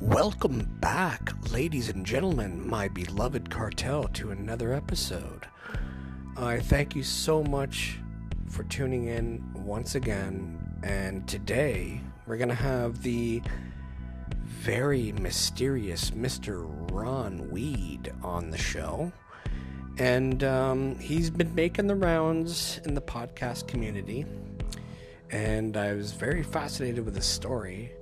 Welcome 0.00 0.76
back, 0.80 1.32
ladies 1.52 1.88
and 1.88 2.04
gentlemen, 2.04 2.68
my 2.68 2.86
beloved 2.88 3.48
cartel, 3.48 4.04
to 4.08 4.30
another 4.30 4.74
episode. 4.74 5.46
I 6.36 6.60
thank 6.60 6.94
you 6.94 7.02
so 7.02 7.42
much 7.42 7.98
for 8.50 8.64
tuning 8.64 9.06
in 9.06 9.42
once 9.54 9.94
again. 9.94 10.80
And 10.82 11.26
today 11.26 12.02
we're 12.26 12.36
going 12.36 12.50
to 12.50 12.54
have 12.54 13.02
the 13.02 13.40
very 14.44 15.12
mysterious 15.12 16.10
Mr. 16.10 16.66
Ron 16.92 17.50
Weed 17.50 18.12
on 18.22 18.50
the 18.50 18.58
show. 18.58 19.10
And 19.96 20.44
um, 20.44 20.98
he's 20.98 21.30
been 21.30 21.54
making 21.54 21.86
the 21.86 21.96
rounds 21.96 22.80
in 22.84 22.92
the 22.92 23.00
podcast 23.00 23.66
community. 23.66 24.26
And 25.30 25.74
I 25.74 25.94
was 25.94 26.12
very 26.12 26.42
fascinated 26.42 27.02
with 27.04 27.16
his 27.16 27.24
story. 27.24 27.92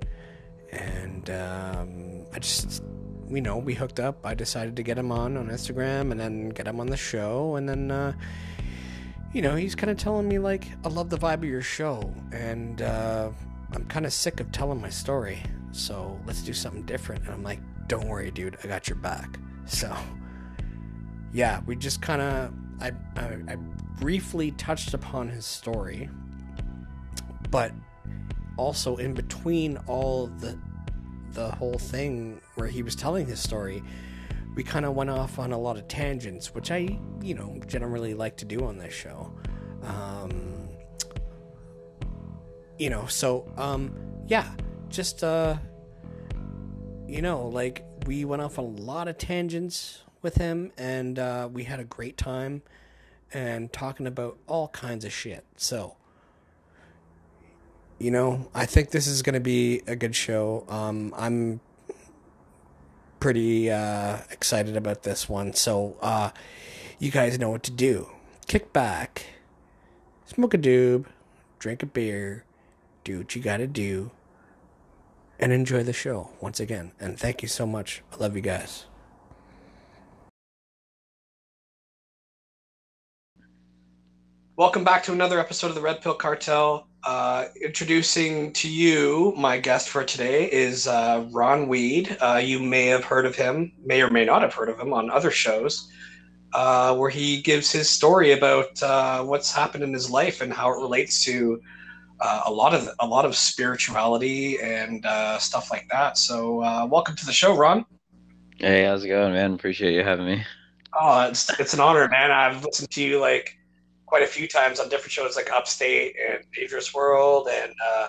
And 0.71 1.29
um, 1.29 2.25
I 2.33 2.39
just, 2.39 2.83
you 3.29 3.41
know, 3.41 3.57
we 3.57 3.73
hooked 3.73 3.99
up. 3.99 4.25
I 4.25 4.33
decided 4.33 4.75
to 4.75 4.83
get 4.83 4.97
him 4.97 5.11
on 5.11 5.37
on 5.37 5.47
Instagram 5.47 6.11
and 6.11 6.19
then 6.19 6.49
get 6.49 6.67
him 6.67 6.79
on 6.79 6.87
the 6.87 6.97
show. 6.97 7.55
And 7.55 7.67
then, 7.67 7.91
uh, 7.91 8.13
you 9.33 9.41
know, 9.41 9.55
he's 9.55 9.75
kind 9.75 9.91
of 9.91 9.97
telling 9.97 10.27
me, 10.27 10.39
like, 10.39 10.67
I 10.83 10.89
love 10.89 11.09
the 11.09 11.17
vibe 11.17 11.35
of 11.35 11.45
your 11.45 11.61
show. 11.61 12.13
And 12.31 12.81
uh, 12.81 13.29
I'm 13.73 13.85
kind 13.85 14.05
of 14.05 14.13
sick 14.13 14.39
of 14.39 14.51
telling 14.51 14.81
my 14.81 14.89
story. 14.89 15.41
So 15.71 16.19
let's 16.25 16.41
do 16.41 16.53
something 16.53 16.83
different. 16.83 17.23
And 17.25 17.33
I'm 17.33 17.43
like, 17.43 17.59
don't 17.87 18.07
worry, 18.07 18.31
dude. 18.31 18.57
I 18.63 18.67
got 18.67 18.87
your 18.87 18.97
back. 18.97 19.39
So 19.65 19.95
yeah, 21.33 21.61
we 21.65 21.75
just 21.75 22.01
kind 22.01 22.21
of 22.21 22.53
I, 22.81 22.91
I, 23.15 23.37
I 23.47 23.55
briefly 23.99 24.51
touched 24.51 24.93
upon 24.93 25.29
his 25.29 25.45
story, 25.45 26.09
but 27.49 27.71
also 28.57 28.97
in 28.97 29.13
between 29.13 29.77
all 29.87 30.27
the 30.27 30.57
the 31.31 31.51
whole 31.51 31.77
thing 31.77 32.39
where 32.55 32.67
he 32.67 32.81
was 32.81 32.95
telling 32.95 33.25
his 33.25 33.41
story, 33.41 33.83
we 34.55 34.63
kind 34.63 34.85
of 34.85 34.95
went 34.95 35.09
off 35.09 35.37
on 35.37 35.51
a 35.51 35.57
lot 35.57 35.75
of 35.77 35.87
tangents, 35.87 36.53
which 36.53 36.71
I 36.71 36.97
you 37.21 37.33
know 37.33 37.59
generally 37.67 38.13
like 38.13 38.37
to 38.37 38.45
do 38.45 38.65
on 38.65 38.77
this 38.77 38.93
show. 38.93 39.33
Um, 39.83 40.69
you 42.77 42.89
know, 42.89 43.05
so 43.05 43.51
um, 43.57 43.95
yeah, 44.27 44.49
just 44.89 45.23
uh, 45.23 45.57
you 47.07 47.21
know, 47.21 47.47
like 47.47 47.83
we 48.05 48.25
went 48.25 48.41
off 48.41 48.59
on 48.59 48.65
a 48.65 48.67
lot 48.67 49.07
of 49.07 49.17
tangents 49.17 50.03
with 50.21 50.35
him, 50.35 50.71
and 50.77 51.19
uh, 51.19 51.49
we 51.51 51.63
had 51.63 51.79
a 51.79 51.83
great 51.83 52.17
time 52.17 52.61
and 53.33 53.71
talking 53.71 54.07
about 54.07 54.37
all 54.47 54.69
kinds 54.69 55.03
of 55.05 55.11
shit. 55.11 55.45
So, 55.57 55.97
you 57.99 58.11
know, 58.11 58.49
I 58.53 58.65
think 58.65 58.91
this 58.91 59.07
is 59.07 59.21
going 59.21 59.33
to 59.33 59.39
be 59.39 59.81
a 59.87 59.95
good 59.95 60.15
show. 60.15 60.65
Um, 60.67 61.13
I'm 61.17 61.61
pretty 63.19 63.71
uh, 63.71 64.17
excited 64.31 64.75
about 64.75 65.03
this 65.03 65.29
one. 65.29 65.53
So, 65.53 65.97
uh, 66.01 66.31
you 66.99 67.11
guys 67.11 67.39
know 67.39 67.49
what 67.49 67.63
to 67.63 67.71
do. 67.71 68.09
Kick 68.47 68.73
back, 68.73 69.25
smoke 70.25 70.53
a 70.53 70.57
doob, 70.57 71.05
drink 71.59 71.83
a 71.83 71.85
beer, 71.85 72.43
do 73.03 73.19
what 73.19 73.35
you 73.35 73.41
got 73.41 73.57
to 73.57 73.67
do, 73.67 74.11
and 75.39 75.51
enjoy 75.51 75.83
the 75.83 75.93
show 75.93 76.31
once 76.41 76.59
again. 76.59 76.91
And 76.99 77.19
thank 77.19 77.41
you 77.41 77.47
so 77.47 77.65
much. 77.65 78.03
I 78.13 78.17
love 78.17 78.35
you 78.35 78.41
guys. 78.41 78.85
Welcome 84.57 84.85
back 84.85 85.03
to 85.03 85.11
another 85.11 85.37
episode 85.37 85.67
of 85.67 85.75
the 85.75 85.81
Red 85.81 86.01
Pill 86.01 86.13
Cartel. 86.13 86.87
Uh, 87.05 87.49
introducing 87.61 88.51
to 88.51 88.67
you, 88.67 89.31
my 89.37 89.59
guest 89.59 89.89
for 89.89 90.03
today 90.03 90.51
is 90.51 90.87
uh, 90.87 91.23
Ron 91.31 91.67
Weed. 91.67 92.17
Uh, 92.19 92.41
you 92.43 92.57
may 92.57 92.87
have 92.87 93.03
heard 93.03 93.27
of 93.27 93.35
him, 93.35 93.71
may 93.85 94.01
or 94.01 94.09
may 94.09 94.25
not 94.25 94.41
have 94.41 94.55
heard 94.55 94.69
of 94.69 94.79
him 94.79 94.91
on 94.91 95.11
other 95.11 95.29
shows, 95.29 95.87
uh, 96.53 96.95
where 96.95 97.11
he 97.11 97.43
gives 97.43 97.71
his 97.71 97.87
story 97.87 98.31
about 98.31 98.81
uh, 98.81 99.23
what's 99.23 99.53
happened 99.53 99.83
in 99.83 99.93
his 99.93 100.09
life 100.09 100.41
and 100.41 100.51
how 100.51 100.71
it 100.71 100.81
relates 100.81 101.23
to 101.25 101.61
uh, 102.21 102.41
a 102.47 102.51
lot 102.51 102.73
of 102.73 102.89
a 102.99 103.05
lot 103.05 103.23
of 103.23 103.35
spirituality 103.35 104.59
and 104.59 105.05
stuff 105.39 105.69
like 105.69 105.87
that. 105.91 106.17
So, 106.17 106.87
welcome 106.87 107.15
to 107.17 107.25
the 107.25 107.33
show, 107.33 107.55
Ron. 107.55 107.85
Hey, 108.57 108.83
how's 108.85 109.03
it 109.03 109.09
going, 109.09 109.33
man? 109.33 109.53
Appreciate 109.53 109.93
you 109.93 110.03
having 110.03 110.25
me. 110.25 110.43
Oh, 110.99 111.27
it's 111.27 111.51
it's 111.59 111.75
an 111.75 111.81
honor, 111.81 112.07
man. 112.07 112.31
I've 112.31 112.65
listened 112.65 112.89
to 112.89 113.03
you 113.03 113.19
like 113.19 113.59
quite 114.15 114.23
a 114.23 114.27
few 114.27 114.47
times 114.47 114.79
on 114.79 114.87
different 114.87 115.11
shows 115.11 115.35
like 115.35 115.51
Upstate 115.51 116.15
and 116.25 116.41
Dangerous 116.55 116.93
World, 116.93 117.49
and 117.51 117.73
uh, 117.85 118.07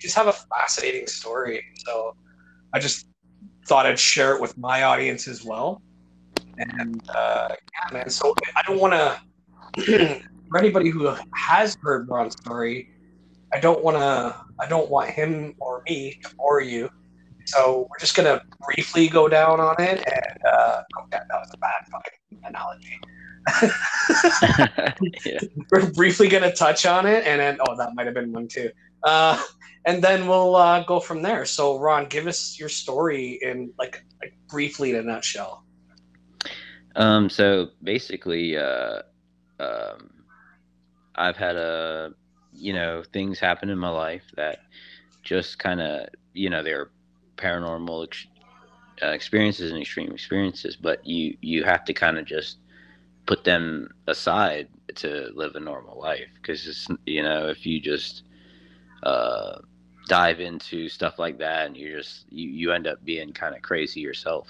just 0.00 0.16
have 0.16 0.26
a 0.26 0.32
fascinating 0.32 1.06
story. 1.06 1.62
So 1.84 2.16
I 2.72 2.80
just 2.80 3.06
thought 3.68 3.86
I'd 3.86 3.96
share 3.96 4.34
it 4.34 4.40
with 4.40 4.58
my 4.58 4.82
audience 4.82 5.28
as 5.28 5.44
well. 5.44 5.80
And 6.58 7.00
uh, 7.14 7.50
yeah, 7.50 7.96
man. 7.96 8.10
So 8.10 8.34
I 8.56 8.62
don't 8.62 8.80
want 8.80 8.94
to. 9.84 10.20
for 10.50 10.58
anybody 10.58 10.90
who 10.90 11.14
has 11.36 11.78
heard 11.80 12.08
Ron's 12.08 12.32
story, 12.32 12.90
I 13.52 13.60
don't 13.60 13.84
want 13.84 13.98
to. 13.98 14.34
I 14.58 14.66
don't 14.66 14.90
want 14.90 15.10
him 15.10 15.54
or 15.60 15.84
me 15.88 16.18
to 16.24 16.34
bore 16.34 16.60
you. 16.60 16.90
So 17.44 17.86
we're 17.88 18.00
just 18.00 18.16
gonna 18.16 18.42
briefly 18.66 19.06
go 19.06 19.28
down 19.28 19.60
on 19.60 19.76
it, 19.78 19.98
and 20.12 20.44
uh, 20.44 20.82
oh, 20.98 21.04
that 21.12 21.28
was 21.30 21.50
a 21.54 21.58
bad 21.58 21.86
fucking 21.92 22.40
analogy. 22.42 22.98
We're 25.70 25.90
briefly 25.92 26.28
going 26.28 26.42
to 26.42 26.52
touch 26.52 26.86
on 26.86 27.06
it, 27.06 27.26
and 27.26 27.40
then 27.40 27.58
oh, 27.66 27.76
that 27.76 27.94
might 27.94 28.06
have 28.06 28.14
been 28.14 28.32
one 28.32 28.48
too. 28.48 28.70
Uh, 29.02 29.40
and 29.84 30.02
then 30.02 30.26
we'll 30.26 30.56
uh, 30.56 30.82
go 30.84 30.98
from 30.98 31.22
there. 31.22 31.44
So, 31.44 31.78
Ron, 31.78 32.06
give 32.06 32.26
us 32.26 32.58
your 32.58 32.68
story 32.68 33.38
in 33.42 33.72
like, 33.78 34.04
like 34.20 34.34
briefly 34.48 34.90
in 34.90 34.96
a 34.96 35.02
nutshell. 35.02 35.64
Um. 36.96 37.28
So 37.28 37.68
basically, 37.82 38.56
uh, 38.56 39.02
um, 39.60 40.10
I've 41.14 41.36
had 41.36 41.56
a, 41.56 42.12
you 42.52 42.72
know, 42.72 43.02
things 43.12 43.38
happen 43.38 43.70
in 43.70 43.78
my 43.78 43.90
life 43.90 44.24
that 44.36 44.60
just 45.22 45.58
kind 45.58 45.80
of, 45.80 46.08
you 46.32 46.50
know, 46.50 46.62
they're 46.62 46.90
paranormal 47.36 48.04
ex- 48.04 48.26
uh, 49.02 49.08
experiences 49.08 49.72
and 49.72 49.80
extreme 49.80 50.10
experiences, 50.10 50.76
but 50.76 51.06
you 51.06 51.36
you 51.40 51.64
have 51.64 51.84
to 51.84 51.92
kind 51.92 52.18
of 52.18 52.24
just 52.24 52.58
put 53.26 53.44
them 53.44 53.88
aside 54.06 54.68
to 54.96 55.30
live 55.34 55.54
a 55.56 55.60
normal 55.60 55.98
life. 56.00 56.28
Because 56.40 56.66
it's 56.66 56.88
you 57.06 57.22
know 57.22 57.48
if 57.48 57.66
you 57.66 57.80
just 57.80 58.22
uh, 59.02 59.58
dive 60.08 60.40
into 60.40 60.88
stuff 60.88 61.18
like 61.18 61.38
that 61.38 61.66
and 61.66 61.76
you 61.76 61.96
just 61.96 62.26
you, 62.30 62.48
you 62.48 62.72
end 62.72 62.86
up 62.86 63.04
being 63.04 63.32
kind 63.32 63.54
of 63.54 63.62
crazy 63.62 64.00
yourself 64.00 64.48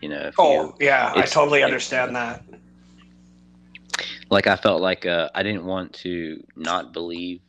you 0.00 0.08
know 0.08 0.30
oh 0.38 0.50
you, 0.50 0.74
yeah 0.80 1.12
i 1.14 1.26
totally 1.26 1.62
understand 1.62 2.14
that. 2.14 2.44
Like 4.30 4.46
i 4.46 4.56
felt 4.56 4.80
like 4.80 5.06
uh, 5.06 5.28
i 5.34 5.42
didn't 5.42 5.64
want 5.64 5.92
to 5.94 6.42
not 6.56 6.92
believe 6.92 7.40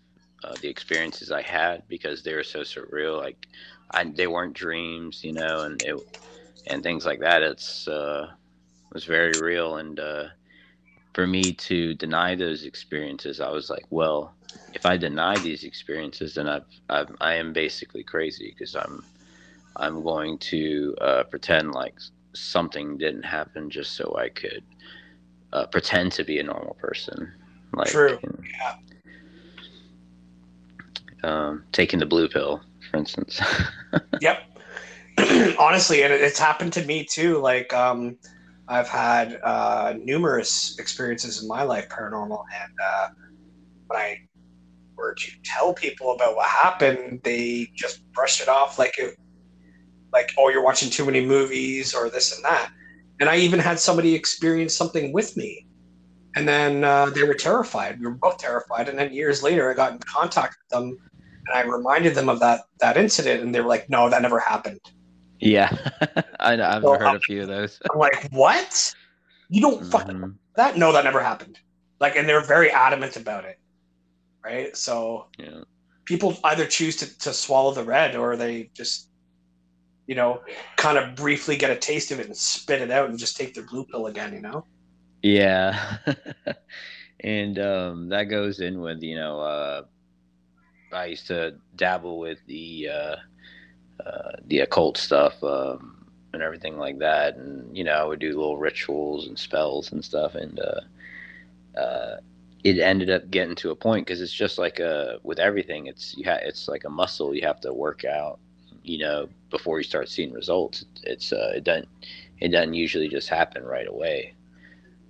uh, 0.44 0.58
the 0.62 0.70
experiences 0.70 1.32
i 1.32 1.42
had 1.42 1.84
because 1.88 2.24
they 2.24 2.34
were 2.34 2.44
so 2.44 2.62
surreal 2.62 3.20
like 3.20 3.48
I, 3.92 4.06
they 4.06 4.28
weren't 4.28 4.54
dreams 4.54 5.24
you 5.24 5.34
know 5.34 5.64
and 5.64 5.82
it 5.82 5.96
and 6.68 6.84
things 6.84 7.06
like 7.06 7.20
that. 7.20 7.42
It's 7.44 7.88
uh 7.88 8.28
it 8.32 8.94
was 8.94 9.06
very 9.06 9.36
real 9.36 9.78
and 9.78 10.00
uh 10.00 10.26
for 11.14 11.28
me 11.28 11.54
to 11.54 11.94
deny 11.96 12.36
those 12.36 12.64
experiences, 12.64 13.40
I 13.40 13.50
was 13.50 13.70
like, 13.70 13.86
well, 13.90 14.34
if 14.74 14.86
I 14.86 14.98
deny 14.98 15.40
these 15.40 15.64
experiences, 15.64 16.36
then 16.36 16.48
I've, 16.48 16.66
I've 16.90 17.16
I 17.20 17.34
am 17.36 17.54
basically 17.54 18.04
crazy 18.04 18.54
because 18.58 18.76
I'm 18.76 19.04
I'm 19.76 20.04
going 20.04 20.38
to 20.40 20.96
uh, 21.02 21.24
pretend 21.24 21.72
like 21.72 21.96
something 22.34 22.98
didn't 22.98 23.24
happen 23.24 23.70
just 23.70 23.96
so 23.96 24.16
I 24.18 24.30
could 24.30 24.64
uh, 25.54 25.66
pretend 25.68 26.12
to 26.14 26.24
be 26.24 26.40
a 26.40 26.44
normal 26.44 26.76
person. 26.76 27.34
Like, 27.74 27.90
True. 27.90 28.20
You 28.22 28.30
know, 28.30 28.40
yeah. 28.60 28.76
Um, 31.24 31.64
taking 31.72 32.00
the 32.00 32.06
blue 32.06 32.28
pill, 32.28 32.62
for 32.90 32.98
instance. 32.98 33.40
yep. 34.22 34.44
Honestly, 35.60 36.04
and 36.04 36.14
it's 36.14 36.40
happened 36.40 36.74
to 36.74 36.86
me 36.86 37.06
too. 37.06 37.38
Like, 37.38 37.74
um, 37.74 38.18
I've 38.72 38.88
had 38.88 39.38
uh, 39.44 39.96
numerous 40.02 40.80
experiences 40.80 41.42
in 41.42 41.48
my 41.50 41.64
life 41.64 41.90
paranormal, 41.90 42.42
and 42.56 42.72
uh, 42.82 43.10
when 43.88 44.00
I 44.00 44.18
were 44.96 45.14
to 45.14 45.32
tell 45.44 45.74
people 45.74 46.14
about 46.14 46.38
what 46.38 46.48
happened, 46.48 47.20
they 47.26 47.70
just 47.76 48.10
brushed 48.14 48.40
it 48.40 48.48
off 48.48 48.80
like 48.80 48.98
it, 48.98 49.18
like 50.14 50.32
oh, 50.38 50.48
you're 50.48 50.64
watching 50.64 50.90
too 50.90 51.04
many 51.04 51.20
movies 51.20 51.94
or 51.94 52.10
this 52.10 52.34
and 52.34 52.46
that. 52.46 52.72
And 53.20 53.30
I 53.30 53.36
even 53.40 53.60
had 53.60 53.78
somebody 53.78 54.16
experience 54.16 54.74
something 54.74 55.12
with 55.12 55.36
me, 55.36 55.68
and 56.38 56.48
then 56.48 56.86
uh, 56.86 57.08
they 57.08 57.24
were 57.24 57.34
terrified. 57.34 58.00
We 58.00 58.06
were 58.06 58.14
both 58.14 58.38
terrified, 58.38 58.88
and 58.88 58.98
then 58.98 59.12
years 59.12 59.44
later, 59.44 59.70
I 59.70 59.74
got 59.74 59.92
in 59.92 60.00
contact 60.00 60.56
with 60.62 60.70
them, 60.70 60.98
and 61.48 61.58
I 61.58 61.64
reminded 61.64 62.16
them 62.16 62.30
of 62.30 62.40
that 62.40 62.62
that 62.80 62.96
incident, 62.96 63.44
and 63.44 63.54
they 63.54 63.60
were 63.60 63.68
like, 63.68 63.90
"No, 63.90 64.10
that 64.10 64.22
never 64.22 64.40
happened." 64.40 64.80
Yeah, 65.42 65.76
I 66.40 66.56
know. 66.56 66.68
I've 66.68 66.84
so 66.84 66.92
heard 66.92 67.08
I'm, 67.08 67.16
a 67.16 67.20
few 67.20 67.42
of 67.42 67.48
those. 67.48 67.80
I'm 67.92 68.00
like, 68.00 68.30
what? 68.32 68.94
You 69.50 69.62
don't 69.62 69.84
fucking 69.86 70.16
mm-hmm. 70.16 70.32
that? 70.56 70.78
No, 70.78 70.94
that 70.94 71.04
never 71.04 71.22
happened. 71.22 71.60
Like, 72.00 72.16
and 72.16 72.30
they're 72.30 72.44
very 72.44 72.72
adamant 72.72 73.18
about 73.18 73.46
it, 73.46 73.60
right? 74.44 74.76
So, 74.78 75.28
yeah. 75.38 75.62
people 76.06 76.38
either 76.44 76.66
choose 76.66 76.96
to, 76.98 77.20
to 77.20 77.34
swallow 77.34 77.74
the 77.74 77.84
red 77.84 78.16
or 78.16 78.36
they 78.36 78.70
just, 78.74 79.10
you 80.08 80.16
know, 80.16 80.42
kind 80.78 80.98
of 80.98 81.16
briefly 81.16 81.58
get 81.58 81.72
a 81.72 81.76
taste 81.76 82.12
of 82.12 82.20
it 82.20 82.28
and 82.28 82.38
spit 82.38 82.82
it 82.82 82.92
out 82.92 83.10
and 83.10 83.18
just 83.18 83.36
take 83.36 83.54
their 83.54 83.66
blue 83.66 83.86
pill 83.86 84.08
again, 84.08 84.34
you 84.34 84.42
know? 84.42 84.66
Yeah. 85.22 85.98
and 87.20 87.58
um, 87.60 88.10
that 88.10 88.26
goes 88.26 88.62
in 88.62 88.80
with, 88.80 89.02
you 89.02 89.16
know, 89.16 89.40
uh, 89.40 89.84
I 90.94 91.06
used 91.06 91.28
to 91.28 91.56
dabble 91.76 92.20
with 92.20 92.40
the 92.48 92.90
uh, 92.90 93.16
uh, 94.06 94.32
the 94.48 94.60
occult 94.60 94.98
stuff 94.98 95.44
um, 95.44 96.06
and 96.34 96.42
everything 96.42 96.78
like 96.78 97.00
that, 97.00 97.36
and 97.36 97.76
you 97.76 97.84
know, 97.84 97.94
I 97.94 98.04
would 98.04 98.20
do 98.20 98.30
little 98.30 98.58
rituals 98.58 99.28
and 99.28 99.38
spells 99.38 99.92
and 99.92 100.04
stuff, 100.04 100.36
and 100.36 100.60
uh, 100.60 101.80
uh, 101.80 102.18
it 102.64 102.80
ended 102.80 103.10
up 103.10 103.30
getting 103.32 103.56
to 103.56 103.72
a 103.72 103.76
point 103.76 104.06
because 104.06 104.22
it's 104.22 104.34
just 104.34 104.58
like 104.58 104.80
a 104.80 105.20
with 105.24 105.40
everything, 105.40 105.88
it's 105.88 106.16
you 106.18 106.24
ha- 106.24 106.40
it's 106.42 106.68
like 106.68 106.84
a 106.86 106.90
muscle 106.90 107.36
you 107.36 107.42
have 107.42 107.62
to 107.62 107.74
work 107.74 108.06
out, 108.06 108.40
you 108.84 109.00
know, 109.00 109.28
before 109.50 109.78
you 109.80 109.84
start 109.84 110.10
seeing 110.10 110.32
results. 110.32 110.86
It's 111.04 111.34
uh, 111.34 111.54
it 111.56 111.64
doesn't 111.64 111.88
it 112.40 112.50
doesn't 112.50 112.74
usually 112.74 113.08
just 113.08 113.30
happen 113.30 113.64
right 113.64 113.88
away. 113.88 114.34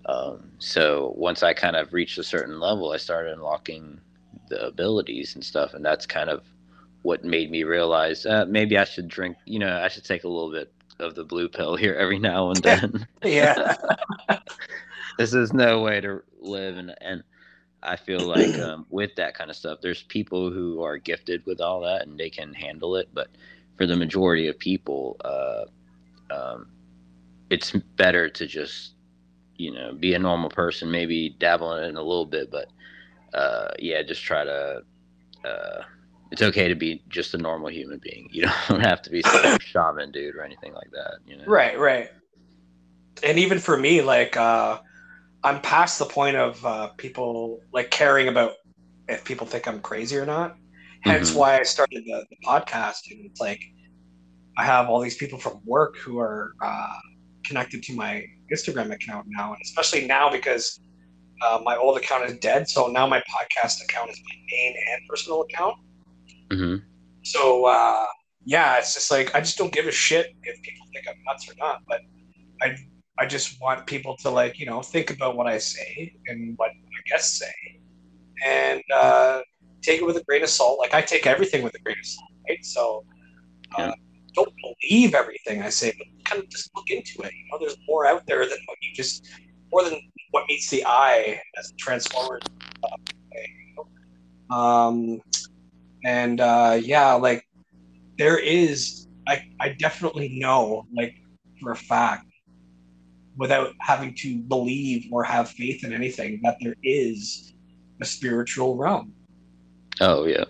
Um, 0.05 0.51
so 0.59 1.13
once 1.15 1.43
I 1.43 1.53
kind 1.53 1.75
of 1.75 1.93
reached 1.93 2.17
a 2.17 2.23
certain 2.23 2.59
level, 2.59 2.91
I 2.91 2.97
started 2.97 3.33
unlocking 3.33 3.99
the 4.49 4.67
abilities 4.67 5.35
and 5.35 5.43
stuff, 5.43 5.73
and 5.73 5.85
that's 5.85 6.05
kind 6.05 6.29
of 6.29 6.43
what 7.03 7.23
made 7.23 7.49
me 7.49 7.63
realize 7.63 8.25
uh, 8.25 8.45
maybe 8.47 8.77
I 8.77 8.83
should 8.83 9.07
drink. 9.07 9.37
You 9.45 9.59
know, 9.59 9.81
I 9.81 9.87
should 9.87 10.05
take 10.05 10.23
a 10.23 10.27
little 10.27 10.51
bit 10.51 10.71
of 10.99 11.15
the 11.15 11.23
blue 11.23 11.49
pill 11.49 11.75
here 11.75 11.95
every 11.95 12.19
now 12.19 12.49
and 12.49 12.57
then. 12.57 13.07
yeah. 13.23 13.75
this 15.17 15.33
is 15.33 15.53
no 15.53 15.81
way 15.81 16.01
to 16.01 16.21
live, 16.39 16.77
and 16.77 16.93
and 17.01 17.23
I 17.83 17.95
feel 17.95 18.21
like 18.21 18.53
um, 18.59 18.85
with 18.89 19.15
that 19.15 19.33
kind 19.33 19.49
of 19.49 19.55
stuff, 19.55 19.79
there's 19.81 20.03
people 20.03 20.51
who 20.51 20.83
are 20.83 20.97
gifted 20.97 21.45
with 21.45 21.59
all 21.59 21.81
that 21.81 22.07
and 22.07 22.19
they 22.19 22.29
can 22.29 22.53
handle 22.53 22.95
it, 22.95 23.09
but 23.13 23.29
for 23.77 23.85
the 23.85 23.95
majority 23.95 24.47
of 24.47 24.59
people, 24.59 25.17
uh, 25.25 25.65
um, 26.33 26.67
it's 27.49 27.71
better 27.71 28.29
to 28.29 28.45
just 28.45 28.93
you 29.55 29.73
know 29.73 29.93
be 29.93 30.13
a 30.13 30.19
normal 30.19 30.49
person, 30.49 30.91
maybe 30.91 31.35
dabble 31.39 31.75
in 31.77 31.83
it 31.83 31.95
a 31.95 32.01
little 32.01 32.25
bit, 32.25 32.51
but 32.51 32.67
uh, 33.33 33.71
yeah, 33.79 34.01
just 34.03 34.23
try 34.23 34.43
to. 34.43 34.83
Uh, 35.43 35.81
it's 36.31 36.41
okay 36.41 36.67
to 36.67 36.75
be 36.75 37.03
just 37.09 37.33
a 37.33 37.37
normal 37.37 37.69
human 37.69 37.99
being. 38.01 38.27
You 38.31 38.47
don't 38.69 38.79
have 38.81 39.01
to 39.03 39.09
be 39.09 39.21
some 39.21 39.59
shaman 39.59 40.11
dude 40.11 40.35
or 40.35 40.43
anything 40.43 40.73
like 40.73 40.89
that. 40.91 41.19
You 41.25 41.37
know? 41.37 41.43
Right, 41.45 41.77
right. 41.77 42.09
And 43.23 43.37
even 43.37 43.59
for 43.59 43.77
me, 43.77 44.01
like 44.01 44.37
uh, 44.37 44.79
I'm 45.43 45.61
past 45.61 45.99
the 45.99 46.05
point 46.05 46.37
of 46.37 46.65
uh, 46.65 46.87
people 46.97 47.59
like 47.73 47.91
caring 47.91 48.27
about 48.29 48.53
if 49.07 49.25
people 49.25 49.45
think 49.45 49.67
I'm 49.67 49.81
crazy 49.81 50.17
or 50.17 50.25
not. 50.25 50.55
Hence 51.03 51.31
Mhm. 51.31 51.35
why 51.35 51.59
I 51.59 51.63
started 51.63 52.03
the, 52.05 52.25
the 52.29 52.35
podcast. 52.45 52.99
And 53.09 53.25
it's 53.25 53.41
like 53.41 53.59
I 54.57 54.63
have 54.65 54.89
all 54.89 55.01
these 55.01 55.17
people 55.17 55.39
from 55.39 55.59
work 55.65 55.97
who 55.97 56.19
are 56.19 56.51
uh, 56.61 56.99
connected 57.45 57.83
to 57.83 57.95
my 57.95 58.23
Instagram 58.53 58.91
account 58.93 59.25
now, 59.29 59.53
and 59.53 59.61
especially 59.63 60.05
now 60.07 60.29
because 60.29 60.79
uh, 61.41 61.59
my 61.63 61.75
old 61.75 61.97
account 61.97 62.29
is 62.29 62.37
dead. 62.37 62.69
So 62.69 62.87
now 62.87 63.07
my 63.07 63.19
podcast 63.19 63.83
account 63.83 64.09
is 64.11 64.21
my 64.23 64.35
main 64.51 64.75
and 64.93 65.01
personal 65.09 65.41
account. 65.41 65.75
Hmm 66.51 66.75
So 67.23 67.65
uh, 67.65 68.05
yeah, 68.45 68.77
it's 68.77 68.93
just 68.93 69.11
like 69.11 69.33
I 69.35 69.39
just 69.39 69.57
don't 69.57 69.71
give 69.71 69.87
a 69.87 69.91
shit 69.91 70.27
if 70.43 70.61
people 70.61 70.85
think 70.93 71.07
I'm 71.07 71.15
nuts 71.25 71.49
or 71.49 71.55
not. 71.57 71.81
But 71.87 72.01
I 72.61 72.75
I 73.17 73.25
just 73.25 73.61
want 73.61 73.85
people 73.85 74.17
to 74.17 74.29
like 74.29 74.59
you 74.59 74.65
know 74.65 74.81
think 74.81 75.11
about 75.11 75.35
what 75.37 75.47
I 75.47 75.57
say 75.57 76.13
and 76.27 76.57
what 76.57 76.71
my 76.73 77.01
guests 77.09 77.39
say, 77.39 77.53
and 78.45 78.81
uh, 78.93 79.41
take 79.81 80.01
it 80.01 80.05
with 80.05 80.17
a 80.17 80.23
grain 80.23 80.43
of 80.43 80.49
salt. 80.49 80.79
Like 80.79 80.93
I 80.93 81.01
take 81.01 81.25
everything 81.25 81.63
with 81.63 81.75
a 81.75 81.79
grain 81.79 81.97
of 81.99 82.05
salt, 82.05 82.31
right? 82.49 82.65
So 82.65 83.05
uh, 83.77 83.83
Yeah. 83.83 83.93
don't 84.33 84.53
believe 84.65 85.13
everything 85.15 85.61
I 85.61 85.69
say, 85.69 85.93
but 85.97 86.07
kind 86.25 86.43
of 86.43 86.49
just 86.49 86.69
look 86.75 86.89
into 86.89 87.21
it. 87.21 87.31
You 87.33 87.45
know, 87.51 87.57
there's 87.59 87.77
more 87.87 88.05
out 88.05 88.23
there 88.27 88.43
than 88.51 88.59
what 88.65 88.77
you 88.81 88.93
just 88.93 89.27
more 89.71 89.83
than 89.83 89.99
what 90.31 90.45
meets 90.47 90.69
the 90.69 90.83
eye 90.85 91.41
as 91.57 91.69
a 91.71 91.75
transformer. 91.75 92.39
Uh, 92.83 92.97
thing, 93.31 93.51
you 93.67 93.75
know? 94.49 94.55
Um, 94.57 95.21
and 96.03 96.39
uh, 96.39 96.79
yeah, 96.81 97.13
like 97.13 97.47
there 98.17 98.37
is, 98.37 99.07
I 99.27 99.43
I 99.59 99.69
definitely 99.69 100.29
know, 100.39 100.85
like 100.93 101.15
for 101.59 101.71
a 101.71 101.75
fact, 101.75 102.25
without 103.37 103.73
having 103.79 104.13
to 104.15 104.39
believe 104.39 105.07
or 105.11 105.23
have 105.23 105.49
faith 105.49 105.83
in 105.83 105.93
anything, 105.93 106.39
that 106.43 106.57
there 106.61 106.75
is 106.83 107.53
a 108.01 108.05
spiritual 108.05 108.77
realm. 108.77 109.13
Oh 109.99 110.25
yeah. 110.25 110.45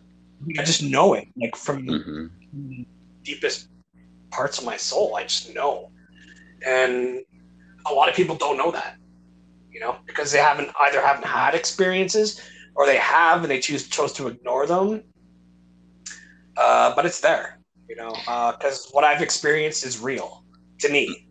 I 0.57 0.63
just 0.63 0.83
know 0.83 1.13
it, 1.13 1.27
like 1.37 1.55
from 1.55 1.85
hmm 1.85 2.27
the 2.53 2.85
deepest 3.23 3.69
parts 4.31 4.59
of 4.59 4.65
my 4.65 4.75
soul. 4.75 5.15
I 5.15 5.23
just 5.23 5.53
know, 5.53 5.91
and 6.65 7.21
a 7.85 7.93
lot 7.93 8.09
of 8.09 8.15
people 8.15 8.35
don't 8.35 8.57
know 8.57 8.71
that, 8.71 8.97
you 9.71 9.79
know, 9.79 9.97
because 10.05 10.31
they 10.31 10.39
haven't 10.39 10.69
either 10.79 11.01
haven't 11.01 11.25
had 11.25 11.55
experiences 11.55 12.41
or 12.75 12.85
they 12.85 12.97
have 12.97 13.41
and 13.43 13.51
they 13.51 13.59
choose 13.59 13.87
chose 13.87 14.13
to 14.13 14.27
ignore 14.27 14.65
them. 14.65 15.03
Uh, 16.57 16.95
but 16.95 17.05
it's 17.05 17.21
there, 17.21 17.57
you 17.89 17.95
know, 17.95 18.11
because 18.57 18.89
what 18.91 19.03
I've 19.03 19.21
experienced 19.21 19.85
is 19.85 19.99
real 19.99 20.43
to 20.79 20.89
me, 20.89 21.25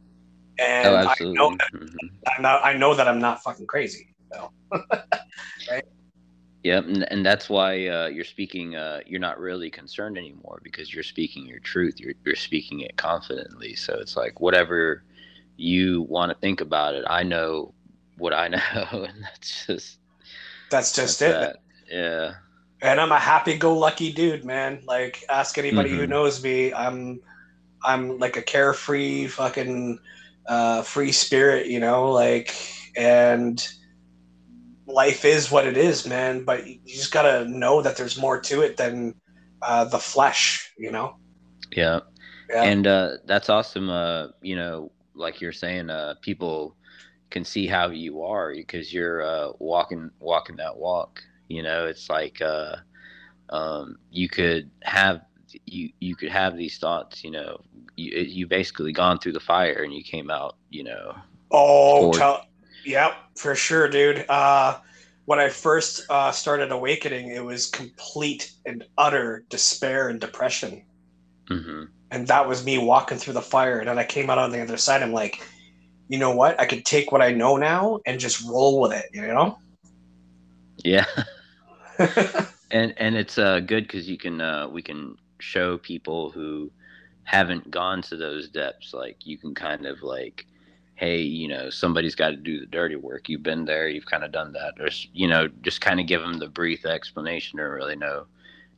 and 0.58 0.88
Oh, 0.88 0.96
I 0.96 1.14
know 1.20 1.56
that 1.56 1.68
Mhm. 1.72 2.10
I'm 2.36 2.42
not, 2.42 2.64
I 2.64 2.72
know 2.74 2.94
that 2.94 3.08
I'm 3.08 3.18
not 3.18 3.42
fucking 3.42 3.66
crazy. 3.66 4.14
So 4.32 4.50
Yep, 6.62 6.84
and, 6.88 7.10
and 7.10 7.24
that's 7.24 7.48
why 7.48 7.86
uh, 7.88 8.08
you're 8.08 8.24
speaking. 8.24 8.76
Uh, 8.76 9.00
you're 9.06 9.20
not 9.20 9.40
really 9.40 9.70
concerned 9.70 10.18
anymore 10.18 10.60
because 10.62 10.92
you're 10.92 11.02
speaking 11.02 11.46
your 11.46 11.60
truth. 11.60 11.98
You're 11.98 12.12
you're 12.24 12.36
speaking 12.36 12.80
it 12.80 12.96
confidently. 12.96 13.74
So 13.74 13.94
it's 13.94 14.14
like 14.14 14.40
whatever 14.40 15.02
you 15.56 16.02
want 16.02 16.30
to 16.30 16.38
think 16.38 16.60
about 16.60 16.94
it. 16.94 17.04
I 17.08 17.22
know 17.22 17.72
what 18.18 18.34
I 18.34 18.48
know, 18.48 19.04
and 19.04 19.22
that's 19.22 19.66
just 19.66 19.98
that's 20.70 20.94
just 20.94 21.20
that's 21.20 21.34
it. 21.34 21.40
that. 21.40 21.56
Yeah. 21.90 22.34
And 22.82 23.00
I'm 23.00 23.12
a 23.12 23.18
happy-go-lucky 23.18 24.12
dude, 24.12 24.44
man. 24.44 24.82
Like, 24.86 25.24
ask 25.28 25.58
anybody 25.58 25.96
who 25.96 26.06
Mhm. 26.06 26.08
knows 26.08 26.42
me. 26.42 26.72
I'm, 26.72 27.20
I'm 27.84 28.18
like 28.18 28.36
a 28.36 28.42
carefree, 28.42 29.28
fucking, 29.28 29.98
uh, 30.48 30.82
free 30.82 31.12
spirit, 31.12 31.66
you 31.66 31.80
know. 31.80 32.10
Like, 32.10 32.54
and 32.96 33.66
life 34.86 35.24
is 35.24 35.50
what 35.50 35.66
it 35.66 35.76
is, 35.76 36.06
man. 36.06 36.44
But 36.44 36.66
you 36.66 36.78
just 36.86 37.12
gotta 37.12 37.46
know 37.48 37.82
that 37.82 37.96
there's 37.96 38.18
more 38.18 38.40
to 38.42 38.62
it 38.62 38.76
than 38.76 39.14
uh, 39.62 39.84
the 39.84 39.98
flesh, 39.98 40.72
you 40.78 40.90
know. 40.90 41.16
Yeah. 41.74 42.00
Yeah. 42.48 42.72
And 42.72 42.86
uh, 42.86 43.18
that's 43.26 43.48
awesome. 43.48 43.90
Uh, 43.90 44.28
you 44.42 44.56
know, 44.56 44.92
like 45.14 45.40
you're 45.40 45.52
saying, 45.52 45.90
uh, 45.90 46.14
people 46.22 46.76
can 47.30 47.44
see 47.44 47.66
how 47.66 47.90
you 47.90 48.22
are 48.22 48.54
because 48.54 48.92
you're 48.92 49.22
uh, 49.22 49.52
walking 49.58 50.10
walking 50.20 50.56
that 50.56 50.76
walk. 50.76 51.22
You 51.50 51.62
know, 51.64 51.86
it's 51.86 52.08
like 52.08 52.40
uh, 52.40 52.76
um, 53.50 53.98
you 54.10 54.28
could 54.28 54.70
have 54.82 55.22
you 55.66 55.90
you 56.00 56.14
could 56.14 56.30
have 56.30 56.56
these 56.56 56.78
thoughts. 56.78 57.24
You 57.24 57.32
know, 57.32 57.60
you 57.96 58.12
you 58.20 58.46
basically 58.46 58.92
gone 58.92 59.18
through 59.18 59.32
the 59.32 59.40
fire 59.40 59.82
and 59.82 59.92
you 59.92 60.04
came 60.04 60.30
out. 60.30 60.56
You 60.70 60.84
know. 60.84 61.14
Oh, 61.50 62.40
yep, 62.84 63.12
for 63.36 63.56
sure, 63.56 63.88
dude. 63.88 64.24
Uh, 64.28 64.78
when 65.26 65.40
I 65.40 65.48
first 65.48 66.08
uh, 66.08 66.30
started 66.30 66.70
awakening, 66.70 67.30
it 67.30 67.44
was 67.44 67.66
complete 67.66 68.52
and 68.64 68.84
utter 68.96 69.44
despair 69.50 70.08
and 70.08 70.20
depression. 70.20 70.84
hmm 71.48 71.84
and 72.12 72.26
that 72.26 72.48
was 72.48 72.64
me 72.64 72.78
walking 72.78 73.18
through 73.18 73.34
the 73.34 73.42
fire 73.42 73.78
and 73.78 73.88
then 73.88 73.98
i 73.98 74.04
came 74.04 74.30
out 74.30 74.38
on 74.38 74.50
the 74.50 74.60
other 74.60 74.76
side 74.76 75.02
i'm 75.02 75.12
like 75.12 75.46
you 76.08 76.18
know 76.18 76.34
what 76.34 76.58
i 76.60 76.66
could 76.66 76.84
take 76.84 77.12
what 77.12 77.22
i 77.22 77.32
know 77.32 77.56
now 77.56 78.00
and 78.06 78.20
just 78.20 78.44
roll 78.48 78.80
with 78.80 78.92
it 78.92 79.06
you 79.12 79.22
know 79.26 79.56
Yeah. 80.84 81.06
and 82.70 82.94
and 82.96 83.16
it's 83.16 83.38
uh 83.38 83.60
good 83.60 83.84
because 83.84 84.08
you 84.08 84.16
can 84.16 84.40
uh 84.40 84.68
we 84.68 84.82
can 84.82 85.16
show 85.38 85.78
people 85.78 86.30
who 86.30 86.70
haven't 87.24 87.70
gone 87.70 88.02
to 88.02 88.16
those 88.16 88.48
depths. 88.48 88.92
Like 88.92 89.26
you 89.26 89.38
can 89.38 89.54
kind 89.54 89.86
of 89.86 90.02
like 90.02 90.46
hey 90.94 91.20
you 91.20 91.48
know 91.48 91.70
somebody's 91.70 92.14
got 92.14 92.30
to 92.30 92.36
do 92.36 92.60
the 92.60 92.66
dirty 92.66 92.96
work. 92.96 93.28
You've 93.28 93.42
been 93.42 93.64
there. 93.64 93.88
You've 93.88 94.06
kind 94.06 94.24
of 94.24 94.32
done 94.32 94.52
that. 94.52 94.74
Or 94.80 94.88
you 95.12 95.28
know 95.28 95.48
just 95.62 95.80
kind 95.80 96.00
of 96.00 96.06
give 96.06 96.20
them 96.20 96.38
the 96.38 96.48
brief 96.48 96.84
explanation 96.84 97.60
or 97.60 97.74
really 97.74 97.96
no 97.96 98.26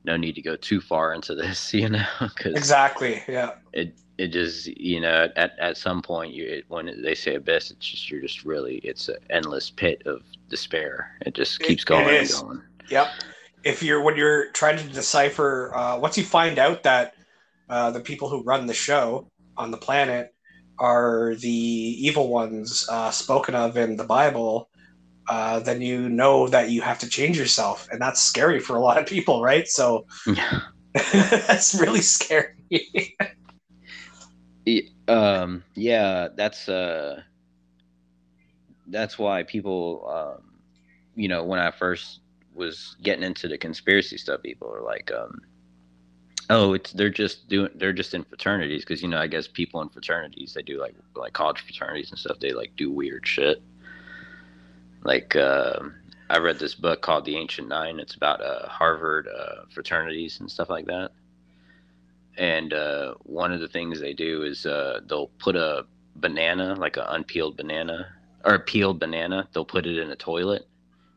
no 0.04 0.16
need 0.16 0.34
to 0.34 0.42
go 0.42 0.56
too 0.56 0.80
far 0.80 1.14
into 1.14 1.34
this 1.42 1.72
you 1.72 1.88
know 1.88 2.06
because 2.20 2.54
exactly. 2.54 3.22
Yeah. 3.28 3.52
it 3.72 3.96
it 4.18 4.28
just 4.28 4.66
you 4.66 5.00
know 5.00 5.28
at, 5.36 5.58
at 5.58 5.76
some 5.76 6.02
point 6.02 6.34
you 6.34 6.44
it, 6.44 6.64
when 6.68 7.02
they 7.02 7.14
say 7.14 7.34
abyss 7.34 7.70
it's 7.70 7.86
just 7.88 8.10
you're 8.10 8.20
just 8.20 8.44
really 8.44 8.76
it's 8.84 9.08
an 9.08 9.16
endless 9.30 9.70
pit 9.70 10.02
of 10.06 10.22
despair. 10.48 11.16
It 11.24 11.34
just 11.34 11.60
keeps 11.60 11.82
it 11.82 11.86
going 11.86 12.16
and 12.16 12.30
going 12.30 12.62
yep. 12.92 13.08
If 13.64 13.82
you're 13.82 14.02
when 14.02 14.16
you're 14.16 14.50
trying 14.50 14.78
to 14.78 14.84
decipher 14.84 15.74
uh, 15.74 15.98
once 15.98 16.18
you 16.18 16.24
find 16.24 16.58
out 16.58 16.82
that 16.84 17.14
uh, 17.68 17.90
the 17.90 18.00
people 18.00 18.28
who 18.28 18.42
run 18.42 18.66
the 18.66 18.74
show 18.74 19.30
on 19.56 19.70
the 19.70 19.76
planet 19.76 20.34
are 20.78 21.34
the 21.36 21.48
evil 21.48 22.28
ones 22.28 22.86
uh, 22.90 23.10
spoken 23.10 23.54
of 23.54 23.76
in 23.76 23.96
the 23.96 24.04
bible 24.04 24.68
uh, 25.28 25.60
then 25.60 25.80
you 25.80 26.08
know 26.08 26.48
that 26.48 26.70
you 26.70 26.80
have 26.82 26.98
to 26.98 27.08
change 27.08 27.38
yourself 27.38 27.88
and 27.92 28.00
that's 28.00 28.20
scary 28.20 28.58
for 28.58 28.76
a 28.76 28.80
lot 28.80 28.98
of 28.98 29.06
people 29.06 29.42
right? 29.42 29.68
So 29.68 30.06
yeah. 30.26 30.60
that's 31.12 31.74
really 31.74 32.02
scary. 32.02 32.54
Um, 35.08 35.64
yeah, 35.74 36.28
that's 36.34 36.68
uh, 36.68 37.22
that's 38.86 39.18
why 39.18 39.42
people, 39.42 40.06
um, 40.08 40.60
you 41.14 41.28
know, 41.28 41.44
when 41.44 41.58
I 41.58 41.70
first 41.70 42.20
was 42.54 42.96
getting 43.02 43.24
into 43.24 43.48
the 43.48 43.58
conspiracy 43.58 44.18
stuff, 44.18 44.42
people 44.42 44.72
are 44.72 44.82
like, 44.82 45.10
um, 45.12 45.40
oh, 46.50 46.74
it's 46.74 46.92
they're 46.92 47.10
just 47.10 47.48
doing 47.48 47.70
they're 47.74 47.92
just 47.92 48.14
in 48.14 48.24
fraternities 48.24 48.82
because 48.82 49.02
you 49.02 49.08
know 49.08 49.18
I 49.18 49.26
guess 49.26 49.48
people 49.48 49.80
in 49.82 49.88
fraternities 49.88 50.54
they 50.54 50.62
do 50.62 50.80
like 50.80 50.94
like 51.14 51.32
college 51.32 51.60
fraternities 51.60 52.10
and 52.10 52.18
stuff 52.18 52.38
they 52.38 52.52
like 52.52 52.74
do 52.76 52.90
weird 52.90 53.26
shit. 53.26 53.62
Like 55.04 55.34
uh, 55.34 55.80
I 56.30 56.38
read 56.38 56.58
this 56.58 56.74
book 56.74 57.02
called 57.02 57.24
The 57.24 57.36
Ancient 57.36 57.68
Nine. 57.68 57.98
It's 57.98 58.14
about 58.14 58.40
uh, 58.40 58.68
Harvard 58.68 59.28
uh, 59.28 59.64
fraternities 59.72 60.40
and 60.40 60.50
stuff 60.50 60.70
like 60.70 60.86
that 60.86 61.12
and 62.38 62.72
uh, 62.72 63.14
one 63.24 63.52
of 63.52 63.60
the 63.60 63.68
things 63.68 64.00
they 64.00 64.14
do 64.14 64.42
is 64.42 64.64
uh, 64.66 65.00
they'll 65.06 65.30
put 65.38 65.56
a 65.56 65.84
banana, 66.16 66.74
like 66.74 66.96
an 66.96 67.04
unpeeled 67.04 67.56
banana 67.56 68.06
or 68.44 68.54
a 68.54 68.60
peeled 68.60 68.98
banana, 68.98 69.48
they'll 69.52 69.64
put 69.64 69.86
it 69.86 69.98
in 69.98 70.10
a 70.10 70.16
toilet 70.16 70.66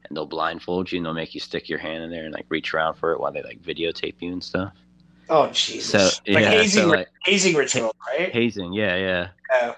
and 0.08 0.16
they'll 0.16 0.26
blindfold 0.26 0.92
you 0.92 0.98
and 0.98 1.06
they'll 1.06 1.14
make 1.14 1.34
you 1.34 1.40
stick 1.40 1.70
your 1.70 1.80
hand 1.80 2.04
in 2.04 2.10
there 2.10 2.26
and 2.26 2.34
like 2.34 2.46
reach 2.50 2.74
around 2.74 2.96
for 2.96 3.12
it 3.14 3.20
while 3.20 3.32
they 3.32 3.44
like 3.44 3.62
videotape 3.62 4.16
you 4.20 4.32
and 4.32 4.44
stuff. 4.44 4.74
Oh 5.30 5.48
Jesus! 5.48 6.16
So 6.16 6.32
like 6.32 6.44
yeah, 6.44 6.52
hazing, 6.52 6.84
so, 6.84 6.88
like, 6.90 7.08
hazing 7.24 7.56
ritual, 7.56 7.96
right? 8.08 8.32
Hazing, 8.32 8.74
yeah, 8.74 8.96
yeah. 8.96 9.28
Yeah. 9.52 9.76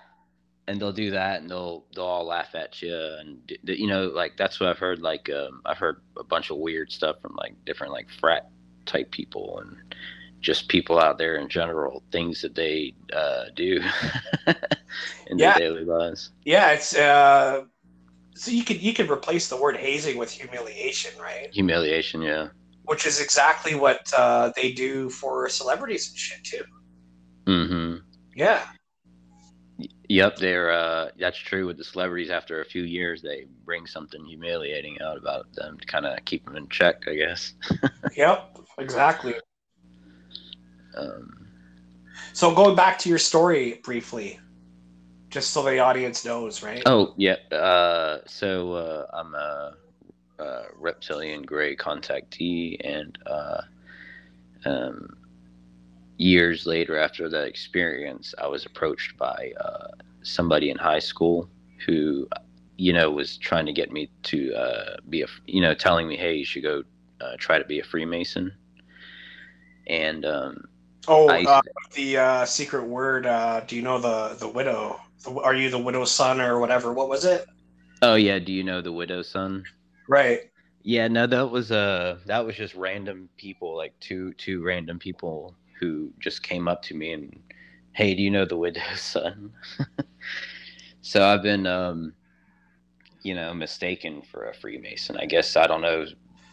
And 0.67 0.81
they'll 0.81 0.91
do 0.91 1.11
that, 1.11 1.41
and 1.41 1.49
they'll 1.49 1.85
they'll 1.95 2.03
all 2.03 2.25
laugh 2.25 2.53
at 2.53 2.81
you, 2.81 2.93
and 2.93 3.39
you 3.63 3.87
know, 3.87 4.07
like 4.07 4.35
that's 4.35 4.59
what 4.59 4.67
I've 4.67 4.77
heard. 4.77 5.01
Like 5.01 5.29
um, 5.29 5.61
I've 5.65 5.77
heard 5.77 6.01
a 6.17 6.23
bunch 6.25 6.49
of 6.49 6.57
weird 6.57 6.91
stuff 6.91 7.21
from 7.21 7.35
like 7.37 7.53
different 7.65 7.93
like 7.93 8.09
frat 8.19 8.49
type 8.85 9.11
people, 9.11 9.59
and 9.59 9.77
just 10.41 10.67
people 10.67 10.99
out 10.99 11.17
there 11.17 11.37
in 11.37 11.47
general, 11.47 12.03
things 12.11 12.41
that 12.41 12.55
they 12.55 12.93
uh, 13.13 13.45
do 13.55 13.81
in 15.27 15.37
yeah. 15.37 15.57
their 15.57 15.69
daily 15.69 15.85
lives. 15.85 16.31
Yeah, 16.43 16.71
it's 16.71 16.95
uh, 16.95 17.63
so 18.37 18.51
you 18.51 18.63
could 18.63 18.81
you 18.81 18.93
could 18.93 19.09
replace 19.09 19.49
the 19.49 19.57
word 19.57 19.77
hazing 19.77 20.17
with 20.17 20.31
humiliation, 20.31 21.11
right? 21.19 21.49
Humiliation, 21.51 22.21
yeah. 22.21 22.49
Which 22.83 23.05
is 23.05 23.19
exactly 23.19 23.75
what 23.75 24.11
uh, 24.15 24.51
they 24.55 24.71
do 24.71 25.09
for 25.09 25.49
celebrities 25.49 26.09
and 26.09 26.17
shit 26.17 26.43
too. 26.43 26.63
Mm-hmm. 27.45 27.95
Yeah. 28.35 28.63
Yep, 30.09 30.37
they're 30.37 30.71
uh, 30.71 31.09
that's 31.19 31.37
true 31.37 31.65
with 31.65 31.77
the 31.77 31.83
celebrities. 31.83 32.29
After 32.29 32.61
a 32.61 32.65
few 32.65 32.83
years, 32.83 33.21
they 33.21 33.45
bring 33.65 33.85
something 33.85 34.23
humiliating 34.25 35.01
out 35.01 35.17
about 35.17 35.51
them 35.53 35.77
to 35.79 35.85
kind 35.85 36.05
of 36.05 36.23
keep 36.25 36.45
them 36.45 36.55
in 36.55 36.69
check, 36.69 37.03
I 37.07 37.15
guess. 37.15 37.53
yep, 38.15 38.57
exactly. 38.77 39.35
Um, 40.95 41.47
so 42.33 42.53
going 42.55 42.75
back 42.75 42.99
to 42.99 43.09
your 43.09 43.17
story 43.17 43.81
briefly, 43.83 44.39
just 45.29 45.51
so 45.51 45.63
the 45.63 45.79
audience 45.79 46.23
knows, 46.25 46.63
right? 46.63 46.81
Oh 46.85 47.13
yeah. 47.17 47.35
Uh, 47.51 48.19
so 48.25 48.73
uh, 48.73 49.05
I'm 49.13 49.35
a, 49.35 49.73
a, 50.39 50.63
reptilian 50.75 51.43
gray 51.43 51.75
contactee, 51.75 52.77
and 52.83 53.17
uh, 53.25 53.61
um, 54.65 55.17
years 56.17 56.65
later, 56.65 56.97
after 56.97 57.29
that 57.29 57.45
experience, 57.47 58.33
I 58.41 58.47
was 58.47 58.65
approached 58.65 59.17
by 59.17 59.53
uh, 59.59 59.87
somebody 60.23 60.69
in 60.69 60.77
high 60.77 60.99
school 60.99 61.49
who, 61.85 62.27
you 62.77 62.93
know, 62.93 63.11
was 63.11 63.37
trying 63.37 63.65
to 63.65 63.73
get 63.73 63.91
me 63.91 64.09
to 64.23 64.53
uh, 64.53 64.97
be 65.09 65.23
a, 65.23 65.27
you 65.45 65.61
know, 65.61 65.73
telling 65.73 66.07
me, 66.07 66.15
hey, 66.15 66.35
you 66.35 66.45
should 66.45 66.63
go 66.63 66.83
uh, 67.19 67.35
try 67.37 67.57
to 67.57 67.65
be 67.65 67.79
a 67.79 67.83
Freemason, 67.83 68.53
and 69.87 70.25
um, 70.25 70.67
Oh, 71.09 71.29
uh, 71.29 71.61
the 71.93 72.17
uh, 72.17 72.45
secret 72.45 72.83
word. 72.83 73.25
Uh, 73.25 73.61
do 73.61 73.75
you 73.75 73.81
know 73.81 73.97
the 73.97 74.35
the 74.37 74.47
widow? 74.47 74.99
Are 75.25 75.55
you 75.55 75.69
the 75.69 75.79
widow's 75.79 76.11
son 76.11 76.39
or 76.39 76.59
whatever? 76.59 76.93
What 76.93 77.09
was 77.09 77.25
it? 77.25 77.47
Oh 78.01 78.15
yeah. 78.15 78.39
Do 78.39 78.53
you 78.53 78.63
know 78.63 78.81
the 78.81 78.91
widow's 78.91 79.29
son? 79.29 79.63
Right. 80.07 80.51
Yeah. 80.83 81.07
No, 81.07 81.27
that 81.27 81.49
was 81.49 81.71
uh 81.71 82.19
that 82.25 82.45
was 82.45 82.55
just 82.55 82.75
random 82.75 83.29
people, 83.37 83.75
like 83.75 83.93
two 83.99 84.33
two 84.33 84.63
random 84.63 84.99
people 84.99 85.55
who 85.79 86.11
just 86.19 86.43
came 86.43 86.67
up 86.67 86.81
to 86.81 86.95
me 86.95 87.13
and, 87.13 87.39
hey, 87.93 88.15
do 88.15 88.21
you 88.23 88.31
know 88.31 88.45
the 88.45 88.57
widow's 88.57 88.83
son? 89.01 89.51
so 91.01 91.25
I've 91.25 91.43
been 91.43 91.67
um, 91.67 92.13
you 93.23 93.35
know, 93.35 93.53
mistaken 93.53 94.21
for 94.21 94.45
a 94.45 94.53
Freemason. 94.53 95.17
I 95.17 95.25
guess 95.25 95.55
I 95.55 95.67
don't 95.67 95.81
know 95.81 96.05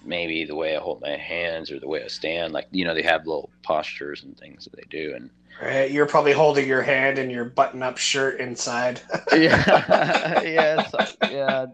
maybe 0.05 0.45
the 0.45 0.55
way 0.55 0.77
I 0.77 0.81
hold 0.81 1.01
my 1.01 1.17
hands 1.17 1.71
or 1.71 1.79
the 1.79 1.89
way 1.89 2.03
I 2.05 2.09
stand. 2.09 2.53
Like 2.53 2.69
you 2.71 2.85
know, 2.85 2.95
they 2.95 3.03
have 3.03 3.27
little 3.27 3.51
postures 3.63 4.23
and 4.23 4.37
things 4.39 4.65
that 4.65 4.77
they 4.77 4.85
do, 4.91 5.15
and 5.15 5.31
right, 5.63 5.91
you're 5.91 6.07
probably 6.07 6.33
holding 6.33 6.69
your 6.69 6.83
hand 6.83 7.19
in 7.19 7.31
your 7.31 7.45
button-up 7.45 7.99
shirt 7.99 8.41
inside. 8.41 9.01
yeah, 9.33 10.43
yes, 10.43 10.95
yeah. 11.23 11.67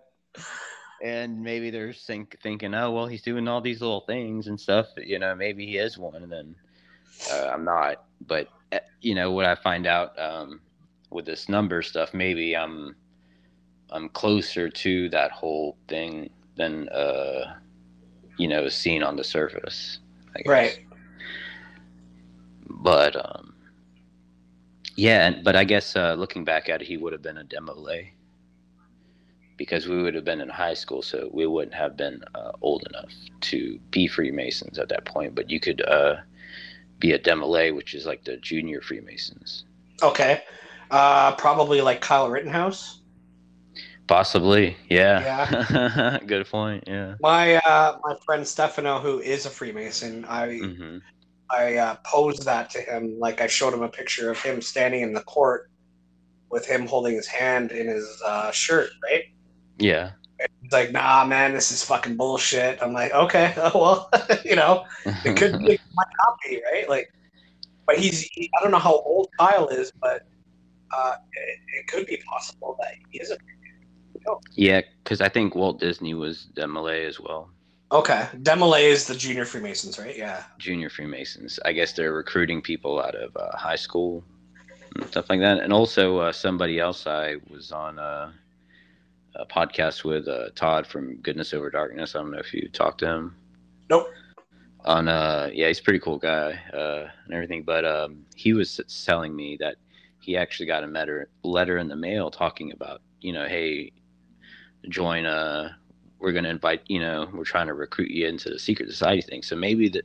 And 1.03 1.43
maybe 1.43 1.71
they're 1.71 1.95
think, 1.95 2.37
thinking, 2.43 2.75
oh 2.75 2.91
well, 2.91 3.07
he's 3.07 3.23
doing 3.23 3.49
all 3.49 3.61
these 3.61 3.81
little 3.81 4.03
things 4.03 4.49
and 4.49 4.61
stuff. 4.61 4.87
You 4.97 5.19
know, 5.19 5.35
maybe 5.35 5.67
he 5.67 5.79
is 5.79 5.97
one, 5.97 6.23
and 6.23 6.31
then 6.31 6.55
uh, 7.33 7.51
I'm 7.53 7.65
not. 7.65 8.05
But 8.27 8.49
eh, 8.73 8.81
you 9.01 9.15
know, 9.15 9.33
what 9.33 9.47
I 9.47 9.55
find 9.55 9.87
out 9.87 10.19
um, 10.19 10.61
with 11.11 11.25
this 11.25 11.49
number 11.49 11.83
stuff, 11.83 12.13
maybe 12.13 12.57
I'm 12.57 12.97
I'm 13.91 14.09
closer 14.11 14.69
to 14.69 15.09
that 15.11 15.33
whole 15.33 15.77
thing 15.89 16.31
than 16.57 16.89
uh, 16.91 17.57
you 18.37 18.49
know 18.49 18.69
seen 18.69 19.03
on 19.03 19.17
the 19.17 19.25
surface. 19.25 19.99
Right. 20.47 20.79
But 22.69 23.17
um, 23.17 23.55
yeah, 24.97 25.31
but 25.43 25.57
I 25.57 25.65
guess 25.65 25.97
uh, 25.97 26.15
looking 26.15 26.45
back 26.45 26.69
at 26.69 26.83
it, 26.83 26.87
he 26.87 26.97
would 26.97 27.13
have 27.13 27.23
been 27.23 27.39
a 27.39 27.45
Demolay 27.45 28.11
because 29.57 29.87
we 29.87 30.03
would 30.03 30.15
have 30.15 30.25
been 30.25 30.41
in 30.41 30.49
high 30.49 30.75
school, 30.75 31.03
so 31.03 31.29
we 31.33 31.47
wouldn't 31.47 31.75
have 31.75 31.97
been 31.97 32.23
uh, 32.35 32.53
old 32.63 32.87
enough 32.89 33.13
to 33.43 33.79
be 33.91 34.07
Freemasons 34.07 34.79
at 34.79 34.89
that 34.89 35.05
point. 35.05 35.35
But 35.35 35.51
you 35.51 35.61
could 35.61 35.83
uh, 35.87 36.17
be 36.99 37.13
a 37.13 37.19
Demolay, 37.19 37.75
which 37.75 37.95
is 37.95 38.07
like 38.07 38.25
the 38.25 38.37
junior 38.39 38.81
Freemasons. 38.81 39.65
Okay, 40.03 40.43
uh, 40.91 41.35
probably 41.37 41.81
like 41.81 42.01
Kyle 42.01 42.31
Rittenhouse. 42.31 43.00
Possibly, 44.11 44.77
yeah. 44.89 45.47
Yeah. 45.71 46.19
Good 46.27 46.45
point. 46.49 46.83
Yeah. 46.89 47.15
My 47.21 47.59
uh, 47.59 47.97
my 48.03 48.17
friend 48.27 48.45
Stefano, 48.45 48.99
who 48.99 49.21
is 49.21 49.47
a 49.47 49.51
Freemason, 49.51 50.25
I 50.25 50.49
mm-hmm. 50.49 50.99
I 51.49 51.77
uh, 51.77 51.97
posed 52.05 52.45
that 52.45 52.71
to 52.71 52.81
him. 52.81 53.21
Like 53.21 53.41
I 53.41 53.47
showed 53.47 53.73
him 53.73 53.83
a 53.83 53.89
picture 53.89 54.29
of 54.29 54.43
him 54.43 54.61
standing 54.63 55.03
in 55.03 55.13
the 55.13 55.21
court 55.21 55.71
with 56.51 56.67
him 56.67 56.89
holding 56.89 57.15
his 57.15 57.29
hand 57.29 57.71
in 57.71 57.87
his 57.87 58.21
uh, 58.27 58.51
shirt, 58.51 58.91
right? 59.05 59.27
Yeah. 59.79 60.11
He's 60.61 60.73
like, 60.73 60.91
"Nah, 60.91 61.25
man, 61.25 61.55
this 61.55 61.71
is 61.71 61.85
fucking 61.85 62.17
bullshit." 62.17 62.83
I'm 62.83 62.93
like, 62.93 63.15
"Okay, 63.15 63.55
well, 63.77 64.11
you 64.45 64.57
know, 64.57 64.87
it 65.25 65.37
could 65.37 65.57
be 65.61 65.79
my 65.95 66.05
copy, 66.19 66.61
right?" 66.73 66.89
Like, 66.89 67.13
but 67.87 67.97
he's 67.97 68.23
he, 68.23 68.51
I 68.59 68.63
don't 68.63 68.73
know 68.73 68.79
how 68.79 69.03
old 69.03 69.29
Kyle 69.39 69.69
is, 69.69 69.93
but 69.93 70.27
uh, 70.93 71.15
it, 71.33 71.59
it 71.79 71.87
could 71.87 72.07
be 72.07 72.17
possible 72.29 72.77
that 72.81 72.95
he 73.11 73.21
is 73.21 73.31
a 73.31 73.37
yeah, 74.55 74.83
because 75.03 75.21
I 75.21 75.29
think 75.29 75.55
Walt 75.55 75.81
Disney 75.81 76.15
was 76.15 76.49
Demolay 76.55 77.07
as 77.07 77.21
well. 77.21 77.51
Okay, 77.93 78.29
Demolay 78.37 78.85
is 78.85 79.07
the 79.07 79.15
junior 79.15 79.45
Freemasons, 79.45 79.99
right? 79.99 80.17
Yeah. 80.17 80.45
Junior 80.59 80.91
Freemasons. 80.91 81.59
I 81.65 81.73
guess 81.73 81.93
they're 81.93 82.13
recruiting 82.13 82.63
people 82.63 83.01
out 83.01 83.17
of 83.17 83.37
uh, 83.37 83.57
high 83.57 83.77
school 83.77 84.23
and 84.95 85.07
stuff 85.07 85.29
like 85.29 85.41
that. 85.41 85.59
And 85.59 85.73
also, 85.73 86.19
uh, 86.19 86.33
somebody 86.33 86.79
else 86.79 87.07
I 87.07 87.37
was 87.49 87.73
on 87.73 87.99
a, 87.99 88.33
a 89.35 89.47
podcast 89.47 90.05
with 90.05 90.29
uh, 90.29 90.51
Todd 90.55 90.87
from 90.87 91.17
Goodness 91.17 91.53
Over 91.53 91.69
Darkness. 91.69 92.15
I 92.15 92.21
don't 92.21 92.31
know 92.31 92.39
if 92.39 92.55
you 92.55 92.69
talked 92.69 93.01
to 93.01 93.07
him. 93.07 93.35
Nope. 93.89 94.09
On 94.85 95.09
uh, 95.09 95.51
yeah, 95.53 95.67
he's 95.67 95.81
a 95.81 95.83
pretty 95.83 95.99
cool 95.99 96.19
guy 96.19 96.61
uh, 96.73 97.09
and 97.25 97.35
everything. 97.35 97.65
But 97.65 97.85
um, 97.85 98.25
he 98.37 98.53
was 98.53 98.81
telling 99.05 99.35
me 99.35 99.57
that 99.61 99.77
he 100.21 100.37
actually 100.37 100.67
got 100.67 100.85
a 100.85 100.87
letter 100.87 101.29
letter 101.43 101.79
in 101.79 101.89
the 101.89 101.97
mail 101.97 102.31
talking 102.31 102.73
about 102.73 103.03
you 103.21 103.33
know, 103.33 103.47
hey, 103.47 103.93
join 104.89 105.27
a 105.27 105.77
we're 106.19 106.33
going 106.33 106.45
to 106.45 106.51
invite 106.51 106.83
you 106.87 107.01
know 107.01 107.29
we're 107.33 107.45
trying 107.45 107.67
to 107.67 107.75
recruit 107.75 108.11
you 108.11 108.27
into 108.27 108.51
the 108.51 108.59
secret 108.59 108.91
society 108.91 109.23
thing. 109.23 109.43
So 109.43 109.57
maybe 109.57 109.89
that 109.91 110.05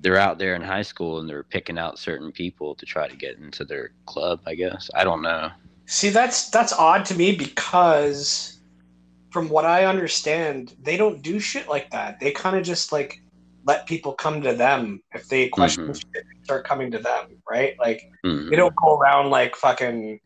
they're 0.00 0.16
out 0.16 0.38
there 0.38 0.54
in 0.54 0.62
high 0.62 0.82
school 0.82 1.18
and 1.18 1.28
they're 1.28 1.42
picking 1.42 1.78
out 1.78 1.98
certain 1.98 2.32
people 2.32 2.74
to 2.74 2.86
try 2.86 3.06
to 3.06 3.16
get 3.16 3.38
into 3.38 3.64
their 3.64 3.92
club 4.06 4.40
i 4.46 4.54
guess. 4.54 4.90
I 4.94 5.04
don't 5.04 5.22
know. 5.22 5.50
See 5.86 6.10
that's 6.10 6.50
that's 6.50 6.72
odd 6.72 7.04
to 7.06 7.14
me 7.14 7.34
because 7.34 8.58
from 9.30 9.48
what 9.48 9.64
i 9.64 9.84
understand 9.84 10.74
they 10.82 10.96
don't 10.96 11.22
do 11.22 11.38
shit 11.38 11.68
like 11.68 11.90
that. 11.90 12.20
They 12.20 12.32
kind 12.32 12.56
of 12.56 12.64
just 12.64 12.92
like 12.92 13.22
let 13.66 13.86
people 13.86 14.12
come 14.14 14.40
to 14.40 14.54
them 14.54 15.02
if 15.14 15.28
they 15.28 15.48
question 15.48 15.88
mm-hmm. 15.88 16.42
start 16.42 16.66
coming 16.66 16.90
to 16.90 16.98
them 16.98 17.40
right? 17.50 17.78
Like 17.78 18.10
mm-hmm. 18.24 18.48
they 18.48 18.56
don't 18.56 18.74
go 18.76 18.96
around 18.96 19.30
like 19.30 19.56
fucking 19.56 20.20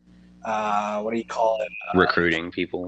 uh, 0.45 1.01
what 1.01 1.11
do 1.11 1.17
you 1.17 1.25
call 1.25 1.59
it? 1.61 1.69
Uh, 1.93 1.99
Recruiting 1.99 2.51
people, 2.51 2.85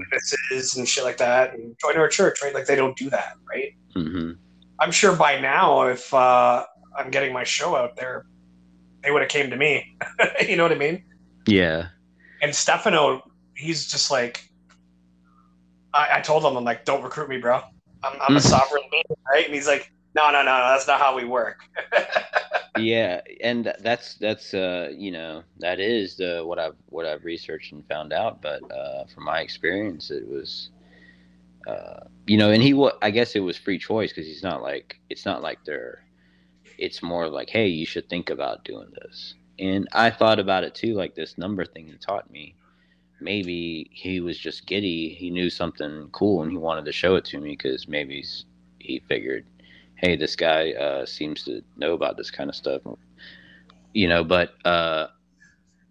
and 0.52 0.88
shit 0.88 1.04
like 1.04 1.16
that, 1.18 1.54
and 1.54 1.76
join 1.80 1.96
our 1.96 2.08
church, 2.08 2.40
right? 2.42 2.54
Like 2.54 2.66
they 2.66 2.76
don't 2.76 2.96
do 2.96 3.10
that, 3.10 3.34
right? 3.48 3.74
Mm-hmm. 3.96 4.32
I'm 4.80 4.92
sure 4.92 5.14
by 5.14 5.40
now, 5.40 5.82
if 5.82 6.14
uh, 6.14 6.64
I'm 6.96 7.10
getting 7.10 7.32
my 7.32 7.44
show 7.44 7.74
out 7.74 7.96
there, 7.96 8.26
they 9.02 9.10
would 9.10 9.22
have 9.22 9.28
came 9.28 9.50
to 9.50 9.56
me. 9.56 9.96
you 10.48 10.56
know 10.56 10.62
what 10.62 10.72
I 10.72 10.76
mean? 10.76 11.04
Yeah. 11.46 11.88
And 12.42 12.54
Stefano, 12.54 13.22
he's 13.54 13.90
just 13.90 14.10
like, 14.10 14.48
I, 15.92 16.18
I 16.18 16.20
told 16.20 16.44
him, 16.44 16.56
I'm 16.56 16.64
like, 16.64 16.84
don't 16.84 17.02
recruit 17.02 17.28
me, 17.28 17.38
bro. 17.38 17.60
I'm, 18.04 18.18
I'm 18.20 18.36
a 18.36 18.40
sovereign 18.40 18.84
being, 18.92 19.02
right? 19.28 19.44
And 19.44 19.54
he's 19.54 19.66
like, 19.66 19.90
no, 20.14 20.30
no, 20.30 20.42
no, 20.42 20.58
no, 20.58 20.68
that's 20.68 20.86
not 20.86 21.00
how 21.00 21.16
we 21.16 21.24
work. 21.24 21.58
yeah, 22.78 23.20
and 23.42 23.72
that's 23.80 24.14
that's 24.14 24.54
uh, 24.54 24.90
you 24.94 25.10
know 25.10 25.42
that 25.58 25.80
is 25.80 26.16
the 26.16 26.42
what 26.44 26.58
I've 26.58 26.76
what 26.86 27.06
I've 27.06 27.24
researched 27.24 27.72
and 27.72 27.86
found 27.86 28.12
out. 28.12 28.42
But 28.42 28.62
uh, 28.70 29.04
from 29.06 29.24
my 29.24 29.40
experience, 29.40 30.10
it 30.10 30.28
was, 30.28 30.70
uh, 31.66 32.00
you 32.26 32.36
know, 32.36 32.50
and 32.50 32.62
he 32.62 32.74
was 32.74 32.94
I 33.02 33.10
guess 33.10 33.34
it 33.34 33.40
was 33.40 33.56
free 33.56 33.78
choice 33.78 34.10
because 34.12 34.26
he's 34.26 34.42
not 34.42 34.62
like 34.62 35.00
it's 35.10 35.24
not 35.24 35.42
like 35.42 35.58
they're, 35.64 36.04
it's 36.78 37.02
more 37.02 37.28
like 37.28 37.50
hey, 37.50 37.68
you 37.68 37.86
should 37.86 38.08
think 38.08 38.30
about 38.30 38.64
doing 38.64 38.88
this. 39.00 39.34
And 39.58 39.88
I 39.92 40.10
thought 40.10 40.38
about 40.38 40.64
it 40.64 40.74
too, 40.74 40.94
like 40.94 41.14
this 41.14 41.36
number 41.38 41.64
thing 41.64 41.86
he 41.86 41.96
taught 41.98 42.30
me. 42.30 42.54
Maybe 43.20 43.90
he 43.92 44.20
was 44.20 44.38
just 44.38 44.66
giddy. 44.66 45.08
He 45.08 45.30
knew 45.30 45.50
something 45.50 46.08
cool 46.12 46.42
and 46.42 46.52
he 46.52 46.56
wanted 46.56 46.84
to 46.84 46.92
show 46.92 47.16
it 47.16 47.24
to 47.26 47.40
me 47.40 47.50
because 47.50 47.88
maybe 47.88 48.24
he 48.78 49.00
figured 49.08 49.44
hey, 49.98 50.16
this 50.16 50.36
guy 50.36 50.72
uh, 50.72 51.04
seems 51.04 51.44
to 51.44 51.62
know 51.76 51.92
about 51.92 52.16
this 52.16 52.30
kind 52.30 52.48
of 52.48 52.56
stuff, 52.56 52.82
you 53.92 54.08
know. 54.08 54.24
But 54.24 54.54
uh, 54.64 55.08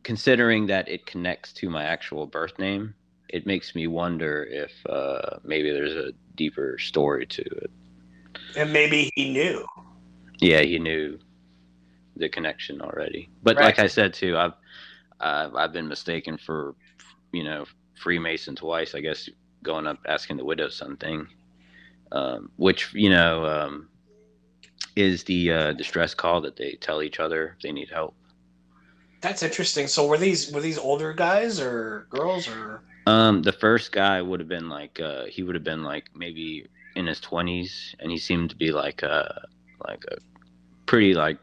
considering 0.03 0.67
that 0.67 0.87
it 0.87 1.05
connects 1.05 1.53
to 1.53 1.69
my 1.69 1.83
actual 1.83 2.25
birth 2.25 2.57
name, 2.57 2.95
it 3.29 3.45
makes 3.45 3.75
me 3.75 3.87
wonder 3.87 4.43
if 4.49 4.71
uh, 4.87 5.39
maybe 5.43 5.71
there's 5.71 5.95
a 5.95 6.13
deeper 6.35 6.77
story 6.79 7.25
to 7.25 7.41
it. 7.41 7.71
And 8.55 8.71
maybe 8.71 9.11
he 9.15 9.31
knew. 9.31 9.65
Yeah, 10.39 10.61
he 10.61 10.79
knew 10.79 11.19
the 12.15 12.29
connection 12.29 12.81
already. 12.81 13.29
But 13.43 13.57
right. 13.57 13.65
like 13.65 13.79
I 13.79 13.87
said 13.87 14.13
too, 14.13 14.37
I've 14.37 14.53
uh, 15.19 15.49
I've 15.55 15.73
been 15.73 15.87
mistaken 15.87 16.37
for 16.37 16.75
you 17.33 17.43
know 17.43 17.65
Freemason 17.95 18.55
twice. 18.55 18.95
I 18.95 19.01
guess 19.01 19.29
going 19.63 19.87
up 19.87 19.99
asking 20.07 20.37
the 20.37 20.45
widow 20.45 20.69
something, 20.69 21.27
um, 22.13 22.51
which 22.55 22.93
you 22.93 23.09
know 23.09 23.45
um, 23.45 23.89
is 24.97 25.23
the 25.25 25.51
uh, 25.51 25.73
distress 25.73 26.13
call 26.15 26.41
that 26.41 26.55
they 26.55 26.71
tell 26.81 27.03
each 27.03 27.19
other 27.19 27.53
if 27.55 27.61
they 27.61 27.71
need 27.71 27.89
help. 27.89 28.15
That's 29.21 29.43
interesting. 29.43 29.87
So 29.87 30.07
were 30.07 30.17
these 30.17 30.51
were 30.51 30.61
these 30.61 30.77
older 30.77 31.13
guys 31.13 31.59
or 31.59 32.07
girls 32.09 32.47
or? 32.47 32.81
Um, 33.05 33.41
the 33.41 33.53
first 33.53 33.91
guy 33.91 34.21
would 34.21 34.39
have 34.39 34.49
been 34.49 34.69
like 34.69 34.99
uh, 34.99 35.25
he 35.25 35.43
would 35.43 35.55
have 35.55 35.63
been 35.63 35.83
like 35.83 36.09
maybe 36.15 36.67
in 36.95 37.05
his 37.05 37.19
twenties, 37.19 37.95
and 37.99 38.11
he 38.11 38.17
seemed 38.17 38.49
to 38.49 38.55
be 38.55 38.71
like 38.71 39.03
a 39.03 39.11
uh, 39.11 39.39
like 39.87 40.03
a 40.11 40.17
pretty 40.87 41.13
like 41.13 41.37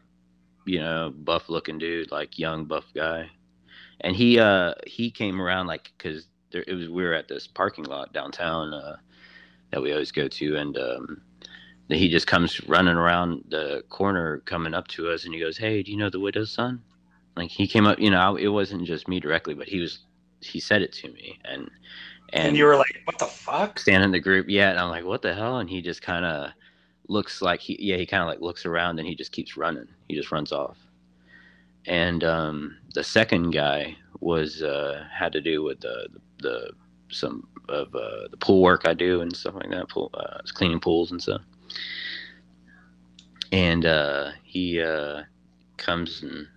you 0.65 0.79
know 0.79 1.13
buff 1.15 1.49
looking 1.49 1.77
dude, 1.77 2.11
like 2.11 2.37
young 2.37 2.65
buff 2.65 2.85
guy, 2.93 3.29
and 4.01 4.15
he 4.15 4.37
uh 4.37 4.73
he 4.85 5.09
came 5.09 5.41
around 5.41 5.67
like 5.67 5.91
because 5.97 6.27
there 6.51 6.63
it 6.67 6.73
was 6.73 6.89
we 6.89 7.03
were 7.03 7.13
at 7.13 7.27
this 7.27 7.47
parking 7.47 7.85
lot 7.85 8.13
downtown 8.13 8.73
uh, 8.73 8.97
that 9.71 9.81
we 9.81 9.91
always 9.91 10.11
go 10.11 10.27
to, 10.27 10.55
and 10.57 10.77
um, 10.77 11.21
he 11.89 12.09
just 12.09 12.27
comes 12.27 12.67
running 12.67 12.95
around 12.95 13.43
the 13.49 13.83
corner 13.89 14.39
coming 14.45 14.73
up 14.73 14.87
to 14.87 15.09
us 15.09 15.25
and 15.25 15.33
he 15.33 15.39
goes 15.39 15.57
hey 15.57 15.83
do 15.83 15.91
you 15.91 15.97
know 15.97 16.09
the 16.09 16.19
widow's 16.19 16.51
son? 16.51 16.81
Like 17.35 17.49
he 17.49 17.67
came 17.67 17.85
up 17.85 17.99
you 17.99 18.09
know 18.09 18.35
it 18.35 18.47
wasn't 18.47 18.85
just 18.85 19.07
me 19.07 19.19
directly 19.19 19.53
but 19.53 19.67
he 19.67 19.79
was 19.79 19.99
he 20.41 20.59
said 20.59 20.81
it 20.81 20.93
to 20.93 21.11
me 21.11 21.39
and 21.45 21.69
and, 22.33 22.47
and 22.47 22.57
you 22.57 22.65
were 22.65 22.75
like 22.75 23.01
what 23.05 23.19
the 23.19 23.25
fuck? 23.25 23.79
Standing 23.79 24.05
in 24.05 24.11
the 24.11 24.19
group 24.19 24.47
yeah 24.49 24.71
and 24.71 24.79
i'm 24.79 24.89
like 24.89 25.05
what 25.05 25.21
the 25.21 25.33
hell? 25.33 25.59
And 25.59 25.69
he 25.69 25.81
just 25.81 26.01
kind 26.01 26.25
of 26.25 26.51
looks 27.07 27.41
like 27.41 27.59
he 27.59 27.77
yeah 27.79 27.97
he 27.97 28.05
kind 28.05 28.21
of 28.21 28.27
like 28.27 28.41
looks 28.41 28.65
around 28.65 28.99
and 28.99 29.07
he 29.07 29.15
just 29.15 29.31
keeps 29.31 29.57
running. 29.57 29.87
He 30.07 30.15
just 30.15 30.31
runs 30.31 30.51
off. 30.51 30.77
And 31.85 32.23
um 32.23 32.77
the 32.93 33.03
second 33.03 33.51
guy 33.51 33.95
was 34.21 34.63
uh 34.63 35.05
had 35.11 35.33
to 35.33 35.41
do 35.41 35.61
with 35.61 35.81
the 35.81 36.07
the, 36.11 36.19
the 36.41 36.71
some 37.09 37.47
of 37.69 37.93
uh, 37.95 38.27
the 38.29 38.37
pool 38.37 38.61
work 38.61 38.83
I 38.85 38.93
do 38.93 39.21
and 39.21 39.35
stuff 39.35 39.55
like 39.55 39.69
that, 39.69 39.89
pool, 39.89 40.09
uh, 40.13 40.39
cleaning 40.53 40.79
pools 40.79 41.11
and 41.11 41.21
stuff 41.21 41.41
and 43.51 43.85
uh, 43.85 44.31
he 44.43 44.81
uh, 44.81 45.23
comes 45.77 46.21
and 46.23 46.47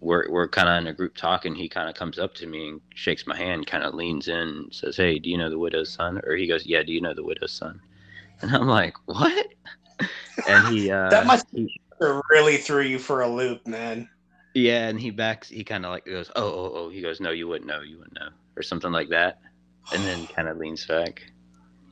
we're 0.00 0.28
we're 0.30 0.48
kind 0.48 0.68
of 0.68 0.78
in 0.78 0.88
a 0.88 0.92
group 0.92 1.16
talking. 1.16 1.54
He 1.54 1.68
kind 1.68 1.88
of 1.88 1.94
comes 1.94 2.18
up 2.18 2.34
to 2.34 2.46
me 2.46 2.70
and 2.70 2.80
shakes 2.94 3.26
my 3.26 3.36
hand, 3.36 3.66
kind 3.66 3.84
of 3.84 3.94
leans 3.94 4.28
in, 4.28 4.36
and 4.36 4.74
says, 4.74 4.96
"Hey, 4.96 5.18
do 5.18 5.30
you 5.30 5.38
know 5.38 5.48
the 5.48 5.58
widow's 5.58 5.92
son?" 5.92 6.20
Or 6.26 6.34
he 6.34 6.46
goes, 6.46 6.66
"Yeah, 6.66 6.82
do 6.82 6.92
you 6.92 7.00
know 7.00 7.14
the 7.14 7.22
widow's 7.22 7.52
son?" 7.52 7.80
And 8.40 8.54
I'm 8.54 8.66
like, 8.66 8.94
"What?" 9.06 9.46
And 10.48 10.74
he 10.74 10.90
uh, 10.90 11.10
that 11.10 11.26
must 11.26 11.46
he, 11.52 11.68
really 12.30 12.56
threw 12.56 12.82
you 12.82 12.98
for 12.98 13.20
a 13.22 13.28
loop, 13.28 13.64
man. 13.64 14.08
Yeah, 14.54 14.88
and 14.88 14.98
he 14.98 15.10
backs. 15.10 15.48
He 15.48 15.62
kind 15.62 15.86
of 15.86 15.92
like 15.92 16.04
goes, 16.04 16.32
"Oh, 16.34 16.42
oh, 16.42 16.72
oh." 16.74 16.90
He 16.90 17.00
goes, 17.00 17.20
"No, 17.20 17.30
you 17.30 17.46
wouldn't 17.46 17.68
know. 17.68 17.82
You 17.82 17.98
wouldn't 17.98 18.18
know," 18.18 18.30
or 18.56 18.62
something 18.62 18.90
like 18.90 19.10
that. 19.10 19.38
And 19.92 20.04
then 20.04 20.26
kind 20.34 20.48
of 20.48 20.56
leans 20.56 20.84
back 20.84 21.22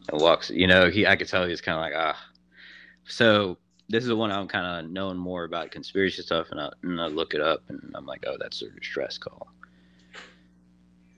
and 0.08 0.20
walks. 0.20 0.50
You 0.50 0.66
know, 0.66 0.90
he 0.90 1.06
I 1.06 1.14
could 1.14 1.28
tell 1.28 1.46
he's 1.46 1.60
kind 1.60 1.78
of 1.78 1.82
like, 1.82 1.94
ah. 1.96 2.18
So 3.10 3.58
this 3.88 4.04
is 4.04 4.08
the 4.08 4.16
one 4.16 4.30
I'm 4.30 4.46
kind 4.46 4.86
of 4.86 4.90
knowing 4.90 5.18
more 5.18 5.44
about 5.44 5.72
conspiracy 5.72 6.22
stuff, 6.22 6.48
and 6.52 6.60
I, 6.60 6.70
and 6.82 7.00
I 7.00 7.08
look 7.08 7.34
it 7.34 7.40
up, 7.40 7.62
and 7.68 7.92
I'm 7.94 8.06
like, 8.06 8.24
oh, 8.26 8.36
that's 8.38 8.62
a 8.62 8.70
distress 8.70 9.18
call. 9.18 9.48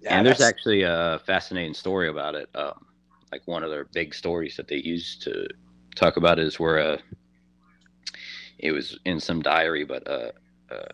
Yeah, 0.00 0.16
and 0.16 0.26
there's 0.26 0.40
actually 0.40 0.82
a 0.82 1.20
fascinating 1.26 1.74
story 1.74 2.08
about 2.08 2.34
it. 2.34 2.48
Um, 2.54 2.86
like 3.30 3.42
one 3.46 3.62
of 3.62 3.70
their 3.70 3.84
big 3.84 4.14
stories 4.14 4.56
that 4.56 4.68
they 4.68 4.76
used 4.76 5.22
to 5.22 5.46
talk 5.94 6.16
about 6.16 6.38
is 6.38 6.58
where 6.58 6.78
uh, 6.78 6.98
it 8.58 8.72
was 8.72 8.98
in 9.04 9.20
some 9.20 9.42
diary, 9.42 9.84
but 9.84 10.08
uh, 10.08 10.32
uh, 10.70 10.88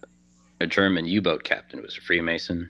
a 0.61 0.67
German 0.67 1.07
U-boat 1.07 1.45
captain 1.45 1.81
was 1.81 1.97
a 1.97 2.01
Freemason, 2.01 2.69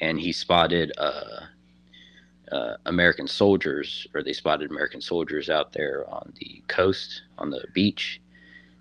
and 0.00 0.18
he 0.18 0.32
spotted 0.32 0.92
uh, 2.52 2.76
American 2.86 3.26
soldiers, 3.26 4.06
or 4.14 4.22
they 4.22 4.32
spotted 4.32 4.70
American 4.70 5.00
soldiers 5.00 5.50
out 5.50 5.72
there 5.72 6.08
on 6.08 6.32
the 6.40 6.62
coast, 6.68 7.22
on 7.38 7.50
the 7.50 7.64
beach. 7.72 8.20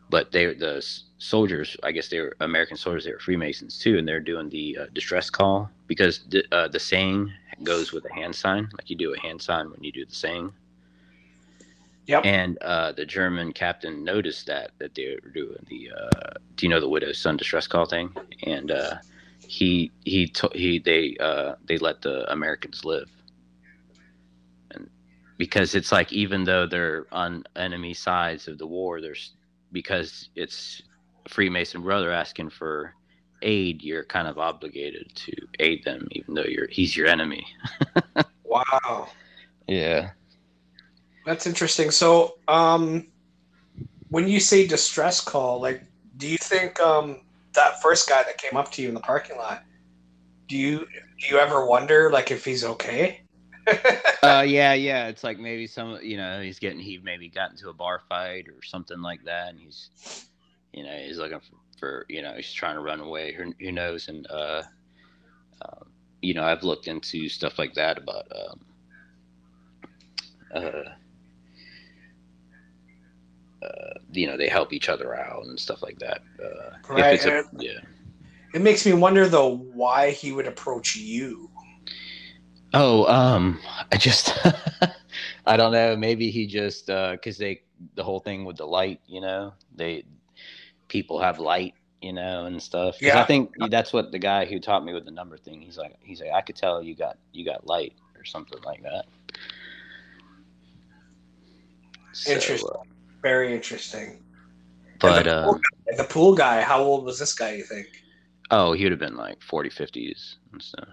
But 0.10 0.32
they, 0.32 0.54
the 0.54 0.86
soldiers, 1.18 1.76
I 1.84 1.92
guess 1.92 2.08
they 2.08 2.22
were 2.22 2.36
American 2.40 2.78
soldiers. 2.78 3.06
They 3.06 3.12
were 3.12 3.20
Freemasons 3.20 3.78
too, 3.78 3.98
and 3.98 4.08
they're 4.08 4.20
doing 4.20 4.50
the 4.50 4.78
uh, 4.82 4.86
distress 4.94 5.30
call 5.30 5.70
because 5.88 6.20
the, 6.30 6.44
uh, 6.52 6.68
the 6.70 6.80
saying 6.80 7.32
goes 7.64 7.92
with 7.92 8.06
a 8.06 8.14
hand 8.14 8.36
sign, 8.36 8.70
like 8.78 8.90
you 8.90 8.96
do 8.96 9.14
a 9.14 9.20
hand 9.20 9.42
sign 9.42 9.70
when 9.70 9.84
you 9.84 9.92
do 9.92 10.06
the 10.06 10.16
saying. 10.16 10.54
Yep. 12.06 12.26
And 12.26 12.58
uh, 12.60 12.94
the 12.94 13.06
German 13.06 13.52
captain 13.52 14.04
noticed 14.04 14.48
that 14.48 14.72
that 14.80 14.96
they 14.96 15.18
were 15.22 15.30
doing 15.30 15.58
the 15.68 15.92
uh, 15.92 16.34
"Do 16.56 16.66
you 16.66 16.70
know 16.70 16.80
the 16.80 16.88
widow's 16.88 17.18
son 17.18 17.36
distress 17.36 17.68
call" 17.68 17.86
thing, 17.86 18.16
and 18.44 18.72
uh, 18.72 18.96
he 19.46 19.92
he 20.06 20.28
to, 20.28 20.50
he 20.54 20.80
they 20.80 21.18
uh, 21.20 21.56
they 21.66 21.78
let 21.78 22.02
the 22.02 22.32
Americans 22.32 22.86
live 22.86 23.10
because 25.38 25.76
it's 25.76 25.92
like 25.92 26.12
even 26.12 26.44
though 26.44 26.66
they're 26.66 27.06
on 27.12 27.44
enemy 27.56 27.94
sides 27.94 28.48
of 28.48 28.58
the 28.58 28.68
war, 28.68 29.02
there's 29.02 29.34
because 29.72 30.30
it's 30.36 30.82
Freemason 31.28 31.82
brother 31.82 32.12
asking 32.12 32.50
for 32.50 32.94
aid, 33.42 33.84
you're 33.84 34.04
kind 34.04 34.28
of 34.28 34.38
obligated 34.40 35.12
to 35.16 35.32
aid 35.60 35.84
them, 35.84 36.08
even 36.12 36.34
though 36.34 36.44
you're 36.44 36.68
he's 36.68 36.96
your 36.96 37.08
enemy. 37.08 37.46
wow. 38.44 39.10
Yeah. 39.68 40.12
That's 41.26 41.46
interesting. 41.46 41.92
So, 41.92 42.38
um, 42.48 43.08
when 44.10 44.28
you 44.28 44.40
say 44.40 44.66
distress 44.66 45.20
call, 45.20 45.60
like, 45.62 45.84
do 46.16 46.28
you 46.28 46.38
think 46.38 46.80
um, 46.80 47.22
that 47.54 47.82
first 47.82 48.08
guy 48.08 48.24
that 48.24 48.38
came 48.38 48.58
up 48.58 48.72
to 48.72 48.82
you 48.82 48.88
in 48.88 48.94
the 48.94 49.02
parking 49.02 49.38
lot, 49.38 49.64
do 50.48 50.56
you 50.56 50.88
do 51.20 51.28
you 51.30 51.38
ever 51.38 51.66
wonder 51.66 52.10
like 52.10 52.32
if 52.32 52.46
he's 52.46 52.64
okay? 52.64 53.22
Uh, 54.24 54.46
yeah, 54.48 54.74
yeah. 54.74 55.08
It's 55.08 55.24
like 55.24 55.40
maybe 55.40 55.68
some, 55.68 56.00
you 56.02 56.18
know, 56.18 56.42
he's 56.42 56.60
getting 56.60 56.80
he 56.80 56.98
maybe 56.98 57.30
got 57.30 57.52
into 57.52 57.70
a 57.70 57.74
bar 57.74 58.02
fight 58.08 58.48
or 58.48 58.64
something 58.64 59.02
like 59.02 59.24
that, 59.26 59.50
and 59.50 59.60
he's, 59.60 59.90
you 60.74 60.84
know, 60.84 60.98
he's 60.98 61.18
looking 61.18 61.40
for, 61.40 61.56
for 61.80 62.06
you 62.10 62.22
know, 62.22 62.34
he's 62.36 62.52
trying 62.52 62.76
to 62.76 62.82
run 62.82 63.00
away. 63.00 63.34
Who, 63.34 63.54
who 63.60 63.72
knows? 63.72 64.08
And 64.08 64.28
uh, 64.30 64.64
um, 65.62 65.90
you 66.22 66.34
know, 66.34 66.44
I've 66.44 66.64
looked 66.64 66.88
into 66.88 67.30
stuff 67.30 67.60
like 67.60 67.74
that 67.74 67.98
about 67.98 68.26
um, 68.36 68.66
uh, 70.54 70.90
uh, 73.66 73.94
you 74.12 74.28
know, 74.28 74.38
they 74.38 74.48
help 74.48 74.74
each 74.74 74.90
other 74.90 75.16
out 75.16 75.46
and 75.46 75.60
stuff 75.60 75.82
like 75.82 76.00
that. 76.00 76.22
Uh, 76.42 76.94
right. 76.94 77.24
A, 77.26 77.44
yeah. 77.58 77.80
It 78.54 78.62
makes 78.62 78.86
me 78.86 78.94
wonder 78.94 79.28
though 79.28 79.58
why 79.58 80.12
he 80.12 80.32
would 80.32 80.48
approach 80.48 80.96
you. 80.96 81.50
Oh, 82.74 83.06
um, 83.06 83.60
I 83.92 83.98
just, 83.98 84.38
I 85.46 85.58
don't 85.58 85.72
know. 85.72 85.96
Maybe 85.96 86.30
he 86.30 86.48
just, 86.48 86.90
uh, 86.90 87.18
cause 87.18 87.38
they, 87.38 87.62
the 87.96 88.04
whole 88.04 88.20
thing 88.20 88.46
with 88.46 88.58
the 88.58 88.66
light, 88.66 89.00
you 89.08 89.22
know, 89.22 89.54
they, 89.76 90.04
people 90.88 91.20
have 91.20 91.40
light, 91.40 91.74
you 92.02 92.14
know, 92.14 92.46
and 92.46 92.62
stuff. 92.62 93.02
Yeah. 93.02 93.22
I 93.22 93.26
think 93.26 93.54
that's 93.70 93.94
what 93.94 94.12
the 94.12 94.20
guy 94.20 94.46
who 94.46 94.60
taught 94.60 94.84
me 94.84 94.94
with 94.94 95.06
the 95.06 95.12
number 95.12 95.38
thing, 95.38 95.62
he's 95.62 95.78
like, 95.78 95.98
he's 96.02 96.22
like, 96.22 96.32
I 96.32 96.42
could 96.42 96.56
tell 96.56 96.84
you 96.84 96.96
got, 96.96 97.18
you 97.32 97.46
got 97.46 97.66
light 97.66 97.94
or 98.18 98.26
something 98.26 98.60
like 98.64 98.84
that. 98.84 99.06
Interesting. 102.28 102.70
uh, 102.74 102.84
Very 103.22 103.54
interesting. 103.54 104.24
But, 105.00 105.24
the, 105.24 105.32
uh, 105.32 105.46
pool 105.46 105.54
guy, 105.54 105.98
the 105.98 106.04
pool 106.04 106.36
guy, 106.36 106.62
how 106.62 106.82
old 106.82 107.06
was 107.06 107.20
this 107.20 107.34
guy, 107.34 107.54
you 107.54 107.64
think? 107.64 107.88
Oh, 108.50 108.74
he 108.74 108.84
would 108.84 108.92
have 108.92 109.00
been 109.00 109.18
like 109.18 109.42
40, 109.42 109.70
50s 109.70 110.36
and 110.52 110.62
stuff. 110.62 110.88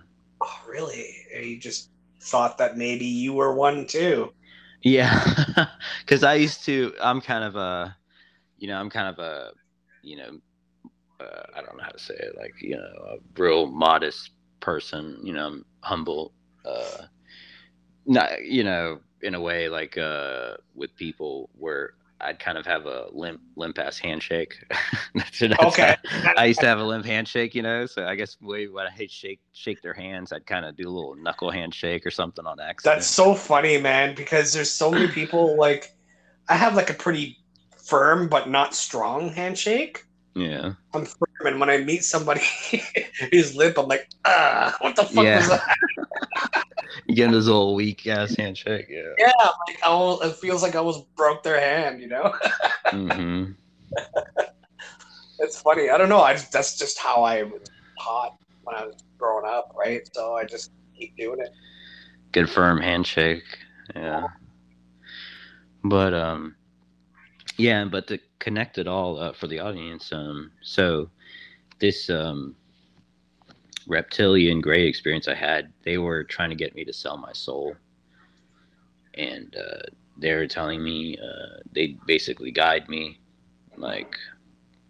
Oh, 0.45 0.61
really? 0.69 1.17
And 1.35 1.47
you 1.47 1.59
just 1.59 1.91
thought 2.21 2.59
that 2.59 2.77
maybe 2.79 3.07
you 3.07 3.35
were 3.35 3.55
one 3.55 3.87
too. 3.87 4.35
Yeah, 4.83 5.69
because 6.01 6.25
I 6.25 6.35
used 6.35 6.65
to. 6.67 6.95
I'm 7.03 7.21
kind 7.21 7.45
of 7.45 7.57
a, 7.57 7.97
you 8.59 8.69
know, 8.69 8.79
I'm 8.79 8.91
kind 8.91 9.09
of 9.09 9.19
a, 9.19 9.53
you 10.03 10.17
know, 10.17 10.41
uh, 11.21 11.43
I 11.57 11.63
don't 11.63 11.77
know 11.79 11.85
how 11.85 11.91
to 11.91 11.99
say 11.99 12.15
it. 12.15 12.37
Like 12.37 12.55
you 12.61 12.77
know, 12.77 12.83
a 12.83 13.41
real 13.41 13.67
modest 13.67 14.31
person. 14.61 15.19
You 15.23 15.35
know, 15.35 15.47
I'm 15.47 15.67
humble. 15.83 16.33
Uh, 16.65 17.05
not 18.07 18.45
you 18.45 18.65
know, 18.65 19.01
in 19.23 19.35
a 19.35 19.41
way 19.41 19.69
like 19.69 19.99
uh, 19.99 20.55
with 20.75 20.95
people 20.97 21.51
where 21.59 21.95
I'd 22.21 22.39
kind 22.39 22.57
of 22.57 22.65
have 22.67 22.87
a 22.87 23.07
limp, 23.13 23.41
limp 23.57 23.79
ass 23.79 23.99
handshake. 23.99 24.57
Okay. 25.43 25.97
how- 26.05 26.35
I 26.37 26.47
used 26.47 26.61
to 26.61 26.67
have 26.67 26.79
a 26.79 26.85
limp 26.85 27.05
handshake, 27.05 27.55
you 27.55 27.63
know. 27.63 27.87
So 27.87 28.07
I 28.07 28.15
guess 28.15 28.37
way 28.41 28.67
when 28.69 28.87
I 28.87 29.07
shake 29.09 29.41
shake 29.53 29.83
their 29.83 29.93
hands, 29.95 30.33
I'd 30.33 30.47
kind 30.47 30.65
of 30.65 30.77
do 30.77 30.89
a 30.89 30.91
little 30.91 31.15
knuckle 31.17 31.51
handshake 31.51 32.07
or 32.07 32.11
something 32.11 32.47
on 32.47 32.59
accident. 32.61 32.97
That's 32.97 33.07
so 33.07 33.35
funny, 33.35 33.79
man, 33.81 34.15
because 34.15 34.53
there's 34.53 34.71
so 34.71 34.91
many 34.91 35.09
people 35.21 35.57
like 35.57 35.91
I 36.49 36.57
have 36.57 36.75
like 36.75 36.91
a 36.91 36.95
pretty 36.95 37.39
firm 37.77 38.29
but 38.29 38.49
not 38.49 38.75
strong 38.75 39.29
handshake. 39.31 40.05
yeah. 40.35 40.73
I'm 40.95 41.05
firm, 41.05 41.47
and 41.47 41.61
when 41.61 41.69
I 41.71 41.79
meet 41.79 42.05
somebody 42.05 42.41
who's 43.33 43.55
limp, 43.55 43.79
I'm 43.79 43.87
like, 43.89 44.09
ah, 44.25 44.75
what 44.81 44.97
the 44.97 45.05
fuck 45.05 45.25
Yeah. 45.25 45.37
was 45.39 45.49
that? 45.49 46.65
You 47.07 47.15
get 47.15 47.31
this 47.31 47.47
little 47.47 47.75
weak 47.75 48.07
ass 48.07 48.35
handshake. 48.35 48.87
Yeah. 48.89 49.13
Yeah, 49.19 49.33
like 49.67 49.79
I 49.83 49.87
al- 49.87 50.21
it 50.21 50.37
feels 50.37 50.63
like 50.63 50.75
I 50.75 50.79
almost 50.79 51.15
broke 51.17 51.43
their 51.43 51.61
hand, 51.61 52.01
you 52.01 52.09
know? 52.09 52.33
hmm 52.91 53.45
it's 55.39 55.61
funny. 55.61 55.91
I 55.91 55.99
don't 55.99 56.09
know. 56.09 56.21
I 56.21 56.33
just, 56.35 56.53
that's 56.53 56.79
just 56.79 56.99
how 56.99 57.23
I 57.23 57.43
was 57.43 57.71
taught 58.01 58.37
when 58.63 58.77
I 58.77 58.87
was 58.87 58.97
growing 59.19 59.47
up, 59.47 59.75
right? 59.79 60.03
So 60.13 60.35
I 60.35 60.45
just 60.45 60.73
keep 60.99 61.17
doing 61.17 61.41
it. 61.41 61.51
Good 62.33 62.51
firm 62.51 62.81
handshake. 62.81 63.45
Yeah. 63.95 64.27
But 65.85 66.15
um, 66.15 66.57
yeah. 67.57 67.85
But 67.85 68.07
to 68.09 68.19
connect 68.39 68.79
it 68.79 68.89
all 68.89 69.19
uh, 69.19 69.33
for 69.33 69.47
the 69.47 69.61
audience, 69.61 70.13
um, 70.13 70.51
so 70.63 71.11
this 71.79 72.09
um 72.11 72.57
reptilian 73.87 74.61
gray 74.61 74.87
experience 74.87 75.29
I 75.29 75.35
had, 75.35 75.73
they 75.85 75.99
were 75.99 76.25
trying 76.25 76.51
to 76.51 76.57
get 76.57 76.75
me 76.75 76.85
to 76.85 76.93
sell 76.93 77.17
my 77.17 77.33
soul, 77.33 77.77
and 79.15 79.55
uh, 79.57 79.83
they 80.17 80.35
were 80.35 80.47
telling 80.47 80.83
me 80.83 81.19
uh, 81.19 81.61
they 81.73 81.97
basically 82.07 82.51
guide 82.51 82.89
me, 82.89 83.21
like 83.77 84.17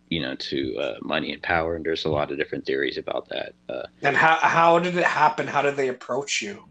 you 0.09 0.21
know, 0.21 0.35
to 0.37 0.77
uh, 0.79 0.95
money 1.03 1.33
and 1.33 1.43
power. 1.43 1.77
And 1.77 1.85
there's 1.85 2.05
a 2.05 2.11
lot 2.11 2.31
of 2.31 2.39
different 2.39 2.67
theories 2.67 2.99
about 2.99 3.29
that. 3.31 3.55
Uh, 3.69 3.87
And 4.03 4.17
how 4.17 4.37
how 4.37 4.79
did 4.79 4.97
it 4.97 5.05
happen? 5.05 5.47
How 5.47 5.63
did 5.63 5.77
they 5.77 5.89
approach 5.89 6.43
you? 6.43 6.65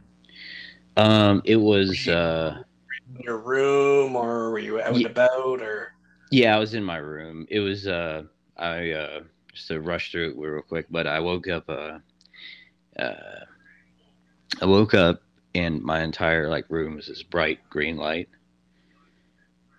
um, 0.97 1.41
it 1.45 1.57
was 1.57 2.07
uh, 2.07 2.55
In 3.15 3.21
your 3.23 3.37
room, 3.37 4.15
or 4.15 4.51
were 4.51 4.59
you 4.59 4.81
out 4.81 4.95
and 4.95 4.99
Ye- 4.99 5.05
about, 5.05 5.61
or 5.61 5.91
yeah, 6.31 6.55
I 6.55 6.59
was 6.59 6.73
in 6.73 6.83
my 6.83 6.97
room. 6.97 7.45
It 7.49 7.59
was 7.59 7.87
uh, 7.87 8.23
I 8.57 8.91
uh, 8.91 9.21
just 9.53 9.67
to 9.67 9.81
rush 9.81 10.11
through 10.11 10.31
it 10.31 10.37
real 10.37 10.61
quick, 10.63 10.87
but 10.89 11.07
I 11.07 11.19
woke 11.19 11.47
up. 11.47 11.69
Uh, 11.69 11.99
uh, 12.99 13.45
I 14.61 14.65
woke 14.65 14.93
up 14.93 15.21
and 15.55 15.81
my 15.81 16.01
entire 16.01 16.49
like 16.49 16.65
room 16.69 16.95
was 16.95 17.07
this 17.07 17.23
bright 17.23 17.59
green 17.69 17.97
light, 17.97 18.29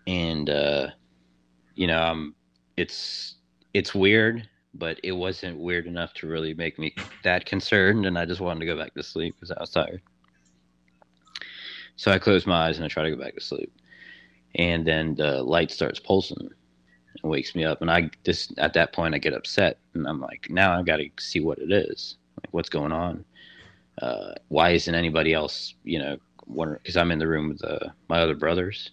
and 0.07 0.49
uh, 0.51 0.89
you 1.75 1.87
know, 1.87 2.03
um, 2.03 2.35
it's 2.77 3.37
it's 3.73 3.95
weird, 3.95 4.49
but 4.75 4.99
it 5.03 5.13
wasn't 5.13 5.59
weird 5.59 5.87
enough 5.87 6.15
to 6.15 6.27
really 6.27 6.55
make 6.55 6.79
me 6.79 6.95
that 7.23 7.45
concerned, 7.47 8.07
and 8.07 8.19
I 8.19 8.25
just 8.25 8.41
wanted 8.41 8.61
to 8.61 8.67
go 8.67 8.77
back 8.77 8.95
to 8.95 9.03
sleep 9.03 9.35
because 9.37 9.51
I 9.51 9.61
was 9.61 9.71
tired. 9.71 10.03
So 11.97 12.11
I 12.11 12.19
close 12.19 12.47
my 12.47 12.69
eyes 12.69 12.77
and 12.77 12.85
I 12.85 12.89
try 12.89 13.05
to 13.05 13.11
go 13.11 13.23
back 13.23 13.35
to 13.35 13.41
sleep, 13.41 13.73
and 14.57 14.87
then 14.87 15.15
the 15.15 15.43
light 15.43 15.71
starts 15.71 16.01
pulsing 16.01 16.51
and 17.23 17.31
wakes 17.31 17.55
me 17.55 17.65
up, 17.65 17.81
and 17.81 17.91
I 17.91 18.11
just 18.25 18.57
at 18.59 18.75
that 18.75 18.93
point 18.93 19.15
I 19.15 19.19
get 19.19 19.33
upset, 19.33 19.79
and 19.95 20.07
I'm 20.07 20.21
like, 20.21 20.49
now 20.51 20.79
I've 20.79 20.87
got 20.87 20.99
to 20.99 21.09
see 21.19 21.41
what 21.41 21.59
it 21.59 21.73
is, 21.73 22.17
like 22.45 22.53
what's 22.53 22.69
going 22.69 22.93
on. 22.93 23.25
Uh, 24.01 24.35
why 24.49 24.71
isn't 24.71 24.95
anybody 24.95 25.33
else, 25.33 25.75
you 25.85 25.99
know, 25.99 26.17
wondering? 26.47 26.81
because 26.83 26.97
I'm 26.97 27.11
in 27.11 27.19
the 27.19 27.29
room 27.29 27.49
with 27.49 27.65
uh, 27.65 27.89
my 28.09 28.21
other 28.21 28.35
brothers. 28.35 28.91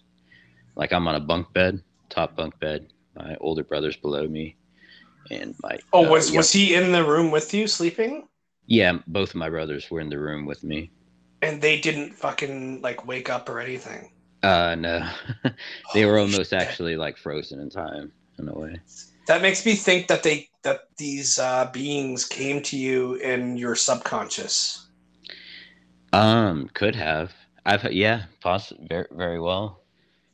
Like 0.74 0.92
I'm 0.92 1.06
on 1.06 1.16
a 1.16 1.20
bunk 1.20 1.52
bed, 1.52 1.82
top 2.08 2.34
bunk 2.34 2.58
bed. 2.60 2.88
My 3.14 3.36
older 3.40 3.62
brother's 3.62 3.96
below 3.96 4.26
me, 4.26 4.56
and 5.30 5.54
my 5.62 5.78
oh, 5.92 6.06
uh, 6.06 6.10
was 6.10 6.30
yeah, 6.30 6.38
was 6.38 6.50
he 6.52 6.74
in 6.74 6.92
the 6.92 7.04
room 7.04 7.30
with 7.30 7.52
you 7.52 7.66
sleeping? 7.66 8.26
yeah, 8.66 8.98
both 9.06 9.30
of 9.30 9.34
my 9.34 9.50
brothers 9.50 9.90
were 9.90 10.00
in 10.00 10.08
the 10.08 10.18
room 10.18 10.46
with 10.46 10.64
me. 10.64 10.90
And 11.42 11.60
they 11.60 11.78
didn't 11.80 12.14
fucking 12.14 12.80
like 12.80 13.06
wake 13.06 13.28
up 13.28 13.48
or 13.50 13.60
anything. 13.60 14.12
Uh, 14.42 14.76
no, 14.76 15.10
they 15.94 16.06
were 16.06 16.18
almost 16.18 16.50
shit. 16.50 16.58
actually 16.60 16.96
like 16.96 17.18
frozen 17.18 17.60
in 17.60 17.68
time 17.68 18.12
in 18.38 18.48
a 18.48 18.54
way. 18.54 18.80
That 19.26 19.42
makes 19.42 19.64
me 19.64 19.74
think 19.74 20.08
that 20.08 20.22
they 20.22 20.48
that 20.62 20.88
these 20.96 21.38
uh, 21.38 21.70
beings 21.72 22.24
came 22.24 22.62
to 22.62 22.76
you 22.76 23.14
in 23.14 23.56
your 23.56 23.74
subconscious. 23.74 24.86
Um, 26.12 26.68
could 26.74 26.94
have. 26.94 27.32
I've 27.64 27.92
yeah, 27.92 28.24
possibly 28.40 28.86
very 28.88 29.06
very 29.10 29.40
well. 29.40 29.82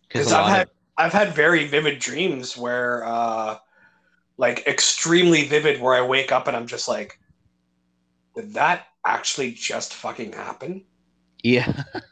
Because 0.02 0.32
I've 0.32 0.48
had- 0.48 0.62
of 0.68 0.72
I've 0.98 1.12
had 1.12 1.32
very 1.32 1.64
vivid 1.66 2.00
dreams 2.00 2.56
where, 2.56 3.04
uh, 3.04 3.58
like, 4.36 4.66
extremely 4.66 5.46
vivid, 5.46 5.80
where 5.80 5.94
I 5.94 6.04
wake 6.04 6.32
up 6.32 6.48
and 6.48 6.56
I'm 6.56 6.66
just 6.66 6.88
like, 6.88 7.20
did 8.34 8.54
that 8.54 8.88
actually 9.04 9.52
just 9.52 9.94
fucking 9.94 10.32
happen? 10.32 10.84
yeah. 11.42 11.84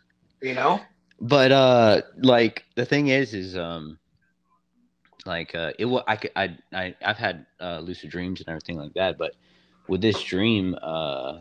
You 0.43 0.55
know? 0.55 0.81
but 1.19 1.51
uh 1.51 2.03
like 2.19 2.65
the 2.75 2.85
thing 2.85 3.09
is 3.09 3.33
is 3.33 3.57
um 3.57 3.99
like 5.27 5.55
uh 5.55 5.73
it 5.79 5.87
i 6.07 6.17
could 6.17 6.31
i, 6.37 6.57
I 6.73 6.95
i've 7.05 7.19
had 7.19 7.47
uh 7.61 7.81
lucid 7.81 8.11
dreams 8.11 8.41
and 8.41 8.49
everything 8.49 8.77
like 8.79 8.95
that 8.95 9.19
but 9.19 9.33
with 9.87 10.01
this 10.03 10.23
dream 10.23 10.77
uh 10.83 11.41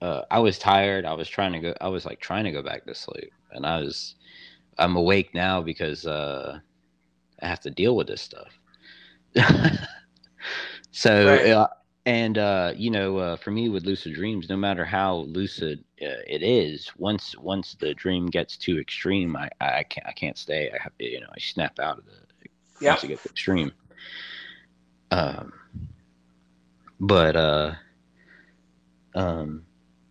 uh 0.00 0.22
i 0.30 0.38
was 0.38 0.58
tired 0.58 1.04
i 1.04 1.12
was 1.14 1.28
trying 1.28 1.52
to 1.52 1.60
go 1.60 1.74
i 1.80 1.88
was 1.88 2.04
like 2.04 2.20
trying 2.20 2.44
to 2.44 2.52
go 2.52 2.62
back 2.62 2.84
to 2.86 2.94
sleep 2.94 3.32
and 3.52 3.66
i 3.66 3.80
was 3.80 4.14
i'm 4.78 4.96
awake 4.96 5.34
now 5.34 5.60
because 5.62 6.06
uh 6.06 6.58
i 7.42 7.46
have 7.46 7.60
to 7.60 7.70
deal 7.70 7.96
with 7.96 8.06
this 8.08 8.22
stuff 8.22 8.58
so 10.90 11.38
Right. 11.38 11.58
uh, 11.58 11.66
and 12.06 12.38
uh 12.38 12.72
you 12.76 12.90
know 12.90 13.16
uh 13.18 13.36
for 13.36 13.50
me 13.50 13.68
with 13.68 13.84
lucid 13.84 14.14
dreams 14.14 14.48
no 14.48 14.56
matter 14.56 14.84
how 14.84 15.16
lucid 15.28 15.80
uh, 16.02 16.22
it 16.26 16.42
is 16.42 16.90
once 16.96 17.36
once 17.38 17.74
the 17.80 17.94
dream 17.94 18.26
gets 18.26 18.56
too 18.56 18.78
extreme 18.78 19.36
i 19.36 19.48
i 19.60 19.82
can't 19.84 20.06
i 20.06 20.12
can't 20.12 20.38
stay 20.38 20.70
i 20.72 20.82
have 20.82 20.96
to, 20.98 21.04
you 21.04 21.20
know 21.20 21.28
i 21.34 21.38
snap 21.38 21.78
out 21.80 21.98
of 21.98 22.04
the 22.06 22.12
Yeah. 22.84 22.92
once 22.92 23.04
it 23.04 23.08
gets 23.08 23.26
extreme. 23.26 23.72
Um 25.10 25.52
but 27.00 27.36
uh 27.36 27.72
um 29.14 29.64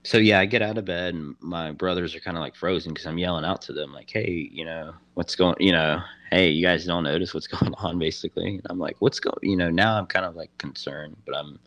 so 0.04 0.18
yeah 0.18 0.40
i 0.40 0.46
get 0.46 0.62
out 0.62 0.78
of 0.78 0.86
bed 0.86 1.14
and 1.14 1.36
my 1.40 1.72
brothers 1.72 2.14
are 2.14 2.20
kind 2.20 2.38
of 2.38 2.42
like 2.42 2.56
frozen 2.56 2.94
because 2.94 3.06
i'm 3.06 3.18
yelling 3.18 3.46
out 3.46 3.62
to 3.62 3.74
them 3.74 3.94
like 3.94 4.10
hey 4.10 4.50
you 4.52 4.66
know 4.66 4.94
what's 5.14 5.36
going 5.36 5.56
you 5.60 5.72
know 5.72 6.00
hey 6.30 6.50
you 6.50 6.66
guys 6.66 6.86
don't 6.86 7.04
notice 7.04 7.34
what's 7.34 7.48
going 7.60 7.74
on 7.76 7.98
basically. 7.98 8.56
And 8.56 8.68
i'm 8.70 8.80
like 8.80 8.96
what's 9.00 9.20
going 9.20 9.38
you 9.42 9.56
know 9.58 9.70
now 9.70 9.98
i'm 9.98 10.06
kind 10.06 10.26
of 10.26 10.36
like 10.36 10.56
concerned 10.58 11.16
but 11.26 11.36
i'm 11.36 11.58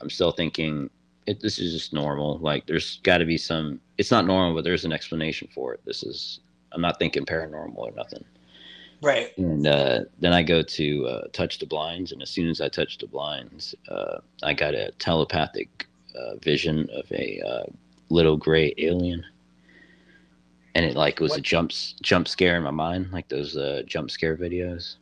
i'm 0.00 0.10
still 0.10 0.32
thinking 0.32 0.90
it, 1.24 1.40
this 1.40 1.60
is 1.60 1.72
just 1.72 1.92
normal. 1.92 2.38
Like 2.38 2.66
there's 2.66 2.98
got 3.04 3.18
to 3.18 3.24
be 3.24 3.38
some 3.38 3.80
it's 3.96 4.10
not 4.10 4.26
normal 4.26 4.54
but 4.54 4.64
there's 4.64 4.84
an 4.84 4.92
explanation 4.92 5.48
for 5.54 5.72
it. 5.72 5.80
This 5.84 6.02
is 6.02 6.40
i'm 6.72 6.80
not 6.80 6.98
thinking 6.98 7.24
paranormal 7.24 7.76
or 7.78 7.92
nothing 7.92 8.24
Right. 9.02 9.32
and 9.36 9.66
uh, 9.66 10.00
then 10.18 10.32
I 10.32 10.42
go 10.42 10.62
to 10.62 11.06
uh, 11.06 11.28
touch 11.32 11.58
the 11.58 11.66
blinds, 11.66 12.12
and 12.12 12.22
as 12.22 12.30
soon 12.30 12.48
as 12.48 12.60
I 12.60 12.68
touch 12.68 12.98
the 12.98 13.06
blinds, 13.06 13.74
uh, 13.88 14.18
I 14.42 14.52
got 14.54 14.74
a 14.74 14.92
telepathic 14.98 15.86
uh, 16.14 16.36
vision 16.36 16.88
of 16.92 17.10
a 17.12 17.40
uh, 17.40 17.64
little 18.10 18.36
gray 18.36 18.74
alien, 18.78 19.24
and 20.74 20.84
it 20.84 20.96
like 20.96 21.20
was 21.20 21.32
a 21.32 21.36
What? 21.36 21.42
jumps 21.42 21.94
jump 22.02 22.28
scare 22.28 22.56
in 22.56 22.62
my 22.62 22.70
mind, 22.70 23.10
like 23.12 23.28
those 23.28 23.56
uh, 23.56 23.82
jump 23.86 24.10
scare 24.10 24.36
videos. 24.36 24.96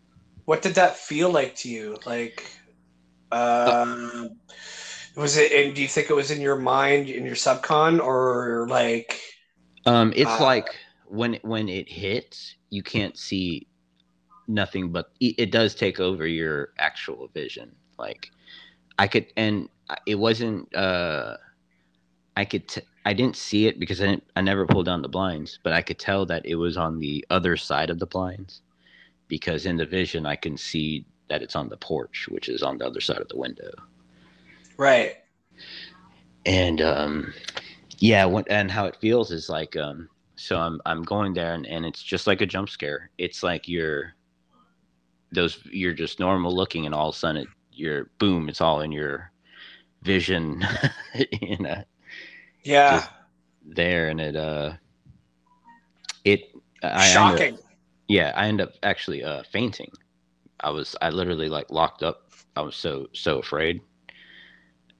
What 0.44 0.62
did 0.62 0.74
that 0.74 0.96
feel 0.96 1.30
like 1.30 1.54
to 1.56 1.68
you? 1.68 1.98
Like, 2.04 2.50
um, 3.32 4.30
was 5.16 5.36
it? 5.36 5.52
And 5.52 5.74
do 5.74 5.82
you 5.82 5.88
think 5.88 6.10
it 6.10 6.14
was 6.14 6.30
in 6.30 6.40
your 6.40 6.56
mind, 6.56 7.08
in 7.08 7.24
your 7.24 7.36
subcon, 7.36 8.00
or 8.00 8.66
like? 8.68 9.20
Um, 9.86 10.12
it's 10.16 10.40
like 10.40 10.76
when 11.06 11.34
when 11.42 11.68
it 11.68 11.88
hits, 11.88 12.56
you 12.70 12.82
can't 12.82 13.16
see 13.16 13.66
nothing 14.50 14.90
but 14.90 15.12
it, 15.20 15.34
it 15.38 15.52
does 15.52 15.74
take 15.74 16.00
over 16.00 16.26
your 16.26 16.70
actual 16.78 17.28
vision. 17.28 17.74
Like 17.98 18.30
I 18.98 19.06
could, 19.08 19.26
and 19.36 19.68
it 20.06 20.16
wasn't. 20.16 20.74
uh 20.74 21.36
I 22.36 22.44
could. 22.44 22.68
T- 22.68 22.82
I 23.04 23.12
didn't 23.12 23.36
see 23.36 23.66
it 23.66 23.80
because 23.80 24.00
I 24.00 24.06
didn't. 24.06 24.24
I 24.36 24.40
never 24.40 24.66
pulled 24.66 24.86
down 24.86 25.02
the 25.02 25.08
blinds, 25.08 25.58
but 25.62 25.72
I 25.72 25.82
could 25.82 25.98
tell 25.98 26.26
that 26.26 26.46
it 26.46 26.54
was 26.54 26.76
on 26.76 26.98
the 26.98 27.24
other 27.30 27.56
side 27.56 27.90
of 27.90 27.98
the 27.98 28.06
blinds 28.06 28.62
because 29.28 29.66
in 29.66 29.76
the 29.76 29.86
vision 29.86 30.26
I 30.26 30.36
can 30.36 30.56
see 30.56 31.04
that 31.28 31.42
it's 31.42 31.56
on 31.56 31.68
the 31.68 31.76
porch, 31.76 32.28
which 32.28 32.48
is 32.48 32.62
on 32.62 32.78
the 32.78 32.86
other 32.86 33.00
side 33.00 33.18
of 33.18 33.28
the 33.28 33.38
window. 33.38 33.70
Right. 34.76 35.16
And 36.46 36.80
um, 36.80 37.34
yeah, 37.98 38.24
what, 38.24 38.50
and 38.50 38.70
how 38.70 38.86
it 38.86 38.96
feels 38.96 39.30
is 39.30 39.48
like 39.48 39.76
um, 39.76 40.08
so 40.36 40.58
I'm 40.58 40.80
I'm 40.86 41.02
going 41.02 41.34
there 41.34 41.52
and, 41.52 41.66
and 41.66 41.84
it's 41.84 42.02
just 42.02 42.26
like 42.26 42.40
a 42.40 42.46
jump 42.46 42.70
scare. 42.70 43.10
It's 43.18 43.42
like 43.42 43.68
you're 43.68 44.14
those 45.32 45.60
you're 45.70 45.92
just 45.94 46.20
normal 46.20 46.54
looking 46.54 46.86
and 46.86 46.94
all 46.94 47.08
of 47.08 47.14
a 47.14 47.18
sudden 47.18 47.42
it, 47.42 47.48
you're 47.72 48.10
boom, 48.18 48.48
it's 48.48 48.60
all 48.60 48.80
in 48.80 48.92
your 48.92 49.30
vision, 50.02 50.62
you 51.40 51.58
know. 51.58 51.82
Yeah. 52.62 53.06
there 53.64 54.08
and 54.08 54.20
it 54.20 54.36
uh 54.36 54.72
it 56.24 56.52
I 56.82 57.12
Shocking. 57.12 57.54
Up, 57.54 57.60
yeah, 58.08 58.32
I 58.36 58.46
end 58.46 58.60
up 58.60 58.72
actually 58.82 59.22
uh 59.24 59.42
fainting. 59.44 59.90
I 60.60 60.70
was 60.70 60.96
I 61.00 61.10
literally 61.10 61.48
like 61.48 61.70
locked 61.70 62.02
up. 62.02 62.30
I 62.56 62.62
was 62.62 62.76
so 62.76 63.08
so 63.12 63.38
afraid. 63.38 63.80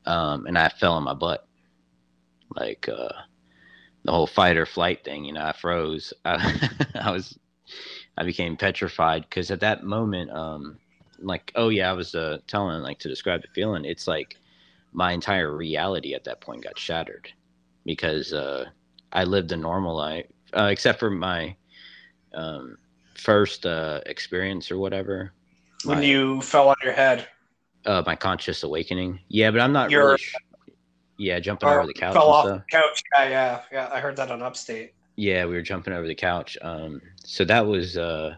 Um 0.07 0.47
and 0.47 0.59
I 0.59 0.69
fell 0.69 0.95
on 0.95 1.05
my 1.05 1.15
butt. 1.15 1.47
Like 2.55 2.89
uh 2.89 3.13
the 4.05 4.13
whole 4.13 4.27
fight 4.27 4.57
or 4.57 4.67
flight 4.67 5.05
thing, 5.05 5.25
you 5.25 5.33
know, 5.33 5.45
I 5.45 5.53
froze. 5.53 6.13
I, 6.25 6.71
I 7.01 7.11
was 7.11 7.39
I 8.19 8.25
became 8.25 8.57
petrified 8.57 9.23
because 9.23 9.51
at 9.51 9.61
that 9.61 9.83
moment 9.85 10.31
um 10.31 10.79
like 11.19 11.53
oh 11.55 11.69
yeah, 11.69 11.91
I 11.91 11.93
was 11.95 12.15
uh 12.15 12.39
telling 12.47 12.83
like 12.83 12.99
to 13.01 13.09
describe 13.09 13.43
the 13.43 13.49
feeling, 13.49 13.85
it's 13.85 14.07
like 14.09 14.37
my 14.93 15.13
entire 15.13 15.55
reality 15.57 16.15
at 16.15 16.25
that 16.25 16.41
point 16.41 16.65
got 16.65 16.79
shattered 16.79 17.31
because 17.85 18.33
uh 18.33 18.67
I 19.13 19.25
lived 19.25 19.53
a 19.53 19.57
normal 19.57 19.97
life 19.97 20.27
uh, 20.55 20.65
except 20.71 20.99
for 21.01 21.11
my 21.11 21.57
um, 22.35 22.79
first 23.15 23.67
uh, 23.67 24.01
experience 24.07 24.71
or 24.71 24.79
whatever. 24.79 25.33
when 25.85 25.99
my, 25.99 26.05
you 26.05 26.41
fell 26.43 26.69
on 26.69 26.77
your 26.83 26.93
head. 26.93 27.27
uh, 27.87 28.03
my 28.07 28.15
conscious 28.17 28.63
awakening. 28.63 29.19
Yeah, 29.29 29.51
but 29.51 29.61
I'm 29.61 29.73
not 29.73 29.91
You're- 29.91 30.05
really. 30.05 30.19
Sh- 30.19 30.35
yeah, 31.19 31.39
jumping 31.39 31.69
over 31.69 31.87
the 31.87 31.93
couch 31.93 32.15
fell 32.15 32.29
off 32.31 32.47
the 32.47 32.65
couch. 32.71 33.03
Yeah, 33.19 33.29
yeah, 33.29 33.61
yeah. 33.71 33.91
I 33.93 34.01
heard 34.01 34.17
that 34.17 34.31
on 34.31 34.43
Upstate. 34.43 34.95
Yeah, 35.17 35.45
we 35.45 35.55
were 35.55 35.63
jumping 35.63 35.93
over 35.93 36.07
the 36.07 36.15
couch. 36.15 36.57
Um, 36.63 37.01
so 37.25 37.45
that 37.45 37.67
was 37.67 37.97
uh, 37.97 38.37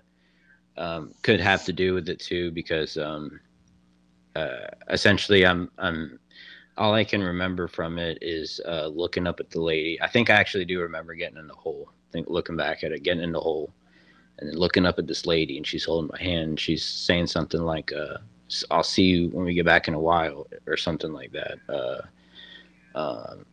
um, 0.76 1.14
could 1.22 1.40
have 1.40 1.64
to 1.64 1.72
do 1.72 1.94
with 1.94 2.08
it 2.08 2.20
too 2.20 2.50
because 2.50 2.96
um, 2.96 3.40
uh, 4.34 4.66
essentially 4.90 5.46
I'm 5.46 5.70
I'm 5.78 6.18
all 6.78 6.94
I 6.94 7.04
can 7.04 7.22
remember 7.22 7.68
from 7.68 7.98
it 7.98 8.18
is 8.22 8.60
uh, 8.66 8.86
looking 8.86 9.26
up 9.26 9.40
at 9.40 9.50
the 9.50 9.60
lady. 9.60 10.00
I 10.00 10.08
think 10.08 10.30
I 10.30 10.34
actually 10.34 10.64
do 10.64 10.80
remember 10.80 11.14
getting 11.14 11.38
in 11.38 11.46
the 11.46 11.54
hole. 11.54 11.90
I 11.90 12.12
think 12.12 12.28
looking 12.28 12.56
back 12.56 12.82
at 12.82 12.92
it, 12.92 13.02
getting 13.02 13.22
in 13.22 13.32
the 13.32 13.40
hole, 13.40 13.72
and 14.38 14.48
then 14.48 14.56
looking 14.56 14.86
up 14.86 14.98
at 14.98 15.06
this 15.06 15.26
lady, 15.26 15.56
and 15.58 15.66
she's 15.66 15.84
holding 15.84 16.10
my 16.12 16.20
hand. 16.22 16.48
And 16.50 16.60
she's 16.60 16.84
saying 16.84 17.26
something 17.26 17.60
like, 17.60 17.92
uh, 17.92 18.18
"I'll 18.70 18.82
see 18.82 19.04
you 19.04 19.28
when 19.28 19.44
we 19.44 19.54
get 19.54 19.66
back 19.66 19.86
in 19.86 19.94
a 19.94 20.00
while," 20.00 20.46
or 20.66 20.76
something 20.76 21.12
like 21.12 21.32
that. 21.32 21.58
Uh, 21.68 22.00
um, 22.94 23.44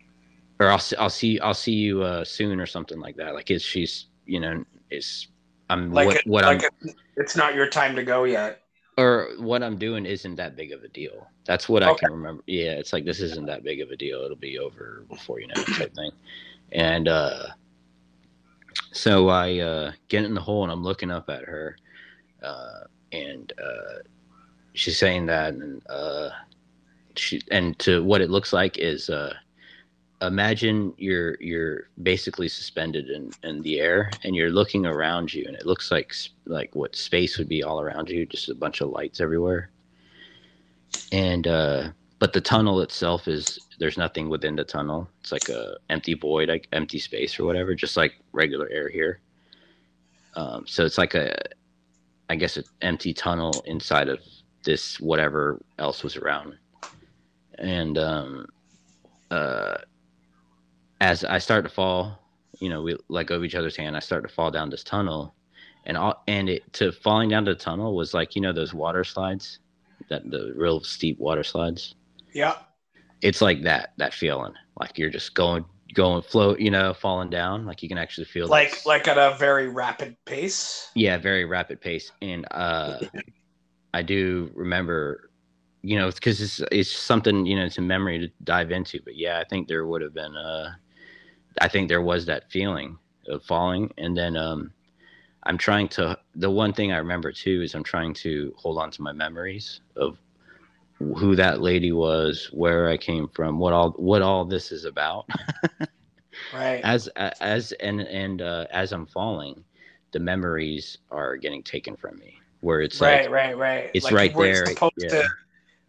or 0.59 0.67
I'll 0.69 0.79
see, 0.79 0.95
I'll 0.97 1.09
see 1.09 1.39
I'll 1.39 1.53
see 1.53 1.73
you 1.73 2.03
uh, 2.03 2.23
soon, 2.25 2.59
or 2.59 2.65
something 2.65 2.99
like 2.99 3.15
that. 3.17 3.33
Like, 3.33 3.51
is 3.51 3.63
she's 3.63 4.07
you 4.25 4.39
know 4.39 4.63
is 4.91 5.27
I'm 5.69 5.91
Like, 5.93 6.07
what 6.07 6.15
it, 6.17 6.27
what 6.27 6.43
like 6.43 6.63
I'm 6.63 6.89
it, 6.89 6.95
it's 7.15 7.35
not 7.35 7.55
your 7.55 7.67
time 7.69 7.95
to 7.95 8.03
go 8.03 8.23
yet. 8.25 8.61
or 8.97 9.29
what 9.39 9.63
I'm 9.63 9.77
doing 9.77 10.05
isn't 10.05 10.35
that 10.35 10.55
big 10.55 10.71
of 10.73 10.83
a 10.83 10.89
deal. 10.89 11.27
That's 11.45 11.69
what 11.69 11.83
I 11.83 11.93
can 11.93 12.11
remember. 12.11 12.43
Yeah, 12.47 12.71
it's 12.71 12.91
like 12.93 13.05
this 13.05 13.21
isn't 13.21 13.45
that 13.47 13.63
big 13.63 13.81
of 13.81 13.91
a 13.91 13.95
deal. 13.95 14.21
It'll 14.21 14.35
be 14.35 14.59
over 14.59 15.05
before 15.09 15.39
you 15.39 15.47
know 15.47 15.53
it 15.57 15.67
type 15.67 15.93
thing. 15.95 16.11
And 16.73 17.07
uh 17.07 17.47
so 18.91 19.29
I 19.29 19.59
uh 19.59 19.91
get 20.09 20.25
in 20.25 20.33
the 20.33 20.41
hole 20.41 20.63
and 20.63 20.71
I'm 20.71 20.83
looking 20.83 21.11
up 21.11 21.29
at 21.29 21.43
her 21.43 21.77
uh 22.43 22.81
and 23.11 23.51
uh 23.63 23.99
she's 24.73 24.97
saying 24.97 25.25
that 25.27 25.53
and 25.53 25.81
uh 25.89 26.29
she 27.15 27.41
and 27.51 27.77
to 27.79 28.03
what 28.03 28.21
it 28.21 28.29
looks 28.29 28.53
like 28.53 28.77
is 28.77 29.09
uh 29.09 29.33
imagine 30.21 30.93
you're 30.97 31.37
you're 31.39 31.89
basically 32.03 32.49
suspended 32.49 33.09
in 33.09 33.33
in 33.43 33.61
the 33.61 33.79
air 33.79 34.17
and 34.23 34.35
you're 34.35 34.49
looking 34.49 34.85
around 34.85 35.33
you 35.33 35.45
and 35.47 35.55
it 35.55 35.65
looks 35.65 35.91
like 35.91 36.13
like 36.45 36.75
what 36.75 36.95
space 36.95 37.37
would 37.37 37.47
be 37.47 37.63
all 37.63 37.79
around 37.79 38.09
you 38.09 38.25
just 38.25 38.49
a 38.49 38.55
bunch 38.55 38.81
of 38.81 38.89
lights 38.89 39.21
everywhere. 39.21 39.71
And 41.11 41.47
uh 41.47 41.89
but 42.19 42.33
the 42.33 42.41
tunnel 42.41 42.81
itself 42.81 43.29
is 43.29 43.59
there's 43.79 43.97
nothing 43.97 44.27
within 44.27 44.57
the 44.57 44.65
tunnel. 44.65 45.09
It's 45.21 45.31
like 45.31 45.47
a 45.47 45.77
empty 45.89 46.15
void 46.15 46.49
like 46.49 46.67
empty 46.73 46.99
space 46.99 47.39
or 47.39 47.45
whatever 47.45 47.73
just 47.73 47.95
like 47.95 48.19
regular 48.33 48.67
air 48.69 48.89
here. 48.89 49.21
Um 50.35 50.65
so 50.67 50.85
it's 50.85 50.97
like 50.97 51.15
a 51.15 51.33
i 52.29 52.35
guess 52.35 52.57
an 52.57 52.65
empty 52.81 53.13
tunnel 53.13 53.63
inside 53.65 54.09
of 54.09 54.19
this 54.63 54.99
whatever 54.99 55.61
else 55.77 56.03
was 56.03 56.17
around. 56.17 56.57
And 57.57 57.97
um 57.97 58.47
uh 59.31 59.77
as 61.01 61.23
I 61.23 61.37
start 61.37 61.63
to 61.65 61.69
fall, 61.69 62.19
you 62.59 62.69
know, 62.69 62.81
we 62.81 62.97
let 63.07 63.27
go 63.27 63.35
of 63.35 63.43
each 63.43 63.55
other's 63.55 63.75
hand. 63.75 63.95
I 63.95 63.99
start 63.99 64.23
to 64.23 64.29
fall 64.33 64.51
down 64.51 64.69
this 64.69 64.83
tunnel, 64.83 65.35
and 65.85 65.97
all 65.97 66.23
and 66.27 66.49
it 66.49 66.71
to 66.73 66.91
falling 66.91 67.29
down 67.29 67.45
the 67.45 67.55
tunnel 67.55 67.95
was 67.95 68.13
like 68.13 68.35
you 68.35 68.41
know 68.41 68.53
those 68.53 68.73
water 68.73 69.03
slides, 69.03 69.59
that 70.09 70.29
the 70.29 70.53
real 70.55 70.81
steep 70.81 71.17
water 71.19 71.43
slides. 71.43 71.95
Yeah. 72.33 72.57
It's 73.21 73.41
like 73.41 73.63
that 73.63 73.93
that 73.97 74.13
feeling, 74.13 74.53
like 74.79 74.97
you're 74.97 75.09
just 75.09 75.33
going 75.35 75.65
going 75.93 76.21
float, 76.21 76.59
you 76.59 76.71
know, 76.71 76.93
falling 76.93 77.29
down. 77.29 77.65
Like 77.65 77.81
you 77.83 77.89
can 77.89 77.97
actually 77.97 78.25
feel 78.25 78.47
Like 78.47 78.69
s- 78.73 78.85
like 78.85 79.07
at 79.07 79.17
a 79.17 79.35
very 79.37 79.67
rapid 79.69 80.15
pace. 80.25 80.89
yeah, 80.95 81.17
very 81.17 81.45
rapid 81.45 81.81
pace. 81.81 82.11
And 82.21 82.45
uh, 82.51 82.99
I 83.93 84.01
do 84.03 84.51
remember, 84.53 85.31
you 85.81 85.97
know, 85.97 86.11
because 86.11 86.41
it's 86.41 86.61
it's 86.71 86.91
something 86.91 87.45
you 87.45 87.55
know 87.55 87.65
it's 87.65 87.77
a 87.77 87.81
memory 87.81 88.19
to 88.19 88.27
dive 88.43 88.71
into. 88.71 88.99
But 89.03 89.17
yeah, 89.17 89.39
I 89.39 89.43
think 89.49 89.67
there 89.67 89.85
would 89.85 90.01
have 90.01 90.13
been 90.13 90.35
uh, 90.35 90.71
I 91.61 91.67
think 91.67 91.87
there 91.87 92.01
was 92.01 92.25
that 92.25 92.51
feeling 92.51 92.97
of 93.27 93.43
falling, 93.43 93.91
and 93.97 94.15
then 94.17 94.35
um, 94.37 94.71
I'm 95.43 95.57
trying 95.57 95.87
to. 95.89 96.17
The 96.35 96.49
one 96.49 96.73
thing 96.73 96.91
I 96.91 96.97
remember 96.97 97.31
too 97.31 97.61
is 97.61 97.75
I'm 97.75 97.83
trying 97.83 98.13
to 98.15 98.53
hold 98.57 98.77
on 98.77 98.91
to 98.91 99.01
my 99.01 99.11
memories 99.13 99.81
of 99.95 100.17
who 100.97 101.35
that 101.35 101.61
lady 101.61 101.91
was, 101.91 102.49
where 102.51 102.89
I 102.89 102.97
came 102.97 103.27
from, 103.29 103.59
what 103.59 103.73
all 103.73 103.91
what 103.91 104.21
all 104.21 104.45
this 104.45 104.71
is 104.71 104.85
about. 104.85 105.27
Right. 106.53 106.81
as 106.83 107.07
as 107.17 107.73
and 107.73 108.01
and 108.01 108.41
uh, 108.41 108.65
as 108.71 108.93
I'm 108.93 109.05
falling, 109.05 109.63
the 110.11 110.19
memories 110.19 110.97
are 111.11 111.35
getting 111.35 111.63
taken 111.63 111.95
from 111.95 112.17
me. 112.17 112.39
Where 112.61 112.81
it's 112.81 112.99
right, 112.99 113.23
like 113.23 113.29
right, 113.31 113.57
right. 113.57 113.91
it's 113.93 114.05
Like 114.05 114.13
right 114.13 114.35
there, 114.35 114.65
yeah. 114.97 115.09
to, 115.09 115.29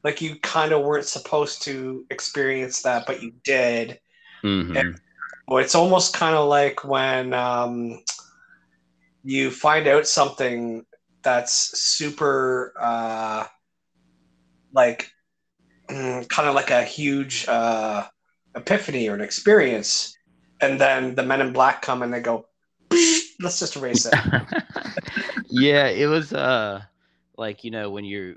like 0.04 0.20
you 0.20 0.36
kind 0.40 0.72
of 0.72 0.82
weren't 0.82 1.06
supposed 1.06 1.62
to 1.62 2.04
experience 2.10 2.82
that, 2.82 3.06
but 3.06 3.22
you 3.22 3.32
did. 3.44 4.00
mhm. 4.42 4.98
Well, 5.50 5.58
it's 5.58 5.74
almost 5.74 6.14
kind 6.14 6.36
of 6.36 6.48
like 6.48 6.84
when 6.84 7.34
um, 7.34 8.04
you 9.24 9.50
find 9.50 9.88
out 9.88 10.06
something 10.06 10.86
that's 11.24 11.76
super, 11.76 12.72
uh, 12.78 13.46
like, 14.72 15.10
kind 15.88 16.28
of 16.38 16.54
like 16.54 16.70
a 16.70 16.84
huge 16.84 17.48
uh, 17.48 18.06
epiphany 18.54 19.08
or 19.08 19.16
an 19.16 19.22
experience, 19.22 20.16
and 20.60 20.80
then 20.80 21.16
the 21.16 21.24
Men 21.24 21.40
in 21.40 21.52
Black 21.52 21.82
come 21.82 22.02
and 22.02 22.14
they 22.14 22.20
go, 22.20 22.46
"Let's 23.40 23.58
just 23.58 23.74
erase 23.74 24.06
it." 24.06 24.14
yeah, 25.50 25.88
it 25.88 26.06
was 26.06 26.32
uh 26.32 26.80
like 27.36 27.64
you 27.64 27.72
know 27.72 27.90
when 27.90 28.04
you're 28.04 28.36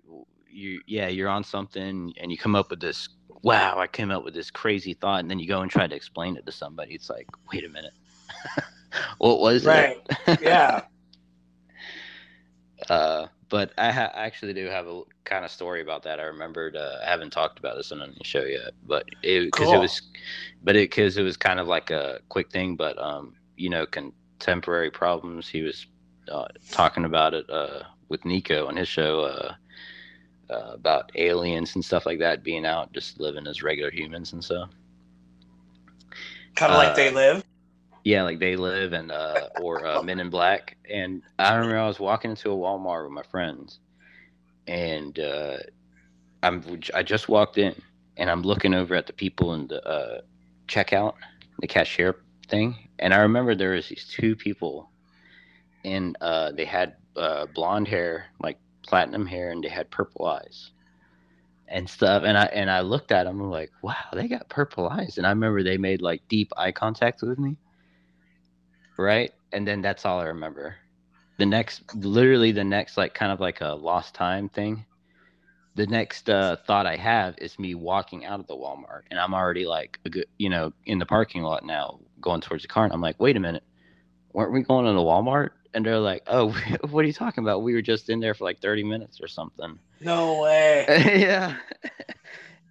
you 0.50 0.82
yeah 0.88 1.10
you're 1.10 1.30
on 1.30 1.44
something 1.44 2.12
and 2.20 2.32
you 2.32 2.40
come 2.40 2.56
up 2.56 2.72
with 2.72 2.80
this 2.80 3.08
wow 3.44 3.78
I 3.78 3.88
came 3.88 4.10
up 4.10 4.24
with 4.24 4.34
this 4.34 4.50
crazy 4.50 4.94
thought 4.94 5.20
and 5.20 5.30
then 5.30 5.40
you 5.40 5.48
go 5.48 5.62
and 5.62 5.70
try 5.70 5.86
to 5.86 5.96
explain 5.96 6.36
it 6.38 6.46
to 6.46 6.52
somebody. 6.52 6.96
It's 6.96 7.10
like 7.10 7.28
wait 7.52 7.64
a 7.64 7.70
minute, 7.70 7.94
what 9.20 9.40
was 9.40 9.66
it? 9.66 9.70
right? 9.70 9.98
it? 10.28 10.42
Yeah. 10.42 10.82
Uh, 12.90 13.28
but 13.54 13.72
I 13.78 13.92
ha- 13.92 14.12
actually 14.16 14.54
do 14.54 14.66
have 14.66 14.88
a 14.88 15.04
kind 15.26 15.46
of 15.46 15.52
story 15.52 15.82
about 15.82 16.02
that. 16.04 16.20
I 16.20 16.24
remembered. 16.24 16.76
Uh, 16.76 16.98
I 17.06 17.10
haven't 17.10 17.32
talked 17.32 17.60
about 17.60 17.78
this 17.78 17.92
on 17.92 18.00
the 18.00 18.24
show 18.24 18.44
yet, 18.44 18.72
but 18.86 19.06
it 19.22 19.46
because 19.46 19.72
it 19.72 19.78
was, 19.78 20.02
but 20.64 20.76
it 20.76 20.90
because 20.90 21.18
it 21.18 21.22
was 21.22 21.38
kind 21.38 21.60
of 21.60 21.68
like 21.68 21.92
a 21.92 22.20
quick 22.30 22.52
thing. 22.52 22.76
But 22.76 22.98
um, 22.98 23.36
you 23.56 23.70
know, 23.70 23.86
contemporary 23.86 24.90
problems. 24.90 25.48
He 25.48 25.62
was 25.62 25.86
uh, 26.32 26.48
talking 26.72 27.06
about 27.06 27.36
it 27.36 27.48
uh, 27.50 27.84
with 28.10 28.26
Nico 28.26 28.68
on 28.68 28.76
his 28.76 28.88
show 28.88 29.22
uh, 29.22 29.54
uh, 30.54 30.74
about 30.76 31.12
aliens 31.16 31.76
and 31.76 31.86
stuff 31.86 32.06
like 32.06 32.20
that 32.20 32.44
being 32.44 32.66
out, 32.66 32.94
just 32.94 33.20
living 33.20 33.48
as 33.48 33.64
regular 33.64 33.92
humans 33.92 34.34
and 34.34 34.44
stuff. 34.44 34.70
Kind 36.56 36.74
of 36.74 36.78
Uh, 36.78 36.78
like 36.78 36.96
they 36.96 37.12
live. 37.12 37.44
Yeah, 38.04 38.24
like 38.24 38.40
they 38.40 38.56
live 38.56 38.94
and 38.94 39.12
uh 39.12 39.50
or 39.56 39.86
uh, 39.86 40.02
Men 40.04 40.20
in 40.20 40.30
Black. 40.30 40.78
And 40.90 41.24
I 41.40 41.56
remember 41.56 41.80
I 41.80 41.88
was 41.88 42.00
walking 42.00 42.32
into 42.32 42.52
a 42.52 42.56
Walmart 42.56 43.04
with 43.06 43.14
my 43.14 43.24
friends, 43.24 43.80
and 44.68 45.20
uh, 45.20 45.58
I'm 46.44 46.64
I 46.94 47.04
just 47.04 47.30
walked 47.30 47.58
in, 47.58 47.76
and 48.18 48.30
I'm 48.30 48.44
looking 48.44 48.74
over 48.74 48.96
at 48.96 49.08
the 49.08 49.14
people 49.14 49.54
in 49.54 49.68
the 49.68 49.86
uh, 49.88 50.22
checkout, 50.68 51.16
the 51.60 51.68
cashier 51.68 52.16
thing, 52.50 52.76
and 53.00 53.14
I 53.14 53.20
remember 53.20 53.56
there 53.56 53.72
was 53.74 53.90
these 53.90 54.08
two 54.08 54.36
people, 54.36 54.92
and 55.84 56.18
uh, 56.22 56.52
they 56.52 56.66
had 56.66 56.96
uh, 57.18 57.48
blonde 57.48 57.88
hair, 57.88 58.28
like 58.42 58.58
platinum 58.84 59.26
hair, 59.26 59.52
and 59.52 59.64
they 59.64 59.70
had 59.70 59.90
purple 59.92 60.26
eyes, 60.26 60.72
and 61.68 61.90
stuff. 61.90 62.24
And 62.26 62.38
I 62.38 62.46
and 62.46 62.70
I 62.70 62.82
looked 62.82 63.12
at 63.12 63.24
them. 63.24 63.42
I'm 63.42 63.50
like, 63.50 63.72
wow, 63.82 63.96
they 64.14 64.28
got 64.28 64.50
purple 64.50 64.88
eyes. 64.88 65.18
And 65.18 65.26
I 65.26 65.30
remember 65.30 65.64
they 65.64 65.78
made 65.78 66.02
like 66.02 66.22
deep 66.28 66.52
eye 66.58 66.72
contact 66.72 67.22
with 67.22 67.40
me. 67.40 67.58
Right, 68.98 69.34
and 69.52 69.68
then 69.68 69.82
that's 69.82 70.06
all 70.06 70.20
I 70.20 70.26
remember. 70.26 70.76
The 71.40 71.46
next, 71.48 71.96
literally, 71.96 72.52
the 72.52 72.64
next 72.64 72.96
like 72.96 73.14
kind 73.16 73.32
of 73.32 73.40
like 73.40 73.62
a 73.62 73.70
lost 73.74 74.14
time 74.14 74.50
thing. 74.50 74.86
The 75.76 75.88
next 75.88 76.30
uh, 76.30 76.58
thought 76.68 76.86
I 76.86 76.96
have 76.98 77.34
is 77.40 77.58
me 77.58 77.74
walking 77.74 78.26
out 78.26 78.40
of 78.40 78.46
the 78.46 78.56
Walmart, 78.56 79.04
and 79.10 79.20
I'm 79.20 79.34
already 79.34 79.66
like 79.66 80.00
good, 80.08 80.28
you 80.38 80.50
know, 80.50 80.72
in 80.86 81.00
the 81.00 81.06
parking 81.08 81.42
lot 81.42 81.66
now, 81.66 82.00
going 82.22 82.42
towards 82.42 82.62
the 82.64 82.68
car, 82.68 82.84
and 82.84 82.94
I'm 82.94 83.02
like, 83.02 83.20
wait 83.20 83.36
a 83.36 83.40
minute, 83.40 83.64
weren't 84.34 84.54
we 84.54 84.62
going 84.62 84.86
to 84.86 84.92
the 84.92 85.00
Walmart? 85.00 85.50
And 85.74 85.86
they're 85.86 86.00
like, 86.00 86.24
oh, 86.28 86.52
what 86.90 87.04
are 87.04 87.08
you 87.08 87.14
talking 87.14 87.44
about? 87.44 87.64
We 87.64 87.74
were 87.74 87.82
just 87.82 88.10
in 88.10 88.20
there 88.20 88.34
for 88.34 88.44
like 88.44 88.60
30 88.60 88.84
minutes 88.84 89.20
or 89.22 89.28
something. 89.28 89.80
No 90.02 90.42
way. 90.42 90.86
yeah. 91.20 91.58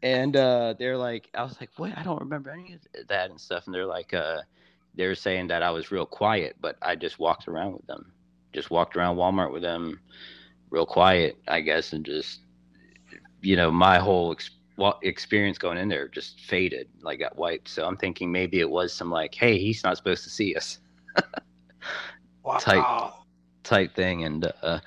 and 0.02 0.36
uh, 0.36 0.74
they're 0.78 0.96
like, 0.96 1.28
I 1.34 1.42
was 1.42 1.60
like, 1.60 1.70
wait, 1.78 1.96
I 1.96 2.02
don't 2.02 2.20
remember 2.20 2.50
any 2.50 2.74
of 2.74 3.08
that 3.08 3.30
and 3.30 3.40
stuff. 3.40 3.66
And 3.66 3.74
they're 3.74 3.86
like, 3.86 4.14
uh, 4.14 4.42
they're 4.94 5.14
saying 5.14 5.48
that 5.48 5.62
I 5.62 5.70
was 5.70 5.90
real 5.90 6.06
quiet, 6.06 6.56
but 6.60 6.76
I 6.82 6.96
just 6.96 7.18
walked 7.18 7.48
around 7.48 7.72
with 7.72 7.86
them, 7.86 8.12
just 8.52 8.70
walked 8.70 8.96
around 8.96 9.16
Walmart 9.16 9.52
with 9.52 9.62
them, 9.62 10.00
real 10.70 10.86
quiet, 10.86 11.38
I 11.48 11.60
guess, 11.60 11.92
and 11.92 12.04
just, 12.04 12.40
you 13.40 13.56
know, 13.56 13.70
my 13.70 13.98
whole 13.98 14.32
ex- 14.32 14.50
experience 15.02 15.58
going 15.58 15.78
in 15.78 15.88
there 15.88 16.08
just 16.08 16.40
faded, 16.40 16.88
like 17.00 17.20
got 17.20 17.36
wiped. 17.36 17.68
So 17.68 17.86
I'm 17.86 17.96
thinking 17.96 18.30
maybe 18.30 18.60
it 18.60 18.68
was 18.68 18.92
some 18.92 19.10
like, 19.10 19.34
hey, 19.34 19.58
he's 19.58 19.82
not 19.82 19.96
supposed 19.96 20.24
to 20.24 20.30
see 20.30 20.54
us. 20.54 20.78
wow. 22.42 22.58
type 22.58 23.12
type 23.64 23.94
thing, 23.94 24.24
and 24.24 24.52
uh, 24.62 24.80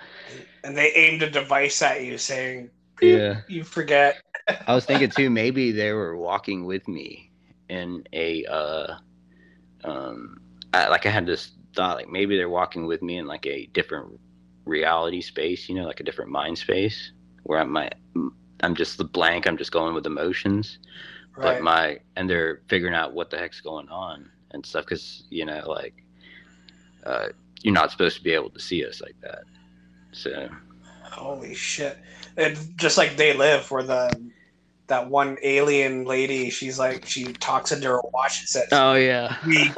and 0.64 0.78
they 0.78 0.92
aimed 0.92 1.24
a 1.24 1.30
device 1.30 1.82
at 1.82 2.04
you, 2.04 2.18
saying, 2.18 2.70
"Yeah, 3.02 3.42
you 3.48 3.64
forget." 3.64 4.22
I 4.68 4.76
was 4.76 4.86
thinking 4.86 5.10
too. 5.10 5.30
Maybe 5.42 5.72
they 5.72 5.92
were 5.94 6.18
walking 6.18 6.66
with 6.66 6.88
me 6.88 7.32
in 7.70 8.04
a, 8.14 8.46
uh, 8.46 8.98
um, 9.84 10.38
I, 10.74 10.88
like 10.90 11.06
I 11.06 11.10
had 11.10 11.26
this 11.26 11.52
thought, 11.76 11.98
like 11.98 12.10
maybe 12.10 12.38
they're 12.38 12.50
walking 12.50 12.86
with 12.86 13.02
me 13.02 13.18
in 13.18 13.26
like 13.26 13.46
a 13.46 13.66
different 13.68 14.20
reality 14.66 15.22
space, 15.22 15.68
you 15.68 15.76
know, 15.76 15.86
like 15.86 16.00
a 16.00 16.04
different 16.04 16.32
mind 16.32 16.58
space 16.58 17.12
where 17.44 17.60
I'm 17.60 17.72
my, 17.72 17.90
I'm 18.62 18.76
just 18.76 18.98
the 18.98 19.04
blank. 19.04 19.48
I'm 19.48 19.58
just 19.58 19.72
going 19.72 19.94
with 19.94 20.06
emotions, 20.06 20.80
right. 21.36 21.56
but 21.56 21.64
my 21.64 22.00
and 22.16 22.30
they're 22.30 22.62
figuring 22.68 22.94
out 22.94 23.14
what 23.14 23.30
the 23.30 23.38
heck's 23.38 23.62
going 23.62 23.90
on 23.90 24.30
and 24.52 24.66
stuff 24.66 24.86
because 24.86 25.24
you 25.30 25.46
know, 25.46 25.64
like, 25.68 25.94
uh, 27.06 27.28
you're 27.66 27.74
not 27.74 27.90
supposed 27.90 28.16
to 28.16 28.24
be 28.24 28.32
able 28.32 28.52
to 28.52 28.60
see 28.60 28.86
us 28.86 29.02
like 29.02 29.20
that. 29.22 29.44
So, 30.12 30.48
holy 31.02 31.56
shit! 31.56 31.98
And 32.38 32.56
just 32.78 32.96
like 32.96 33.18
they 33.18 33.36
live, 33.36 33.70
where 33.72 33.82
the 33.82 34.32
that 34.86 35.10
one 35.10 35.38
alien 35.42 36.06
lady, 36.06 36.52
she's 36.52 36.78
like 36.78 37.08
she 37.08 37.34
talks 37.34 37.72
into 37.72 37.88
her 37.88 38.02
watch 38.14 38.40
and 38.40 38.48
says, 38.48 38.68
"Oh 38.72 38.94
yeah, 38.94 39.36
we 39.48 39.74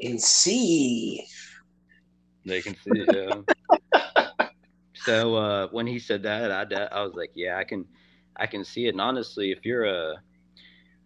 can 0.00 0.18
see." 0.20 1.26
They 2.46 2.62
can 2.62 2.76
see. 2.76 3.04
Yeah. 3.12 3.40
so 4.94 5.34
uh, 5.34 5.68
when 5.72 5.88
he 5.88 5.98
said 5.98 6.22
that, 6.22 6.52
I 6.52 6.84
I 6.96 7.02
was 7.02 7.14
like, 7.14 7.32
yeah, 7.34 7.56
I 7.56 7.64
can, 7.64 7.84
I 8.36 8.46
can 8.46 8.64
see 8.64 8.86
it. 8.86 8.90
And 8.90 9.00
honestly, 9.00 9.50
if 9.50 9.64
you're 9.64 9.86
a 9.86 10.22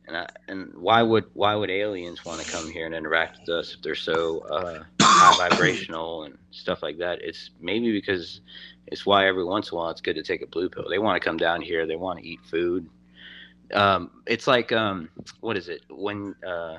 and 0.07 0.17
I, 0.17 0.27
and 0.49 0.73
why 0.75 1.03
would 1.03 1.25
why 1.35 1.55
would 1.55 1.71
aliens 1.71 2.25
want 2.25 2.41
to 2.41 2.51
come 2.51 2.71
here 2.71 2.87
and 2.87 2.95
interact 2.95 3.41
with 3.41 3.49
us 3.49 3.75
if 3.75 3.83
they're 3.83 3.95
so 3.95 4.41
uh, 4.41 4.85
high 5.01 5.49
vibrational 5.49 6.25
and 6.25 6.39
stuff 6.51 6.83
like 6.83 6.99
that? 6.99 7.21
It's 7.23 7.51
maybe 7.61 7.93
because 7.93 8.41
it's 8.87 9.05
why 9.05 9.27
every 9.27 9.45
once 9.45 9.71
in 9.71 9.77
a 9.77 9.81
while 9.81 9.91
it's 9.91 10.01
good 10.01 10.15
to 10.15 10.23
take 10.23 10.43
a 10.43 10.47
blue 10.47 10.69
pill. 10.69 10.87
They 10.89 10.99
want 10.99 11.21
to 11.21 11.25
come 11.25 11.37
down 11.37 11.61
here. 11.61 11.87
They 11.87 11.97
want 11.97 12.21
to 12.21 12.27
eat 12.27 12.41
food. 12.49 12.89
Um, 13.75 14.23
it's 14.27 14.47
like 14.47 14.71
um, 14.71 15.09
what 15.41 15.57
is 15.57 15.69
it 15.69 15.83
when 15.91 16.37
uh, 16.47 16.79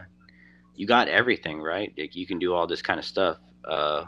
you 0.75 0.87
got 0.87 1.09
everything 1.09 1.61
right? 1.61 1.93
Like 1.97 2.15
you 2.15 2.25
can 2.25 2.39
do 2.39 2.53
all 2.53 2.65
this 2.65 2.81
kind 2.81 2.99
of 2.99 3.05
stuff. 3.05 3.37
Uh, 3.65 4.05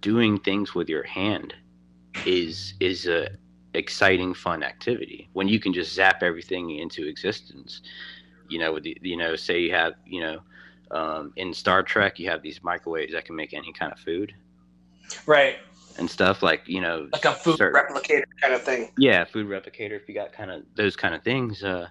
doing 0.00 0.38
things 0.40 0.74
with 0.74 0.88
your 0.88 1.04
hand 1.04 1.54
is 2.26 2.74
is 2.80 3.06
a 3.06 3.28
exciting, 3.74 4.34
fun 4.34 4.64
activity 4.64 5.28
when 5.32 5.46
you 5.46 5.60
can 5.60 5.72
just 5.72 5.94
zap 5.94 6.24
everything 6.24 6.70
into 6.70 7.06
existence 7.06 7.82
you 8.50 8.58
know, 8.58 8.72
with 8.72 8.84
the, 8.84 8.96
you 9.02 9.16
know, 9.16 9.36
say 9.36 9.60
you 9.60 9.72
have, 9.72 9.94
you 10.06 10.20
know, 10.20 10.40
um, 10.90 11.32
in 11.36 11.54
Star 11.54 11.82
Trek, 11.82 12.18
you 12.18 12.28
have 12.28 12.42
these 12.42 12.62
microwaves 12.62 13.12
that 13.12 13.24
can 13.24 13.36
make 13.36 13.54
any 13.54 13.72
kind 13.72 13.92
of 13.92 13.98
food, 13.98 14.34
right? 15.26 15.56
And 15.98 16.10
stuff 16.10 16.42
like 16.42 16.62
you 16.66 16.80
know, 16.80 17.08
like 17.12 17.24
a 17.24 17.32
food 17.32 17.58
certain, 17.58 17.80
replicator 17.80 18.24
kind 18.40 18.54
of 18.54 18.62
thing. 18.62 18.90
Yeah, 18.98 19.24
food 19.24 19.46
replicator. 19.46 19.92
If 19.92 20.08
you 20.08 20.14
got 20.14 20.32
kind 20.32 20.50
of 20.50 20.62
those 20.74 20.96
kind 20.96 21.14
of 21.14 21.22
things, 21.22 21.62
uh, 21.62 21.88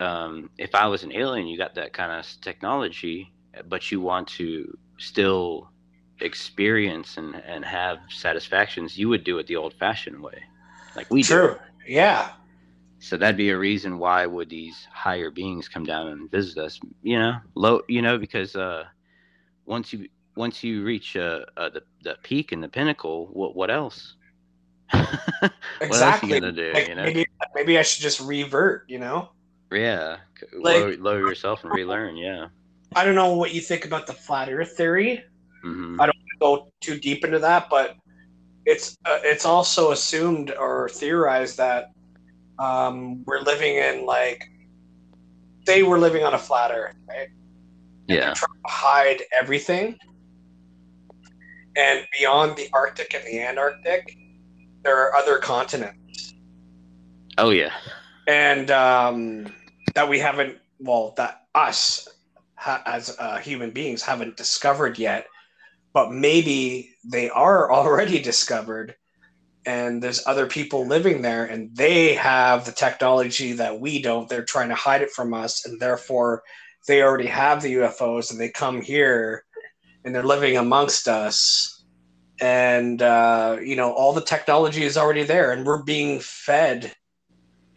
um, 0.00 0.50
if 0.58 0.74
I 0.74 0.86
was 0.86 1.02
an 1.02 1.12
alien, 1.12 1.46
you 1.46 1.58
got 1.58 1.74
that 1.74 1.92
kind 1.92 2.12
of 2.12 2.26
technology, 2.40 3.32
but 3.68 3.90
you 3.90 4.00
want 4.00 4.28
to 4.28 4.76
still 4.98 5.70
experience 6.20 7.16
and, 7.16 7.34
and 7.46 7.64
have 7.64 7.98
satisfactions, 8.08 8.98
you 8.98 9.08
would 9.08 9.24
do 9.24 9.38
it 9.38 9.46
the 9.46 9.56
old-fashioned 9.56 10.20
way, 10.20 10.42
like 10.96 11.10
we 11.10 11.22
True. 11.22 11.56
do. 11.86 11.92
Yeah. 11.92 12.30
So 13.00 13.16
that'd 13.16 13.36
be 13.36 13.50
a 13.50 13.58
reason 13.58 13.98
why 13.98 14.26
would 14.26 14.50
these 14.50 14.86
higher 14.92 15.30
beings 15.30 15.68
come 15.68 15.84
down 15.84 16.08
and 16.08 16.30
visit 16.30 16.58
us? 16.58 16.80
You 17.02 17.18
know, 17.18 17.36
low. 17.54 17.82
You 17.88 18.02
know, 18.02 18.18
because 18.18 18.56
uh, 18.56 18.84
once 19.66 19.92
you 19.92 20.08
once 20.34 20.64
you 20.64 20.84
reach 20.84 21.16
uh, 21.16 21.40
uh, 21.56 21.68
the 21.68 21.82
the 22.02 22.16
peak 22.22 22.52
and 22.52 22.62
the 22.62 22.68
pinnacle, 22.68 23.28
what 23.32 23.54
what 23.54 23.70
else? 23.70 24.16
what 24.90 25.52
exactly. 25.80 26.32
else 26.32 26.34
you 26.34 26.40
gonna 26.40 26.52
do? 26.52 26.72
Like, 26.72 26.88
you 26.88 26.94
know, 26.96 27.04
maybe 27.04 27.26
maybe 27.54 27.78
I 27.78 27.82
should 27.82 28.02
just 28.02 28.20
revert. 28.20 28.84
You 28.88 28.98
know. 28.98 29.30
Yeah, 29.70 30.16
like, 30.58 30.76
lower, 30.76 30.96
lower 30.96 31.20
yourself 31.20 31.62
and 31.62 31.72
relearn. 31.72 32.16
Yeah. 32.16 32.46
I 32.96 33.04
don't 33.04 33.14
know 33.14 33.34
what 33.34 33.52
you 33.52 33.60
think 33.60 33.84
about 33.84 34.06
the 34.06 34.14
flat 34.14 34.50
Earth 34.50 34.76
theory. 34.76 35.22
Mm-hmm. 35.64 36.00
I 36.00 36.06
don't 36.06 36.16
go 36.40 36.72
too 36.80 36.98
deep 36.98 37.24
into 37.24 37.38
that, 37.40 37.68
but 37.68 37.96
it's 38.64 38.96
uh, 39.04 39.18
it's 39.22 39.44
also 39.44 39.92
assumed 39.92 40.52
or 40.58 40.88
theorized 40.88 41.58
that 41.58 41.90
um, 42.58 43.24
we're 43.24 43.40
living 43.40 43.76
in 43.76 44.04
like 44.06 44.44
they 45.66 45.82
were 45.82 45.98
living 45.98 46.24
on 46.24 46.34
a 46.34 46.38
flat 46.38 46.70
earth 46.70 46.96
right? 47.08 47.28
And 48.08 48.18
yeah. 48.18 48.34
trying 48.34 48.62
to 48.64 48.70
hide 48.70 49.22
everything. 49.32 49.98
And 51.76 52.06
beyond 52.18 52.56
the 52.56 52.68
arctic 52.72 53.14
and 53.14 53.24
the 53.24 53.40
antarctic 53.40 54.16
there 54.82 54.96
are 54.96 55.14
other 55.14 55.38
continents. 55.38 56.34
Oh 57.36 57.50
yeah. 57.50 57.72
And 58.26 58.70
um, 58.70 59.52
that 59.94 60.08
we 60.08 60.18
haven't 60.18 60.58
well 60.78 61.14
that 61.16 61.46
us 61.54 62.08
ha- 62.54 62.82
as 62.86 63.16
uh, 63.18 63.38
human 63.38 63.70
beings 63.70 64.02
haven't 64.02 64.36
discovered 64.36 64.98
yet 64.98 65.26
but 65.92 66.12
maybe 66.12 66.90
they 67.04 67.28
are 67.30 67.72
already 67.78 68.20
discovered 68.20 68.94
and 69.68 70.02
there's 70.02 70.26
other 70.26 70.46
people 70.46 70.86
living 70.86 71.20
there 71.20 71.44
and 71.44 71.76
they 71.76 72.14
have 72.14 72.64
the 72.64 72.72
technology 72.72 73.52
that 73.52 73.78
we 73.78 74.00
don't. 74.00 74.26
They're 74.26 74.42
trying 74.42 74.70
to 74.70 74.74
hide 74.74 75.02
it 75.02 75.10
from 75.10 75.34
us 75.34 75.66
and 75.66 75.78
therefore 75.78 76.42
they 76.86 77.02
already 77.02 77.26
have 77.26 77.60
the 77.60 77.74
ufos 77.74 78.30
and 78.30 78.40
they 78.40 78.48
come 78.48 78.80
here 78.80 79.44
and 80.06 80.14
they're 80.14 80.22
living 80.22 80.56
amongst 80.56 81.06
us. 81.06 81.84
And 82.40 83.02
uh, 83.02 83.58
you 83.60 83.76
know 83.76 83.92
all 83.92 84.14
the 84.14 84.24
technology 84.24 84.84
is 84.84 84.96
already 84.96 85.24
there 85.24 85.52
and 85.52 85.66
we're 85.66 85.82
being 85.82 86.20
fed 86.20 86.94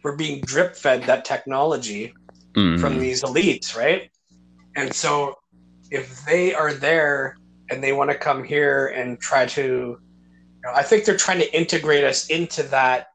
we're 0.02 0.16
being 0.16 0.40
drip 0.40 0.74
fed 0.74 1.02
that 1.04 1.26
technology 1.26 2.14
mm-hmm. 2.54 2.80
from 2.80 3.00
these 3.00 3.22
elites 3.22 3.76
right? 3.76 4.10
And 4.76 4.94
so 4.94 5.36
if 5.90 6.24
they 6.24 6.54
are 6.54 6.72
there 6.72 7.36
and 7.70 7.84
they 7.84 7.92
want 7.92 8.10
to 8.10 8.16
come 8.16 8.42
here 8.42 8.86
and 8.86 9.20
try 9.20 9.44
to 9.44 9.98
know, 10.64 10.72
I 10.74 10.82
think 10.82 11.04
they're 11.04 11.16
trying 11.16 11.40
to 11.40 11.56
integrate 11.56 12.04
us 12.04 12.26
into 12.28 12.62
that 12.64 13.08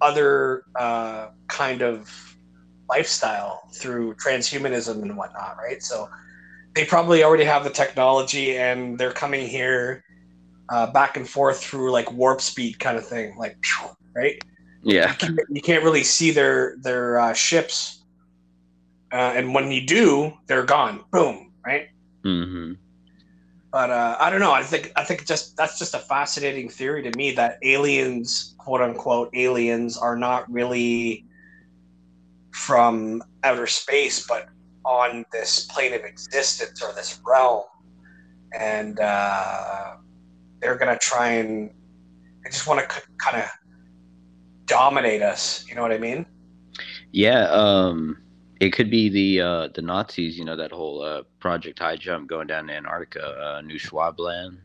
other 0.00 0.64
uh, 0.76 1.28
kind 1.48 1.82
of 1.82 2.36
lifestyle 2.88 3.68
through 3.72 4.14
transhumanism 4.14 5.02
and 5.02 5.16
whatnot, 5.16 5.56
right? 5.58 5.82
So 5.82 6.08
they 6.74 6.84
probably 6.84 7.22
already 7.22 7.44
have 7.44 7.64
the 7.64 7.70
technology 7.70 8.56
and 8.56 8.98
they're 8.98 9.12
coming 9.12 9.46
here 9.46 10.04
uh, 10.70 10.90
back 10.92 11.16
and 11.16 11.28
forth 11.28 11.62
through 11.62 11.90
like 11.90 12.10
warp 12.12 12.40
speed 12.40 12.78
kind 12.78 12.96
of 12.96 13.06
thing, 13.06 13.36
like 13.36 13.56
right? 14.14 14.40
Yeah, 14.82 15.10
you 15.10 15.16
can't, 15.16 15.38
you 15.50 15.60
can't 15.60 15.84
really 15.84 16.04
see 16.04 16.30
their 16.30 16.76
their 16.78 17.18
uh, 17.20 17.34
ships, 17.34 18.02
uh, 19.12 19.34
and 19.36 19.52
when 19.52 19.70
you 19.70 19.84
do, 19.84 20.32
they're 20.46 20.64
gone. 20.64 21.04
Boom, 21.10 21.52
right? 21.66 21.88
Mm-hmm. 22.24 22.74
But 23.72 23.90
uh, 23.90 24.16
I 24.18 24.30
don't 24.30 24.40
know. 24.40 24.52
I 24.52 24.62
think 24.64 24.92
I 24.96 25.04
think 25.04 25.26
just 25.26 25.56
that's 25.56 25.78
just 25.78 25.94
a 25.94 25.98
fascinating 25.98 26.68
theory 26.68 27.02
to 27.02 27.16
me 27.16 27.32
that 27.32 27.58
aliens, 27.62 28.54
quote 28.58 28.80
unquote, 28.80 29.30
aliens 29.32 29.96
are 29.96 30.16
not 30.16 30.50
really 30.50 31.24
from 32.52 33.22
outer 33.44 33.68
space, 33.68 34.26
but 34.26 34.46
on 34.84 35.24
this 35.30 35.66
plane 35.66 35.94
of 35.94 36.02
existence 36.02 36.82
or 36.82 36.92
this 36.94 37.20
realm, 37.26 37.62
and 38.58 38.98
uh, 38.98 39.92
they're 40.60 40.76
gonna 40.76 40.98
try 40.98 41.28
and. 41.30 41.70
I 42.44 42.48
just 42.48 42.66
want 42.66 42.80
to 42.80 42.94
c- 42.94 43.02
kind 43.18 43.36
of 43.36 43.48
dominate 44.66 45.20
us. 45.20 45.64
You 45.68 45.74
know 45.74 45.82
what 45.82 45.92
I 45.92 45.98
mean? 45.98 46.26
Yeah, 47.12 47.44
um, 47.50 48.16
it 48.60 48.70
could 48.70 48.90
be 48.90 49.08
the 49.08 49.40
uh, 49.40 49.68
the 49.74 49.82
Nazis. 49.82 50.38
You 50.38 50.44
know 50.44 50.56
that 50.56 50.70
whole 50.70 51.02
uh, 51.02 51.22
Project 51.40 51.78
High 51.78 51.96
Jump 51.96 52.28
going 52.28 52.46
down 52.46 52.66
to 52.68 52.74
Antarctica, 52.74 53.56
uh, 53.56 53.60
New 53.62 53.78
Schwabland, 53.78 54.58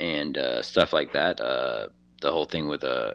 and 0.00 0.36
uh, 0.38 0.62
stuff 0.62 0.92
like 0.92 1.12
that. 1.12 1.40
Uh, 1.40 1.88
the 2.20 2.32
whole 2.32 2.46
thing 2.46 2.68
with 2.68 2.82
uh, 2.82 3.12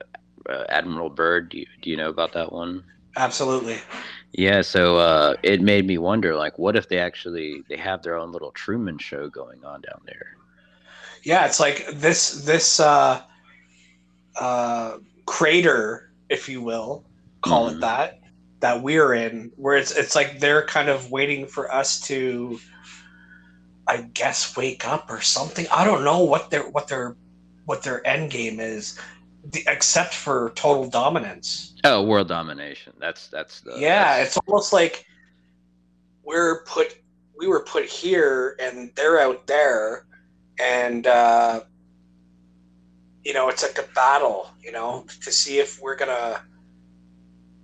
uh, 0.47 0.63
Admiral 0.69 1.09
Byrd. 1.09 1.49
Do 1.49 1.59
you, 1.59 1.65
do 1.81 1.89
you 1.89 1.97
know 1.97 2.09
about 2.09 2.33
that 2.33 2.51
one? 2.53 2.83
Absolutely. 3.17 3.79
Yeah, 4.33 4.61
so 4.61 4.97
uh, 4.97 5.33
it 5.41 5.61
made 5.61 5.87
me 5.87 5.97
wonder, 5.97 6.35
like, 6.35 6.59
what 6.59 6.75
if 6.75 6.87
they 6.87 6.99
actually 6.99 7.63
they 7.67 7.77
have 7.77 8.03
their 8.03 8.15
own 8.15 8.31
little 8.31 8.51
Truman 8.51 8.99
Show 8.99 9.27
going 9.27 9.65
on 9.65 9.81
down 9.81 10.01
there? 10.05 10.37
Yeah, 11.23 11.45
it's 11.45 11.59
like 11.59 11.87
this 11.93 12.45
this 12.45 12.79
uh, 12.79 13.21
uh, 14.39 14.97
crater, 15.25 16.11
if 16.29 16.47
you 16.47 16.61
will, 16.61 17.03
call 17.41 17.69
Mhm. 17.69 17.75
it 17.75 17.79
that, 17.81 18.19
that 18.59 18.81
we're 18.81 19.13
in, 19.13 19.51
where 19.55 19.77
it's 19.77 19.91
it's 19.91 20.15
like 20.15 20.39
they're 20.39 20.65
kind 20.65 20.89
of 20.89 21.11
waiting 21.11 21.45
for 21.45 21.73
us 21.73 21.99
to, 22.01 22.59
I 23.87 24.01
guess, 24.13 24.55
wake 24.57 24.87
up 24.87 25.09
or 25.09 25.21
something. 25.21 25.65
I 25.71 25.85
don't 25.85 26.03
know 26.03 26.23
what 26.23 26.49
their 26.49 26.69
what 26.69 26.87
their 26.87 27.15
what 27.65 27.83
their 27.83 28.05
end 28.05 28.31
game 28.31 28.59
is, 28.59 28.99
the, 29.51 29.63
except 29.67 30.13
for 30.13 30.51
total 30.55 30.89
dominance. 30.89 31.75
Oh, 31.83 32.03
world 32.03 32.27
domination. 32.27 32.93
That's 32.99 33.27
that's 33.27 33.61
the 33.61 33.77
yeah, 33.77 34.03
that's- 34.17 34.27
it's 34.27 34.37
almost 34.47 34.73
like 34.73 35.05
we're 36.23 36.63
put 36.63 36.95
we 37.37 37.47
were 37.47 37.61
put 37.63 37.85
here 37.85 38.57
and 38.59 38.91
they're 38.95 39.21
out 39.21 39.47
there 39.47 40.05
and 40.59 41.07
uh 41.07 41.61
you 43.23 43.33
know 43.33 43.47
it's 43.49 43.63
like 43.63 43.77
a 43.79 43.89
battle 43.93 44.51
you 44.61 44.71
know 44.71 45.05
to 45.23 45.31
see 45.31 45.57
if 45.57 45.81
we're 45.81 45.95
gonna 45.95 46.41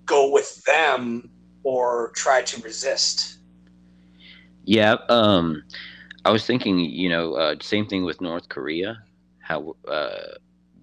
go 0.05 0.31
with 0.31 0.63
them 0.63 1.29
or 1.63 2.11
try 2.15 2.41
to 2.41 2.61
resist 2.61 3.39
Yeah, 4.65 4.97
um, 5.09 5.63
I 6.25 6.31
was 6.31 6.45
thinking, 6.45 6.79
you 6.79 7.09
know, 7.09 7.35
uh, 7.35 7.55
same 7.61 7.85
thing 7.87 8.03
with 8.03 8.19
North 8.21 8.49
Korea. 8.49 9.03
How 9.39 9.75
uh, 9.87 10.37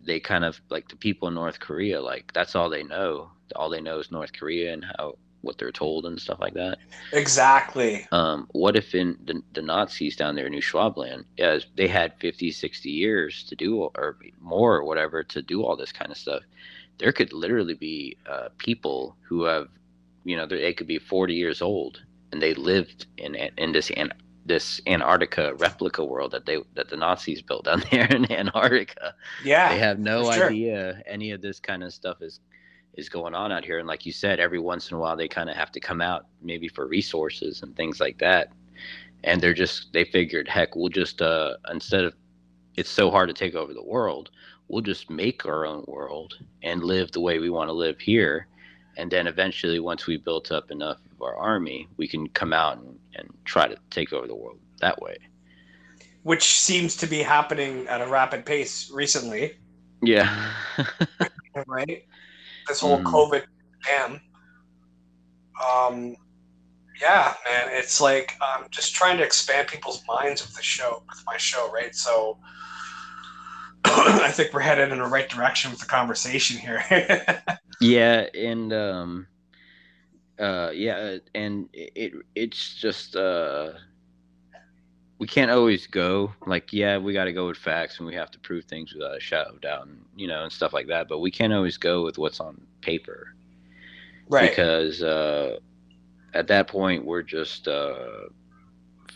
they 0.05 0.21
kind 0.21 0.45
of 0.45 0.61
like 0.71 0.89
the 0.89 0.97
people 0.97 1.29
in 1.29 1.35
North 1.35 1.59
Korea, 1.59 2.01
like 2.01 2.33
that's 2.33 2.55
all 2.55 2.71
they 2.71 2.85
know. 2.85 3.31
All 3.57 3.69
they 3.69 3.81
know 3.81 3.99
is 3.99 4.11
North 4.11 4.33
Korea 4.33 4.73
and 4.73 4.85
how 4.85 5.17
what 5.43 5.59
they're 5.59 5.73
told 5.73 6.07
and 6.07 6.21
stuff 6.21 6.39
like 6.39 6.55
that. 6.55 6.79
exactly 7.13 8.07
Um, 8.13 8.47
what 8.53 8.77
if 8.77 8.95
in 8.95 9.19
the, 9.25 9.43
the 9.53 9.63
Nazis 9.63 10.17
down 10.17 10.37
there 10.37 10.47
in 10.47 10.53
New 10.53 10.63
Schwabland, 10.63 11.25
yeah, 11.37 11.59
they 11.77 11.89
had 11.89 12.15
50, 12.21 12.53
60 12.53 12.89
years 12.89 13.43
to 13.45 13.57
do, 13.57 13.83
or 13.83 14.17
more, 14.41 14.77
or 14.77 14.85
whatever, 14.85 15.25
to 15.25 15.43
do 15.43 15.65
all 15.65 15.77
this 15.77 15.93
kind 15.93 16.13
of 16.13 16.17
stuff? 16.17 16.43
There 17.03 17.13
could 17.13 17.35
literally 17.35 17.75
be 17.75 18.19
uh, 18.27 18.51
people 18.59 19.17
who 19.29 19.45
have, 19.45 19.69
you 20.25 20.37
know, 20.37 20.47
they 20.47 20.75
could 20.75 20.89
be 20.89 20.99
40 21.01 21.35
years 21.35 21.63
old 21.63 22.03
and 22.33 22.43
they 22.43 22.55
lived 22.55 23.07
in 23.19 23.35
in 23.37 23.73
this 23.73 23.91
An- 23.93 24.15
this 24.47 24.81
Antarctica 24.89 25.55
replica 25.57 26.05
world 26.05 26.33
that 26.33 26.47
they 26.47 26.59
that 26.75 26.89
the 26.91 26.97
Nazis 26.97 27.43
built 27.43 27.67
down 27.67 27.85
there 27.93 28.07
in 28.07 28.31
Antarctica. 28.33 29.15
yeah 29.39 29.69
They 29.69 29.79
have 29.79 29.99
no 29.99 30.31
sure. 30.33 30.33
idea 30.53 31.03
any 31.07 31.33
of 31.33 31.43
this 31.43 31.61
kind 31.61 31.85
of 31.85 31.93
stuff 31.95 32.23
is 32.23 32.41
is 32.95 33.09
going 33.11 33.35
on 33.35 33.53
out 33.53 33.65
here. 33.65 33.79
And 33.81 33.89
like 33.89 34.07
you 34.07 34.13
said, 34.13 34.41
every 34.41 34.61
once 34.61 34.91
in 34.91 34.97
a 34.97 35.01
while 35.01 35.17
they 35.17 35.29
kind 35.29 35.51
of 35.51 35.57
have 35.57 35.73
to 35.73 35.81
come 35.81 36.01
out 36.03 36.27
maybe 36.43 36.69
for 36.69 36.89
resources 36.89 37.63
and 37.63 37.77
things 37.77 38.01
like 38.01 38.19
that. 38.19 38.53
And 39.25 39.43
they're 39.43 39.55
just 39.55 39.93
they 39.93 40.05
figured, 40.05 40.49
heck, 40.49 40.77
we'll 40.77 40.91
just 40.91 41.23
uh 41.23 41.57
instead 41.71 42.05
of 42.05 42.15
it's 42.77 42.91
so 42.91 43.11
hard 43.11 43.29
to 43.29 43.35
take 43.35 43.55
over 43.55 43.75
the 43.75 43.85
world, 43.85 44.31
we'll 44.73 44.81
just 44.83 45.11
make 45.11 45.45
our 45.47 45.67
own 45.67 45.85
world 45.87 46.35
and 46.63 46.83
live 46.83 47.13
the 47.13 47.21
way 47.21 47.39
we 47.39 47.51
want 47.51 47.69
to 47.69 47.73
live 47.75 48.01
here. 48.01 48.49
And 48.97 49.11
then 49.11 49.27
eventually, 49.27 49.79
once 49.81 50.07
we 50.07 50.17
built 50.17 50.51
up 50.51 50.71
enough 50.71 50.99
of 51.15 51.23
our 51.23 51.37
army, 51.37 51.89
we 51.99 52.09
can 52.09 52.29
come 52.31 52.53
out 52.55 52.79
and, 52.79 52.99
and 53.15 53.29
try 53.45 53.69
to 53.69 53.77
take 53.91 54.13
over 54.13 54.27
the 54.27 54.35
world 54.35 54.59
that 54.81 55.01
way. 55.01 55.17
which 56.25 56.45
seems 56.45 56.95
to 56.97 57.07
be 57.07 57.19
happening 57.21 57.87
at 57.89 58.01
a 58.01 58.07
rapid 58.07 58.47
pace 58.47 58.91
recently 58.95 59.57
Yeah. 60.03 60.31
right? 61.67 62.05
This 62.69 62.79
whole 62.81 62.99
Mhm. 63.01 63.13
COVID 63.13 63.43
damn. 63.85 64.21
Um, 65.69 66.17
yeah, 67.01 67.35
man, 67.45 67.69
it's 67.73 68.01
like 68.01 68.37
I'm 68.41 68.67
just 68.71 68.95
trying 68.95 69.17
to 69.19 69.25
expand 69.25 69.67
people's 69.69 70.03
minds 70.07 70.47
with 70.47 70.55
the 70.55 70.63
show, 70.63 71.03
with 71.09 71.23
my 71.27 71.37
show, 71.37 71.71
right? 71.73 71.95
So 71.95 72.39
I 74.23 74.31
think 74.31 74.53
we're 74.53 74.61
headed 74.61 74.93
in 74.93 74.99
the 74.99 75.05
right 75.05 75.29
direction 75.29 75.71
with 75.71 75.81
the 75.81 75.87
conversation 75.87 76.59
here. 76.59 76.85
Yeah, 77.83 78.29
and 78.33 78.73
um, 78.73 79.27
uh, 80.39 80.71
yeah, 80.73 81.17
and 81.35 81.69
it 81.73 82.13
it's 82.37 82.77
just 82.77 83.17
uh, 83.17 83.73
we 85.19 85.27
can't 85.27 85.51
always 85.51 85.89
go 85.89 86.33
like 86.47 86.73
yeah, 86.73 86.99
we 86.99 87.13
got 87.13 87.25
to 87.25 87.33
go 87.33 87.49
with 87.49 87.57
facts 87.57 87.99
and 87.99 88.07
we 88.07 88.15
have 88.15 88.31
to 88.31 88.39
prove 88.39 88.67
things 88.67 88.95
without 88.95 89.17
a 89.17 89.21
shadow 89.21 89.51
of 89.51 89.61
doubt, 89.61 89.89
and, 89.89 90.05
you 90.15 90.29
know, 90.29 90.45
and 90.45 90.53
stuff 90.53 90.73
like 90.73 90.87
that. 90.87 91.09
But 91.09 91.19
we 91.19 91.33
can't 91.33 91.53
always 91.53 91.77
go 91.77 92.05
with 92.05 92.19
what's 92.19 92.39
on 92.39 92.61
paper 92.83 93.35
right. 94.29 94.51
because 94.51 95.03
uh, 95.03 95.59
at 96.35 96.47
that 96.47 96.69
point 96.69 97.05
we're 97.05 97.23
just 97.23 97.67
uh, 97.67 98.29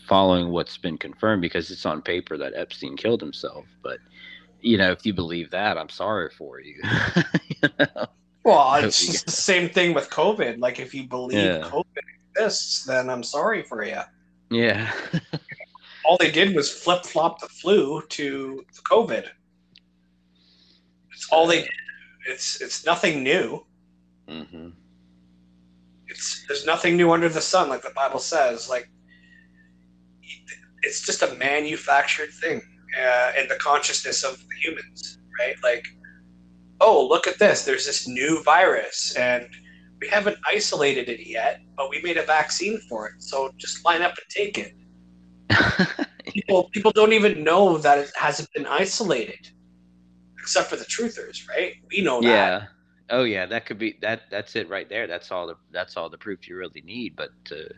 following 0.09 0.51
what's 0.51 0.77
been 0.77 0.99
confirmed 0.99 1.43
because 1.43 1.71
it's 1.71 1.87
on 1.87 2.03
paper 2.03 2.37
that 2.37 2.53
Epstein 2.57 2.97
killed 2.97 3.21
himself. 3.21 3.65
But 3.83 3.99
you 4.67 4.77
know, 4.77 4.91
if 4.91 5.07
you 5.07 5.15
believe 5.15 5.51
that, 5.53 5.79
I'm 5.79 5.89
sorry 5.89 6.29
for 6.29 6.61
you. 6.61 6.83
you 7.63 7.69
know? 7.79 8.07
well, 8.45 8.75
it's 8.85 9.07
just 9.07 9.27
the 9.27 9.33
same 9.33 9.69
thing 9.69 9.95
with 9.95 10.11
COVID. 10.11 10.59
Like, 10.59 10.81
if 10.81 10.93
you 10.93 11.05
believe 11.05 11.39
Yeah. 11.39 11.61
COVID 11.61 12.03
exists, 12.35 12.85
then 12.85 13.09
I'm 13.09 13.23
sorry 13.23 13.63
for 13.63 13.85
you. 13.85 14.01
Yeah. 14.51 14.93
All 16.05 16.17
they 16.19 16.31
did 16.31 16.55
was 16.55 16.73
flip 16.73 17.05
flop 17.05 17.41
the 17.41 17.49
flu 17.49 18.03
to 18.09 18.65
the 18.75 18.83
COVID. 18.83 19.29
It's 21.13 21.29
all 21.33 21.47
they 21.49 21.63
did. 21.63 21.71
It's 22.29 22.61
it's 22.61 22.85
nothing 22.85 23.25
new. 23.25 23.65
Mm-hmm. 24.29 24.69
it's 26.09 26.45
there's 26.47 26.67
nothing 26.67 26.97
new 26.97 27.13
under 27.13 27.29
the 27.29 27.41
sun 27.41 27.69
like 27.69 27.83
the 27.83 27.93
bible 27.95 28.19
says 28.19 28.69
like 28.69 28.91
it's 30.83 31.07
just 31.07 31.23
a 31.23 31.33
manufactured 31.37 32.31
thing 32.33 32.61
uh, 33.01 33.33
in 33.39 33.49
the 33.49 33.57
consciousness 33.57 34.25
of 34.25 34.39
the 34.39 34.57
humans 34.63 35.19
right 35.39 35.57
like 35.63 35.87
oh 36.81 37.07
look 37.07 37.27
at 37.27 37.39
this 37.39 37.65
there's 37.65 37.87
this 37.87 38.07
new 38.07 38.43
virus 38.43 39.15
and 39.17 39.49
we 40.01 40.09
haven't 40.09 40.37
isolated 40.47 41.09
it 41.09 41.27
yet 41.27 41.61
but 41.77 41.91
we 41.91 42.01
made 42.03 42.17
a 42.17 42.23
vaccine 42.23 42.79
for 42.89 43.09
it 43.09 43.15
so 43.19 43.51
just 43.57 43.85
line 43.85 44.03
up 44.03 44.13
and 44.13 44.29
take 44.29 44.59
it 44.59 44.75
people 46.27 46.69
people 46.73 46.91
don't 46.93 47.13
even 47.13 47.43
know 47.43 47.79
that 47.79 47.99
it 47.99 48.11
hasn't 48.17 48.51
been 48.53 48.67
isolated 48.67 49.51
except 50.39 50.69
for 50.69 50.77
the 50.77 50.85
truthers 50.85 51.49
right 51.49 51.75
we 51.91 52.03
know 52.03 52.21
that 52.21 52.29
yeah. 52.29 52.67
Oh 53.09 53.23
yeah, 53.23 53.47
that 53.47 53.67
could 53.67 53.79
be 53.79 53.97
that. 54.03 54.23
That's 54.31 54.57
it 54.57 54.69
right 54.69 54.89
there. 54.89 55.07
That's 55.07 55.31
all 55.31 55.47
the 55.47 55.55
that's 55.71 55.97
all 55.97 56.11
the 56.11 56.19
proof 56.19 56.49
you 56.49 56.57
really 56.57 56.83
need. 56.85 57.15
But 57.15 57.31
uh, 57.53 57.73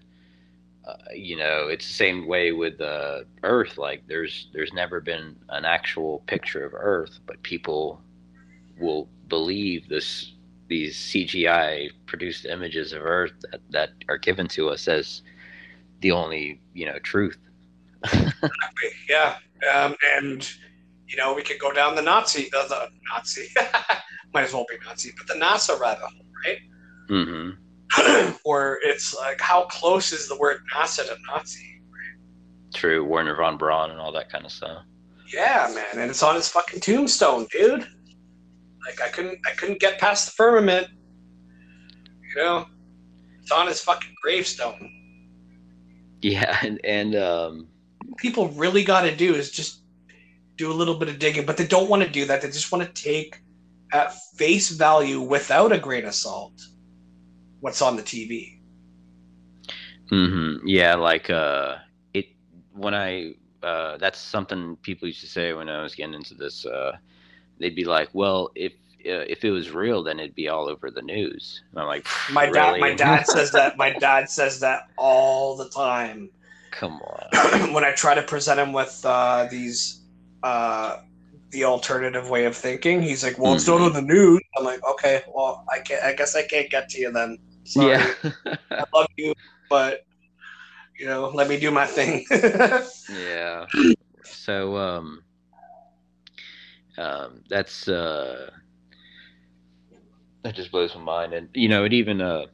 uh, 0.86 0.94
you 1.14 1.36
know, 1.36 1.68
it's 1.68 1.86
the 1.86 1.92
same 1.92 2.26
way 2.26 2.52
with 2.52 2.80
uh, 2.80 3.20
Earth. 3.42 3.78
Like 3.78 4.04
there's 4.06 4.48
there's 4.52 4.72
never 4.72 5.00
been 5.00 5.36
an 5.50 5.64
actual 5.64 6.22
picture 6.26 6.64
of 6.64 6.74
Earth, 6.74 7.18
but 7.26 7.42
people 7.42 8.00
will 8.78 9.08
believe 9.28 9.88
this 9.88 10.32
these 10.68 10.96
CGI 10.96 11.90
produced 12.06 12.44
images 12.46 12.92
of 12.92 13.04
Earth 13.04 13.32
that, 13.50 13.60
that 13.70 13.90
are 14.08 14.18
given 14.18 14.46
to 14.48 14.68
us 14.70 14.88
as 14.88 15.22
the 16.00 16.12
only 16.12 16.60
you 16.74 16.86
know 16.86 16.98
truth. 17.00 17.38
Yeah, 19.08 19.36
um, 19.74 19.94
and 20.16 20.48
you 21.06 21.16
know 21.16 21.34
we 21.34 21.42
could 21.42 21.58
go 21.58 21.72
down 21.72 21.94
the 21.96 22.02
Nazi, 22.02 22.50
uh, 22.56 22.68
the 22.68 22.88
Nazi, 23.12 23.48
might 24.34 24.44
as 24.44 24.52
well 24.52 24.66
be 24.68 24.76
Nazi, 24.86 25.12
but 25.16 25.26
the 25.26 25.40
NASA 25.40 25.78
rabbit 25.78 26.02
hole, 26.02 26.26
right? 26.46 26.58
hmm 27.08 27.50
Where 28.44 28.78
it's 28.82 29.14
like, 29.14 29.40
how 29.40 29.64
close 29.64 30.12
is 30.12 30.28
the 30.28 30.36
word 30.36 30.58
NASA 30.74 31.06
to 31.06 31.16
Nazi? 31.26 31.80
True, 32.74 33.04
Wernher 33.04 33.34
von 33.34 33.56
Braun 33.56 33.90
and 33.90 34.00
all 34.00 34.12
that 34.12 34.30
kind 34.30 34.44
of 34.44 34.52
stuff. 34.52 34.82
Yeah, 35.32 35.70
man, 35.74 36.02
and 36.02 36.10
it's 36.10 36.22
on 36.22 36.34
his 36.34 36.48
fucking 36.48 36.80
tombstone, 36.80 37.46
dude. 37.50 37.86
Like 38.86 39.00
I 39.02 39.08
couldn't, 39.08 39.38
I 39.46 39.52
couldn't 39.52 39.80
get 39.80 39.98
past 39.98 40.26
the 40.26 40.32
firmament. 40.32 40.88
You 42.28 42.42
know, 42.42 42.66
it's 43.40 43.50
on 43.50 43.66
his 43.66 43.80
fucking 43.80 44.14
gravestone. 44.22 44.94
Yeah, 46.20 46.58
and, 46.62 46.80
and 46.84 47.14
um, 47.14 47.68
People 48.16 48.48
really 48.50 48.82
got 48.84 49.02
to 49.02 49.14
do 49.14 49.34
is 49.34 49.50
just 49.50 49.82
do 50.56 50.72
a 50.72 50.74
little 50.74 50.96
bit 50.96 51.08
of 51.08 51.18
digging, 51.18 51.46
but 51.46 51.56
they 51.56 51.66
don't 51.66 51.88
want 51.88 52.02
to 52.02 52.08
do 52.08 52.24
that. 52.24 52.42
They 52.42 52.48
just 52.48 52.72
want 52.72 52.84
to 52.84 53.02
take 53.02 53.40
at 53.92 54.12
face 54.36 54.70
value 54.70 55.20
without 55.20 55.72
a 55.72 55.78
grain 55.78 56.04
of 56.04 56.14
salt 56.14 56.60
what's 57.60 57.82
on 57.82 57.96
the 57.96 58.02
TV. 58.02 58.60
hmm 60.10 60.56
Yeah, 60.64 60.94
like 60.94 61.30
uh, 61.30 61.76
it 62.14 62.26
when 62.72 62.94
I 62.94 63.34
uh, 63.62 63.98
that's 63.98 64.18
something 64.18 64.76
people 64.82 65.08
used 65.08 65.20
to 65.20 65.26
say 65.26 65.52
when 65.52 65.68
I 65.68 65.82
was 65.82 65.94
getting 65.94 66.14
into 66.14 66.34
this. 66.34 66.64
Uh, 66.64 66.92
they'd 67.58 67.76
be 67.76 67.84
like, 67.84 68.10
"Well, 68.12 68.50
if 68.54 68.72
uh, 69.06 69.24
if 69.28 69.44
it 69.44 69.50
was 69.50 69.70
real, 69.70 70.02
then 70.02 70.18
it'd 70.18 70.34
be 70.34 70.48
all 70.48 70.68
over 70.68 70.90
the 70.90 71.02
news. 71.02 71.62
And 71.72 71.80
I'm 71.80 71.86
like, 71.86 72.06
My 72.28 72.46
dad, 72.50 72.78
my 72.78 72.94
dad 72.94 73.26
says 73.26 73.52
that. 73.52 73.76
My 73.76 73.90
dad 74.00 74.30
says 74.30 74.60
that 74.60 74.82
all 74.96 75.56
the 75.56 75.68
time. 75.70 76.30
Come 76.70 77.00
on. 77.02 77.28
when 77.72 77.84
I 77.84 77.92
try 77.92 78.14
to 78.14 78.22
present 78.22 78.60
him 78.60 78.72
with 78.72 79.00
uh, 79.04 79.46
these, 79.50 80.00
uh, 80.42 80.96
the 81.50 81.64
alternative 81.64 82.30
way 82.30 82.44
of 82.44 82.56
thinking, 82.56 83.02
he's 83.02 83.22
like, 83.24 83.38
"Well, 83.38 83.54
it's 83.54 83.66
not 83.66 83.80
on 83.80 83.92
the 83.92 84.02
news." 84.02 84.40
I'm 84.56 84.64
like, 84.64 84.84
"Okay, 84.84 85.22
well, 85.34 85.64
I 85.72 85.80
can't. 85.80 86.02
I 86.04 86.14
guess 86.14 86.36
I 86.36 86.42
can't 86.42 86.70
get 86.70 86.88
to 86.90 87.00
you 87.00 87.12
then. 87.12 87.38
Sorry. 87.68 87.88
Yeah. 87.88 88.14
I 88.70 88.84
love 88.94 89.08
you, 89.16 89.34
but 89.68 90.04
you 90.98 91.06
know, 91.06 91.28
let 91.28 91.48
me 91.48 91.60
do 91.60 91.70
my 91.70 91.86
thing." 91.86 92.24
yeah. 93.12 93.66
So 94.24 94.76
um, 94.76 95.22
um, 96.96 97.42
that's 97.48 97.88
uh, 97.88 98.50
that 100.42 100.54
just 100.54 100.70
blows 100.70 100.94
my 100.94 101.02
mind, 101.02 101.34
and 101.34 101.48
you 101.54 101.68
know, 101.68 101.84
it 101.84 101.92
even 101.92 102.20
uh, 102.20 102.46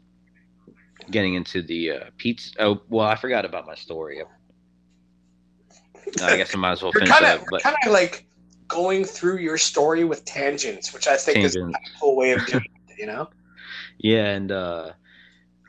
getting 1.11 1.35
into 1.35 1.62
the 1.62 1.91
uh, 1.93 2.05
pizza. 2.19 2.51
Oh, 2.59 2.83
well, 2.89 3.07
I 3.07 3.15
forgot 3.17 3.45
about 3.45 3.67
my 3.67 3.75
story. 3.75 4.23
I 6.23 6.37
guess 6.37 6.55
I 6.55 6.59
might 6.59 6.73
as 6.73 6.83
well 6.83 6.93
finish 6.93 7.09
kind 7.09 7.25
up. 7.25 7.45
But 7.51 7.62
kind 7.62 7.77
of 7.85 7.93
like 7.93 8.27
going 8.69 9.05
through 9.05 9.39
your 9.39 9.59
story 9.59 10.05
with 10.05 10.25
tangents, 10.25 10.93
which 10.93 11.07
I 11.07 11.17
think 11.17 11.39
is 11.39 11.57
a 11.57 11.71
cool 12.01 12.17
way 12.17 12.33
of 12.33 12.45
doing 12.47 12.65
it. 12.89 12.99
You 12.99 13.07
know? 13.07 13.29
yeah, 13.99 14.27
and 14.27 14.53
uh, 14.53 14.93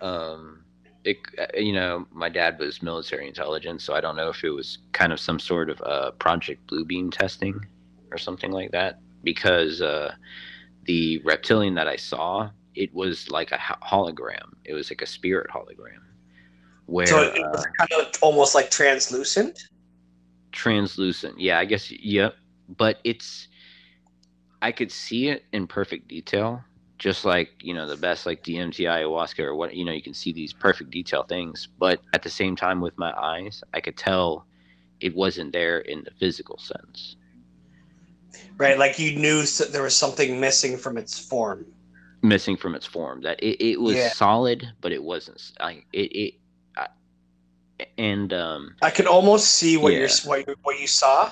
um, 0.06 0.64
it 1.04 1.18
uh, 1.40 1.58
you 1.58 1.74
know, 1.74 2.06
my 2.12 2.30
dad 2.30 2.60
was 2.60 2.82
military 2.82 3.28
intelligence, 3.28 3.84
so 3.84 3.94
I 3.94 4.02
don't 4.02 4.16
know 4.16 4.30
if 4.30 4.44
it 4.44 4.50
was 4.50 4.80
kind 4.92 5.12
of 5.14 5.20
some 5.20 5.40
sort 5.40 5.70
of 5.70 5.82
uh, 5.82 6.12
Project 6.26 6.68
Bluebeam 6.68 7.12
testing 7.12 7.56
or 8.12 8.18
something 8.18 8.52
like 8.52 8.72
that, 8.72 9.00
because 9.24 9.82
uh, 9.82 10.14
the 10.86 11.20
reptilian 11.32 11.76
that 11.76 11.88
I 11.88 11.98
saw, 11.98 12.50
it 12.76 12.94
was 12.94 13.30
like 13.32 13.52
a 13.52 13.58
hologram. 13.92 14.48
It 14.64 14.74
was 14.74 14.90
like 14.92 15.02
a 15.02 15.08
spirit 15.18 15.50
hologram, 15.50 16.04
where 16.86 17.08
so 17.08 17.22
it 17.22 17.44
uh, 17.44 17.50
was 17.50 17.66
kind 17.80 17.94
of 18.02 18.14
almost 18.22 18.56
like 18.56 18.70
translucent. 18.70 19.60
translucent. 20.52 21.40
Yeah, 21.40 21.60
I 21.60 21.66
guess. 21.66 21.92
Yep. 21.92 22.36
But 22.78 23.00
it's, 23.04 23.48
I 24.62 24.72
could 24.72 24.92
see 24.92 25.28
it 25.28 25.44
in 25.52 25.68
perfect 25.68 26.08
detail, 26.08 26.64
just 26.98 27.26
like 27.26 27.52
you 27.62 27.74
know 27.74 27.88
the 27.88 27.98
best 27.98 28.26
like 28.26 28.44
DMT 28.44 28.86
ayahuasca 28.86 29.40
or 29.40 29.56
what 29.56 29.76
you 29.76 29.84
know 29.86 29.92
you 29.92 30.02
can 30.02 30.14
see 30.14 30.32
these 30.32 30.54
perfect 30.54 30.92
detail 30.92 31.24
things. 31.24 31.68
But 31.78 32.02
at 32.14 32.24
the 32.24 32.30
same 32.30 32.56
time, 32.56 32.82
with 32.82 32.98
my 32.98 33.14
eyes, 33.14 33.64
I 33.74 33.82
could 33.82 33.98
tell 33.98 34.48
it 35.02 35.16
wasn't 35.16 35.52
there 35.54 35.80
in 35.80 36.04
the 36.04 36.12
physical 36.12 36.58
sense. 36.58 37.18
Right, 38.58 38.78
like 38.80 38.98
you 39.00 39.16
knew 39.18 39.44
there 39.44 39.84
was 39.84 39.96
something 39.96 40.40
missing 40.40 40.78
from 40.78 40.98
its 40.98 41.18
form. 41.20 41.66
missing 42.22 42.58
from 42.58 42.74
its 42.76 42.86
form 42.86 43.22
that 43.22 43.38
it, 43.44 43.62
it 43.64 43.80
was 43.80 43.98
Yeah. 43.98 44.10
solid 44.10 44.74
but 44.82 44.92
it 44.92 45.04
wasn't 45.04 45.40
I, 45.60 45.84
it, 45.94 46.10
it 46.16 46.34
I, 46.76 46.88
and 48.00 48.34
um 48.34 48.76
I 48.82 48.90
could 48.90 49.06
almost 49.06 49.52
see 49.52 49.78
what 49.78 49.94
Yeah. 49.94 50.00
you're 50.00 50.10
what, 50.26 50.48
you- 50.48 50.56
what 50.64 50.80
you 50.80 50.88
saw. 50.88 51.32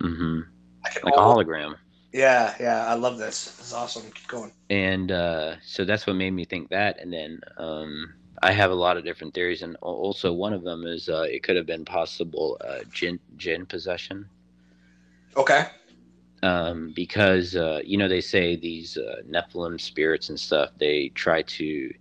mhm, 0.00 0.42
I 0.84 0.88
could 0.88 1.04
like 1.04 1.14
a 1.14 1.18
hologram 1.18 1.76
yeah, 2.12 2.54
yeah. 2.60 2.86
I 2.86 2.94
love 2.94 3.18
this. 3.18 3.52
This 3.56 3.68
is 3.68 3.72
awesome. 3.74 4.02
Keep 4.10 4.28
going. 4.28 4.52
and 4.70 5.10
uh 5.12 5.56
so 5.62 5.84
that's 5.84 6.06
what 6.06 6.16
made 6.16 6.30
me 6.30 6.44
think 6.44 6.68
that 6.70 7.00
and 7.00 7.12
then 7.12 7.40
um 7.58 8.14
i 8.42 8.52
have 8.52 8.70
a 8.70 8.74
lot 8.74 8.96
of 8.96 9.04
different 9.04 9.34
theories 9.34 9.62
and 9.62 9.76
also 9.82 10.32
one 10.32 10.52
of 10.52 10.62
them 10.64 10.86
is 10.86 11.08
uh 11.08 11.22
it 11.28 11.42
could 11.42 11.56
have 11.56 11.66
been 11.66 11.84
possible 11.84 12.58
uh 12.64 12.78
jinn 12.90 13.18
jinn 13.36 13.66
possession 13.66 14.28
Okay. 15.36 15.66
um, 16.42 16.92
because 16.94 17.56
uh, 17.56 17.80
you 17.84 17.96
know 17.98 18.08
they 18.08 18.20
say 18.20 18.56
these 18.56 18.96
uh, 18.96 19.22
Nephilim 19.28 19.80
spirits 19.80 20.28
and 20.28 20.38
stuff 20.38 20.70
they 20.78 21.08
try 21.14 21.42
to 21.42 21.92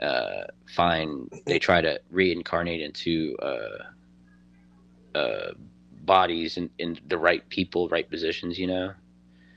uh, 0.00 0.42
find 0.66 1.30
they 1.46 1.58
try 1.58 1.80
to 1.80 2.00
reincarnate 2.10 2.80
into 2.80 3.36
uh, 3.42 3.84
uh, 5.14 5.52
bodies 6.04 6.56
in, 6.56 6.70
in 6.78 6.98
the 7.06 7.18
right 7.18 7.48
people 7.48 7.88
right 7.88 8.08
positions 8.08 8.58
you 8.58 8.66
know 8.66 8.92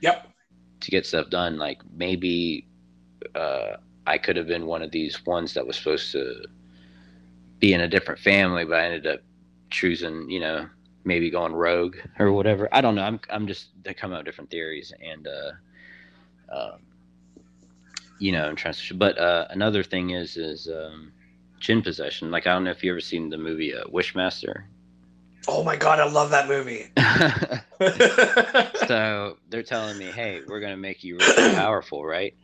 Yep. 0.02 0.28
to 0.80 0.90
get 0.90 1.06
stuff 1.06 1.30
done 1.30 1.58
like 1.58 1.80
maybe 1.96 2.66
uh, 3.34 3.76
I 4.06 4.18
could 4.18 4.36
have 4.36 4.46
been 4.48 4.66
one 4.66 4.82
of 4.82 4.90
these 4.90 5.24
ones 5.24 5.54
that 5.54 5.66
was 5.66 5.76
supposed 5.76 6.12
to 6.12 6.44
be 7.60 7.72
in 7.72 7.80
a 7.80 7.88
different 7.88 8.20
family 8.20 8.64
but 8.64 8.76
I 8.78 8.84
ended 8.86 9.06
up 9.06 9.20
choosing 9.70 10.28
you 10.30 10.40
know 10.40 10.68
maybe 11.04 11.30
going 11.30 11.52
rogue 11.54 11.96
or 12.18 12.32
whatever. 12.32 12.68
I 12.72 12.80
don't 12.80 12.94
know. 12.94 13.02
I'm 13.02 13.20
I'm 13.30 13.46
just 13.46 13.68
they 13.82 13.94
come 13.94 14.12
out 14.12 14.18
with 14.18 14.26
different 14.26 14.50
theories 14.50 14.92
and 15.02 15.26
uh, 15.28 15.52
um, 16.54 16.80
you 18.18 18.32
know, 18.32 18.48
and 18.48 18.58
translation. 18.58 18.98
But 18.98 19.18
uh, 19.18 19.46
another 19.50 19.82
thing 19.82 20.10
is 20.10 20.36
is 20.36 20.68
um, 20.68 21.12
possession. 21.82 22.30
Like 22.30 22.46
I 22.46 22.54
don't 22.54 22.64
know 22.64 22.70
if 22.70 22.84
you 22.84 22.90
ever 22.90 23.00
seen 23.00 23.30
the 23.30 23.38
movie 23.38 23.74
uh, 23.74 23.84
Wishmaster. 23.84 24.64
Oh 25.48 25.64
my 25.64 25.76
god, 25.76 25.98
I 25.98 26.08
love 26.08 26.30
that 26.30 26.48
movie. 26.48 26.88
so 28.86 29.36
they're 29.48 29.62
telling 29.62 29.98
me, 29.98 30.06
hey, 30.06 30.40
we're 30.46 30.60
gonna 30.60 30.76
make 30.76 31.02
you 31.02 31.16
rich 31.16 31.38
and 31.38 31.56
powerful, 31.56 32.04
right? 32.04 32.34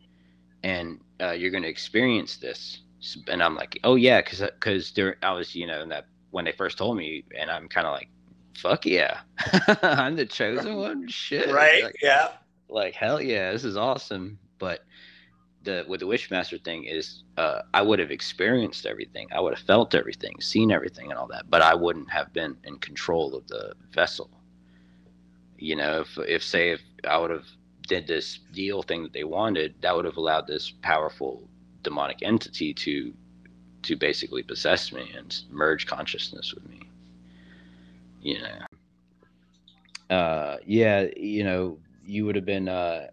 And 0.64 1.00
uh, 1.20 1.30
you're 1.30 1.50
gonna 1.50 1.68
experience 1.68 2.36
this. 2.36 2.80
And 3.28 3.42
I'm 3.42 3.54
like, 3.54 3.78
oh 3.84 3.94
yeah, 3.94 4.20
because 4.20 4.40
because 4.40 4.92
there 4.92 5.16
I 5.22 5.32
was 5.32 5.54
you 5.54 5.66
know 5.66 5.82
in 5.82 5.88
that 5.90 6.06
when 6.30 6.44
they 6.44 6.52
first 6.52 6.78
told 6.78 6.96
me, 6.96 7.24
and 7.36 7.50
I'm 7.50 7.68
kind 7.68 7.86
of 7.86 7.92
like, 7.92 8.08
fuck 8.54 8.84
yeah, 8.84 9.20
I'm 9.82 10.16
the 10.16 10.26
chosen 10.26 10.76
one. 10.76 11.08
Shit, 11.08 11.50
right? 11.50 11.84
Like, 11.84 11.96
yeah. 12.02 12.30
like 12.68 12.94
hell 12.94 13.20
yeah, 13.22 13.52
this 13.52 13.64
is 13.64 13.76
awesome. 13.76 14.38
But 14.58 14.84
the 15.68 15.84
with 15.86 16.00
the 16.00 16.06
Wishmaster 16.06 16.62
thing 16.62 16.84
is, 16.84 17.22
uh, 17.36 17.62
I 17.74 17.82
would 17.82 17.98
have 17.98 18.10
experienced 18.10 18.86
everything. 18.86 19.28
I 19.32 19.40
would 19.40 19.54
have 19.54 19.66
felt 19.66 19.94
everything, 19.94 20.40
seen 20.40 20.72
everything, 20.72 21.10
and 21.10 21.18
all 21.18 21.28
that. 21.28 21.50
But 21.50 21.62
I 21.62 21.74
wouldn't 21.74 22.10
have 22.10 22.32
been 22.32 22.56
in 22.64 22.78
control 22.78 23.34
of 23.34 23.46
the 23.48 23.74
vessel. 23.92 24.30
You 25.58 25.76
know, 25.76 26.00
if 26.00 26.18
if 26.18 26.42
say 26.42 26.70
if 26.70 26.80
I 27.06 27.18
would 27.18 27.30
have 27.30 27.46
did 27.86 28.06
this 28.06 28.38
deal 28.52 28.82
thing 28.82 29.02
that 29.02 29.12
they 29.12 29.24
wanted, 29.24 29.74
that 29.82 29.94
would 29.94 30.06
have 30.06 30.16
allowed 30.16 30.46
this 30.46 30.72
powerful 30.82 31.48
demonic 31.82 32.18
entity 32.22 32.72
to 32.74 33.12
to 33.82 33.96
basically 33.96 34.42
possess 34.42 34.92
me 34.92 35.12
and 35.16 35.42
merge 35.50 35.86
consciousness 35.86 36.54
with 36.54 36.66
me. 36.68 36.80
You 38.22 38.38
know. 38.40 40.16
Uh, 40.16 40.56
yeah, 40.64 41.06
you 41.16 41.44
know, 41.44 41.78
you 42.06 42.24
would 42.24 42.34
have 42.34 42.46
been 42.46 42.68
uh, 42.68 43.08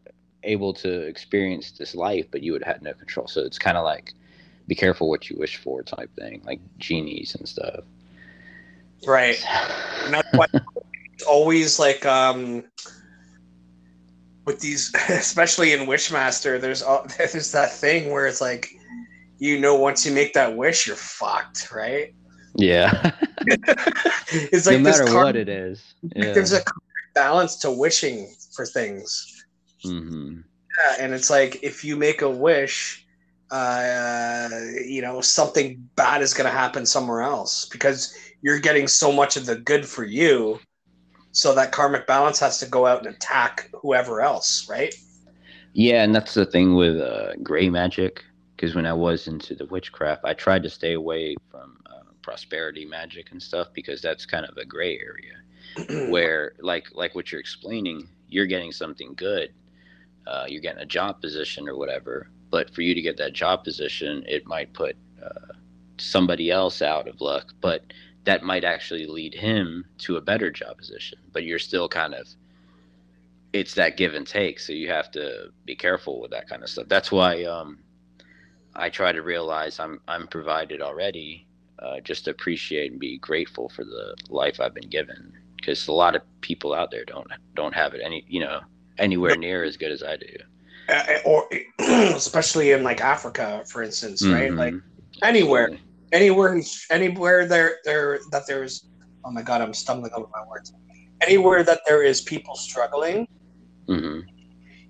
able 0.46 0.74
to 0.76 1.02
experience 1.02 1.72
this 1.72 1.96
life, 1.96 2.26
but 2.32 2.42
you 2.42 2.52
would 2.54 2.64
have 2.64 2.76
had 2.76 2.84
no 2.84 2.94
control. 2.94 3.28
So 3.28 3.42
it's 3.42 3.60
kind 3.60 3.78
of 3.78 3.84
like, 3.84 4.14
be 4.68 4.76
careful 4.76 5.10
what 5.10 5.30
you 5.30 5.38
wish 5.38 5.58
for, 5.58 5.84
type 5.84 6.10
thing, 6.16 6.42
like 6.46 6.60
genies 6.78 7.36
and 7.36 7.48
stuff. 7.48 7.84
Right. 9.06 9.44
And 10.04 10.14
that's 10.14 10.28
why 10.34 10.48
it's 11.14 11.24
always 11.24 11.80
like 11.80 12.06
um 12.06 12.64
with 14.46 14.60
these 14.60 14.94
especially 15.10 15.74
in 15.74 15.82
Wishmaster, 15.82 16.60
there's 16.60 16.82
all 16.82 17.06
there's 17.18 17.52
that 17.52 17.72
thing 17.72 18.12
where 18.12 18.28
it's 18.28 18.42
like 18.42 18.70
you 19.38 19.60
know 19.60 19.76
once 19.76 20.06
you 20.06 20.14
make 20.14 20.34
that 20.34 20.56
wish 20.56 20.88
you're 20.88 20.96
fucked, 20.96 21.72
right? 21.72 22.14
Yeah. 22.56 23.12
it's 23.48 24.66
no 24.66 24.72
like 24.72 24.84
this 24.84 25.00
matter 25.00 25.12
car- 25.12 25.26
what 25.26 25.36
it 25.36 25.50
is. 25.50 25.94
Yeah. 26.16 26.32
there's 26.32 26.54
a 26.54 26.64
balance 27.14 27.58
to 27.58 27.72
wishing 27.72 28.34
for 28.54 28.66
things. 28.66 29.35
Hmm 29.86 30.40
Yeah, 30.78 30.96
and 31.00 31.14
it's 31.14 31.30
like 31.30 31.60
if 31.64 31.84
you 31.84 31.96
make 31.96 32.22
a 32.22 32.30
wish, 32.30 33.06
uh, 33.52 34.50
you 34.86 35.02
know, 35.02 35.22
something 35.22 35.90
bad 35.96 36.22
is 36.22 36.34
going 36.34 36.50
to 36.50 36.58
happen 36.58 36.86
somewhere 36.86 37.22
else 37.22 37.68
because 37.70 38.18
you're 38.42 38.60
getting 38.60 38.88
so 38.88 39.12
much 39.12 39.38
of 39.38 39.46
the 39.46 39.56
good 39.56 39.86
for 39.86 40.04
you. 40.04 40.60
So 41.32 41.54
that 41.56 41.72
karmic 41.72 42.08
balance 42.08 42.40
has 42.40 42.60
to 42.60 42.66
go 42.66 42.86
out 42.86 43.06
and 43.06 43.14
attack 43.14 43.70
whoever 43.82 44.22
else, 44.22 44.68
right? 44.70 44.94
Yeah, 45.74 46.04
and 46.04 46.16
that's 46.16 46.34
the 46.34 46.46
thing 46.46 46.76
with 46.76 46.98
uh, 46.98 47.36
gray 47.44 47.70
magic. 47.70 48.24
Because 48.56 48.74
when 48.74 48.86
I 48.86 48.94
was 48.94 49.28
into 49.28 49.54
the 49.54 49.66
witchcraft, 49.66 50.24
I 50.24 50.34
tried 50.34 50.64
to 50.64 50.70
stay 50.70 50.94
away 50.94 51.36
from 51.52 51.78
uh, 51.88 52.12
prosperity 52.22 52.86
magic 52.86 53.32
and 53.32 53.44
stuff 53.44 53.68
because 53.74 54.02
that's 54.02 54.26
kind 54.26 54.46
of 54.46 54.56
a 54.58 54.66
gray 54.66 54.98
area. 54.98 55.36
where 56.10 56.54
like 56.60 56.88
like 56.94 57.16
what 57.16 57.32
you're 57.32 57.42
explaining 57.42 58.08
you're 58.30 58.46
getting 58.46 58.72
something 58.72 59.14
good 59.16 59.52
uh, 60.28 60.46
you're 60.48 60.62
getting 60.62 60.82
a 60.82 60.86
job 60.86 61.22
position 61.22 61.68
or 61.68 61.78
whatever 61.78 62.30
but 62.52 62.74
for 62.74 62.82
you 62.82 62.94
to 62.94 63.02
get 63.02 63.18
that 63.18 63.34
job 63.34 63.64
position 63.64 64.24
it 64.28 64.46
might 64.46 64.74
put 64.74 64.96
uh, 65.24 65.54
somebody 65.98 66.52
else 66.52 66.82
out 66.82 67.08
of 67.08 67.22
luck 67.22 67.54
but 67.62 67.84
that 68.26 68.44
might 68.44 68.64
actually 68.64 69.06
lead 69.06 69.34
him 69.34 69.86
to 70.00 70.18
a 70.18 70.22
better 70.22 70.52
job 70.52 70.78
position. 70.78 71.20
But 71.32 71.44
you're 71.44 71.60
still 71.60 71.88
kind 71.88 72.14
of 72.14 72.28
it's 73.54 73.76
that 73.76 73.96
give 73.96 74.16
and 74.16 74.28
take 74.28 74.60
so 74.60 74.74
you 74.74 74.90
have 74.90 75.10
to 75.12 75.50
be 75.64 75.76
careful 75.76 76.20
with 76.20 76.32
that 76.32 76.50
kind 76.50 76.62
of 76.64 76.70
stuff. 76.70 76.88
That's 76.90 77.12
why 77.12 77.44
um, 77.46 77.80
i 78.76 78.90
try 78.90 79.12
to 79.12 79.22
realize 79.22 79.80
i'm 79.80 80.02
i'm 80.08 80.28
provided 80.28 80.82
already 80.82 81.48
uh, 81.80 82.00
just 82.02 82.28
appreciate 82.28 82.92
and 82.92 83.00
be 83.00 83.18
grateful 83.18 83.70
for 83.70 83.86
the 83.86 84.16
life 84.30 84.60
i've 84.60 84.74
been 84.74 84.90
given 84.90 85.32
because 85.56 85.88
a 85.88 85.94
lot 85.94 86.16
of 86.16 86.22
people 86.42 86.74
out 86.74 86.92
there 86.92 87.06
don't 87.06 87.28
don't 87.56 87.74
have 87.74 87.94
it 87.94 88.02
any 88.04 88.26
you 88.28 88.40
know 88.40 88.60
anywhere 88.98 89.36
near 89.38 89.64
as 89.64 89.78
good 89.78 89.92
as 89.92 90.04
I 90.04 90.18
do. 90.18 90.28
uh, 90.90 91.18
or 91.26 91.50
especially 91.80 92.72
in 92.72 92.84
like 92.84 93.02
Africa, 93.02 93.64
for 93.68 93.82
instance, 93.84 94.26
right? 94.26 94.52
Mhm. 94.52 94.58
Like 94.58 94.74
anywhere, 95.24 95.64
Absolutely. 95.64 95.82
anywhere, 96.12 96.62
anywhere 96.92 97.46
there, 97.48 97.78
there 97.86 98.20
that 98.32 98.44
there's. 98.48 98.88
Oh 99.26 99.32
my 99.32 99.42
god, 99.42 99.62
I'm 99.62 99.74
stumbling 99.74 100.12
over 100.14 100.28
my 100.34 100.44
words. 100.50 100.72
Anywhere 101.22 101.64
that 101.64 101.82
there 101.88 102.04
is 102.04 102.22
people 102.22 102.56
struggling, 102.56 103.26
Mhm. 103.90 104.24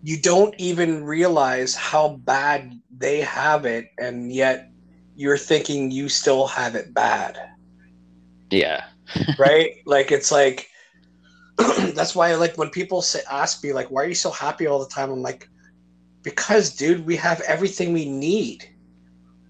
you 0.02 0.20
don't 0.20 0.54
even 0.58 1.06
realize 1.06 1.74
how 1.76 2.18
bad 2.26 2.74
they 2.98 3.22
have 3.22 3.66
it, 3.66 3.86
and 3.98 4.34
yet 4.34 4.68
you're 5.16 5.38
thinking 5.38 5.92
you 5.92 6.10
still 6.10 6.46
have 6.48 6.76
it 6.76 6.94
bad, 6.94 7.38
Yeah. 8.50 8.84
right? 9.40 9.72
like 9.86 10.12
it's 10.12 10.32
like 10.32 10.68
that's 11.96 12.16
why 12.16 12.36
like 12.36 12.58
when 12.58 12.70
people 12.70 13.02
say 13.02 13.22
ask 13.32 13.64
me 13.64 13.74
like 13.74 13.90
why 13.92 14.04
are 14.04 14.08
you 14.08 14.16
so 14.16 14.32
happy 14.32 14.68
all 14.68 14.80
the 14.80 14.90
time 14.90 15.12
i'm 15.12 15.22
like 15.22 15.48
because 16.24 16.76
dude 16.76 17.06
we 17.06 17.16
have 17.16 17.42
everything 17.42 17.94
we 17.94 18.06
need 18.10 18.64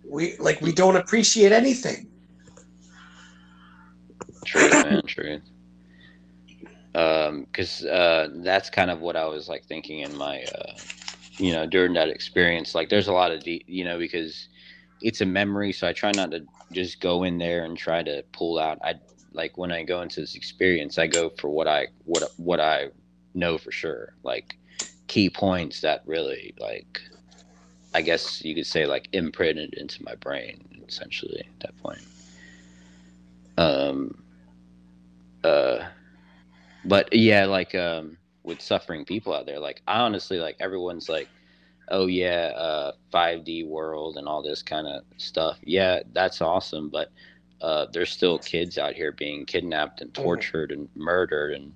we 0.10 0.36
like 0.40 0.62
we 0.62 0.72
don't 0.72 0.98
appreciate 0.98 1.52
anything 1.52 2.08
true 4.46 4.70
man, 4.70 5.02
true 5.08 5.42
Um, 6.96 7.42
because 7.46 7.84
uh, 7.86 8.30
that's 8.44 8.70
kind 8.70 8.90
of 8.90 9.02
what 9.02 9.16
I 9.18 9.26
was 9.26 9.50
like 9.50 9.66
thinking 9.66 10.00
in 10.00 10.16
my, 10.16 10.44
uh, 10.44 10.74
you 11.38 11.52
know, 11.52 11.66
during 11.68 11.94
that 11.94 12.10
experience. 12.10 12.74
Like, 12.74 12.90
there's 12.90 13.10
a 13.10 13.14
lot 13.14 13.32
of, 13.32 13.44
de- 13.44 13.66
you 13.68 13.84
know, 13.84 13.98
because 13.98 14.48
it's 15.02 15.22
a 15.22 15.26
memory, 15.26 15.74
so 15.74 15.88
I 15.88 15.94
try 15.94 16.14
not 16.14 16.32
to 16.32 16.42
just 16.72 17.02
go 17.02 17.24
in 17.24 17.38
there 17.38 17.66
and 17.66 17.78
try 17.78 18.02
to 18.04 18.24
pull 18.34 18.60
out. 18.60 18.80
I 18.84 18.96
like 19.36 19.58
when 19.58 19.72
I 19.72 19.84
go 19.84 20.02
into 20.02 20.22
this 20.22 20.36
experience, 20.36 20.98
I 20.98 21.08
go 21.08 21.30
for 21.30 21.50
what 21.50 21.68
I 21.68 21.88
what 22.06 22.32
what 22.38 22.60
I 22.60 22.90
know 23.34 23.58
for 23.58 23.72
sure, 23.72 24.14
like 24.24 24.58
key 25.08 25.30
points 25.30 25.82
that 25.82 26.02
really 26.06 26.54
like, 26.60 27.02
I 27.94 28.02
guess 28.02 28.44
you 28.44 28.56
could 28.56 28.66
say 28.66 28.86
like 28.86 29.10
imprinted 29.14 29.74
into 29.76 30.04
my 30.04 30.16
brain 30.16 30.84
essentially 30.88 31.40
at 31.40 31.60
that 31.62 31.78
point. 31.78 32.02
Um 33.58 34.24
uh 35.44 35.86
but 36.86 37.14
yeah 37.14 37.46
like 37.46 37.76
um 37.76 38.18
with 38.44 38.62
suffering 38.62 39.06
people 39.06 39.34
out 39.34 39.46
there 39.46 39.60
like 39.60 39.82
i 39.88 40.00
honestly 40.00 40.40
like 40.40 40.56
everyone's 40.60 41.08
like 41.08 41.30
oh 41.90 42.08
yeah 42.08 42.52
uh 42.56 42.92
5d 43.14 43.68
world 43.68 44.18
and 44.18 44.28
all 44.28 44.42
this 44.42 44.62
kind 44.64 44.88
of 44.88 45.04
stuff 45.18 45.58
yeah 45.64 46.00
that's 46.14 46.42
awesome 46.42 46.90
but 46.90 47.12
uh 47.62 47.86
there's 47.94 48.12
still 48.12 48.38
kids 48.40 48.78
out 48.78 48.94
here 48.94 49.12
being 49.12 49.46
kidnapped 49.46 50.02
and 50.02 50.14
Mhm. 50.14 50.24
tortured 50.24 50.72
and 50.72 50.90
murdered 50.96 51.54
and 51.54 51.74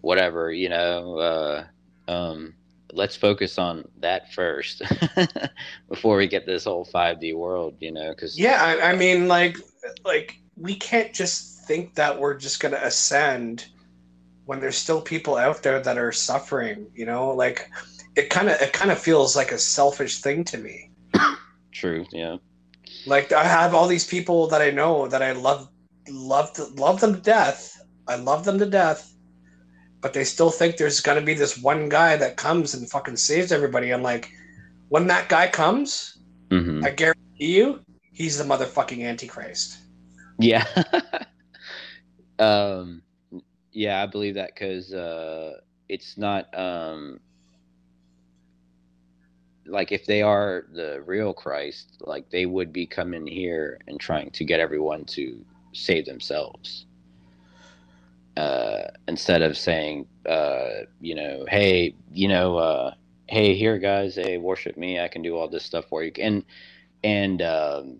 whatever 0.00 0.52
you 0.52 0.68
know 0.68 1.18
uh 1.18 1.64
um 2.08 2.54
let's 2.92 3.16
focus 3.16 3.58
on 3.58 3.84
that 4.00 4.32
first 4.32 4.82
before 5.88 6.16
we 6.16 6.28
get 6.28 6.46
this 6.46 6.64
whole 6.64 6.84
5d 6.84 7.34
world 7.34 7.74
you 7.80 7.90
know 7.90 8.10
because 8.10 8.38
yeah 8.38 8.62
I, 8.62 8.92
I 8.92 8.96
mean 8.96 9.26
like 9.28 9.58
like 10.04 10.38
we 10.56 10.74
can't 10.76 11.12
just 11.12 11.66
think 11.66 11.94
that 11.96 12.18
we're 12.18 12.36
just 12.38 12.60
gonna 12.60 12.80
ascend 12.80 13.66
when 14.44 14.60
there's 14.60 14.76
still 14.78 15.00
people 15.02 15.36
out 15.36 15.62
there 15.64 15.80
that 15.80 15.98
are 15.98 16.12
suffering 16.12 16.86
you 16.94 17.04
know? 17.04 17.30
Like 17.32 17.68
it 18.14 18.30
kind 18.30 18.48
of 18.48 18.60
it 18.60 18.72
kind 18.72 18.90
of 18.92 18.98
feels 18.98 19.34
like 19.36 19.50
a 19.52 19.58
selfish 19.58 20.20
thing 20.20 20.44
to 20.44 20.58
me. 20.58 20.90
True 21.72 22.06
yeah 22.12 22.36
Like 23.06 23.32
I 23.32 23.44
have 23.44 23.74
all 23.74 23.86
these 23.86 24.06
people 24.06 24.48
that 24.48 24.60
I 24.60 24.70
know 24.70 25.06
that 25.08 25.22
I 25.22 25.32
love, 25.32 25.68
love, 26.10 26.52
to, 26.54 26.64
love 26.76 27.00
them 27.00 27.14
to 27.14 27.20
death. 27.20 27.72
I 28.08 28.16
love 28.16 28.44
them 28.44 28.58
to 28.58 28.66
death, 28.66 29.12
but 30.00 30.12
they 30.12 30.24
still 30.24 30.50
think 30.50 30.76
there's 30.76 31.00
gonna 31.00 31.20
be 31.22 31.34
this 31.34 31.58
one 31.58 31.88
guy 31.88 32.16
that 32.16 32.36
comes 32.36 32.74
and 32.74 32.88
fucking 32.90 33.16
saves 33.16 33.52
everybody. 33.52 33.90
I'm 33.92 34.02
like, 34.02 34.30
when 34.88 35.06
that 35.08 35.28
guy 35.28 35.48
comes, 35.48 36.18
hmm 36.50 36.84
I 36.84 36.90
guarantee 36.90 37.56
you, 37.56 37.80
he's 38.12 38.38
the 38.38 38.44
motherfucking 38.44 39.04
antichrist. 39.04 39.78
Yeah. 40.38 40.66
um 42.38 43.02
yeah, 43.72 44.02
I 44.02 44.06
believe 44.06 44.34
that 44.34 44.56
cuz 44.56 44.92
uh 44.92 45.58
it's 45.88 46.16
not 46.18 46.46
um 46.58 47.20
like 49.66 49.92
if 49.92 50.06
they 50.06 50.22
are 50.22 50.66
the 50.72 51.02
real 51.06 51.32
Christ, 51.32 51.96
like 52.00 52.30
they 52.30 52.46
would 52.46 52.72
be 52.72 52.86
coming 52.86 53.26
here 53.26 53.78
and 53.86 53.98
trying 53.98 54.30
to 54.30 54.44
get 54.44 54.60
everyone 54.60 55.04
to 55.06 55.44
save 55.72 56.06
themselves. 56.06 56.86
Uh 58.36 58.82
instead 59.08 59.42
of 59.42 59.56
saying 59.56 60.06
uh 60.28 60.84
you 61.00 61.14
know, 61.14 61.44
hey, 61.48 61.94
you 62.12 62.28
know, 62.28 62.56
uh 62.58 62.94
hey, 63.28 63.54
here 63.54 63.78
guys, 63.78 64.14
hey, 64.16 64.38
worship 64.38 64.76
me, 64.76 65.00
I 65.00 65.08
can 65.08 65.22
do 65.22 65.36
all 65.36 65.48
this 65.48 65.64
stuff 65.64 65.86
for 65.88 66.02
you. 66.02 66.12
And 66.18 66.44
and 67.02 67.42
um 67.42 67.98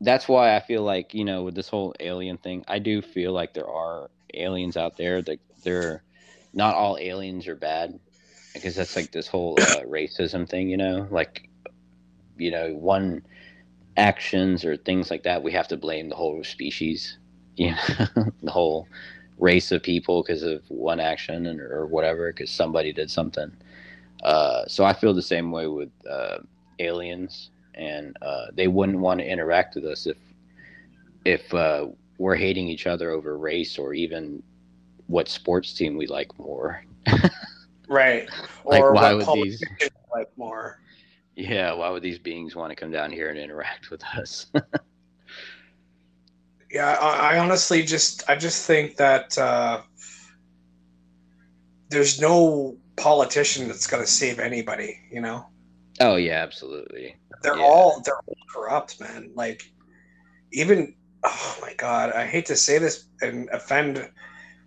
that's 0.00 0.28
why 0.28 0.54
I 0.54 0.60
feel 0.60 0.82
like 0.82 1.14
you 1.14 1.24
know 1.24 1.42
with 1.42 1.54
this 1.54 1.68
whole 1.68 1.94
alien 2.00 2.38
thing, 2.38 2.64
I 2.68 2.78
do 2.78 3.02
feel 3.02 3.32
like 3.32 3.54
there 3.54 3.68
are 3.68 4.10
aliens 4.34 4.76
out 4.76 4.96
there. 4.96 5.22
That 5.22 5.40
they're 5.64 6.02
not 6.54 6.74
all 6.74 6.96
aliens 6.98 7.48
are 7.48 7.56
bad, 7.56 7.98
because 8.54 8.76
that's 8.76 8.96
like 8.96 9.12
this 9.12 9.28
whole 9.28 9.62
uh, 9.62 9.82
racism 9.86 10.48
thing. 10.48 10.68
You 10.68 10.76
know, 10.76 11.08
like 11.10 11.48
you 12.36 12.50
know 12.50 12.74
one 12.74 13.22
actions 13.96 14.64
or 14.64 14.76
things 14.76 15.10
like 15.10 15.24
that, 15.24 15.42
we 15.42 15.52
have 15.52 15.68
to 15.68 15.76
blame 15.76 16.08
the 16.08 16.16
whole 16.16 16.44
species. 16.44 17.18
You 17.56 17.72
know, 17.72 18.32
the 18.42 18.50
whole 18.52 18.88
race 19.38 19.72
of 19.72 19.82
people 19.82 20.22
because 20.22 20.42
of 20.42 20.62
one 20.68 21.00
action 21.00 21.46
and 21.46 21.60
or 21.60 21.86
whatever 21.86 22.32
because 22.32 22.50
somebody 22.50 22.92
did 22.92 23.10
something. 23.10 23.52
Uh, 24.22 24.64
so 24.68 24.84
I 24.84 24.92
feel 24.92 25.14
the 25.14 25.22
same 25.22 25.50
way 25.50 25.66
with 25.66 25.90
uh, 26.08 26.38
aliens 26.78 27.50
and 27.74 28.16
uh, 28.22 28.46
they 28.54 28.68
wouldn't 28.68 28.98
want 29.00 29.20
to 29.20 29.26
interact 29.26 29.74
with 29.74 29.84
us 29.86 30.06
if 30.06 30.16
if 31.24 31.52
uh, 31.54 31.86
we're 32.18 32.36
hating 32.36 32.68
each 32.68 32.86
other 32.86 33.10
over 33.10 33.36
race 33.38 33.78
or 33.78 33.94
even 33.94 34.42
what 35.06 35.28
sports 35.28 35.72
team 35.74 35.96
we 35.96 36.06
like 36.06 36.38
more. 36.38 36.82
Right. 37.88 38.28
Like, 38.64 38.82
or 38.82 38.92
why 38.92 39.14
would 39.14 39.26
these- 39.34 39.62
like 40.14 40.28
more. 40.36 40.80
Yeah, 41.36 41.72
why 41.72 41.88
would 41.90 42.02
these 42.02 42.18
beings 42.18 42.54
want 42.56 42.70
to 42.70 42.76
come 42.76 42.90
down 42.90 43.10
here 43.10 43.28
and 43.30 43.38
interact 43.38 43.90
with 43.90 44.02
us? 44.16 44.46
Yeah, 46.70 46.98
I, 47.00 47.34
I 47.34 47.38
honestly 47.38 47.82
just 47.82 48.28
I 48.28 48.36
just 48.36 48.66
think 48.66 48.96
that 48.96 49.38
uh, 49.38 49.80
there's 51.88 52.20
no 52.20 52.76
politician 52.96 53.68
that's 53.68 53.86
gonna 53.86 54.06
save 54.06 54.38
anybody. 54.38 54.98
You 55.10 55.22
know. 55.22 55.46
oh 56.00 56.16
yeah, 56.16 56.42
absolutely. 56.42 57.16
they're 57.42 57.56
Yeah. 57.56 57.64
all 57.64 58.00
they're 58.04 58.18
all 58.18 58.36
corrupt 58.52 59.00
man 59.00 59.30
like 59.34 59.62
even 60.52 60.94
oh 61.24 61.58
my 61.62 61.72
god 61.74 62.12
i 62.12 62.26
hate 62.26 62.46
to 62.46 62.56
say 62.56 62.78
this 62.78 63.06
and 63.22 63.48
offend 63.50 64.08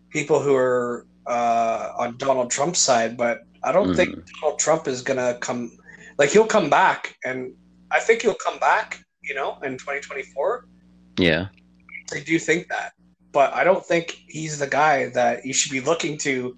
people 0.10 0.40
who 0.42 0.56
are 0.56 1.06
uh 1.28 1.92
on 1.98 2.18
donald 2.18 2.50
trump's 2.50 2.80
side 2.80 3.16
but 3.18 3.42
i 3.64 3.72
don't 3.72 3.96
think 3.96 4.16
donald 4.42 4.60
trump 4.60 4.88
is 4.88 5.02
gonna 5.02 5.36
come 5.40 5.72
like 6.18 6.30
he'll 6.30 6.46
come 6.46 6.70
back 6.70 7.16
and 7.24 7.54
i 7.92 8.00
think 8.00 8.22
he'll 8.22 8.34
come 8.34 8.58
back 8.60 9.04
you 9.22 9.36
know 9.36 9.58
in 9.64 9.74
2024 9.78 10.66
Yeah, 11.18 11.48
i 12.14 12.20
do 12.20 12.40
think 12.40 12.68
that 12.70 12.94
but 13.32 13.54
i 13.54 13.64
don't 13.64 13.86
think 13.86 14.24
he's 14.28 14.60
the 14.60 14.68
guy 14.68 15.10
that 15.10 15.46
you 15.46 15.54
should 15.54 15.72
be 15.72 15.82
looking 15.82 16.18
to 16.20 16.58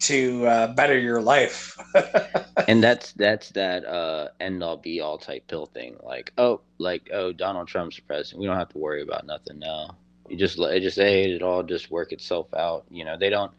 to 0.00 0.46
uh, 0.46 0.74
better 0.74 0.98
your 0.98 1.20
life 1.20 1.76
and 2.68 2.82
that's 2.82 3.12
that's 3.12 3.50
that 3.50 3.84
uh, 3.84 4.28
end 4.38 4.62
all 4.62 4.76
be 4.76 5.00
all 5.00 5.18
type 5.18 5.46
pill 5.48 5.66
thing. 5.66 5.96
Like 6.02 6.32
oh, 6.38 6.60
like 6.78 7.10
oh, 7.12 7.32
Donald 7.32 7.68
Trump's 7.68 7.98
president. 7.98 8.40
We 8.40 8.46
don't 8.46 8.56
have 8.56 8.68
to 8.70 8.78
worry 8.78 9.02
about 9.02 9.26
nothing 9.26 9.58
now. 9.58 9.96
You 10.28 10.36
just 10.36 10.58
let 10.58 10.76
it 10.76 10.80
just 10.80 10.96
hey, 10.96 11.32
it 11.32 11.42
all 11.42 11.62
just 11.62 11.90
work 11.90 12.12
itself 12.12 12.52
out. 12.54 12.84
You 12.90 13.04
know, 13.04 13.16
they 13.16 13.30
don't 13.30 13.52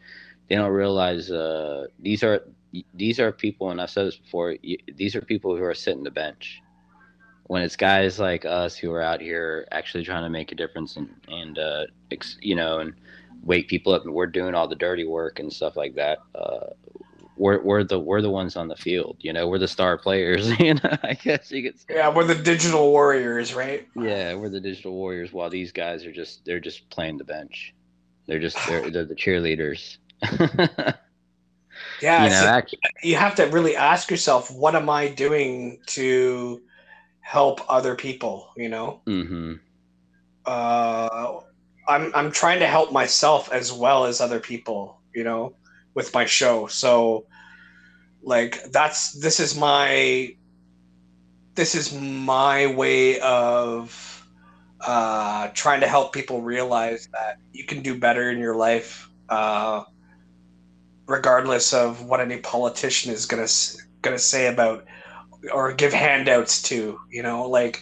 they 0.52 0.58
don't 0.58 0.72
realize 0.72 1.32
uh, 1.32 1.88
these 2.00 2.24
are 2.24 2.44
these 2.94 3.22
are 3.22 3.32
people, 3.32 3.72
and 3.72 3.80
I've 3.80 3.90
said 3.90 4.06
this 4.08 4.18
before. 4.18 4.58
y- 4.62 4.76
These 4.96 5.16
are 5.16 5.22
people 5.22 5.56
who 5.56 5.64
are 5.64 5.74
sitting 5.74 6.04
the 6.04 6.12
bench. 6.12 6.62
When 7.48 7.62
it's 7.62 7.78
guys 7.78 8.20
like 8.20 8.44
us 8.44 8.76
who 8.76 8.92
are 8.92 9.02
out 9.02 9.22
here 9.22 9.66
actually 9.72 10.04
trying 10.04 10.24
to 10.24 10.30
make 10.30 10.52
a 10.52 10.56
difference 10.56 10.98
and 10.98 11.10
and 11.30 11.58
uh, 11.58 11.86
ex, 12.12 12.38
you 12.42 12.56
know 12.56 12.80
and 12.80 12.94
wake 13.44 13.70
people 13.70 13.94
up, 13.94 14.04
and 14.04 14.14
we're 14.14 14.28
doing 14.28 14.54
all 14.54 14.68
the 14.68 14.76
dirty 14.76 15.06
work 15.06 15.40
and 15.40 15.52
stuff 15.54 15.78
like 15.78 15.96
that. 15.96 16.18
Uh, 16.36 16.68
we're 17.38 17.62
we're 17.62 17.86
the 17.86 17.98
we're 17.98 18.22
the 18.22 18.30
ones 18.30 18.58
on 18.58 18.68
the 18.68 18.76
field. 18.76 19.16
You 19.22 19.32
know, 19.32 19.48
we're 19.48 19.58
the 19.58 19.70
star 19.70 19.98
players. 19.98 20.52
You 20.60 20.74
know, 20.74 20.98
I 21.02 21.14
guess 21.14 21.50
you 21.50 21.64
could 21.64 21.80
say. 21.80 21.96
yeah 21.96 22.10
we're 22.14 22.26
the 22.26 22.36
digital 22.36 22.92
warriors 22.92 23.54
right 23.54 23.88
Yeah, 23.96 24.36
we're 24.36 24.50
the 24.50 24.60
digital 24.60 24.92
warriors, 24.92 25.32
while 25.32 25.50
these 25.50 25.72
guys 25.72 26.06
are 26.06 26.12
just 26.12 26.44
they're 26.44 26.60
just 26.60 26.90
playing 26.90 27.20
the 27.20 27.24
bench. 27.24 27.74
They're 28.28 28.40
just 28.40 28.58
they're 28.68 28.90
they're 28.92 29.06
the 29.06 29.16
cheerleaders. 29.16 29.98
yeah 32.02 32.28
you 32.28 32.30
know, 32.30 32.36
so- 32.40 32.48
actually, 32.48 32.80
you 33.04 33.16
have 33.16 33.36
to 33.36 33.46
really 33.48 33.76
ask 33.76 34.10
yourself 34.10 34.50
what 34.52 34.76
am 34.76 34.90
i 34.90 35.08
doing 35.08 35.80
to 35.86 36.62
help 37.22 37.62
other 37.70 37.96
people 37.96 38.50
you 38.58 38.70
know? 38.70 39.02
Hmm 39.06 39.54
uh 40.46 41.40
i'm 41.88 42.12
i'm 42.16 42.32
trying 42.32 42.60
to 42.60 42.68
help 42.68 42.92
myself 42.92 43.52
as 43.52 43.72
well 43.72 44.06
as 44.06 44.22
other 44.22 44.40
people 44.40 45.02
you 45.14 45.24
know 45.24 45.56
with 45.94 46.14
my 46.14 46.26
show. 46.26 46.68
So 46.68 47.26
like 48.24 48.60
that's 48.72 49.12
this 49.20 49.40
is 49.40 49.58
my 49.58 50.30
this 51.56 51.76
is 51.76 51.94
my 51.94 52.68
way 52.68 53.20
of 53.20 54.26
uh, 54.86 55.50
trying 55.54 55.82
to 55.82 55.88
help 55.88 56.14
people 56.14 56.42
realize 56.42 57.08
that 57.14 57.36
you 57.52 57.66
can 57.66 57.82
do 57.82 58.00
better 58.00 58.30
in 58.30 58.40
your 58.40 58.56
life, 58.56 59.10
uh, 59.30 59.84
regardless 61.12 61.74
of 61.74 62.04
what 62.04 62.20
any 62.20 62.38
politician 62.38 63.12
is 63.12 63.26
gonna 63.26 63.48
gonna 64.02 64.20
say 64.20 64.48
about 64.48 64.86
or 65.54 65.74
give 65.74 65.94
handouts 65.94 66.62
to. 66.64 67.00
You 67.10 67.24
know, 67.24 67.48
like 67.48 67.80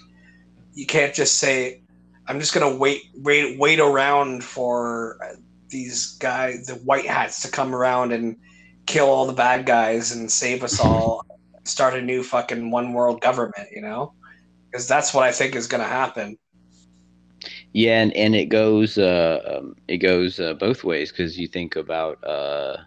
you 0.74 0.86
can't 0.86 1.14
just 1.14 1.38
say, 1.38 1.82
"I'm 2.28 2.40
just 2.40 2.54
gonna 2.54 2.76
wait, 2.76 3.04
wait, 3.16 3.60
wait 3.60 3.80
around 3.80 4.44
for 4.44 5.18
these 5.70 6.18
guys, 6.18 6.66
the 6.66 6.76
white 6.76 7.06
hats, 7.06 7.42
to 7.44 7.52
come 7.52 7.76
around 7.76 8.12
and 8.12 8.36
kill 8.86 9.08
all 9.08 9.28
the 9.28 9.34
bad 9.34 9.66
guys 9.66 10.12
and 10.12 10.32
save 10.32 10.64
us 10.64 10.80
all." 10.80 11.26
start 11.70 11.94
a 11.94 12.02
new 12.02 12.24
fucking 12.24 12.72
one 12.72 12.94
world 12.94 13.22
government, 13.22 13.70
you 13.72 13.82
know? 13.82 14.14
Because 14.70 14.88
that's 14.88 15.14
what 15.14 15.24
I 15.24 15.32
think 15.32 15.56
is 15.56 15.68
to 15.68 15.80
happen. 15.80 16.38
Yeah, 17.74 18.02
and, 18.02 18.14
and 18.14 18.36
it 18.36 18.46
goes 18.46 18.98
uh, 18.98 19.60
um, 19.60 19.76
it 19.88 19.98
goes 19.98 20.40
uh, 20.40 20.54
both 20.56 20.84
ways 20.84 21.12
because 21.12 21.38
you 21.38 21.48
think 21.48 21.76
about 21.76 22.22
uh, 22.24 22.78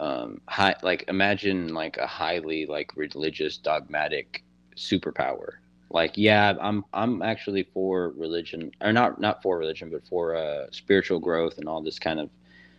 um, 0.00 0.40
high, 0.48 0.74
like 0.82 1.04
imagine 1.08 1.74
like 1.74 1.98
a 1.98 2.06
highly 2.06 2.66
like 2.66 2.96
religious 2.96 3.58
dogmatic 3.58 4.42
superpower. 4.74 5.52
Like 5.90 6.12
yeah, 6.16 6.54
I'm 6.60 6.84
I'm 6.92 7.20
actually 7.22 7.64
for 7.74 8.10
religion 8.16 8.72
or 8.80 8.92
not 8.92 9.20
not 9.20 9.42
for 9.42 9.58
religion, 9.58 9.90
but 9.90 10.06
for 10.08 10.34
uh, 10.34 10.66
spiritual 10.72 11.20
growth 11.20 11.58
and 11.58 11.68
all 11.68 11.82
this 11.82 11.98
kind 11.98 12.18
of 12.18 12.30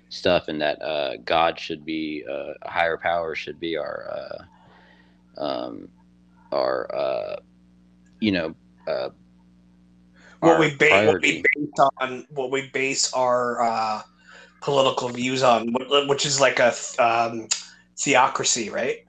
stuff, 0.10 0.48
and 0.48 0.60
that 0.62 0.82
uh, 0.82 1.18
God 1.18 1.60
should 1.60 1.86
be 1.86 2.26
uh, 2.28 2.54
a 2.64 2.70
higher 2.70 2.98
power 2.98 3.36
should 3.36 3.60
be 3.60 3.78
our 3.78 4.48
uh, 5.38 5.42
um, 5.42 5.90
our 6.52 6.94
uh, 6.96 7.36
you 8.20 8.32
know 8.32 8.56
uh, 8.88 9.10
what 10.40 10.60
we 10.60 10.74
base 10.74 11.08
what 11.08 11.22
we 11.22 11.44
base 11.44 11.90
on 12.00 12.26
what 12.30 12.50
we 12.50 12.70
base 12.70 13.14
our 13.14 13.62
uh, 13.62 14.02
political 14.62 15.09
views 15.09 15.43
on, 15.43 15.74
which 16.07 16.26
is 16.26 16.39
like 16.39 16.59
a 16.59 16.74
um, 16.99 17.47
theocracy, 17.97 18.70
right? 18.70 18.99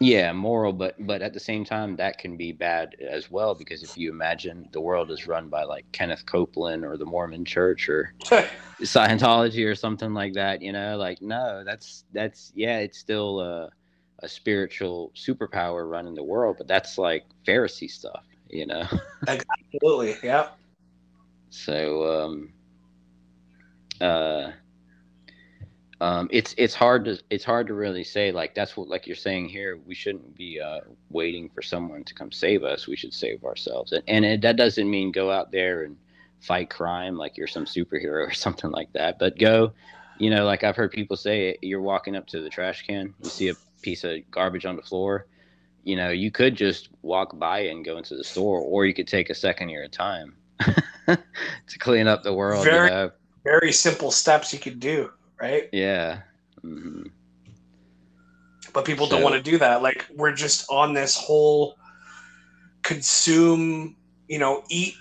Yeah, 0.00 0.32
moral, 0.32 0.72
but 0.72 0.96
but 1.06 1.22
at 1.22 1.32
the 1.32 1.38
same 1.38 1.64
time, 1.64 1.94
that 1.96 2.18
can 2.18 2.36
be 2.36 2.50
bad 2.50 2.96
as 3.00 3.30
well 3.30 3.54
because 3.54 3.84
if 3.84 3.96
you 3.96 4.10
imagine 4.10 4.68
the 4.72 4.80
world 4.80 5.12
is 5.12 5.28
run 5.28 5.48
by 5.48 5.62
like 5.62 5.84
Kenneth 5.92 6.26
Copeland 6.26 6.84
or 6.84 6.96
the 6.96 7.04
Mormon 7.04 7.44
Church 7.44 7.88
or 7.88 8.12
Scientology 8.80 9.64
or 9.64 9.76
something 9.76 10.12
like 10.12 10.32
that, 10.32 10.60
you 10.60 10.72
know, 10.72 10.96
like 10.96 11.22
no, 11.22 11.62
that's 11.64 12.04
that's 12.12 12.52
yeah, 12.56 12.78
it's 12.78 12.98
still 12.98 13.38
uh 13.38 13.68
a 14.24 14.28
spiritual 14.28 15.12
superpower 15.14 15.88
running 15.88 16.14
the 16.14 16.22
world, 16.22 16.56
but 16.58 16.66
that's 16.66 16.98
like 16.98 17.24
Pharisee 17.46 17.90
stuff, 17.90 18.24
you 18.48 18.66
know. 18.66 18.84
Absolutely, 19.28 20.16
yeah. 20.22 20.48
So, 21.50 22.24
um, 22.24 22.52
uh, 24.00 24.52
um, 26.02 26.28
it's 26.32 26.52
it's 26.58 26.74
hard 26.74 27.04
to 27.04 27.16
it's 27.30 27.44
hard 27.44 27.68
to 27.68 27.74
really 27.74 28.02
say 28.02 28.32
like 28.32 28.56
that's 28.56 28.76
what 28.76 28.88
like 28.88 29.06
you're 29.06 29.14
saying 29.14 29.48
here. 29.48 29.78
We 29.86 29.94
shouldn't 29.94 30.36
be 30.36 30.60
uh, 30.60 30.80
waiting 31.10 31.48
for 31.48 31.62
someone 31.62 32.02
to 32.02 32.12
come 32.12 32.32
save 32.32 32.64
us. 32.64 32.88
We 32.88 32.96
should 32.96 33.14
save 33.14 33.44
ourselves, 33.44 33.92
and 33.92 34.02
and 34.08 34.24
it, 34.24 34.40
that 34.40 34.56
doesn't 34.56 34.90
mean 34.90 35.12
go 35.12 35.30
out 35.30 35.52
there 35.52 35.84
and 35.84 35.96
fight 36.40 36.70
crime 36.70 37.16
like 37.16 37.36
you're 37.36 37.46
some 37.46 37.66
superhero 37.66 38.26
or 38.28 38.32
something 38.32 38.72
like 38.72 38.92
that. 38.94 39.20
But 39.20 39.38
go, 39.38 39.74
you 40.18 40.28
know, 40.28 40.44
like 40.44 40.64
I've 40.64 40.74
heard 40.74 40.90
people 40.90 41.16
say, 41.16 41.56
you're 41.62 41.80
walking 41.80 42.16
up 42.16 42.26
to 42.28 42.40
the 42.40 42.50
trash 42.50 42.84
can, 42.84 43.14
you 43.22 43.30
see 43.30 43.48
a 43.50 43.54
piece 43.80 44.02
of 44.02 44.28
garbage 44.28 44.66
on 44.66 44.74
the 44.74 44.82
floor, 44.82 45.28
you 45.84 45.94
know, 45.94 46.10
you 46.10 46.32
could 46.32 46.56
just 46.56 46.88
walk 47.02 47.38
by 47.38 47.60
and 47.60 47.84
go 47.84 47.96
into 47.96 48.16
the 48.16 48.24
store, 48.24 48.58
or 48.58 48.86
you 48.86 48.92
could 48.92 49.06
take 49.06 49.30
a 49.30 49.36
second 49.36 49.68
of 49.68 49.74
your 49.74 49.86
time 49.86 50.34
to 51.06 51.78
clean 51.78 52.08
up 52.08 52.24
the 52.24 52.34
world. 52.34 52.64
Very, 52.64 52.88
you 52.88 52.92
know? 52.92 53.10
very 53.44 53.70
simple 53.70 54.10
steps 54.10 54.52
you 54.52 54.58
could 54.58 54.80
do, 54.80 55.12
right? 55.42 55.68
Yeah. 55.72 56.20
Mm-hmm. 56.64 57.02
But 58.72 58.84
people 58.84 59.06
so, 59.06 59.16
don't 59.16 59.22
want 59.22 59.34
to 59.34 59.42
do 59.42 59.58
that. 59.58 59.82
Like 59.82 60.06
we're 60.14 60.32
just 60.32 60.64
on 60.70 60.94
this 60.94 61.16
whole 61.16 61.76
consume, 62.82 63.96
you 64.28 64.38
know, 64.38 64.62
eat, 64.70 64.94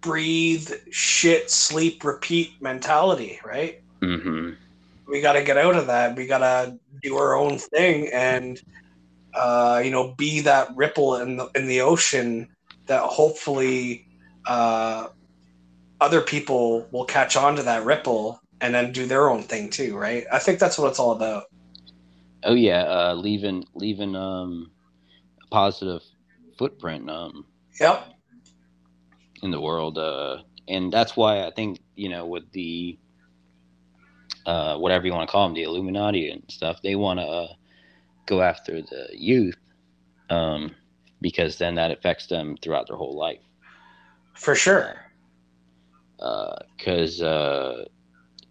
breathe, 0.00 0.72
shit, 0.90 1.50
sleep, 1.50 2.04
repeat 2.04 2.60
mentality, 2.60 3.38
right? 3.44 3.82
Mm-hmm. 4.00 4.52
We 5.06 5.20
got 5.20 5.34
to 5.34 5.42
get 5.42 5.58
out 5.58 5.76
of 5.76 5.86
that. 5.88 6.16
We 6.16 6.26
got 6.26 6.38
to 6.38 6.78
do 7.02 7.16
our 7.16 7.36
own 7.36 7.58
thing 7.58 8.08
and 8.12 8.60
uh, 9.34 9.82
you 9.84 9.90
know 9.90 10.14
be 10.14 10.40
that 10.40 10.74
ripple 10.74 11.16
in 11.16 11.36
the 11.36 11.50
in 11.54 11.66
the 11.66 11.82
ocean 11.82 12.48
that 12.86 13.02
hopefully 13.02 14.08
uh, 14.46 15.08
other 16.00 16.22
people 16.22 16.88
will 16.90 17.04
catch 17.04 17.36
on 17.36 17.56
to 17.56 17.62
that 17.62 17.84
ripple 17.84 18.40
and 18.60 18.74
then 18.74 18.92
do 18.92 19.06
their 19.06 19.28
own 19.28 19.42
thing 19.42 19.68
too 19.68 19.96
right 19.96 20.24
i 20.32 20.38
think 20.38 20.58
that's 20.58 20.78
what 20.78 20.88
it's 20.88 20.98
all 20.98 21.12
about 21.12 21.44
oh 22.44 22.54
yeah 22.54 22.82
uh, 22.82 23.14
leaving 23.14 23.64
leaving 23.74 24.14
um, 24.16 24.70
a 25.42 25.46
positive 25.48 26.02
footprint 26.58 27.10
um, 27.10 27.44
yep 27.80 28.08
in 29.42 29.50
the 29.50 29.60
world 29.60 29.98
uh, 29.98 30.38
and 30.68 30.92
that's 30.92 31.16
why 31.16 31.46
i 31.46 31.50
think 31.50 31.78
you 31.94 32.08
know 32.08 32.26
with 32.26 32.50
the 32.52 32.98
uh, 34.46 34.76
whatever 34.78 35.06
you 35.06 35.12
want 35.12 35.28
to 35.28 35.32
call 35.32 35.46
them, 35.46 35.54
the 35.54 35.64
Illuminati 35.64 36.30
and 36.30 36.42
stuff, 36.48 36.80
they 36.82 36.94
want 36.94 37.18
to 37.18 37.26
uh, 37.26 37.52
go 38.26 38.42
after 38.42 38.80
the 38.80 39.08
youth 39.12 39.56
um, 40.30 40.74
because 41.20 41.58
then 41.58 41.74
that 41.74 41.90
affects 41.90 42.28
them 42.28 42.56
throughout 42.62 42.86
their 42.86 42.96
whole 42.96 43.16
life. 43.16 43.40
For 44.34 44.54
sure. 44.54 45.02
Because 46.16 47.20
uh, 47.20 47.26
uh, 47.26 47.84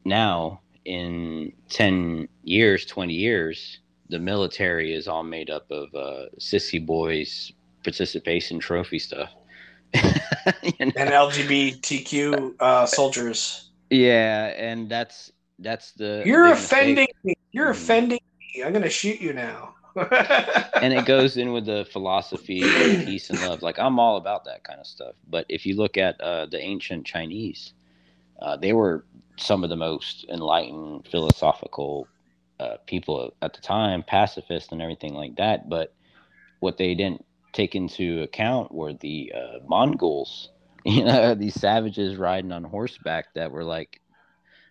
now, 0.06 0.62
in 0.86 1.52
10 1.70 2.28
years, 2.44 2.86
20 2.86 3.14
years, 3.14 3.80
the 4.10 4.20
military 4.20 4.94
is 4.94 5.08
all 5.08 5.24
made 5.24 5.50
up 5.50 5.70
of 5.72 5.94
uh, 5.96 6.26
sissy 6.40 6.84
boys 6.84 7.52
participation 7.84 8.60
trophy 8.60 9.00
stuff. 9.00 9.32
you 9.94 10.72
know? 10.80 10.92
And 10.96 11.10
LGBTQ 11.10 12.56
uh 12.60 12.86
soldiers. 12.86 13.70
Yeah, 13.90 14.48
and 14.58 14.90
that's 14.90 15.32
that's 15.60 15.92
the 15.92 16.24
you're 16.26 16.48
offending 16.48 16.96
mistake. 16.96 17.16
me. 17.24 17.36
You're 17.52 17.66
mm-hmm. 17.66 17.84
offending 17.84 18.20
me. 18.40 18.64
I'm 18.64 18.74
gonna 18.74 18.90
shoot 18.90 19.22
you 19.22 19.34
now. 19.34 19.76
and 19.96 20.94
it 20.94 21.06
goes 21.06 21.38
in 21.38 21.54
with 21.54 21.66
the 21.66 21.88
philosophy 21.90 22.62
of 22.64 23.06
peace 23.06 23.30
and 23.30 23.40
love. 23.42 23.62
Like 23.62 23.80
I'm 23.80 23.98
all 23.98 24.18
about 24.18 24.44
that 24.46 24.64
kind 24.64 24.80
of 24.80 24.86
stuff. 24.86 25.16
But 25.30 25.46
if 25.48 25.66
you 25.66 25.78
look 25.78 25.98
at 25.98 26.20
uh, 26.20 26.48
the 26.48 26.60
ancient 26.60 27.06
Chinese, 27.06 27.72
uh, 28.42 28.58
they 28.58 28.74
were 28.74 29.06
some 29.38 29.64
of 29.64 29.70
the 29.70 29.76
most 29.76 30.26
enlightened, 30.30 31.08
philosophical 31.10 32.08
uh, 32.60 32.78
people 32.86 33.34
at 33.42 33.54
the 33.54 33.62
time, 33.62 34.04
pacifist 34.04 34.72
and 34.72 34.82
everything 34.82 35.14
like 35.14 35.36
that. 35.36 35.70
But 35.70 35.94
what 36.60 36.78
they 36.78 36.96
didn't 36.96 37.26
take 37.54 37.76
into 37.76 38.22
account 38.22 38.74
were 38.74 38.94
the 38.94 39.34
uh, 39.36 39.60
Mongols. 39.68 40.50
You 40.88 41.04
know, 41.04 41.34
these 41.34 41.60
savages 41.60 42.16
riding 42.16 42.52
on 42.52 42.64
horseback 42.64 43.34
that 43.34 43.50
were 43.50 43.64
like 43.64 44.00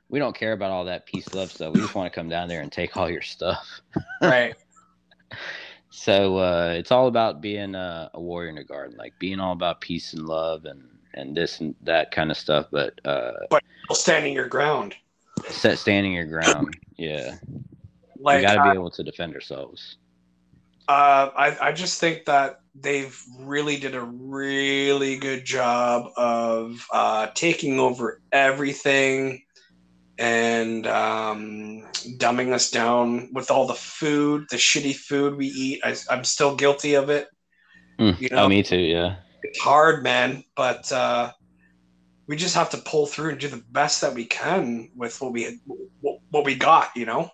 we 0.08 0.20
don't 0.20 0.36
care 0.36 0.52
about 0.52 0.70
all 0.70 0.84
that 0.84 1.06
peace 1.06 1.34
love 1.34 1.50
stuff. 1.50 1.74
We 1.74 1.80
just 1.80 1.96
want 1.96 2.12
to 2.12 2.14
come 2.14 2.28
down 2.28 2.46
there 2.46 2.60
and 2.60 2.70
take 2.70 2.96
all 2.96 3.10
your 3.10 3.20
stuff. 3.20 3.80
right. 4.22 4.54
So 5.90 6.36
uh, 6.38 6.74
it's 6.76 6.92
all 6.92 7.08
about 7.08 7.40
being 7.40 7.74
a, 7.74 8.10
a, 8.14 8.20
warrior 8.20 8.50
in 8.50 8.58
a 8.58 8.64
garden, 8.64 8.96
like 8.96 9.14
being 9.18 9.40
all 9.40 9.52
about 9.52 9.80
peace 9.80 10.12
and 10.12 10.24
love 10.24 10.66
and 10.66 10.84
and 11.14 11.36
this 11.36 11.60
and 11.60 11.74
that 11.82 12.10
kind 12.10 12.30
of 12.30 12.36
stuff. 12.36 12.66
But 12.70 13.00
uh, 13.04 13.32
but 13.50 13.62
standing 13.92 14.34
your 14.34 14.48
ground. 14.48 14.94
Set 15.48 15.78
standing 15.78 16.12
your 16.12 16.26
ground. 16.26 16.76
Yeah. 16.96 17.36
Like, 18.18 18.38
we 18.38 18.42
got 18.42 18.64
to 18.64 18.70
be 18.70 18.74
able 18.74 18.90
to 18.90 19.02
defend 19.02 19.34
ourselves. 19.34 19.96
Uh, 20.86 21.30
I 21.36 21.56
I 21.60 21.72
just 21.72 22.00
think 22.00 22.26
that 22.26 22.60
they've 22.74 23.18
really 23.38 23.76
did 23.78 23.94
a 23.94 24.02
really 24.02 25.16
good 25.16 25.44
job 25.44 26.10
of 26.16 26.86
uh, 26.92 27.28
taking 27.34 27.78
over 27.78 28.20
everything 28.32 29.42
and 30.18 30.86
um, 30.86 31.84
dumbing 32.18 32.52
us 32.52 32.70
down 32.70 33.30
with 33.32 33.50
all 33.50 33.66
the 33.66 33.74
food, 33.74 34.46
the 34.50 34.56
shitty 34.56 34.94
food 34.94 35.36
we 35.36 35.46
eat. 35.46 35.80
I, 35.84 35.96
am 36.10 36.24
still 36.24 36.54
guilty 36.54 36.94
of 36.94 37.10
it. 37.10 37.28
Mm. 37.98 38.20
You 38.20 38.28
oh, 38.32 38.36
know, 38.36 38.44
oh, 38.44 38.48
me 38.48 38.62
too. 38.62 38.78
Yeah, 38.78 39.16
it's 39.44 39.60
hard, 39.60 40.02
man, 40.02 40.42
but 40.56 40.90
uh, 40.90 41.32
we 42.26 42.36
just 42.36 42.54
have 42.54 42.70
to 42.70 42.78
pull 42.78 43.06
through 43.06 43.30
and 43.30 43.40
do 43.40 43.48
the 43.48 43.62
best 43.70 44.00
that 44.00 44.14
we 44.14 44.24
can 44.24 44.90
with 44.96 45.20
what 45.20 45.32
we 45.32 45.60
what, 46.30 46.44
we 46.44 46.54
got. 46.54 46.90
You 46.96 47.06
know. 47.06 47.30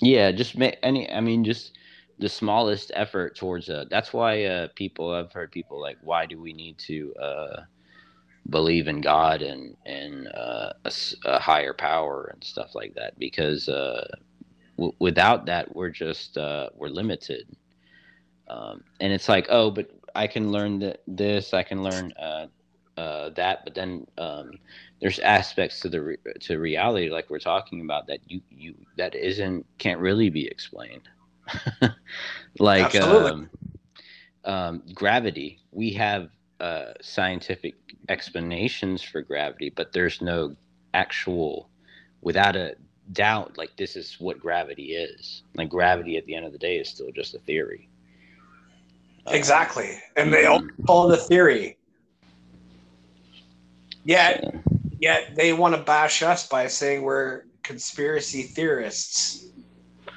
Yeah, 0.00 0.32
just 0.32 0.56
make 0.56 0.78
any. 0.82 1.10
I 1.10 1.20
mean, 1.20 1.44
just 1.44 1.78
the 2.18 2.28
smallest 2.28 2.92
effort 2.94 3.36
towards 3.36 3.68
uh 3.68 3.84
that's 3.90 4.12
why 4.12 4.44
uh 4.44 4.68
people 4.76 5.10
i've 5.10 5.32
heard 5.32 5.50
people 5.50 5.80
like 5.80 5.98
why 6.00 6.24
do 6.24 6.40
we 6.40 6.52
need 6.52 6.78
to 6.78 7.12
uh 7.16 7.60
believe 8.50 8.88
in 8.88 9.00
God 9.00 9.42
and 9.42 9.76
and 9.86 10.28
uh, 10.28 10.72
a, 10.84 10.92
a, 11.24 11.38
higher 11.38 11.72
power 11.72 12.30
and 12.32 12.42
stuff 12.44 12.74
like 12.74 12.94
that 12.94 13.18
because 13.18 13.68
uh, 13.68 14.06
w- 14.76 14.94
without 14.98 15.46
that, 15.46 15.74
we're 15.74 15.90
just 15.90 16.36
uh, 16.36 16.68
we're 16.74 16.88
limited. 16.88 17.46
Um, 18.48 18.84
and 19.00 19.12
it's 19.12 19.28
like, 19.28 19.46
oh, 19.48 19.70
but 19.70 19.90
I 20.14 20.26
can 20.26 20.52
learn 20.52 20.80
th- 20.80 20.96
this, 21.06 21.54
I 21.54 21.62
can 21.62 21.82
learn 21.82 22.12
uh, 22.20 22.46
uh, 22.96 23.30
that, 23.30 23.64
but 23.64 23.74
then 23.74 24.06
um, 24.18 24.52
there's 25.00 25.18
aspects 25.18 25.80
to 25.80 25.88
the 25.88 26.02
re- 26.02 26.16
to 26.40 26.58
reality, 26.58 27.10
like 27.10 27.30
we're 27.30 27.38
talking 27.38 27.80
about, 27.80 28.06
that 28.06 28.20
you 28.26 28.40
you 28.50 28.74
that 28.96 29.14
isn't 29.14 29.66
can't 29.78 30.00
really 30.00 30.30
be 30.30 30.46
explained. 30.46 31.08
like 32.58 32.94
um, 32.94 33.50
um, 34.44 34.82
gravity, 34.94 35.60
we 35.72 35.92
have 35.94 36.30
uh, 36.60 36.92
scientific 37.00 37.74
explanations 38.08 39.02
for 39.02 39.22
gravity, 39.22 39.70
but 39.70 39.92
there's 39.92 40.20
no 40.20 40.54
actual, 40.94 41.68
without 42.22 42.56
a 42.56 42.74
doubt, 43.12 43.58
like 43.58 43.76
this 43.76 43.96
is 43.96 44.16
what 44.20 44.38
gravity 44.38 44.92
is. 44.94 45.42
Like 45.54 45.68
gravity, 45.70 46.16
at 46.16 46.26
the 46.26 46.34
end 46.34 46.46
of 46.46 46.52
the 46.52 46.58
day, 46.58 46.78
is 46.78 46.88
still 46.88 47.10
just 47.12 47.34
a 47.34 47.38
theory. 47.40 47.88
Exactly, 49.28 49.98
and 50.16 50.32
they 50.32 50.46
all 50.46 50.60
mm-hmm. 50.60 50.84
call 50.84 51.10
it 51.10 51.18
a 51.18 51.22
theory. 51.22 51.78
Yet, 54.04 54.40
yeah. 54.42 54.60
yet 55.00 55.34
they 55.34 55.52
want 55.52 55.74
to 55.74 55.80
bash 55.80 56.22
us 56.22 56.46
by 56.46 56.66
saying 56.66 57.02
we're 57.02 57.44
conspiracy 57.62 58.42
theorists. 58.42 59.46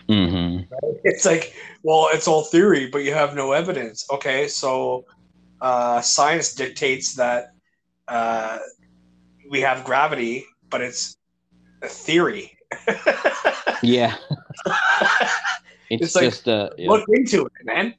Mm-hmm. 0.10 0.74
It's 1.04 1.26
like, 1.26 1.54
well, 1.84 2.10
it's 2.12 2.28
all 2.28 2.44
theory, 2.44 2.88
but 2.88 3.00
you 3.00 3.14
have 3.14 3.36
no 3.36 3.54
evidence. 3.54 4.06
Okay, 4.12 4.48
so 4.48 5.06
uh, 5.62 6.02
science 6.02 6.54
dictates 6.54 7.16
that 7.16 7.54
uh, 8.08 8.60
we 9.50 9.62
have 9.62 9.84
gravity, 9.84 10.46
but 10.70 10.82
it's 10.82 11.18
a 11.82 11.88
theory. 11.88 12.58
yeah. 13.82 14.16
It's, 15.90 16.04
it's, 16.04 16.20
just 16.20 16.48
like, 16.48 16.54
uh, 16.54 16.70
yeah. 16.78 16.90
look 16.90 17.06
into 17.08 17.46
it, 17.46 17.54
man. 17.64 17.94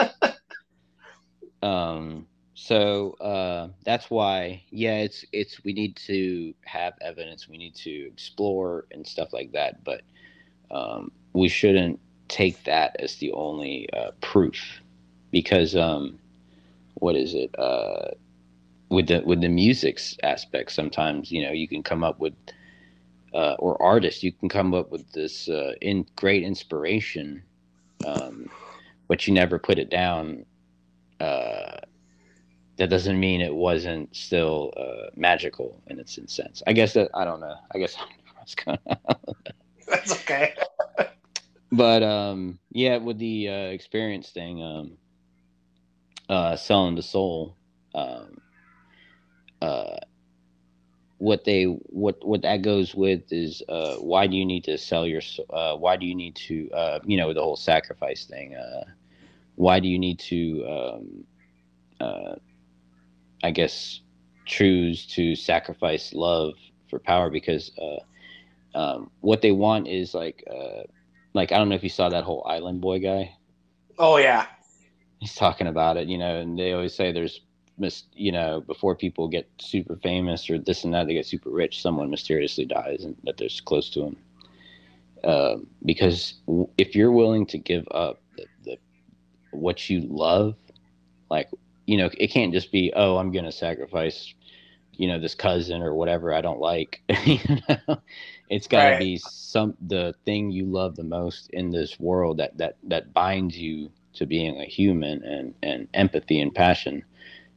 um 1.62 2.26
so 2.54 3.12
uh 3.20 3.68
that's 3.84 4.10
why 4.10 4.62
yeah 4.70 4.98
it's 4.98 5.24
it's 5.32 5.62
we 5.64 5.72
need 5.72 5.96
to 5.96 6.52
have 6.64 6.94
evidence 7.00 7.48
we 7.48 7.56
need 7.56 7.74
to 7.74 8.08
explore 8.08 8.86
and 8.90 9.06
stuff 9.06 9.32
like 9.32 9.52
that 9.52 9.82
but 9.84 10.02
um 10.70 11.10
we 11.32 11.48
shouldn't 11.48 11.98
take 12.28 12.62
that 12.64 12.96
as 13.00 13.16
the 13.16 13.32
only 13.32 13.88
uh, 13.92 14.10
proof 14.20 14.80
because 15.30 15.74
um 15.76 16.18
what 16.94 17.16
is 17.16 17.34
it 17.34 17.56
uh 17.58 18.08
with 18.90 19.08
the 19.08 19.22
with 19.24 19.40
the 19.40 19.48
music's 19.48 20.16
aspect 20.22 20.72
sometimes 20.72 21.30
you 21.30 21.42
know 21.42 21.52
you 21.52 21.68
can 21.68 21.82
come 21.82 22.02
up 22.02 22.18
with 22.18 22.34
uh, 23.34 23.54
or 23.58 23.80
artists 23.82 24.22
you 24.22 24.32
can 24.32 24.48
come 24.48 24.72
up 24.74 24.90
with 24.90 25.10
this 25.12 25.48
uh, 25.48 25.72
in 25.80 26.06
great 26.16 26.42
inspiration 26.42 27.42
um, 28.06 28.48
but 29.06 29.26
you 29.26 29.34
never 29.34 29.58
put 29.58 29.78
it 29.78 29.90
down 29.90 30.44
uh, 31.20 31.78
that 32.76 32.90
doesn't 32.90 33.18
mean 33.18 33.40
it 33.40 33.54
wasn't 33.54 34.14
still 34.14 34.72
uh, 34.76 35.10
magical 35.16 35.82
in 35.88 35.98
its 35.98 36.18
sense. 36.26 36.62
I 36.66 36.72
guess 36.72 36.94
that 36.94 37.10
I 37.14 37.24
don't 37.24 37.40
know. 37.40 37.56
I 37.74 37.78
guess 37.78 37.96
I 37.98 38.00
don't 38.00 38.10
know 38.10 38.32
what's 38.38 38.54
going 38.54 38.78
on. 38.86 39.16
That's 39.88 40.12
okay. 40.12 40.54
but 41.72 42.02
um, 42.02 42.58
yeah, 42.70 42.98
with 42.98 43.18
the 43.18 43.48
uh, 43.48 43.52
experience 43.70 44.30
thing, 44.30 44.62
um, 44.62 44.92
uh, 46.28 46.56
selling 46.56 46.94
the 46.94 47.02
soul, 47.02 47.56
um, 47.94 48.38
uh, 49.60 49.96
what 51.18 51.44
they 51.44 51.64
what 51.64 52.24
what 52.24 52.42
that 52.42 52.62
goes 52.62 52.94
with 52.94 53.32
is 53.32 53.60
uh, 53.68 53.96
why 53.96 54.26
do 54.26 54.36
you 54.36 54.46
need 54.46 54.62
to 54.64 54.78
sell 54.78 55.04
your 55.04 55.20
uh, 55.50 55.74
why 55.74 55.96
do 55.96 56.06
you 56.06 56.14
need 56.14 56.36
to 56.36 56.70
uh, 56.70 57.00
you 57.04 57.16
know 57.16 57.34
the 57.34 57.42
whole 57.42 57.56
sacrifice 57.56 58.24
thing 58.24 58.54
uh, 58.54 58.84
why 59.58 59.80
do 59.80 59.88
you 59.88 59.98
need 59.98 60.18
to 60.20 60.66
um, 60.66 61.24
uh, 62.00 62.34
I 63.42 63.50
guess 63.50 64.00
choose 64.46 65.06
to 65.08 65.34
sacrifice 65.34 66.14
love 66.14 66.54
for 66.88 66.98
power? 66.98 67.28
Because 67.28 67.72
uh, 67.76 68.78
um, 68.78 69.10
what 69.20 69.42
they 69.42 69.52
want 69.52 69.88
is 69.88 70.14
like 70.14 70.44
uh, 70.50 70.82
like 71.34 71.52
I 71.52 71.58
don't 71.58 71.68
know 71.68 71.74
if 71.74 71.82
you 71.82 71.90
saw 71.90 72.08
that 72.08 72.24
whole 72.24 72.46
Island 72.48 72.80
Boy 72.80 73.00
guy. 73.00 73.34
Oh 73.98 74.16
yeah, 74.16 74.46
he's 75.20 75.34
talking 75.34 75.66
about 75.66 75.96
it, 75.96 76.06
you 76.06 76.18
know, 76.18 76.36
and 76.36 76.56
they 76.56 76.72
always 76.72 76.94
say 76.94 77.10
there's 77.10 77.40
mis- 77.78 78.04
you 78.12 78.30
know 78.30 78.60
before 78.60 78.94
people 78.94 79.28
get 79.28 79.48
super 79.58 79.96
famous 79.96 80.48
or 80.48 80.58
this 80.58 80.84
and 80.84 80.94
that 80.94 81.08
they 81.08 81.14
get 81.14 81.26
super 81.26 81.50
rich 81.50 81.82
someone 81.82 82.10
mysteriously 82.10 82.64
dies 82.64 83.04
and 83.04 83.16
that 83.24 83.36
they're 83.36 83.48
close 83.64 83.90
to 83.90 84.02
him 84.04 84.16
uh, 85.24 85.56
because 85.84 86.34
if 86.76 86.94
you're 86.94 87.12
willing 87.12 87.46
to 87.46 87.58
give 87.58 87.86
up 87.90 88.20
what 89.52 89.88
you 89.88 90.00
love 90.08 90.54
like 91.30 91.48
you 91.86 91.96
know 91.96 92.10
it 92.18 92.28
can't 92.28 92.52
just 92.52 92.70
be 92.70 92.92
oh 92.96 93.16
i'm 93.16 93.32
gonna 93.32 93.52
sacrifice 93.52 94.34
you 94.92 95.06
know 95.06 95.18
this 95.18 95.34
cousin 95.34 95.80
or 95.80 95.94
whatever 95.94 96.34
i 96.34 96.40
don't 96.40 96.60
like 96.60 97.00
you 97.24 97.38
know 97.68 97.98
it's 98.50 98.66
got 98.66 98.84
to 98.84 98.90
right. 98.90 98.98
be 98.98 99.18
some 99.18 99.74
the 99.86 100.14
thing 100.24 100.50
you 100.50 100.66
love 100.66 100.96
the 100.96 101.04
most 101.04 101.48
in 101.50 101.70
this 101.70 101.98
world 101.98 102.36
that 102.36 102.56
that 102.58 102.76
that 102.82 103.12
binds 103.14 103.56
you 103.56 103.90
to 104.12 104.26
being 104.26 104.60
a 104.60 104.64
human 104.64 105.22
and 105.24 105.54
and 105.62 105.88
empathy 105.94 106.40
and 106.40 106.54
passion 106.54 107.02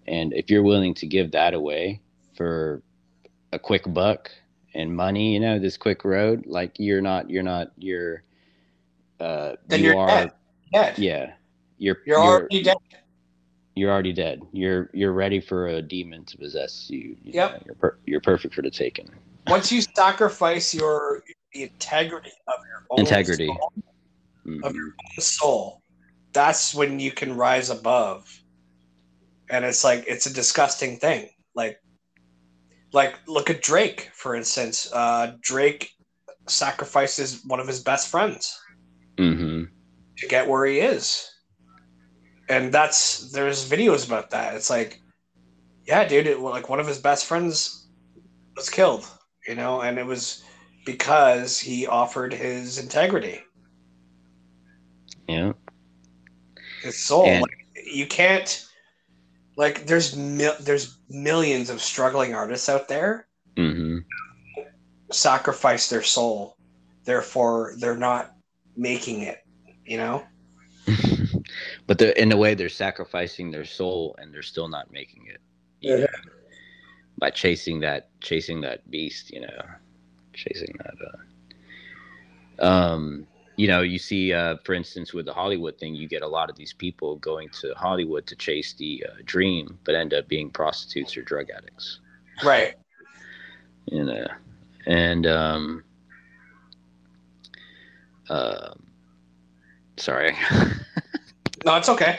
and 0.08 0.34
if 0.34 0.50
you're 0.50 0.64
willing 0.64 0.94
to 0.94 1.06
give 1.06 1.32
that 1.32 1.54
away 1.54 2.00
for 2.36 2.82
a 3.52 3.60
quick 3.60 3.84
buck 3.94 4.32
and 4.74 4.96
money 4.96 5.34
you 5.34 5.40
know 5.40 5.60
this 5.60 5.78
quick 5.78 6.06
road 6.06 6.46
like 6.46 6.72
you're 6.78 7.02
not 7.02 7.30
you're 7.30 7.44
not 7.44 7.72
you're 7.78 8.24
uh 9.20 9.56
then 9.68 9.84
you 9.84 9.88
you're 9.88 9.98
are 9.98 10.08
dead. 10.08 10.32
dead. 10.72 10.98
yeah 10.98 11.34
you're 11.82 11.98
you're, 12.06 12.18
you're 12.20 12.24
already 12.24 12.64
dead. 12.64 12.78
You're 13.76 13.92
already 13.92 14.14
dead. 14.14 14.42
You're 14.52 14.90
you're 14.94 15.14
ready 15.14 15.42
for 15.42 15.68
a 15.68 15.82
demon 15.82 16.24
to 16.26 16.38
possess 16.38 16.90
you. 16.90 17.18
you 17.24 17.34
yep. 17.34 17.54
Know, 17.54 17.64
you're 17.66 17.76
per- 17.76 17.98
you're 18.06 18.22
perfect 18.22 18.54
for 18.54 18.62
the 18.62 18.70
taking. 18.70 19.10
Once 19.48 19.72
you 19.72 19.82
sacrifice 19.82 20.74
your 20.74 21.24
the 21.54 21.64
integrity 21.64 22.32
of 22.48 22.54
your 22.68 22.86
own 22.92 23.00
integrity 23.00 23.48
soul, 23.48 23.74
mm-hmm. 24.46 24.64
of 24.64 24.76
your 24.76 24.86
own 24.86 25.22
soul, 25.22 25.82
that's 26.34 26.76
when 26.76 27.00
you 27.00 27.12
can 27.12 27.36
rise 27.36 27.72
above. 27.72 28.30
And 29.50 29.66
it's 29.66 29.84
like 29.84 30.06
it's 30.08 30.28
a 30.28 30.34
disgusting 30.34 30.98
thing. 30.98 31.30
Like 31.56 31.82
like 32.94 33.16
look 33.28 33.50
at 33.50 33.64
Drake, 33.64 34.12
for 34.14 34.36
instance. 34.36 34.88
Uh, 34.94 35.34
Drake 35.42 35.90
sacrifices 36.48 37.42
one 37.48 37.60
of 37.60 37.68
his 37.68 37.82
best 37.82 38.10
friends 38.10 38.60
mm-hmm. 39.18 39.64
to 40.18 40.28
get 40.28 40.48
where 40.48 40.66
he 40.66 40.80
is 40.80 41.32
and 42.52 42.72
that's 42.72 43.32
there's 43.32 43.68
videos 43.68 44.06
about 44.06 44.30
that. 44.32 44.56
It's 44.56 44.70
like, 44.70 45.02
yeah, 45.88 46.06
dude, 46.06 46.28
it, 46.28 46.40
like 46.42 46.68
one 46.68 46.82
of 46.82 46.88
his 46.88 47.00
best 47.00 47.26
friends 47.26 47.88
was 48.58 48.70
killed, 48.70 49.10
you 49.48 49.56
know, 49.56 49.82
and 49.82 49.98
it 49.98 50.06
was 50.06 50.44
because 50.86 51.58
he 51.58 51.88
offered 51.88 52.34
his 52.34 52.78
integrity. 52.78 53.40
Yeah. 55.30 55.54
His 56.84 57.00
soul. 57.00 57.26
And- 57.26 57.42
like, 57.42 57.58
you 57.86 58.06
can't 58.06 58.66
like 59.56 59.86
there's 59.86 60.16
mil- 60.16 60.56
there's 60.60 60.98
millions 61.10 61.70
of 61.70 61.82
struggling 61.82 62.34
artists 62.34 62.70
out 62.70 62.88
there 62.88 63.28
mm-hmm. 63.58 64.00
sacrifice 65.12 65.90
their 65.90 66.04
soul 66.04 66.56
therefore 67.06 67.74
they're 67.80 67.98
not 67.98 68.34
making 68.78 69.22
it 69.22 69.40
you 69.84 69.98
know 69.98 70.24
but 71.92 71.98
they're 71.98 72.12
in 72.12 72.32
a 72.32 72.38
way 72.38 72.54
they're 72.54 72.70
sacrificing 72.70 73.52
their 73.52 73.66
soul 73.66 74.16
and 74.18 74.34
they're 74.34 74.42
still 74.42 74.70
not 74.70 74.90
making 74.94 75.26
it 75.28 75.42
yeah. 75.82 75.98
Know, 75.98 76.08
by 77.18 77.30
chasing 77.32 77.82
that 77.82 78.08
chasing 78.22 78.62
that 78.62 78.90
beast 78.90 79.30
you 79.30 79.42
know 79.42 79.62
chasing 80.32 80.74
that 80.78 82.64
uh, 82.64 82.66
um 82.66 83.28
you 83.58 83.68
know 83.68 83.82
you 83.82 84.00
see 84.00 84.32
uh 84.32 84.56
for 84.64 84.74
instance 84.74 85.14
with 85.14 85.26
the 85.26 85.34
hollywood 85.34 85.78
thing 85.80 85.94
you 85.94 86.08
get 86.08 86.22
a 86.22 86.28
lot 86.30 86.50
of 86.50 86.56
these 86.56 86.72
people 86.72 87.18
going 87.18 87.50
to 87.50 87.74
hollywood 87.76 88.26
to 88.28 88.38
chase 88.38 88.72
the 88.76 89.06
uh, 89.10 89.18
dream 89.26 89.78
but 89.84 89.94
end 89.94 90.14
up 90.14 90.30
being 90.30 90.50
prostitutes 90.50 91.18
or 91.18 91.24
drug 91.24 91.50
addicts. 91.50 92.00
Right. 92.42 92.76
You 93.88 94.06
know 94.06 94.28
and 94.86 95.28
um 95.28 95.84
uh, 98.30 98.76
sorry 99.98 100.34
No, 101.66 101.76
it's 101.76 101.90
okay. 101.90 102.18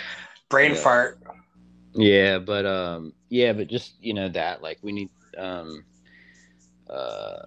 Brain 0.49 0.73
yeah. 0.73 0.77
fart. 0.77 1.19
Yeah, 1.95 2.39
but 2.39 2.65
um, 2.67 3.13
yeah, 3.29 3.53
but 3.53 3.69
just 3.69 3.95
you 4.01 4.15
know 4.15 4.29
that 4.31 4.63
like 4.63 4.79
we 4.83 4.93
need 4.93 5.11
um, 5.37 5.85
uh, 6.89 7.43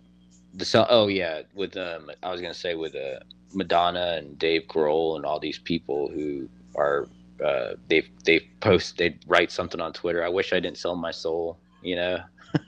the 0.54 0.66
so 0.66 0.86
oh 0.90 1.08
yeah 1.08 1.42
with 1.54 1.78
um 1.78 2.12
I 2.24 2.32
was 2.32 2.42
gonna 2.42 2.54
say 2.54 2.76
with 2.76 2.96
uh 2.96 3.20
Madonna 3.54 4.16
and 4.18 4.38
Dave 4.38 4.64
Grohl 4.68 5.16
and 5.16 5.26
all 5.26 5.40
these 5.40 5.60
people 5.60 6.10
who 6.10 6.50
are 6.76 7.08
uh 7.44 7.74
they've 7.88 8.10
they 8.26 8.40
post 8.60 8.98
they 8.98 9.18
write 9.28 9.52
something 9.52 9.82
on 9.82 9.94
Twitter. 9.94 10.24
I 10.24 10.30
wish 10.30 10.54
I 10.54 10.60
didn't 10.60 10.78
sell 10.78 10.96
my 10.96 11.12
soul, 11.12 11.58
you 11.82 11.96
know. 11.96 12.20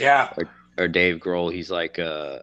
Yeah. 0.00 0.32
or 0.36 0.48
or 0.76 0.88
Dave 0.88 1.18
Grohl, 1.18 1.52
he's 1.52 1.70
like 1.70 1.98
uh 2.00 2.40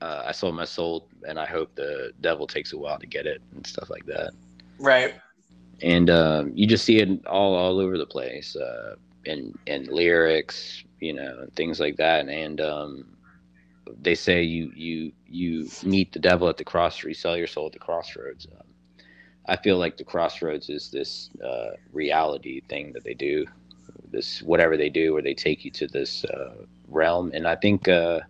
uh, 0.00 0.22
I 0.26 0.32
sold 0.32 0.54
my 0.54 0.64
soul, 0.64 1.08
and 1.26 1.38
I 1.38 1.46
hope 1.46 1.74
the 1.74 2.12
devil 2.20 2.46
takes 2.46 2.72
a 2.72 2.78
while 2.78 2.98
to 2.98 3.06
get 3.06 3.26
it 3.26 3.42
and 3.54 3.66
stuff 3.66 3.90
like 3.90 4.06
that. 4.06 4.32
Right. 4.78 5.14
And 5.82 6.10
um, 6.10 6.52
you 6.54 6.66
just 6.66 6.84
see 6.84 6.98
it 6.98 7.26
all 7.26 7.54
all 7.54 7.78
over 7.78 7.98
the 7.98 8.06
place, 8.06 8.56
uh, 8.56 8.96
in 9.24 9.56
in 9.66 9.84
lyrics, 9.86 10.82
you 11.00 11.12
know, 11.12 11.38
and 11.42 11.54
things 11.54 11.78
like 11.78 11.96
that. 11.96 12.28
And 12.28 12.60
um, 12.60 13.04
they 14.00 14.14
say 14.14 14.42
you 14.42 14.72
you 14.74 15.12
you 15.26 15.68
meet 15.84 16.12
the 16.12 16.18
devil 16.18 16.48
at 16.48 16.56
the 16.56 16.64
crossroads, 16.64 17.18
sell 17.18 17.36
your 17.36 17.46
soul 17.46 17.66
at 17.66 17.72
the 17.72 17.78
crossroads. 17.78 18.46
Um, 18.52 18.66
I 19.46 19.56
feel 19.56 19.78
like 19.78 19.96
the 19.96 20.04
crossroads 20.04 20.68
is 20.68 20.90
this 20.90 21.30
uh, 21.44 21.70
reality 21.92 22.60
thing 22.68 22.92
that 22.92 23.04
they 23.04 23.14
do, 23.14 23.46
this 24.10 24.42
whatever 24.42 24.76
they 24.76 24.90
do, 24.90 25.12
where 25.12 25.22
they 25.22 25.34
take 25.34 25.64
you 25.64 25.70
to 25.72 25.86
this 25.86 26.24
uh, 26.24 26.54
realm, 26.88 27.30
and 27.34 27.46
I 27.46 27.56
think 27.56 27.88
uh, 27.88 28.20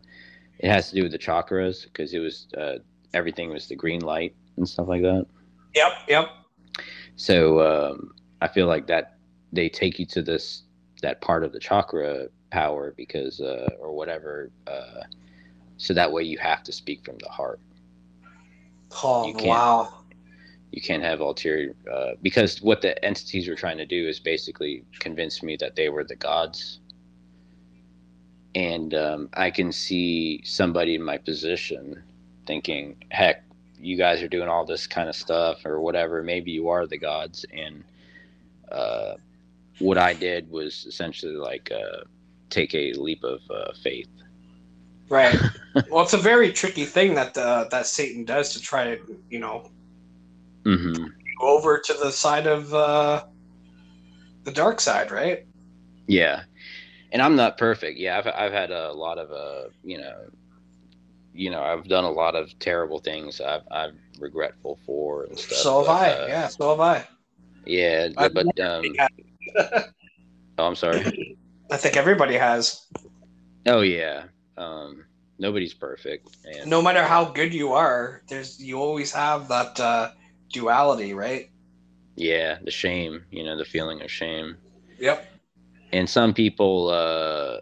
it 0.58 0.68
has 0.70 0.90
to 0.90 0.96
do 0.96 1.02
with 1.02 1.12
the 1.12 1.18
chakras 1.18 1.84
because 1.84 2.12
it 2.12 2.18
was 2.18 2.46
uh, 2.56 2.78
everything 3.14 3.50
was 3.50 3.68
the 3.68 3.76
green 3.76 4.00
light 4.00 4.34
and 4.56 4.68
stuff 4.68 4.88
like 4.88 5.02
that. 5.02 5.26
Yep. 5.74 5.92
Yep. 6.08 6.30
So 7.18 7.60
um, 7.60 8.14
I 8.40 8.48
feel 8.48 8.68
like 8.68 8.86
that 8.86 9.16
they 9.52 9.68
take 9.68 9.98
you 9.98 10.06
to 10.06 10.22
this 10.22 10.62
that 11.02 11.20
part 11.20 11.44
of 11.44 11.52
the 11.52 11.60
chakra 11.60 12.28
power 12.50 12.94
because 12.96 13.40
uh, 13.40 13.70
or 13.80 13.92
whatever. 13.92 14.50
Uh, 14.66 15.02
so 15.76 15.92
that 15.94 16.10
way 16.10 16.22
you 16.22 16.38
have 16.38 16.62
to 16.64 16.72
speak 16.72 17.04
from 17.04 17.18
the 17.18 17.28
heart. 17.28 17.60
Oh 19.02 19.26
You 19.26 19.34
wow. 19.44 19.92
You 20.70 20.80
can't 20.80 21.02
have 21.02 21.20
ulterior 21.20 21.74
uh, 21.92 22.12
because 22.22 22.62
what 22.62 22.82
the 22.82 23.02
entities 23.04 23.48
were 23.48 23.54
trying 23.56 23.78
to 23.78 23.86
do 23.86 24.06
is 24.06 24.20
basically 24.20 24.84
convince 25.00 25.42
me 25.42 25.56
that 25.56 25.74
they 25.76 25.88
were 25.88 26.04
the 26.04 26.16
gods. 26.16 26.80
And 28.54 28.94
um, 28.94 29.28
I 29.34 29.50
can 29.50 29.72
see 29.72 30.42
somebody 30.44 30.94
in 30.94 31.02
my 31.02 31.18
position 31.18 32.02
thinking, 32.46 32.96
heck, 33.10 33.47
you 33.80 33.96
guys 33.96 34.22
are 34.22 34.28
doing 34.28 34.48
all 34.48 34.64
this 34.64 34.86
kind 34.86 35.08
of 35.08 35.16
stuff 35.16 35.64
or 35.64 35.80
whatever. 35.80 36.22
Maybe 36.22 36.50
you 36.50 36.68
are 36.68 36.86
the 36.86 36.98
gods. 36.98 37.44
And 37.52 37.84
uh, 38.70 39.14
what 39.78 39.98
I 39.98 40.14
did 40.14 40.50
was 40.50 40.84
essentially 40.86 41.36
like 41.36 41.70
uh, 41.72 42.04
take 42.50 42.74
a 42.74 42.92
leap 42.94 43.22
of 43.24 43.40
uh, 43.50 43.72
faith. 43.82 44.08
Right. 45.08 45.38
well, 45.90 46.02
it's 46.02 46.12
a 46.12 46.18
very 46.18 46.52
tricky 46.52 46.84
thing 46.84 47.14
that 47.14 47.36
uh, 47.36 47.66
that 47.70 47.86
Satan 47.86 48.24
does 48.24 48.52
to 48.54 48.60
try 48.60 48.84
to, 48.84 48.98
you 49.30 49.38
know, 49.38 49.70
hmm 50.64 51.06
go 51.40 51.56
over 51.56 51.78
to 51.78 51.94
the 51.94 52.10
side 52.10 52.46
of 52.46 52.74
uh, 52.74 53.24
the 54.44 54.50
dark 54.50 54.80
side, 54.80 55.10
right? 55.10 55.46
Yeah, 56.06 56.42
and 57.12 57.22
I'm 57.22 57.36
not 57.36 57.58
perfect. 57.58 57.98
Yeah, 57.98 58.18
I've 58.18 58.26
I've 58.26 58.52
had 58.52 58.70
a 58.70 58.92
lot 58.92 59.18
of 59.18 59.30
uh, 59.30 59.70
you 59.84 59.98
know, 59.98 60.14
you 61.38 61.50
know, 61.50 61.62
I've 61.62 61.86
done 61.86 62.02
a 62.02 62.10
lot 62.10 62.34
of 62.34 62.58
terrible 62.58 62.98
things. 62.98 63.40
I've 63.40 63.62
I'm 63.70 63.98
regretful 64.18 64.78
for 64.84 65.24
and 65.24 65.38
stuff. 65.38 65.58
so 65.58 65.78
have 65.78 65.86
but, 65.86 65.92
I. 65.92 66.10
uh, 66.10 66.26
yeah, 66.26 66.48
so 66.48 66.70
have 66.70 66.80
I. 66.80 67.06
Yeah, 67.64 68.08
I- 68.16 68.28
but 68.28 68.60
um, 68.60 68.84
oh, 70.58 70.66
I'm 70.66 70.74
sorry. 70.74 71.36
I 71.70 71.76
think 71.76 71.96
everybody 71.96 72.34
has. 72.34 72.86
Oh 73.66 73.82
yeah, 73.82 74.24
um, 74.56 75.04
nobody's 75.38 75.74
perfect, 75.74 76.36
and 76.44 76.68
No 76.68 76.82
matter 76.82 77.04
how 77.04 77.26
good 77.26 77.54
you 77.54 77.72
are, 77.72 78.22
there's 78.28 78.58
you 78.58 78.80
always 78.80 79.12
have 79.12 79.48
that 79.48 79.78
uh, 79.78 80.10
duality, 80.52 81.14
right? 81.14 81.50
yeah, 82.16 82.58
the 82.64 82.70
shame, 82.70 83.24
you 83.30 83.44
know, 83.44 83.56
the 83.56 83.64
feeling 83.64 84.02
of 84.02 84.10
shame. 84.10 84.56
Yep. 84.98 85.24
And 85.92 86.10
some 86.10 86.34
people, 86.34 86.88
uh, 86.88 87.60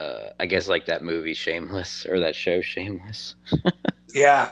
uh, 0.00 0.30
I 0.38 0.46
guess, 0.46 0.68
like 0.68 0.86
that 0.86 1.02
movie 1.02 1.34
Shameless 1.34 2.06
or 2.06 2.20
that 2.20 2.34
show 2.34 2.60
Shameless. 2.60 3.34
Yeah. 4.14 4.50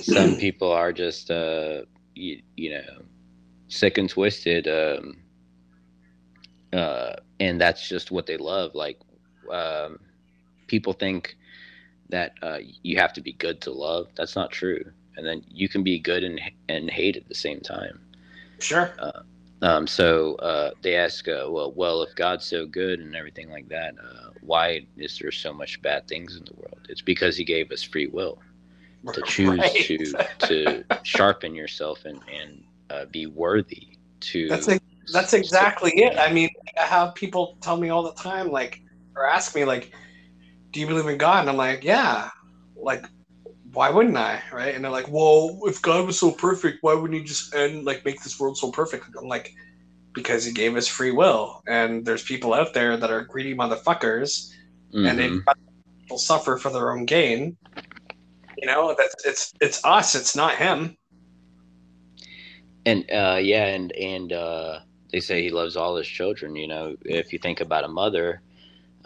some 0.00 0.34
people 0.36 0.70
are 0.72 0.92
just 0.92 1.30
uh 1.30 1.82
you, 2.14 2.40
you 2.56 2.70
know 2.70 3.02
sick 3.68 3.98
and 3.98 4.08
twisted 4.10 4.66
um 4.68 5.16
uh 6.72 7.14
and 7.40 7.60
that's 7.60 7.88
just 7.88 8.10
what 8.10 8.26
they 8.26 8.36
love 8.36 8.74
like 8.74 8.98
um 9.50 9.98
people 10.66 10.92
think 10.92 11.36
that 12.08 12.32
uh 12.42 12.58
you 12.82 12.98
have 12.98 13.12
to 13.12 13.20
be 13.20 13.32
good 13.32 13.60
to 13.60 13.70
love 13.70 14.08
that's 14.16 14.36
not 14.36 14.50
true 14.50 14.82
and 15.16 15.26
then 15.26 15.42
you 15.48 15.68
can 15.68 15.82
be 15.82 15.98
good 15.98 16.24
and 16.24 16.40
and 16.68 16.90
hate 16.90 17.16
at 17.16 17.28
the 17.28 17.34
same 17.34 17.60
time 17.60 18.00
Sure. 18.60 18.94
Um 19.62 19.86
so 19.86 20.34
uh 20.36 20.70
they 20.82 20.96
ask 20.96 21.28
uh, 21.28 21.46
well 21.48 21.72
well 21.72 22.02
if 22.02 22.14
god's 22.14 22.44
so 22.46 22.66
good 22.66 23.00
and 23.00 23.14
everything 23.14 23.50
like 23.50 23.68
that 23.68 23.94
uh 24.02 24.30
why 24.40 24.86
is 24.96 25.18
there 25.18 25.30
so 25.32 25.52
much 25.52 25.80
bad 25.82 26.06
things 26.08 26.36
in 26.36 26.44
the 26.44 26.54
world 26.54 26.80
it's 26.88 27.02
because 27.02 27.36
he 27.36 27.44
gave 27.44 27.70
us 27.70 27.82
free 27.82 28.06
will 28.06 28.38
to 29.12 29.22
choose 29.26 29.58
Right. 29.60 29.70
to 29.72 30.14
to 30.38 30.84
sharpen 31.02 31.54
yourself 31.54 32.04
and 32.04 32.20
and 32.32 32.64
uh, 32.90 33.04
be 33.06 33.26
worthy 33.26 33.88
to 34.20 34.48
That's 34.48 34.68
that's 35.12 35.32
exactly 35.32 35.92
it. 35.96 36.18
I 36.18 36.32
mean, 36.32 36.48
I 36.80 36.84
have 36.84 37.14
people 37.14 37.56
tell 37.62 37.76
me 37.76 37.88
all 37.90 38.02
the 38.02 38.12
time, 38.14 38.50
like, 38.50 38.80
or 39.16 39.26
ask 39.26 39.54
me, 39.54 39.64
like, 39.64 39.92
"Do 40.72 40.80
you 40.80 40.86
believe 40.86 41.06
in 41.06 41.18
God?" 41.18 41.40
And 41.40 41.50
I'm 41.50 41.56
like, 41.56 41.84
"Yeah." 41.84 42.30
Like, 42.76 43.04
why 43.72 43.90
wouldn't 43.90 44.16
I? 44.16 44.42
Right? 44.52 44.74
And 44.74 44.84
they're 44.84 44.90
like, 44.90 45.08
"Well, 45.08 45.60
if 45.64 45.80
God 45.82 46.06
was 46.06 46.18
so 46.18 46.30
perfect, 46.30 46.78
why 46.82 46.94
wouldn't 46.94 47.18
He 47.18 47.24
just 47.24 47.54
end 47.54 47.84
like 47.84 48.04
make 48.04 48.22
this 48.22 48.38
world 48.38 48.56
so 48.56 48.70
perfect?" 48.70 49.06
I'm 49.18 49.28
like, 49.28 49.52
because 50.14 50.44
He 50.44 50.52
gave 50.52 50.76
us 50.76 50.88
free 50.88 51.10
will, 51.10 51.62
and 51.68 52.04
there's 52.04 52.22
people 52.24 52.54
out 52.54 52.74
there 52.74 52.96
that 52.96 53.10
are 53.10 53.22
greedy 53.24 53.54
motherfuckers, 53.54 54.52
and 54.92 55.18
they 55.18 55.28
people 56.02 56.18
suffer 56.18 56.56
for 56.56 56.70
their 56.70 56.92
own 56.92 57.04
gain. 57.04 57.56
You 58.58 58.66
know, 58.66 58.94
that's 58.96 59.14
it's 59.24 59.52
it's 59.60 59.84
us. 59.84 60.14
It's 60.14 60.34
not 60.36 60.56
him. 60.56 60.96
and 62.86 63.10
uh 63.10 63.38
yeah 63.40 63.66
and 63.66 63.92
and 63.92 64.32
uh 64.32 64.80
they 65.12 65.20
say 65.20 65.42
he 65.42 65.50
loves 65.50 65.76
all 65.76 65.96
his 65.96 66.06
children 66.06 66.56
you 66.56 66.66
know 66.66 66.96
if 67.04 67.32
you 67.32 67.38
think 67.38 67.60
about 67.60 67.84
a 67.84 67.88
mother 67.88 68.42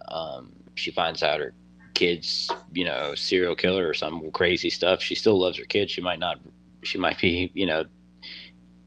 um 0.08 0.52
she 0.74 0.90
finds 0.90 1.22
out 1.22 1.40
her 1.40 1.54
kids 1.95 2.51
you 2.72 2.84
know 2.84 3.14
serial 3.14 3.55
killer 3.55 3.88
or 3.88 3.95
some 3.95 4.30
crazy 4.32 4.68
stuff 4.68 5.01
she 5.01 5.14
still 5.14 5.38
loves 5.38 5.59
her 5.59 5.64
kids. 5.64 5.92
She 5.92 6.01
might 6.01 6.18
not 6.18 6.38
she 6.82 6.99
might 6.99 7.18
be 7.20 7.51
you 7.55 7.66
know. 7.66 7.84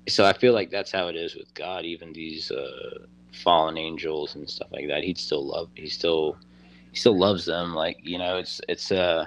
So 0.09 0.25
i 0.25 0.31
feel 0.31 0.53
like 0.53 0.69
that's 0.69 0.91
how 0.91 1.07
it 1.07 1.17
is 1.17 1.35
with 1.35 1.53
god 1.53 1.83
even 1.83 2.13
these 2.13 2.49
uh 2.51 3.05
fallen 3.37 3.77
angels 3.77 4.35
and 4.35 4.49
stuff 4.49 4.69
like 4.71 4.87
that. 4.87 5.03
He'd 5.03 5.17
still 5.17 5.45
love 5.45 5.69
he 5.75 5.87
still 5.87 6.37
he 6.91 6.97
still 6.97 7.17
loves 7.17 7.45
them. 7.45 7.73
Like 7.73 7.99
you 8.01 8.17
know 8.17 8.37
it's 8.37 8.59
it's 8.67 8.91
uh 8.91 9.25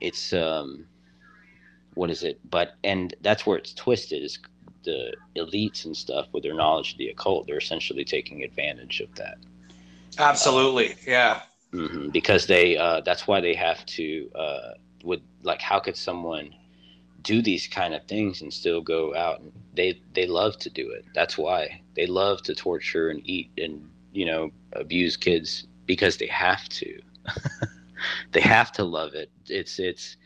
it's 0.00 0.32
um 0.32 0.86
what 1.94 2.10
is 2.10 2.22
it? 2.22 2.40
But 2.48 2.74
and 2.84 3.14
that's 3.20 3.46
where 3.46 3.58
it's 3.58 3.74
twisted 3.74 4.22
is 4.22 4.38
the 4.84 5.12
elites 5.36 5.84
and 5.84 5.96
stuff 5.96 6.28
with 6.32 6.42
their 6.42 6.54
knowledge 6.54 6.92
of 6.92 6.98
the 6.98 7.08
occult. 7.08 7.46
They're 7.46 7.58
essentially 7.58 8.04
taking 8.04 8.44
advantage 8.44 9.00
of 9.00 9.14
that. 9.16 9.38
Absolutely. 10.18 10.96
Yeah. 11.06 11.42
Hmm 11.72 12.08
because 12.10 12.46
they 12.46 12.76
uh, 12.76 13.00
that's 13.02 13.26
why 13.26 13.40
they 13.40 13.54
have 13.54 13.84
to 13.86 14.30
uh, 14.34 14.72
would 15.04 15.22
like 15.42 15.60
how 15.60 15.78
could 15.78 15.96
someone 15.96 16.54
do 17.22 17.42
these 17.42 17.66
kind 17.66 17.94
of 17.94 18.04
things 18.06 18.40
and 18.42 18.52
still 18.52 18.80
go 18.80 19.14
out 19.14 19.40
and 19.40 19.52
they 19.74 20.00
they 20.14 20.26
love 20.26 20.56
to 20.58 20.70
do 20.70 20.90
it. 20.90 21.04
That's 21.14 21.36
why. 21.38 21.80
They 21.94 22.06
love 22.06 22.42
to 22.42 22.54
torture 22.54 23.10
and 23.10 23.20
eat 23.24 23.50
and 23.58 23.88
you 24.12 24.26
know 24.26 24.50
abuse 24.72 25.16
kids 25.16 25.66
because 25.86 26.16
they 26.16 26.26
have 26.26 26.68
to. 26.70 27.00
They 28.32 28.40
have 28.40 28.72
to 28.72 28.84
love 28.84 29.14
it. 29.14 29.30
It's 29.46 29.78
it's 29.78 30.16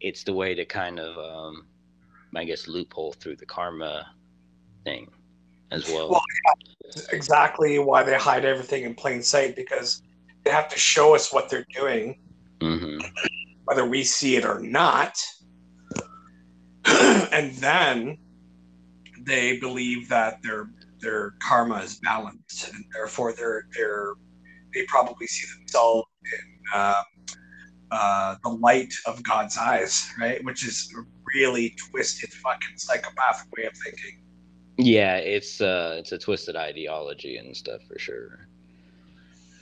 it's 0.00 0.24
the 0.24 0.32
way 0.32 0.54
to 0.54 0.64
kind 0.64 0.98
of 0.98 1.18
um 1.18 1.66
i 2.36 2.44
guess 2.44 2.68
loophole 2.68 3.12
through 3.12 3.36
the 3.36 3.46
karma 3.46 4.06
thing 4.84 5.10
as 5.70 5.86
well, 5.92 6.10
Well, 6.10 6.22
exactly 7.12 7.78
why 7.78 8.02
they 8.02 8.14
hide 8.14 8.44
everything 8.44 8.84
in 8.84 8.94
plain 8.94 9.22
sight 9.22 9.54
because 9.54 10.02
they 10.48 10.54
have 10.54 10.68
to 10.70 10.78
show 10.78 11.14
us 11.14 11.30
what 11.32 11.50
they're 11.50 11.66
doing, 11.74 12.16
hmm 12.62 12.98
whether 13.64 13.84
we 13.84 14.02
see 14.02 14.36
it 14.36 14.46
or 14.46 14.60
not. 14.60 15.12
and 16.86 17.54
then 17.56 18.16
they 19.26 19.58
believe 19.58 20.08
that 20.08 20.38
their 20.42 20.70
their 21.00 21.34
karma 21.42 21.76
is 21.76 22.00
balanced, 22.00 22.72
and 22.72 22.82
therefore 22.94 23.34
they're 23.34 23.64
they're 23.76 24.14
they 24.74 24.84
probably 24.86 25.26
see 25.26 25.46
themselves 25.58 26.08
in 26.24 26.62
uh, 26.74 27.02
uh, 27.90 28.36
the 28.42 28.48
light 28.50 28.92
of 29.06 29.22
God's 29.22 29.58
eyes, 29.58 30.10
right? 30.18 30.42
Which 30.44 30.64
is 30.66 30.90
a 30.96 31.02
really 31.36 31.76
twisted, 31.90 32.32
fucking 32.32 32.76
psychopathic 32.78 33.48
way 33.56 33.64
of 33.64 33.74
thinking. 33.84 34.22
yeah 34.78 35.16
it's 35.16 35.60
uh 35.60 35.96
it's 35.98 36.12
a 36.12 36.18
twisted 36.18 36.56
ideology 36.56 37.36
and 37.36 37.54
stuff 37.56 37.82
for 37.86 37.98
sure 37.98 38.47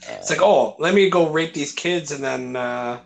It's 0.09 0.31
like, 0.31 0.43
oh, 0.43 0.77
let 0.79 0.95
me 0.95 1.11
go 1.11 1.31
rape 1.31 1.55
these 1.55 1.73
kids, 1.73 2.13
and 2.13 2.23
then, 2.23 2.57
uh, 2.57 3.01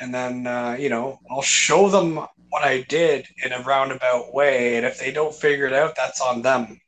and 0.00 0.14
then, 0.14 0.46
uh, 0.46 0.76
you 0.78 0.88
know, 0.88 1.20
I'll 1.30 1.42
show 1.42 1.88
them 1.88 2.16
what 2.50 2.64
I 2.64 2.82
did 2.88 3.26
in 3.44 3.52
a 3.52 3.62
roundabout 3.62 4.34
way, 4.34 4.76
and 4.76 4.84
if 4.84 4.98
they 4.98 5.12
don't 5.12 5.34
figure 5.34 5.66
it 5.66 5.72
out, 5.72 5.94
that's 5.96 6.20
on 6.20 6.42
them. 6.42 6.80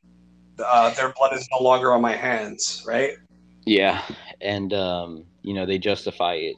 Uh, 0.58 0.92
their 0.94 1.12
blood 1.12 1.32
is 1.34 1.48
no 1.50 1.62
longer 1.62 1.92
on 1.92 2.00
my 2.00 2.14
hands, 2.14 2.84
right? 2.86 3.12
Yeah, 3.64 4.02
and 4.40 4.72
um, 4.72 5.24
you 5.42 5.54
know 5.54 5.66
they 5.66 5.78
justify 5.78 6.34
it 6.34 6.56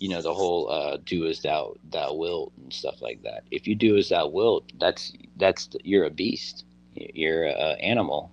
you 0.00 0.08
know 0.08 0.22
the 0.22 0.32
whole 0.32 0.70
uh, 0.70 0.98
"do 1.04 1.26
as 1.26 1.40
thou 1.40 1.74
thou 1.90 2.12
wilt" 2.14 2.52
and 2.56 2.72
stuff 2.72 3.00
like 3.02 3.22
that. 3.22 3.44
If 3.50 3.66
you 3.66 3.74
do 3.74 3.96
as 3.96 4.08
thou 4.10 4.28
wilt, 4.28 4.64
that's 4.78 5.12
that's 5.36 5.68
you're 5.82 6.04
a 6.04 6.10
beast. 6.10 6.64
You're 6.94 7.44
an 7.44 7.78
animal. 7.80 8.30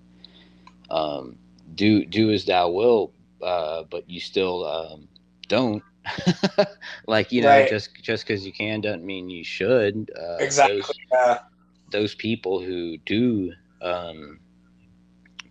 Um, 0.89 1.37
do 1.73 2.05
do 2.05 2.31
as 2.31 2.45
thou 2.45 2.69
wilt, 2.69 3.13
uh, 3.41 3.83
but 3.89 4.09
you 4.09 4.19
still 4.19 4.65
um, 4.65 5.07
don't. 5.47 5.83
like 7.07 7.31
you 7.31 7.41
know, 7.41 7.49
Right. 7.49 7.67
just 7.67 7.89
just 8.01 8.25
because 8.27 8.45
you 8.45 8.53
can 8.53 8.81
doesn't 8.81 9.05
mean 9.05 9.29
you 9.29 9.43
should. 9.43 10.11
Uh, 10.17 10.37
exactly. 10.39 10.77
those- 10.77 10.91
Yeah. 11.11 11.39
those 11.91 12.15
people 12.15 12.59
who 12.61 12.97
do 13.05 13.51
um, 13.81 14.39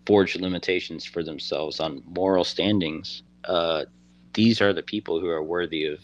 forge 0.05 0.35
limitations 0.35 1.05
for 1.05 1.23
themselves 1.23 1.79
on 1.79 2.01
moral 2.05 2.43
standings, 2.43 3.23
uh, 3.45 3.85
these 4.33 4.61
are 4.61 4.73
the 4.73 4.83
people 4.83 5.19
who 5.19 5.27
are 5.29 5.43
worthy 5.43 5.85
of 5.85 5.99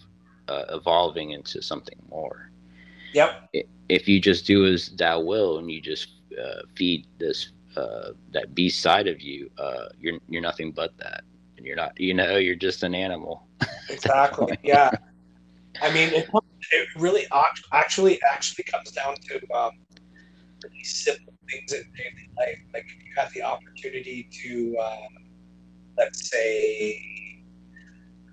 uh, 0.47 0.63
evolving 0.69 1.31
into 1.31 1.61
something 1.61 1.97
more. 2.09 2.51
Yep. 3.13 3.49
If 3.89 4.07
you 4.07 4.19
just 4.19 4.45
do 4.45 4.65
as 4.65 4.89
thou 4.89 5.19
will 5.21 5.57
and 5.57 5.69
you 5.71 5.81
just 5.81 6.09
uh, 6.41 6.61
feed 6.75 7.05
this 7.19 7.51
uh, 7.75 8.11
that 8.31 8.53
beast 8.55 8.81
side 8.81 9.07
of 9.07 9.21
you, 9.21 9.49
uh, 9.57 9.87
you're 9.99 10.19
you're 10.29 10.41
nothing 10.41 10.71
but 10.71 10.91
that, 10.97 11.23
and 11.61 11.67
you're 11.67 11.75
not. 11.75 11.99
You 11.99 12.15
know, 12.15 12.37
you're 12.37 12.55
just 12.55 12.81
an 12.81 12.95
animal. 12.95 13.47
Exactly. 13.87 14.57
yeah. 14.63 14.89
I 15.79 15.93
mean, 15.93 16.09
it, 16.11 16.27
it 16.71 16.87
really 16.97 17.27
actually 17.71 18.19
actually 18.23 18.63
comes 18.63 18.91
down 18.91 19.15
to 19.27 19.53
um, 19.53 19.73
simple 20.81 21.33
things 21.47 21.71
in 21.71 21.83
daily 21.95 22.29
life. 22.35 22.57
Like 22.73 22.85
if 22.87 23.05
you 23.05 23.11
had 23.15 23.29
the 23.35 23.43
opportunity 23.43 24.27
to, 24.43 24.75
uh, 24.81 25.07
let's 25.99 26.31
say, 26.31 27.43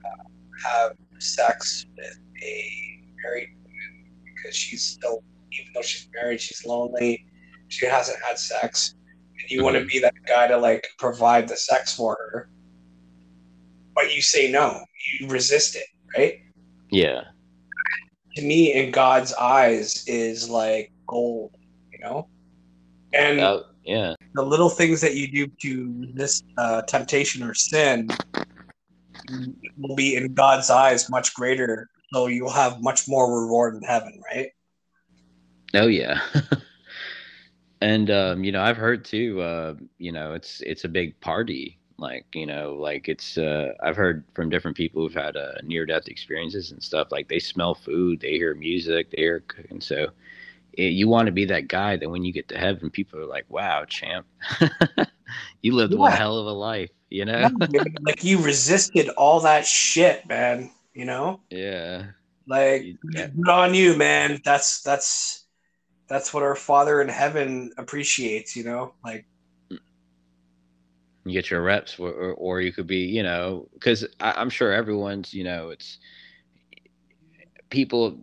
uh, 0.07 0.25
have 0.65 0.93
sex 1.19 1.85
with 1.95 2.19
a 2.43 3.01
married 3.23 3.51
woman 3.63 4.07
because 4.25 4.57
she's 4.57 4.83
still, 4.83 5.23
even 5.53 5.71
though 5.75 5.83
she's 5.83 6.09
married, 6.15 6.41
she's 6.41 6.65
lonely. 6.65 7.27
She 7.69 7.85
hasn't 7.85 8.19
had 8.27 8.39
sex, 8.39 8.95
and 9.39 9.51
you 9.51 9.63
want 9.63 9.77
to 9.77 9.85
be 9.85 9.99
that 9.99 10.15
guy 10.27 10.49
to 10.49 10.57
like 10.57 10.89
provide 10.97 11.47
the 11.47 11.57
sex 11.59 11.95
for 11.95 12.15
her. 12.15 12.49
But 13.99 14.15
you 14.15 14.23
say 14.23 14.49
no. 14.49 14.81
You 15.19 15.27
resist 15.27 15.75
it, 15.75 15.87
right? 16.17 16.35
Yeah. 16.93 17.23
to 18.37 18.43
me 18.43 18.73
in 18.73 18.93
God's 18.93 19.35
eyes 19.35 20.05
is 20.07 20.49
like 20.49 20.93
gold, 21.09 21.51
you 21.93 21.99
know? 21.99 22.29
And 23.13 23.41
Uh, 23.41 23.63
yeah. 23.85 24.15
the 24.35 24.43
little 24.45 24.69
things 24.69 25.01
that 25.01 25.17
you 25.17 25.27
do 25.27 25.49
to 25.63 26.13
this 26.15 26.45
uh, 26.57 26.83
temptation 26.83 27.43
or 27.43 27.55
sin 27.55 28.09
will 29.79 29.97
be 29.97 30.15
in 30.15 30.33
God's 30.35 30.71
eyes 30.71 31.11
much 31.11 31.35
greater. 31.35 31.89
So 32.13 32.29
you'll 32.29 32.51
have 32.51 32.81
much 32.81 33.09
more 33.09 33.43
reward 33.43 33.75
in 33.75 33.83
heaven, 33.83 34.21
right? 34.33 34.51
Oh 35.75 35.89
yeah. 35.89 36.21
and 37.81 38.11
um, 38.13 38.45
you 38.45 38.53
know, 38.53 38.63
I've 38.63 38.77
heard 38.77 39.05
too, 39.05 39.41
uh, 39.43 39.75
you 39.99 40.13
know, 40.13 40.35
it's 40.35 40.61
it's 40.61 40.85
a 40.85 40.89
big 40.89 41.19
party. 41.21 41.78
Like, 41.99 42.27
you 42.33 42.47
know, 42.47 42.75
like 42.75 43.09
it's 43.09 43.37
uh 43.37 43.73
I've 43.83 43.97
heard 43.97 44.25
from 44.35 44.51
different 44.51 44.77
people 44.77 45.03
who've 45.03 45.15
had 45.15 45.37
uh, 45.37 45.55
near 45.65 45.85
death 45.85 46.07
experiences 46.07 46.71
and 46.71 46.83
stuff, 46.83 47.09
like 47.11 47.29
they 47.29 47.41
smell 47.41 47.75
food, 47.75 48.21
they 48.21 48.33
hear 48.33 48.55
music, 48.55 49.11
they 49.11 49.23
hear 49.23 49.41
cooking. 49.41 49.81
So 49.81 50.09
it, 50.75 50.93
you 50.93 51.09
want 51.09 51.27
to 51.27 51.33
be 51.33 51.45
that 51.47 51.67
guy 51.67 51.97
that 51.97 52.09
when 52.09 52.25
you 52.25 52.33
get 52.33 52.49
to 52.49 52.59
heaven, 52.59 52.89
people 52.89 53.19
are 53.19 53.27
like, 53.27 53.47
Wow, 53.49 53.85
champ. 53.85 54.27
you 55.63 55.75
lived 55.75 55.95
one 55.95 56.13
hell 56.13 56.39
of 56.39 56.47
a 56.47 56.53
life, 56.53 56.91
you 57.11 57.25
know? 57.25 57.51
like 58.03 58.23
you 58.23 58.39
resisted 58.43 59.09
all 59.11 59.41
that 59.41 59.67
shit, 59.67 60.27
man. 60.29 60.71
You 60.95 61.05
know? 61.05 61.41
yeah. 61.51 62.07
Like 62.47 62.85
yeah. 63.13 63.27
good 63.27 63.49
on 63.49 63.75
you, 63.75 63.97
man. 63.97 64.41
That's 64.45 64.83
that's 64.83 65.45
that's 66.09 66.33
what 66.33 66.43
our 66.43 66.55
Father 66.55 67.03
in 67.03 67.09
heaven 67.09 67.73
appreciates, 67.77 68.57
you 68.57 68.65
know? 68.65 68.95
Like 69.05 69.27
you 71.29 71.39
get 71.39 71.51
your 71.51 71.63
reps 71.63 71.99
or, 71.99 72.11
or, 72.13 72.61
you 72.61 72.73
could 72.73 72.87
be 72.87 72.99
you 72.99 73.23
know 73.23 73.69
because 73.75 74.07
i'm 74.21 74.51
sure 74.51 74.73
everyone's 74.73 75.33
you 75.35 75.45
know 75.45 75.71
it's 75.71 75.99
people 77.71 78.19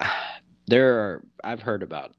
there 0.66 0.98
are 0.98 1.24
i've 1.42 1.60
heard 1.60 1.82
about 1.82 2.12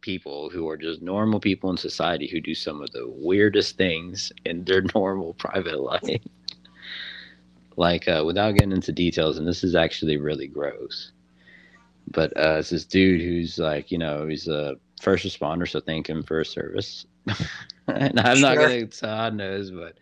people 0.00 0.50
who 0.50 0.68
are 0.68 0.76
just 0.76 1.00
normal 1.00 1.38
people 1.38 1.70
in 1.70 1.76
society 1.76 2.26
who 2.26 2.40
do 2.40 2.54
some 2.54 2.82
of 2.82 2.90
the 2.90 3.06
weirdest 3.08 3.76
things 3.76 4.32
in 4.44 4.64
their 4.64 4.82
normal 4.96 5.32
private 5.34 5.78
life. 5.78 6.20
Like 7.76 8.08
uh, 8.08 8.24
without 8.26 8.56
getting 8.56 8.72
into 8.72 8.90
details 8.90 9.38
and 9.38 9.46
this 9.46 9.62
is 9.62 9.76
actually 9.76 10.16
really 10.16 10.48
gross 10.48 11.12
but 12.10 12.36
uh, 12.36 12.56
it's 12.58 12.70
this 12.70 12.84
dude 12.84 13.20
who's 13.20 13.58
like 13.58 13.90
you 13.90 13.98
know 13.98 14.26
he's 14.26 14.48
a 14.48 14.76
first 15.00 15.24
responder 15.24 15.68
so 15.68 15.80
thank 15.80 16.08
him 16.08 16.22
for 16.22 16.40
his 16.40 16.48
service. 16.48 17.06
and 17.26 17.36
i'm 17.88 18.14
not 18.14 18.36
Sure. 18.36 18.68
gonna 18.68 18.86
todd 18.86 19.34
knows 19.34 19.70
but 19.70 19.98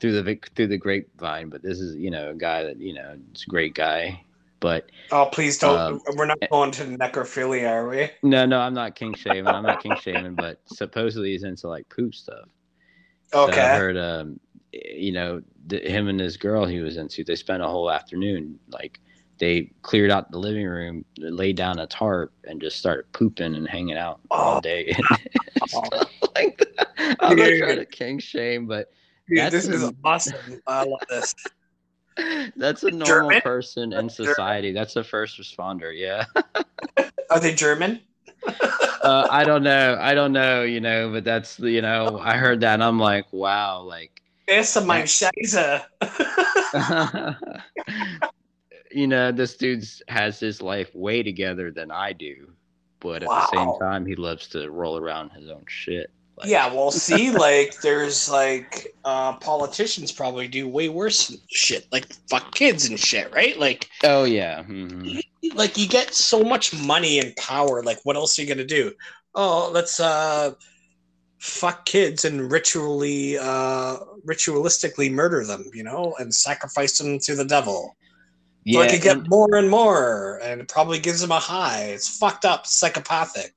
through 0.00 0.22
the 0.22 0.38
through 0.54 0.66
the 0.66 0.78
grapevine 0.78 1.48
but 1.48 1.62
this 1.62 1.80
is 1.80 1.96
you 1.96 2.10
know 2.10 2.30
a 2.30 2.34
guy 2.34 2.62
that 2.62 2.78
you 2.78 2.92
know 2.94 3.16
is 3.34 3.44
a 3.46 3.50
great 3.50 3.74
guy 3.74 4.20
but 4.60 4.90
Oh, 5.12 5.28
please 5.30 5.58
don't. 5.58 5.78
Um, 5.78 6.00
we're 6.16 6.26
not 6.26 6.38
going 6.50 6.72
to 6.72 6.84
necrophilia, 6.84 7.68
are 7.70 7.88
we? 7.88 8.10
no 8.22 8.46
no 8.46 8.58
i'm 8.60 8.74
not 8.74 8.94
king 8.94 9.14
shaming 9.14 9.52
i'm 9.52 9.62
not 9.62 9.78
king 9.80 9.94
shaming 9.94 10.34
but 10.34 10.60
supposedly 10.66 11.32
he's 11.32 11.44
into 11.44 11.68
like 11.68 11.88
poop 11.88 12.14
stuff 12.14 12.48
So 13.32 13.46
I 13.46 13.50
heard, 13.50 13.96
um, 13.96 14.40
you 14.72 15.12
know, 15.12 15.42
him 15.70 16.08
and 16.08 16.20
his 16.20 16.36
girl 16.36 16.64
he 16.64 16.80
was 16.80 16.96
into. 16.96 17.24
They 17.24 17.36
spent 17.36 17.62
a 17.62 17.66
whole 17.68 17.90
afternoon 17.90 18.58
like 18.68 19.00
they 19.38 19.70
cleared 19.82 20.10
out 20.10 20.30
the 20.30 20.38
living 20.38 20.66
room, 20.66 21.04
laid 21.18 21.56
down 21.56 21.78
a 21.78 21.86
tarp, 21.86 22.32
and 22.44 22.60
just 22.60 22.78
started 22.78 23.10
pooping 23.12 23.54
and 23.54 23.68
hanging 23.68 23.96
out 23.96 24.20
all 24.30 24.58
Oh. 24.58 24.60
day. 24.60 24.94
Oh. 25.00 25.16
Stuff 25.66 26.10
like. 26.34 26.62
I'm 26.98 27.36
not 27.36 27.46
Dude. 27.46 27.58
trying 27.62 27.76
to 27.78 27.84
king 27.86 28.18
shame, 28.18 28.66
but 28.66 28.90
Dude, 29.28 29.38
That's- 29.38 29.66
this 29.66 29.68
is 29.82 29.92
awesome. 30.04 30.60
I 30.66 30.84
love 30.84 31.00
this. 31.08 31.34
that's 32.56 32.82
a 32.84 32.90
normal 32.90 33.06
German? 33.06 33.40
person 33.42 33.92
in 33.92 34.08
society. 34.08 34.72
That's 34.72 34.96
a 34.96 35.04
first 35.04 35.38
responder. 35.38 35.92
Yeah. 35.94 36.24
Are 37.30 37.40
they 37.40 37.52
German? 37.54 38.00
uh, 39.02 39.26
I 39.30 39.44
don't 39.44 39.62
know. 39.64 39.98
I 40.00 40.14
don't 40.14 40.32
know. 40.32 40.62
You 40.62 40.80
know, 40.80 41.10
but 41.10 41.24
that's 41.24 41.58
you 41.58 41.82
know, 41.82 42.18
I 42.22 42.36
heard 42.36 42.60
that 42.60 42.74
and 42.74 42.84
I'm 42.84 42.98
like, 42.98 43.30
wow, 43.32 43.82
like. 43.82 44.22
Essa 44.48 44.80
mein 44.84 45.04
Scheiße. 45.06 45.82
You 48.90 49.06
know, 49.06 49.32
this 49.32 49.56
dude's 49.56 50.02
has 50.08 50.38
his 50.40 50.62
life 50.62 50.94
way 50.94 51.22
together 51.22 51.70
than 51.70 51.90
I 51.90 52.12
do, 52.12 52.50
but 53.00 53.22
at 53.22 53.28
the 53.28 53.46
same 53.48 53.72
time, 53.80 54.06
he 54.06 54.14
loves 54.16 54.48
to 54.48 54.70
roll 54.70 54.96
around 54.98 55.30
his 55.30 55.48
own 55.50 55.64
shit. 55.68 56.10
Like, 56.36 56.48
yeah, 56.48 56.72
well, 56.72 56.90
see, 57.06 57.30
like, 57.30 57.80
there's 57.80 58.28
like 58.30 58.94
uh, 59.04 59.36
politicians 59.36 60.12
probably 60.12 60.48
do 60.48 60.68
way 60.68 60.88
worse 60.88 61.36
shit, 61.48 61.86
like 61.92 62.06
fuck 62.28 62.54
kids 62.54 62.88
and 62.88 62.98
shit, 62.98 63.32
right? 63.32 63.58
Like, 63.58 63.88
Oh 64.04 64.24
yeah. 64.24 64.62
mhm. 64.64 65.22
like 65.54 65.76
you 65.78 65.88
get 65.88 66.14
so 66.14 66.42
much 66.42 66.74
money 66.74 67.18
and 67.18 67.34
power. 67.36 67.82
Like, 67.82 67.98
what 68.04 68.16
else 68.16 68.38
are 68.38 68.42
you 68.42 68.48
gonna 68.48 68.64
do? 68.64 68.92
Oh, 69.34 69.70
let's 69.72 70.00
uh, 70.00 70.52
fuck 71.38 71.84
kids 71.86 72.24
and 72.24 72.50
ritually, 72.50 73.38
uh, 73.38 73.96
ritualistically 74.26 75.10
murder 75.10 75.44
them, 75.44 75.70
you 75.74 75.82
know, 75.82 76.14
and 76.18 76.34
sacrifice 76.34 76.98
them 76.98 77.18
to 77.20 77.34
the 77.34 77.44
devil. 77.44 77.96
Yeah. 78.66 78.80
so 78.80 78.84
I 78.84 78.88
could 78.90 79.02
get 79.02 79.16
and- 79.18 79.28
more 79.28 79.54
and 79.54 79.70
more, 79.70 80.40
and 80.42 80.60
it 80.60 80.68
probably 80.68 80.98
gives 80.98 81.20
them 81.20 81.30
a 81.30 81.38
high. 81.38 81.84
It's 81.94 82.18
fucked 82.18 82.44
up, 82.44 82.66
psychopathic. 82.66 83.52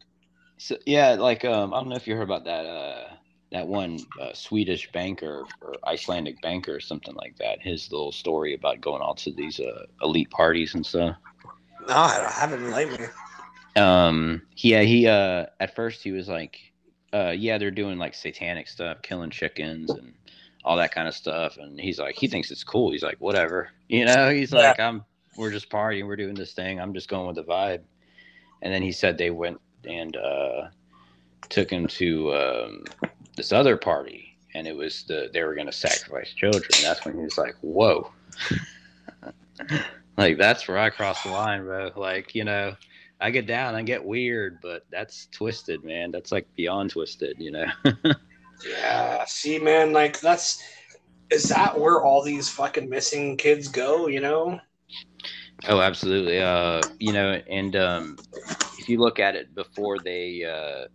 so, 0.57 0.77
yeah, 0.86 1.14
like 1.14 1.44
um, 1.44 1.73
I 1.73 1.80
don't 1.80 1.90
know 1.90 1.95
if 1.95 2.07
you 2.07 2.15
heard 2.15 2.22
about 2.30 2.45
that 2.45 2.65
uh, 2.65 3.07
that 3.52 3.68
one 3.68 3.99
uh, 4.22 4.34
Swedish 4.34 4.91
banker 4.91 5.45
or 5.61 5.73
Icelandic 5.88 6.40
banker 6.44 6.76
or 6.76 6.80
something 6.80 7.15
like 7.15 7.36
that. 7.40 7.60
His 7.60 7.91
little 7.91 8.11
story 8.11 8.53
about 8.53 8.81
going 8.81 9.02
out 9.02 9.18
to 9.26 9.31
these 9.34 9.60
uh, 9.60 9.86
elite 10.03 10.30
parties 10.30 10.76
and 10.76 10.86
stuff. 10.86 11.15
No, 11.88 11.95
I 11.95 12.31
haven't 12.31 12.69
lately. 12.72 13.07
um 13.76 14.41
yeah 14.57 14.81
he 14.81 15.07
uh 15.07 15.45
at 15.60 15.76
first 15.76 16.03
he 16.03 16.11
was 16.11 16.27
like 16.27 16.60
uh 17.14 17.30
yeah 17.38 17.57
they're 17.60 17.69
doing 17.72 17.98
like 17.99 18.15
satanic 18.15 18.68
stuff 18.68 18.98
killing 19.03 19.30
chickens 19.30 19.90
and 19.91 20.14
all 20.65 20.77
that 20.77 20.94
kind 20.94 21.07
of 21.07 21.14
stuff. 21.15 21.57
And 21.57 21.80
he's 21.80 21.99
like 21.99 22.15
he 22.15 22.27
thinks 22.27 22.52
it's 22.52 22.64
cool. 22.64 22.91
He's 22.91 23.03
like 23.03 23.18
whatever. 23.19 23.69
You 23.91 24.06
know 24.06 24.30
he's 24.30 24.53
Yeah. 24.53 24.60
like 24.69 24.80
i'm 24.80 25.03
we're 25.36 25.49
just 25.52 25.69
partying. 25.72 26.06
We're 26.06 26.15
doing 26.15 26.36
this 26.36 26.53
thing. 26.53 26.80
I'm 26.80 26.94
just 26.94 27.10
going 27.10 27.26
with 27.26 27.38
the 27.38 27.44
vibe. 27.44 27.81
And 28.61 28.72
then 28.73 28.84
he 28.84 28.91
said 28.91 29.18
they 29.18 29.31
went 29.31 29.60
and 29.86 30.15
uh 30.15 30.68
took 31.49 31.72
him 31.72 31.88
to 31.88 32.34
um 32.36 32.84
this 33.36 33.52
other 33.52 33.77
party. 33.77 34.38
And 34.53 34.68
it 34.68 34.76
was 34.76 35.03
the 35.07 35.30
they 35.34 35.41
were 35.44 35.56
going 35.56 35.65
to 35.68 35.72
sacrifice 35.73 36.34
children. 36.34 36.81
That's 36.84 37.03
when 37.06 37.15
he 37.15 37.22
was 37.23 37.38
like 37.38 37.56
whoa. 37.61 38.11
Like 40.18 40.38
that's 40.38 40.68
where 40.68 40.77
i 40.77 40.90
cross 40.90 41.23
the 41.23 41.30
line 41.30 41.64
bro. 41.64 41.91
Like 41.95 42.36
you 42.36 42.44
know 42.44 42.76
I 43.22 43.31
get 43.31 43.48
down, 43.48 43.76
I 43.76 43.81
get 43.81 44.03
weird, 44.03 44.60
but 44.61 44.86
that's 44.91 45.27
twisted, 45.31 45.84
man. 45.84 46.11
That's 46.11 46.31
like 46.31 46.48
beyond 46.56 46.91
twisted, 46.91 47.38
you 47.40 47.52
know. 47.52 47.65
Yeah, 48.68 49.26
see, 49.26 49.60
man, 49.60 49.94
like 49.94 50.19
that's 50.19 50.64
is 51.30 51.49
that 51.49 51.80
where 51.80 52.03
all 52.03 52.23
these 52.23 52.49
fucking 52.49 52.90
missing 52.90 53.38
kids 53.38 53.68
go? 53.68 54.07
You 54.07 54.19
know? 54.19 54.60
Oh, 55.68 55.81
absolutely. 55.81 56.40
Uh, 56.41 56.81
you 56.99 57.14
know, 57.14 57.41
and 57.49 57.76
um, 57.76 58.18
if 58.77 58.88
you 58.90 58.99
look 58.99 59.19
at 59.19 59.36
it 59.36 59.53
before 59.53 59.99
they, 59.99 60.44
uh, 60.45 60.88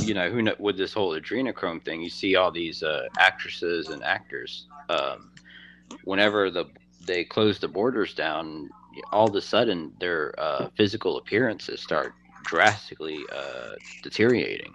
you 0.00 0.14
know, 0.14 0.30
who 0.30 0.42
know, 0.42 0.54
with 0.58 0.76
this 0.76 0.92
whole 0.92 1.18
adrenochrome 1.18 1.84
thing, 1.84 2.00
you 2.00 2.10
see 2.10 2.36
all 2.36 2.50
these 2.50 2.82
uh, 2.82 3.06
actresses 3.18 3.88
and 3.88 4.02
actors. 4.02 4.66
Um, 4.88 5.30
whenever 6.04 6.50
the 6.50 6.66
they 7.06 7.24
close 7.24 7.58
the 7.58 7.68
borders 7.68 8.14
down, 8.14 8.68
all 9.12 9.28
of 9.28 9.34
a 9.34 9.40
sudden 9.40 9.92
their 10.00 10.34
uh, 10.38 10.68
physical 10.76 11.18
appearances 11.18 11.80
start 11.80 12.14
drastically 12.44 13.20
uh, 13.32 13.72
deteriorating. 14.02 14.72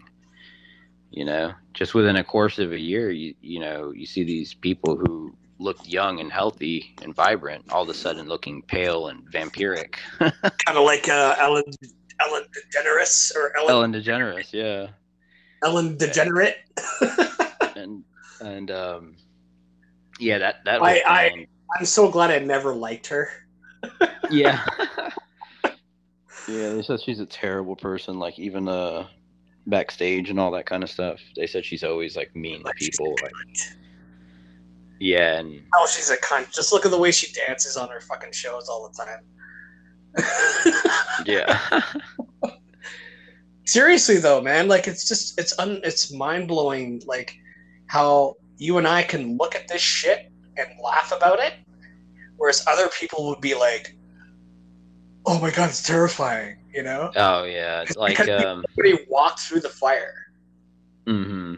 You 1.11 1.25
know, 1.25 1.53
just 1.73 1.93
within 1.93 2.15
a 2.15 2.23
course 2.23 2.57
of 2.57 2.71
a 2.71 2.79
year, 2.79 3.11
you 3.11 3.35
you 3.41 3.59
know, 3.59 3.91
you 3.91 4.05
see 4.05 4.23
these 4.23 4.53
people 4.53 4.95
who 4.95 5.35
looked 5.59 5.87
young 5.87 6.19
and 6.19 6.31
healthy 6.31 6.95
and 7.03 7.13
vibrant, 7.13 7.71
all 7.71 7.83
of 7.83 7.89
a 7.89 7.93
sudden 7.93 8.27
looking 8.27 8.61
pale 8.63 9.07
and 9.07 9.21
vampiric. 9.31 9.95
kind 10.19 10.77
of 10.77 10.83
like 10.83 11.07
uh, 11.07 11.35
Ellen 11.39 11.63
Ellen 12.19 12.43
DeGeneres 12.43 13.35
or 13.35 13.55
Ellen, 13.57 13.71
Ellen 13.71 13.93
DeGeneres, 13.93 14.51
yeah. 14.51 14.87
Ellen 15.63 15.97
Degenerate. 15.97 16.57
and 17.75 18.03
and 18.41 18.71
um, 18.71 19.15
yeah, 20.19 20.37
that 20.39 20.63
that. 20.65 20.81
I, 20.81 21.01
I 21.05 21.47
I'm 21.77 21.85
so 21.85 22.09
glad 22.09 22.31
I 22.31 22.39
never 22.39 22.73
liked 22.73 23.07
her. 23.07 23.29
yeah. 24.29 24.65
yeah, 26.47 26.73
they 26.73 26.81
said 26.81 27.01
she's 27.01 27.19
a 27.19 27.25
terrible 27.25 27.75
person. 27.75 28.19
Like 28.19 28.37
even 28.39 28.67
uh, 28.67 29.07
backstage 29.67 30.29
and 30.29 30.39
all 30.39 30.51
that 30.51 30.65
kind 30.65 30.83
of 30.83 30.89
stuff. 30.89 31.19
They 31.35 31.47
said 31.47 31.65
she's 31.65 31.83
always 31.83 32.15
like 32.15 32.35
mean 32.35 32.63
to 32.63 32.71
people. 32.73 33.15
Like, 33.21 33.33
yeah, 34.99 35.39
and 35.39 35.61
oh, 35.75 35.87
she's 35.93 36.09
a 36.09 36.17
cunt. 36.17 36.53
Just 36.53 36.71
look 36.71 36.85
at 36.85 36.91
the 36.91 36.99
way 36.99 37.11
she 37.11 37.33
dances 37.33 37.77
on 37.77 37.89
her 37.89 38.01
fucking 38.01 38.31
shows 38.31 38.69
all 38.69 38.89
the 38.89 39.03
time. 39.03 39.23
yeah. 41.25 41.81
Seriously 43.65 44.17
though, 44.17 44.41
man, 44.41 44.67
like 44.67 44.87
it's 44.87 45.07
just 45.07 45.39
it's 45.39 45.57
un 45.57 45.79
it's 45.83 46.11
mind 46.11 46.47
blowing 46.47 47.01
like 47.05 47.37
how 47.87 48.35
you 48.57 48.77
and 48.77 48.87
I 48.87 49.03
can 49.03 49.37
look 49.37 49.55
at 49.55 49.67
this 49.67 49.81
shit 49.81 50.31
and 50.57 50.67
laugh 50.83 51.11
about 51.15 51.39
it, 51.39 51.53
whereas 52.37 52.65
other 52.67 52.89
people 52.99 53.29
would 53.29 53.39
be 53.39 53.55
like, 53.55 53.95
"Oh 55.25 55.39
my 55.39 55.51
god, 55.51 55.69
it's 55.69 55.81
terrifying," 55.83 56.57
you 56.73 56.83
know? 56.83 57.11
Oh 57.15 57.43
yeah, 57.43 57.81
it's 57.81 57.95
like 57.97 58.19
um, 58.21 58.63
somebody 58.75 59.05
walked 59.07 59.39
through 59.39 59.61
the 59.61 59.69
fire. 59.69 60.31
Mm-hmm. 61.07 61.55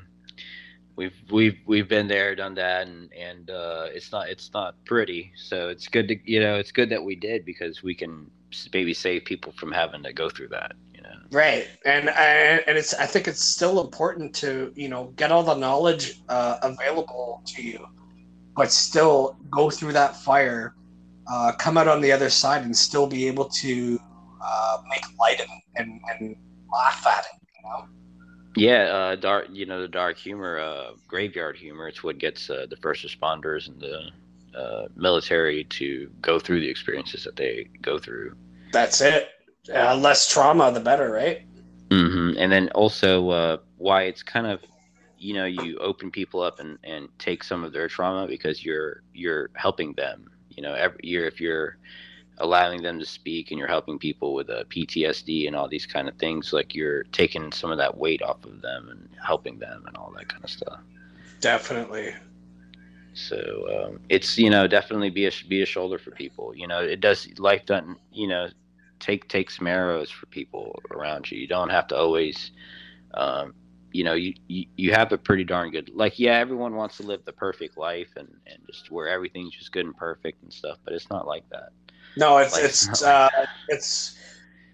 We've 0.95 1.15
we've 1.31 1.57
we've 1.65 1.87
been 1.87 2.07
there, 2.07 2.35
done 2.35 2.53
that, 2.55 2.87
and 2.87 3.11
and 3.13 3.49
uh, 3.49 3.87
it's 3.91 4.11
not 4.11 4.29
it's 4.29 4.51
not 4.53 4.75
pretty. 4.85 5.31
So 5.35 5.69
it's 5.69 5.87
good 5.87 6.07
to 6.09 6.31
you 6.31 6.39
know 6.39 6.55
it's 6.55 6.71
good 6.71 6.89
that 6.89 7.03
we 7.03 7.15
did 7.15 7.45
because 7.45 7.81
we 7.81 7.95
can 7.95 8.29
maybe 8.73 8.93
save 8.93 9.25
people 9.25 9.51
from 9.53 9.71
having 9.71 10.03
to 10.03 10.13
go 10.13 10.29
through 10.29 10.49
that. 10.49 10.73
You 10.93 11.01
know. 11.01 11.15
Right, 11.31 11.67
and 11.85 12.09
and 12.09 12.77
it's 12.77 12.93
I 12.93 13.07
think 13.07 13.27
it's 13.27 13.43
still 13.43 13.81
important 13.81 14.35
to 14.35 14.71
you 14.75 14.87
know 14.87 15.05
get 15.15 15.31
all 15.31 15.43
the 15.43 15.55
knowledge 15.55 16.21
uh, 16.29 16.59
available 16.61 17.41
to 17.47 17.63
you, 17.63 17.87
but 18.55 18.71
still 18.71 19.35
go 19.49 19.71
through 19.71 19.93
that 19.93 20.15
fire, 20.17 20.75
uh, 21.31 21.53
come 21.57 21.75
out 21.75 21.87
on 21.87 22.01
the 22.01 22.11
other 22.11 22.29
side, 22.29 22.65
and 22.65 22.77
still 22.77 23.07
be 23.07 23.27
able 23.27 23.45
to 23.45 23.99
uh, 24.43 24.77
make 24.89 25.03
light 25.19 25.39
and, 25.39 25.49
and, 25.75 26.01
and 26.09 26.35
laugh 26.71 27.05
at 27.07 27.25
it. 27.25 27.47
You 27.57 27.69
know. 27.69 27.85
Yeah, 28.55 28.83
uh, 28.83 29.15
dark. 29.15 29.47
You 29.51 29.65
know 29.65 29.81
the 29.81 29.87
dark 29.87 30.17
humor, 30.17 30.59
uh, 30.59 30.91
graveyard 31.07 31.57
humor. 31.57 31.87
It's 31.87 32.03
what 32.03 32.17
gets 32.17 32.49
uh, 32.49 32.67
the 32.69 32.77
first 32.77 33.05
responders 33.05 33.67
and 33.67 33.79
the 33.81 34.57
uh, 34.57 34.87
military 34.95 35.63
to 35.65 36.09
go 36.21 36.39
through 36.39 36.59
the 36.59 36.69
experiences 36.69 37.23
that 37.23 37.35
they 37.35 37.67
go 37.81 37.97
through. 37.97 38.35
That's 38.71 39.01
it. 39.01 39.29
Uh, 39.73 39.95
less 39.95 40.31
trauma, 40.31 40.71
the 40.71 40.79
better, 40.79 41.11
right? 41.11 41.45
Mm-hmm. 41.89 42.37
And 42.37 42.51
then 42.51 42.69
also 42.69 43.29
uh, 43.29 43.57
why 43.77 44.03
it's 44.03 44.21
kind 44.21 44.45
of, 44.45 44.59
you 45.17 45.33
know, 45.33 45.45
you 45.45 45.77
open 45.77 46.11
people 46.11 46.41
up 46.41 46.59
and, 46.59 46.77
and 46.83 47.07
take 47.17 47.43
some 47.43 47.63
of 47.63 47.71
their 47.71 47.87
trauma 47.87 48.27
because 48.27 48.63
you're 48.65 49.03
you're 49.13 49.49
helping 49.55 49.93
them. 49.93 50.29
You 50.49 50.63
know, 50.63 50.73
every 50.73 50.99
year 51.01 51.25
if 51.25 51.39
you're 51.39 51.77
allowing 52.39 52.81
them 52.81 52.99
to 52.99 53.05
speak 53.05 53.51
and 53.51 53.59
you're 53.59 53.67
helping 53.67 53.99
people 53.99 54.33
with 54.33 54.49
a 54.49 54.61
uh, 54.61 54.63
PTSD 54.65 55.47
and 55.47 55.55
all 55.55 55.67
these 55.67 55.85
kind 55.85 56.07
of 56.07 56.15
things, 56.15 56.51
like 56.51 56.73
you're 56.73 57.03
taking 57.05 57.51
some 57.51 57.71
of 57.71 57.77
that 57.77 57.97
weight 57.97 58.21
off 58.21 58.43
of 58.45 58.61
them 58.61 58.89
and 58.89 59.09
helping 59.23 59.59
them 59.59 59.83
and 59.87 59.95
all 59.97 60.11
that 60.17 60.27
kind 60.27 60.43
of 60.43 60.49
stuff. 60.49 60.79
Definitely. 61.39 62.13
So 63.13 63.87
um, 63.87 63.99
it's 64.09 64.37
you 64.37 64.49
know 64.49 64.65
definitely 64.65 65.11
be 65.11 65.27
a 65.27 65.31
be 65.47 65.61
a 65.61 65.65
shoulder 65.65 65.99
for 65.99 66.11
people. 66.11 66.55
You 66.55 66.67
know 66.67 66.79
it 66.79 66.99
does 66.99 67.27
life 67.37 67.65
doesn't 67.65 67.99
you 68.11 68.27
know 68.27 68.49
take 68.99 69.27
take 69.27 69.51
some 69.51 69.67
arrows 69.67 70.09
for 70.09 70.25
people 70.27 70.81
around 70.91 71.29
you. 71.29 71.39
You 71.39 71.47
don't 71.47 71.69
have 71.69 71.87
to 71.89 71.97
always. 71.97 72.51
Um, 73.13 73.53
you 73.91 74.03
know, 74.03 74.13
you, 74.13 74.33
you, 74.47 74.65
you 74.75 74.91
have 74.91 75.11
a 75.11 75.19
pretty 75.19 75.43
darn 75.43 75.69
good 75.69 75.91
like 75.93 76.17
yeah, 76.17 76.39
everyone 76.39 76.75
wants 76.75 76.97
to 76.97 77.03
live 77.03 77.23
the 77.25 77.31
perfect 77.31 77.77
life 77.77 78.09
and, 78.15 78.27
and 78.47 78.57
just 78.65 78.89
where 78.89 79.07
everything's 79.07 79.53
just 79.53 79.71
good 79.71 79.85
and 79.85 79.95
perfect 79.95 80.41
and 80.41 80.51
stuff, 80.51 80.79
but 80.83 80.93
it's 80.93 81.11
not 81.11 81.27
like 81.27 81.47
that. 81.51 81.69
No, 82.17 82.37
it's 82.37 82.53
like, 82.53 82.63
it's 82.65 83.03
uh, 83.03 83.29
it's 83.69 84.17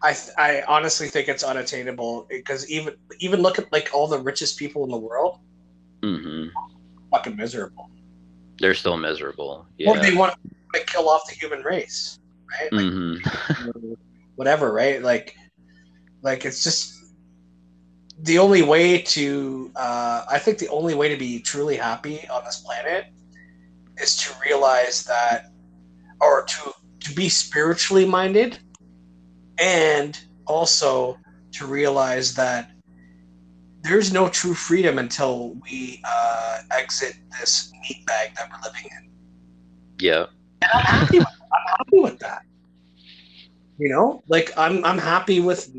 I 0.02 0.16
I 0.38 0.64
honestly 0.68 1.08
think 1.08 1.28
it's 1.28 1.44
unattainable 1.44 2.28
because 2.30 2.70
even 2.70 2.96
even 3.20 3.42
look 3.42 3.60
at 3.60 3.72
like 3.72 3.90
all 3.94 4.08
the 4.08 4.20
richest 4.20 4.58
people 4.58 4.84
in 4.84 4.92
the 4.92 4.98
world, 4.98 5.40
mm-hmm. 6.02 6.50
fucking 7.12 7.36
miserable. 7.36 7.90
They're 8.60 8.74
still 8.74 8.98
miserable. 8.98 9.66
Yeah. 9.78 9.92
Or 9.92 10.00
they 10.00 10.14
want 10.14 10.36
to 10.74 10.84
kill 10.86 11.10
off 11.10 11.28
the 11.28 11.36
human 11.36 11.64
race, 11.64 12.20
right? 12.50 12.72
Like, 12.74 12.86
mm-hmm. 12.86 13.94
whatever, 14.36 14.74
right? 14.74 15.02
Like, 15.02 15.36
like 16.22 16.46
it's 16.46 16.64
just 16.64 17.14
the 18.20 18.38
only 18.38 18.62
way 18.62 19.00
to. 19.00 19.72
Uh, 19.76 20.26
I 20.30 20.40
think 20.40 20.58
the 20.58 20.70
only 20.70 20.96
way 20.96 21.10
to 21.10 21.18
be 21.18 21.40
truly 21.40 21.78
happy 21.78 22.28
on 22.30 22.44
this 22.44 22.58
planet 22.58 23.06
is 23.98 24.16
to 24.18 24.34
realize 24.46 25.04
that, 25.06 25.52
or 26.22 26.44
to 26.44 26.74
to 27.10 27.16
be 27.16 27.28
spiritually 27.30 28.06
minded 28.06 28.60
and 29.60 30.20
also 30.46 31.18
to 31.52 31.66
realize 31.66 32.36
that 32.36 32.72
there's 33.82 34.14
no 34.14 34.30
true 34.30 34.54
freedom 34.54 35.00
until 35.00 35.56
we 35.64 36.02
uh, 36.06 36.60
exit 36.72 37.16
this 37.40 37.72
meat 37.82 38.06
bag 38.06 38.36
that 38.36 38.50
we're 38.50 38.70
living 38.70 38.90
in. 38.98 39.10
Yeah. 40.00 40.26
And 40.62 40.72
I'm 40.74 40.86
happy. 40.86 41.20
With, 41.20 41.28
I'm 41.28 41.78
happy 41.78 42.00
with 42.00 42.20
that. 42.20 42.42
You 43.78 43.90
know, 43.90 44.24
like 44.28 44.52
I'm 44.58 44.84
I'm 44.84 44.98
happy 44.98 45.40
with 45.40 45.72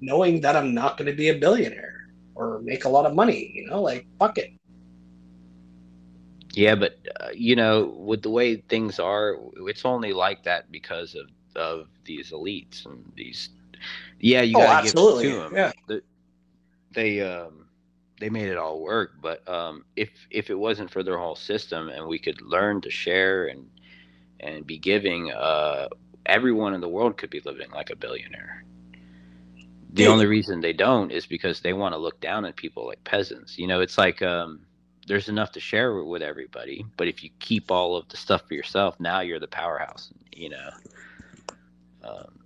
knowing 0.00 0.40
that 0.42 0.56
I'm 0.56 0.74
not 0.74 0.98
going 0.98 1.06
to 1.06 1.16
be 1.16 1.30
a 1.30 1.38
billionaire 1.38 2.12
or 2.34 2.60
make 2.62 2.84
a 2.84 2.88
lot 2.88 3.06
of 3.06 3.14
money. 3.14 3.50
You 3.54 3.70
know, 3.70 3.80
like 3.80 4.06
fuck 4.18 4.36
it. 4.38 4.52
Yeah, 6.52 6.74
but 6.74 6.98
uh, 7.20 7.28
you 7.32 7.54
know, 7.56 7.84
with 7.96 8.22
the 8.22 8.30
way 8.30 8.56
things 8.56 8.98
are, 8.98 9.36
it's 9.68 9.84
only 9.84 10.12
like 10.12 10.44
that 10.44 10.70
because 10.70 11.14
of 11.14 11.30
of 11.56 11.88
these 12.04 12.32
elites 12.32 12.86
and 12.86 13.12
these. 13.16 13.50
Yeah, 14.18 14.42
you 14.42 14.56
oh, 14.56 14.60
gotta 14.60 14.88
absolutely. 14.88 15.24
give 15.24 15.32
it 15.32 15.34
to 15.34 15.42
them. 15.42 15.54
Yeah, 15.54 15.72
the, 15.86 16.02
they 16.92 17.20
um 17.20 17.66
they 18.20 18.30
made 18.30 18.48
it 18.48 18.56
all 18.56 18.80
work. 18.80 19.12
But 19.20 19.48
um, 19.48 19.84
if 19.96 20.10
if 20.30 20.50
it 20.50 20.58
wasn't 20.58 20.90
for 20.90 21.02
their 21.02 21.18
whole 21.18 21.36
system 21.36 21.88
and 21.88 22.06
we 22.06 22.18
could 22.18 22.40
learn 22.42 22.80
to 22.82 22.90
share 22.90 23.46
and 23.46 23.68
and 24.40 24.66
be 24.66 24.78
giving, 24.78 25.30
uh, 25.32 25.88
everyone 26.26 26.74
in 26.74 26.80
the 26.80 26.88
world 26.88 27.16
could 27.16 27.30
be 27.30 27.40
living 27.40 27.70
like 27.70 27.90
a 27.90 27.96
billionaire. 27.96 28.64
The 29.92 30.04
yeah. 30.04 30.08
only 30.08 30.26
reason 30.26 30.60
they 30.60 30.72
don't 30.72 31.10
is 31.10 31.26
because 31.26 31.60
they 31.60 31.72
want 31.72 31.94
to 31.94 31.98
look 31.98 32.20
down 32.20 32.44
at 32.44 32.56
people 32.56 32.86
like 32.86 33.02
peasants. 33.04 33.58
You 33.58 33.66
know, 33.66 33.80
it's 33.80 33.98
like 33.98 34.22
um 34.22 34.60
there's 35.10 35.28
enough 35.28 35.50
to 35.50 35.58
share 35.58 36.04
with 36.04 36.22
everybody. 36.22 36.86
But 36.96 37.08
if 37.08 37.24
you 37.24 37.30
keep 37.40 37.72
all 37.72 37.96
of 37.96 38.08
the 38.10 38.16
stuff 38.16 38.46
for 38.46 38.54
yourself, 38.54 38.94
now 39.00 39.18
you're 39.18 39.40
the 39.40 39.48
powerhouse. 39.48 40.10
You 40.32 40.50
know. 40.50 40.70
Um, 42.04 42.38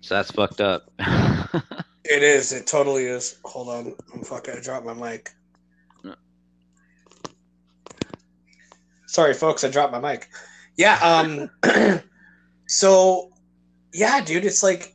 so 0.00 0.14
that's 0.14 0.30
fucked 0.30 0.62
up. 0.62 0.90
it 0.98 2.22
is. 2.22 2.52
It 2.52 2.66
totally 2.66 3.04
is. 3.04 3.38
Hold 3.44 3.68
on. 3.68 3.94
I'm 4.14 4.24
fucking. 4.24 4.54
I 4.56 4.60
dropped 4.62 4.86
my 4.86 4.94
mic. 4.94 5.32
No. 6.02 6.14
Sorry, 9.04 9.34
folks. 9.34 9.62
I 9.62 9.68
dropped 9.68 9.92
my 9.92 10.00
mic. 10.00 10.30
Yeah. 10.76 10.98
Um. 11.02 11.50
so, 12.66 13.30
yeah, 13.92 14.22
dude. 14.22 14.46
It's 14.46 14.62
like 14.62 14.94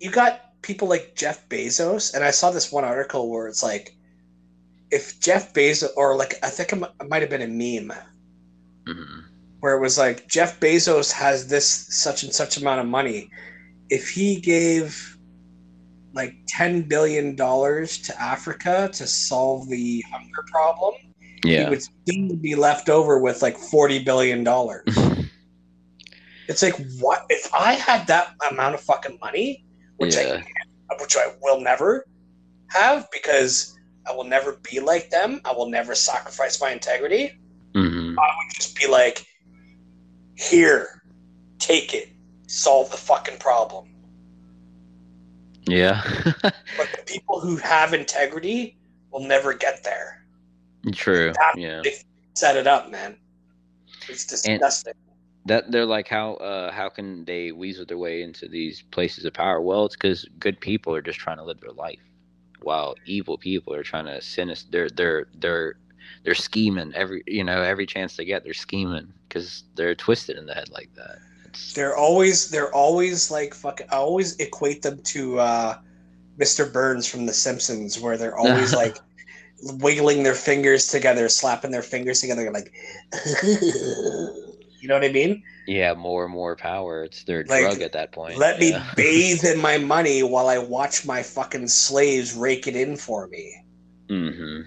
you 0.00 0.10
got 0.10 0.60
people 0.60 0.86
like 0.86 1.14
Jeff 1.16 1.48
Bezos, 1.48 2.12
and 2.12 2.22
I 2.22 2.30
saw 2.30 2.50
this 2.50 2.70
one 2.70 2.84
article 2.84 3.30
where 3.30 3.48
it's 3.48 3.62
like 3.62 3.96
if 4.90 5.20
Jeff 5.20 5.52
Bezos 5.52 5.88
or 5.96 6.16
like 6.16 6.34
I 6.42 6.50
think 6.50 6.72
it 6.72 7.08
might 7.08 7.22
have 7.22 7.30
been 7.30 7.42
a 7.42 7.46
meme 7.46 7.96
mm-hmm. 8.86 9.20
where 9.60 9.76
it 9.76 9.80
was 9.80 9.98
like 9.98 10.26
Jeff 10.28 10.58
Bezos 10.60 11.12
has 11.12 11.48
this 11.48 11.66
such 11.90 12.22
and 12.22 12.32
such 12.32 12.56
amount 12.56 12.80
of 12.80 12.86
money. 12.86 13.30
If 13.88 14.08
he 14.08 14.40
gave 14.40 15.16
like 16.12 16.34
ten 16.48 16.82
billion 16.82 17.36
dollars 17.36 17.98
to 17.98 18.20
Africa 18.20 18.90
to 18.92 19.06
solve 19.06 19.68
the 19.68 20.04
hunger 20.10 20.44
problem, 20.50 20.94
yeah. 21.44 21.64
he 21.64 21.70
would 21.70 21.82
still 21.82 22.36
be 22.36 22.54
left 22.54 22.88
over 22.88 23.18
with 23.18 23.42
like 23.42 23.56
forty 23.56 24.02
billion 24.02 24.44
dollars. 24.44 24.86
It's 26.48 26.64
like 26.64 26.74
what 26.98 27.26
if 27.28 27.48
I 27.54 27.74
had 27.74 28.08
that 28.08 28.34
amount 28.50 28.74
of 28.74 28.80
fucking 28.80 29.18
money, 29.20 29.64
which 29.98 30.16
yeah. 30.16 30.42
I 30.90 30.94
which 31.00 31.16
I 31.16 31.32
will 31.40 31.60
never 31.60 32.04
have 32.70 33.06
because 33.12 33.78
I 34.08 34.12
will 34.12 34.24
never 34.24 34.58
be 34.70 34.80
like 34.80 35.10
them. 35.10 35.40
I 35.44 35.52
will 35.52 35.68
never 35.68 35.94
sacrifice 35.94 36.60
my 36.60 36.70
integrity. 36.72 37.32
hmm 37.74 38.18
I 38.18 38.22
would 38.36 38.54
just 38.54 38.76
be 38.78 38.86
like, 38.86 39.26
here, 40.36 41.02
take 41.58 41.94
it, 41.94 42.08
solve 42.46 42.90
the 42.90 42.96
fucking 42.96 43.38
problem. 43.38 43.86
Yeah. 45.66 46.02
But 46.42 46.92
the 46.92 47.02
people 47.06 47.40
who 47.40 47.56
have 47.58 47.92
integrity 47.92 48.78
will 49.12 49.20
never 49.20 49.52
get 49.52 49.84
there. 49.84 50.24
True. 50.92 51.32
That- 51.32 51.58
Yeah. 51.58 51.82
They 51.84 51.94
set 52.34 52.56
it 52.56 52.66
up, 52.66 52.90
man. 52.90 53.16
It's 54.08 54.26
disgusting. 54.26 54.94
That 55.46 55.70
they're 55.70 55.86
like 55.86 56.08
how 56.08 56.34
uh 56.34 56.70
how 56.70 56.88
can 56.90 57.24
they 57.24 57.50
weasel 57.52 57.86
their 57.86 57.98
way 57.98 58.22
into 58.22 58.46
these 58.48 58.82
places 58.90 59.24
of 59.24 59.32
power? 59.32 59.60
Well, 59.60 59.86
it's 59.86 59.96
because 59.96 60.26
good 60.38 60.60
people 60.60 60.94
are 60.94 61.00
just 61.02 61.18
trying 61.18 61.38
to 61.38 61.44
live 61.44 61.60
their 61.60 61.72
life, 61.72 62.00
while 62.62 62.94
evil 63.06 63.38
people 63.38 63.74
are 63.74 63.82
trying 63.82 64.06
to 64.06 64.20
sinister. 64.20 64.68
They're 64.70 64.88
they're 64.90 65.26
they're 65.38 65.74
they're 66.24 66.34
scheming 66.34 66.92
every 66.94 67.22
you 67.26 67.44
know 67.44 67.62
every 67.62 67.86
chance 67.86 68.16
they 68.16 68.24
get. 68.24 68.44
They're 68.44 68.54
scheming 68.54 69.12
because 69.28 69.64
they're 69.74 69.94
twisted 69.94 70.36
in 70.36 70.46
the 70.46 70.54
head 70.54 70.70
like 70.70 70.90
that. 70.94 71.18
It's, 71.46 71.72
they're 71.74 71.96
always 71.96 72.50
they're 72.50 72.72
always 72.74 73.30
like 73.30 73.54
fucking. 73.54 73.86
I 73.90 73.96
always 73.96 74.36
equate 74.36 74.82
them 74.82 75.00
to 75.02 75.38
uh, 75.38 75.78
Mr. 76.38 76.70
Burns 76.70 77.06
from 77.06 77.26
The 77.26 77.32
Simpsons, 77.32 77.98
where 78.00 78.16
they're 78.16 78.36
always 78.36 78.74
like 78.82 78.98
wiggling 79.62 80.22
their 80.22 80.34
fingers 80.34 80.88
together, 80.88 81.28
slapping 81.28 81.70
their 81.70 81.82
fingers 81.82 82.20
together, 82.20 82.50
like. 82.50 82.72
you 84.80 84.88
know 84.88 84.94
what 84.94 85.04
I 85.04 85.12
mean? 85.12 85.42
yeah, 85.66 85.94
more 85.94 86.24
and 86.24 86.32
more 86.32 86.56
power. 86.56 87.04
It's 87.04 87.22
their 87.24 87.44
Like, 87.44 87.62
drug 87.62 87.82
at 87.82 87.92
that 87.92 88.12
point. 88.12 88.38
Let 88.38 88.58
me 88.58 88.74
bathe 88.96 89.44
in 89.44 89.60
my 89.60 89.78
money 89.94 90.22
while 90.22 90.48
I 90.48 90.58
watch 90.58 91.06
my 91.06 91.22
fucking 91.22 91.68
slaves 91.68 92.34
rake 92.34 92.66
it 92.66 92.76
in 92.76 92.96
for 92.96 93.28
me. 93.28 93.54
hmm 94.08 94.60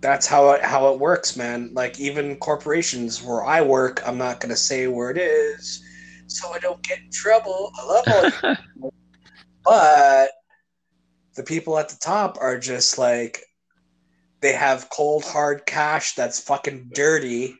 That's 0.00 0.26
how 0.26 0.50
it 0.50 0.62
how 0.62 0.92
it 0.92 1.00
works, 1.00 1.36
man. 1.36 1.70
Like 1.72 1.98
even 2.00 2.36
corporations 2.36 3.22
where 3.22 3.44
I 3.44 3.62
work, 3.62 4.06
I'm 4.06 4.18
not 4.18 4.40
gonna 4.40 4.56
say 4.56 4.86
where 4.86 5.10
it 5.10 5.18
is, 5.18 5.82
so 6.26 6.52
I 6.52 6.58
don't 6.58 6.82
get 6.82 6.98
in 6.98 7.10
trouble. 7.10 7.70
I 7.78 7.86
love 7.86 8.04
all 8.08 8.90
but 9.64 10.30
the 11.36 11.42
people 11.42 11.78
at 11.78 11.88
the 11.88 11.96
top 11.96 12.38
are 12.40 12.58
just 12.58 12.98
like 12.98 13.42
they 14.40 14.52
have 14.52 14.90
cold 14.90 15.24
hard 15.24 15.64
cash 15.66 16.14
that's 16.14 16.38
fucking 16.40 16.90
dirty, 16.92 17.56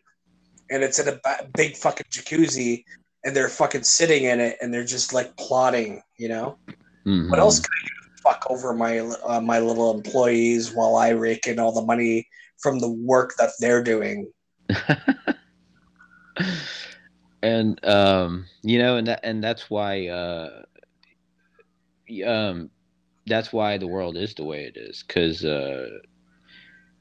and 0.75 0.83
it's 0.83 0.99
in 0.99 1.09
a 1.09 1.21
big 1.55 1.77
fucking 1.77 2.07
jacuzzi, 2.11 2.85
and 3.25 3.37
they're 3.37 3.49
fucking 3.49 3.85
sitting 3.85 4.25
in 4.25 4.41
it, 4.41 4.57
and 4.61 4.75
they're 4.75 4.85
just 4.85 5.15
like 5.15 5.37
plotting, 5.37 6.03
you 6.19 6.29
know. 6.29 6.59
hmm 7.05 7.31
What 7.31 7.39
else 7.41 7.61
can 7.61 7.71
I 7.71 7.87
do 7.87 8.09
to 8.09 8.23
fuck 8.23 8.45
over 8.51 8.75
my 8.75 8.99
uh, 8.99 9.41
my 9.41 9.61
little 9.61 9.95
employees 9.95 10.75
while 10.75 10.97
I 10.97 11.11
rake 11.11 11.47
in 11.47 11.61
all 11.61 11.73
the 11.73 11.87
money 11.87 12.27
from 12.61 12.81
the 12.81 12.91
work 12.91 13.35
that 13.39 13.51
they're 13.61 13.83
doing? 13.83 14.31
and 17.43 17.85
um 17.85 18.47
you 18.63 18.79
know 18.79 18.97
and 18.97 19.07
that 19.07 19.21
and 19.23 19.43
that's 19.43 19.71
why 19.71 20.07
uh 20.09 20.63
um 22.27 22.71
that's 23.27 23.53
why 23.53 23.79
the 23.79 23.87
world 23.87 24.17
is 24.17 24.35
the 24.35 24.45
way 24.45 24.65
it 24.65 24.77
is 24.77 25.05
because 25.07 25.45
uh 25.45 25.89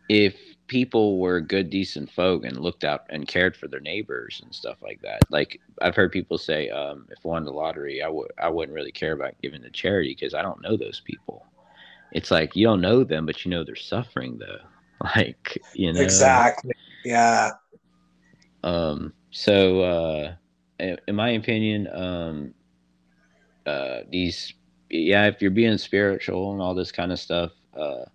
if 0.10 0.36
people 0.74 1.20
were 1.20 1.40
good 1.40 1.70
decent 1.70 2.10
folk 2.12 2.44
and 2.44 2.58
looked 2.58 2.84
out 2.84 3.02
and 3.12 3.28
cared 3.28 3.56
for 3.56 3.68
their 3.68 3.80
neighbors 3.80 4.42
and 4.44 4.56
stuff 4.56 4.78
like 4.82 5.00
that 5.04 5.22
like 5.30 5.62
i've 5.84 5.96
heard 5.96 6.12
people 6.12 6.38
say 6.38 6.68
um 6.70 7.06
if 7.12 7.20
I 7.24 7.28
won 7.30 7.46
the 7.46 7.52
lottery 7.52 8.02
i 8.02 8.08
would 8.10 8.32
i 8.42 8.50
wouldn't 8.50 8.76
really 8.76 8.92
care 8.92 9.12
about 9.14 9.40
giving 9.44 9.62
to 9.62 9.70
charity 9.70 10.16
because 10.18 10.34
i 10.34 10.42
don't 10.42 10.64
know 10.64 10.76
those 10.76 11.00
people 11.06 11.46
it's 12.12 12.32
like 12.32 12.56
you 12.56 12.66
don't 12.66 12.82
know 12.82 13.04
them 13.04 13.28
but 13.28 13.46
you 13.46 13.52
know 13.52 13.64
they're 13.64 13.76
suffering 13.76 14.40
though 14.40 14.62
like 15.16 15.60
you 15.76 15.94
know 15.94 16.02
Exactly. 16.02 16.74
Yeah. 17.06 17.52
um, 18.64 19.14
so, 19.32 19.82
uh, 19.82 20.36
in 20.80 20.98
in 21.08 21.16
my 21.16 21.32
opinion, 21.32 21.88
um, 21.94 22.54
uh, 23.66 24.02
these, 24.10 24.54
yeah, 24.90 25.26
if 25.28 25.42
you're 25.42 25.52
being 25.52 25.78
spiritual 25.78 26.54
and 26.54 26.62
all 26.62 26.74
this 26.74 26.92
kind 26.92 27.12
of 27.12 27.20
stuff, 27.20 27.52
uh, 27.78 28.06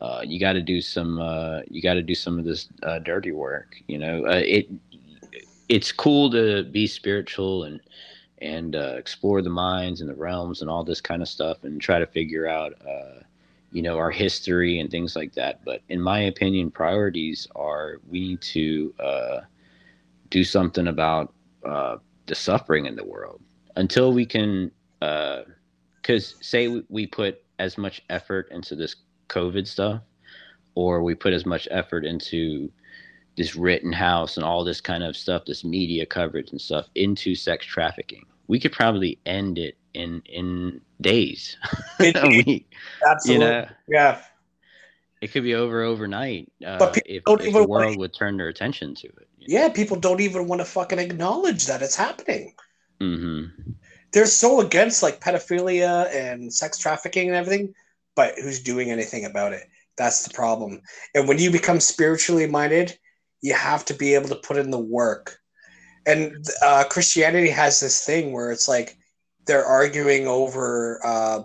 uh, 0.00 0.22
you 0.24 0.38
got 0.38 0.52
to 0.52 0.62
do 0.62 0.80
some, 0.80 1.18
uh, 1.18 1.60
you 1.68 1.82
got 1.82 1.94
to 1.94 2.02
do 2.02 2.14
some 2.14 2.38
of 2.38 2.44
this 2.44 2.68
uh, 2.82 2.98
dirty 3.00 3.32
work. 3.32 3.76
You 3.88 3.98
know, 3.98 4.26
uh, 4.26 4.42
it, 4.44 4.68
it's 5.68 5.90
cool 5.92 6.30
to 6.30 6.64
be 6.64 6.86
spiritual 6.86 7.64
and 7.64 7.80
and 8.40 8.76
uh, 8.76 8.94
explore 8.96 9.42
the 9.42 9.50
minds 9.50 10.00
and 10.00 10.08
the 10.08 10.14
realms 10.14 10.60
and 10.60 10.70
all 10.70 10.84
this 10.84 11.00
kind 11.00 11.22
of 11.22 11.28
stuff 11.28 11.64
and 11.64 11.80
try 11.80 11.98
to 11.98 12.06
figure 12.06 12.46
out, 12.46 12.72
uh, 12.88 13.20
you 13.72 13.82
know, 13.82 13.98
our 13.98 14.12
history 14.12 14.78
and 14.78 14.92
things 14.92 15.16
like 15.16 15.34
that. 15.34 15.64
But 15.64 15.82
in 15.88 16.00
my 16.00 16.20
opinion, 16.20 16.70
priorities 16.70 17.48
are 17.56 18.00
we 18.08 18.20
need 18.20 18.40
to. 18.42 18.94
Do 20.30 20.44
something 20.44 20.88
about 20.88 21.32
the 21.62 22.34
suffering 22.34 22.84
in 22.84 22.96
the 22.96 23.04
world 23.04 23.40
until 23.76 24.12
we 24.12 24.26
can 24.26 24.70
because 25.00 26.36
say 26.42 26.82
we 26.90 27.06
put 27.06 27.42
as 27.58 27.78
much 27.78 28.02
effort 28.10 28.48
into 28.50 28.76
this 28.76 28.94
covid 29.28 29.66
stuff 29.66 30.02
or 30.74 31.02
we 31.02 31.14
put 31.14 31.32
as 31.32 31.44
much 31.44 31.66
effort 31.70 32.04
into 32.04 32.70
this 33.36 33.54
Rittenhouse 33.54 34.36
and 34.36 34.44
all 34.44 34.64
this 34.64 34.80
kind 34.80 35.04
of 35.04 35.16
stuff 35.16 35.44
this 35.44 35.64
media 35.64 36.04
coverage 36.04 36.50
and 36.50 36.60
stuff 36.60 36.88
into 36.94 37.34
sex 37.34 37.64
trafficking 37.64 38.24
we 38.48 38.58
could 38.58 38.72
probably 38.72 39.18
end 39.26 39.58
it 39.58 39.76
in 39.94 40.22
in 40.26 40.80
days 41.00 41.56
we, 42.00 42.66
Absolutely. 43.08 43.32
you 43.32 43.38
know 43.38 43.66
yeah. 43.88 44.20
it 45.20 45.28
could 45.28 45.44
be 45.44 45.54
over 45.54 45.82
overnight 45.82 46.50
uh, 46.66 46.78
But 46.78 46.98
if, 47.06 47.24
don't 47.24 47.40
if 47.40 47.52
the 47.52 47.66
world 47.66 47.96
would 47.98 48.12
turn 48.14 48.36
their 48.36 48.48
attention 48.48 48.94
to 48.96 49.06
it 49.06 49.28
Yeah. 49.38 49.68
People 49.70 49.96
don't 49.98 50.20
even 50.20 50.46
want 50.46 50.60
to 50.60 50.64
fucking 50.64 50.98
acknowledge 50.98 51.66
that 51.66 51.80
it's 51.82 51.96
happening. 51.96 52.54
hmm 53.00 53.44
They're 54.12 54.26
so 54.26 54.60
against 54.60 55.02
like 55.02 55.20
pedophilia 55.20 56.12
and 56.14 56.52
sex 56.52 56.78
trafficking 56.78 57.28
and 57.28 57.36
everything, 57.36 57.74
but 58.18 58.34
who's 58.36 58.58
doing 58.58 58.90
anything 58.90 59.24
about 59.24 59.52
it? 59.52 59.68
That's 59.96 60.26
the 60.26 60.34
problem. 60.34 60.82
And 61.14 61.28
when 61.28 61.38
you 61.38 61.52
become 61.52 61.78
spiritually 61.78 62.48
minded, 62.48 62.98
you 63.42 63.54
have 63.54 63.84
to 63.84 63.94
be 63.94 64.16
able 64.16 64.28
to 64.30 64.34
put 64.34 64.56
in 64.56 64.72
the 64.72 64.78
work. 64.78 65.38
And 66.04 66.44
uh, 66.64 66.82
Christianity 66.90 67.48
has 67.50 67.78
this 67.78 68.04
thing 68.04 68.32
where 68.32 68.50
it's 68.50 68.66
like 68.66 68.98
they're 69.46 69.64
arguing 69.64 70.26
over 70.26 71.00
uh, 71.04 71.42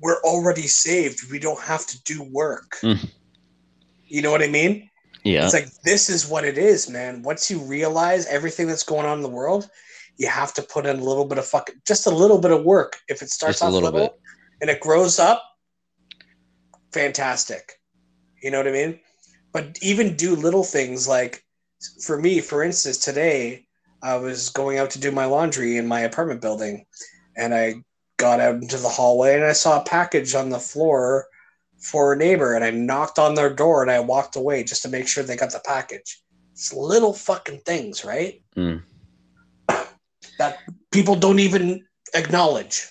we're 0.00 0.20
already 0.22 0.66
saved. 0.66 1.30
We 1.30 1.38
don't 1.38 1.60
have 1.60 1.86
to 1.86 2.02
do 2.02 2.24
work. 2.24 2.78
Mm. 2.82 3.08
You 4.06 4.22
know 4.22 4.32
what 4.32 4.42
I 4.42 4.48
mean? 4.48 4.90
yeah 5.22 5.44
It's 5.44 5.54
like 5.54 5.70
this 5.84 6.10
is 6.10 6.26
what 6.26 6.44
it 6.44 6.58
is, 6.58 6.90
man. 6.90 7.22
Once 7.22 7.48
you 7.48 7.60
realize 7.60 8.26
everything 8.26 8.66
that's 8.66 8.82
going 8.82 9.06
on 9.06 9.18
in 9.18 9.22
the 9.22 9.28
world, 9.28 9.70
you 10.16 10.26
have 10.26 10.52
to 10.54 10.62
put 10.62 10.84
in 10.84 10.98
a 10.98 11.04
little 11.04 11.24
bit 11.24 11.38
of 11.38 11.46
fucking 11.46 11.76
just 11.86 12.08
a 12.08 12.10
little 12.10 12.40
bit 12.40 12.50
of 12.50 12.64
work. 12.64 12.96
If 13.06 13.22
it 13.22 13.30
starts 13.30 13.60
Just 13.60 13.70
a 13.70 13.72
little 13.72 13.92
little 13.92 14.08
bit. 14.08 14.20
And 14.64 14.70
it 14.70 14.80
grows 14.80 15.18
up, 15.18 15.42
fantastic. 16.90 17.74
You 18.42 18.50
know 18.50 18.56
what 18.56 18.66
I 18.66 18.72
mean? 18.72 18.98
But 19.52 19.78
even 19.82 20.16
do 20.16 20.34
little 20.34 20.64
things 20.64 21.06
like 21.06 21.44
for 22.02 22.18
me, 22.18 22.40
for 22.40 22.62
instance, 22.62 22.96
today 22.96 23.66
I 24.02 24.16
was 24.16 24.48
going 24.48 24.78
out 24.78 24.88
to 24.92 24.98
do 24.98 25.12
my 25.12 25.26
laundry 25.26 25.76
in 25.76 25.86
my 25.86 26.00
apartment 26.00 26.40
building 26.40 26.86
and 27.36 27.54
I 27.54 27.74
got 28.16 28.40
out 28.40 28.54
into 28.54 28.78
the 28.78 28.88
hallway 28.88 29.34
and 29.34 29.44
I 29.44 29.52
saw 29.52 29.82
a 29.82 29.84
package 29.84 30.34
on 30.34 30.48
the 30.48 30.58
floor 30.58 31.26
for 31.76 32.14
a 32.14 32.16
neighbor 32.16 32.54
and 32.54 32.64
I 32.64 32.70
knocked 32.70 33.18
on 33.18 33.34
their 33.34 33.52
door 33.52 33.82
and 33.82 33.90
I 33.90 34.00
walked 34.00 34.34
away 34.34 34.64
just 34.64 34.80
to 34.84 34.88
make 34.88 35.08
sure 35.08 35.22
they 35.22 35.36
got 35.36 35.52
the 35.52 35.60
package. 35.62 36.22
It's 36.52 36.72
little 36.72 37.12
fucking 37.12 37.60
things, 37.66 38.02
right? 38.02 38.42
Mm. 38.56 38.82
That 40.38 40.60
people 40.90 41.16
don't 41.16 41.40
even 41.40 41.84
acknowledge. 42.14 42.86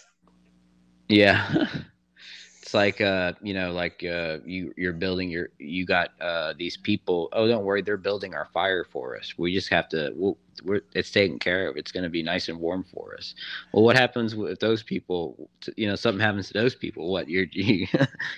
Yeah. 1.08 1.68
it's 2.62 2.74
like 2.74 3.02
uh, 3.02 3.34
you 3.42 3.54
know, 3.54 3.72
like 3.72 4.04
uh 4.04 4.38
you 4.46 4.74
you're 4.78 4.94
building 4.94 5.30
your 5.30 5.50
you 5.60 5.86
got 5.86 6.10
uh 6.22 6.54
these 6.58 6.78
people, 6.78 7.30
oh 7.34 7.48
don't 7.48 7.64
worry, 7.64 7.82
they're 7.82 7.98
building 7.98 8.34
our 8.34 8.46
fire 8.46 8.84
for 8.84 9.18
us. 9.18 9.34
We 9.38 9.54
just 9.54 9.70
have 9.70 9.90
to 9.90 10.12
we'll, 10.16 10.38
we're 10.64 10.82
it's 10.94 11.12
taken 11.12 11.40
care 11.40 11.68
of. 11.68 11.78
It's 11.78 11.92
going 11.92 12.04
to 12.04 12.10
be 12.10 12.24
nice 12.24 12.48
and 12.50 12.60
warm 12.60 12.84
for 12.84 13.16
us. 13.18 13.34
Well, 13.72 13.84
what 13.84 13.98
happens 13.98 14.36
with 14.36 14.60
those 14.60 14.84
people, 14.84 15.50
you 15.76 15.88
know, 15.88 15.96
something 15.96 16.22
happens 16.22 16.48
to 16.50 16.54
those 16.54 16.76
people. 16.76 17.12
What? 17.12 17.30
You're 17.30 17.46
you, 17.52 17.88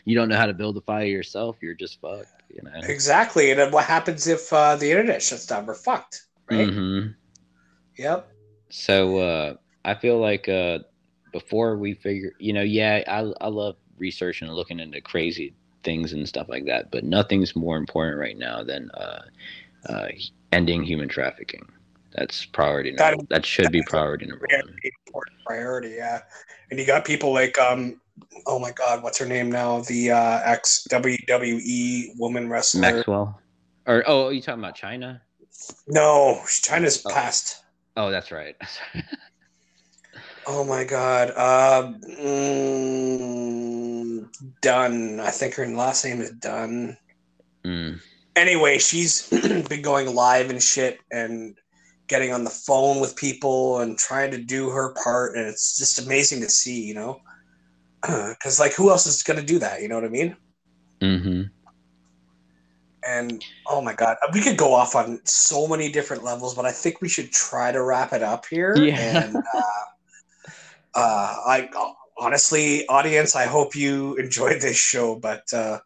you 0.05 0.15
don't 0.15 0.29
know 0.29 0.37
how 0.37 0.45
to 0.45 0.53
build 0.53 0.77
a 0.77 0.81
fire 0.81 1.05
yourself, 1.05 1.57
you're 1.61 1.73
just 1.73 1.99
fucked, 2.01 2.43
you 2.49 2.61
know. 2.63 2.71
Exactly. 2.83 3.51
And 3.51 3.59
then 3.59 3.71
what 3.71 3.85
happens 3.85 4.27
if 4.27 4.51
uh, 4.51 4.75
the 4.75 4.89
internet 4.89 5.21
shuts 5.21 5.45
down? 5.45 5.65
We're 5.65 5.75
fucked, 5.75 6.23
right? 6.49 6.67
Mhm. 6.67 7.15
Yep. 7.97 8.29
So 8.69 9.17
uh, 9.17 9.53
I 9.83 9.93
feel 9.95 10.19
like 10.19 10.49
uh, 10.49 10.79
before 11.35 11.75
we 11.75 11.93
figure, 11.93 12.31
you 12.39 12.53
know, 12.53 12.61
yeah, 12.61 13.03
I 13.09 13.19
I 13.41 13.49
love 13.49 13.75
researching 13.97 14.47
and 14.47 14.55
looking 14.55 14.79
into 14.79 15.01
crazy 15.01 15.53
things 15.83 16.13
and 16.13 16.25
stuff 16.25 16.47
like 16.47 16.63
that, 16.63 16.91
but 16.91 17.03
nothing's 17.03 17.57
more 17.57 17.75
important 17.75 18.17
right 18.17 18.37
now 18.37 18.63
than 18.63 18.89
uh, 18.91 19.21
uh, 19.89 20.07
ending 20.53 20.81
human 20.81 21.09
trafficking. 21.09 21.67
That's 22.13 22.45
priority 22.45 22.91
number. 22.91 23.17
That, 23.17 23.29
that 23.29 23.45
should 23.45 23.69
be 23.73 23.83
priority 23.83 24.27
number 24.27 24.47
one. 24.49 24.77
Important 25.07 25.37
priority, 25.45 25.95
yeah. 25.97 26.21
And 26.71 26.79
you 26.79 26.87
got 26.87 27.03
people 27.03 27.33
like 27.33 27.59
um, 27.59 27.99
oh 28.47 28.57
my 28.57 28.71
God, 28.71 29.03
what's 29.03 29.19
her 29.19 29.25
name 29.25 29.51
now? 29.51 29.81
The 29.81 30.11
uh, 30.11 30.39
ex 30.45 30.87
WWE 30.89 32.17
woman 32.17 32.47
wrestler 32.47 32.79
Maxwell. 32.79 33.41
Or 33.87 34.05
oh, 34.07 34.27
are 34.27 34.31
you 34.31 34.41
talking 34.41 34.63
about 34.63 34.77
Chyna 34.77 35.19
No, 35.89 36.39
Chyna's 36.45 37.05
oh. 37.05 37.13
past. 37.13 37.63
Oh, 37.97 38.09
that's 38.09 38.31
right. 38.31 38.55
oh 40.47 40.63
my 40.63 40.83
God. 40.83 41.31
Uh, 41.35 41.93
mm, 42.19 43.45
Dunne. 44.61 45.19
I 45.19 45.31
think 45.31 45.55
her 45.55 45.67
last 45.67 46.05
name 46.05 46.21
is 46.21 46.31
Dunne. 46.31 46.97
Mm. 47.63 47.99
Anyway, 48.35 48.77
she's 48.77 49.29
been 49.69 49.81
going 49.81 50.13
live 50.13 50.49
and 50.49 50.61
shit 50.61 50.99
and 51.11 51.57
getting 52.07 52.31
on 52.31 52.43
the 52.43 52.49
phone 52.49 52.99
with 52.99 53.15
people 53.15 53.79
and 53.79 53.97
trying 53.97 54.29
to 54.31 54.37
do 54.37 54.69
her 54.69 54.93
part, 55.03 55.35
and 55.35 55.47
it's 55.47 55.77
just 55.77 56.05
amazing 56.05 56.41
to 56.41 56.49
see, 56.49 56.83
you 56.83 56.93
know 56.93 57.21
because 58.29 58.59
like 58.59 58.73
who 58.73 58.89
else 58.89 59.05
is 59.05 59.23
going 59.23 59.39
to 59.39 59.45
do 59.45 59.59
that 59.59 59.81
you 59.81 59.87
know 59.87 59.95
what 59.95 60.03
i 60.03 60.09
mean 60.09 60.35
mm-hmm. 61.01 61.43
and 63.07 63.43
oh 63.67 63.81
my 63.81 63.93
god 63.93 64.17
we 64.33 64.41
could 64.41 64.57
go 64.57 64.73
off 64.73 64.95
on 64.95 65.19
so 65.23 65.67
many 65.67 65.91
different 65.91 66.23
levels 66.23 66.53
but 66.53 66.65
i 66.65 66.71
think 66.71 67.01
we 67.01 67.09
should 67.09 67.31
try 67.31 67.71
to 67.71 67.81
wrap 67.81 68.13
it 68.13 68.21
up 68.21 68.45
here 68.45 68.75
yeah. 68.77 69.23
and 69.23 69.35
uh, 69.35 69.61
uh, 70.95 71.35
i 71.47 71.69
honestly 72.17 72.87
audience 72.87 73.35
i 73.35 73.45
hope 73.45 73.75
you 73.75 74.15
enjoyed 74.15 74.61
this 74.61 74.77
show 74.77 75.15
but 75.15 75.43
uh, 75.53 75.79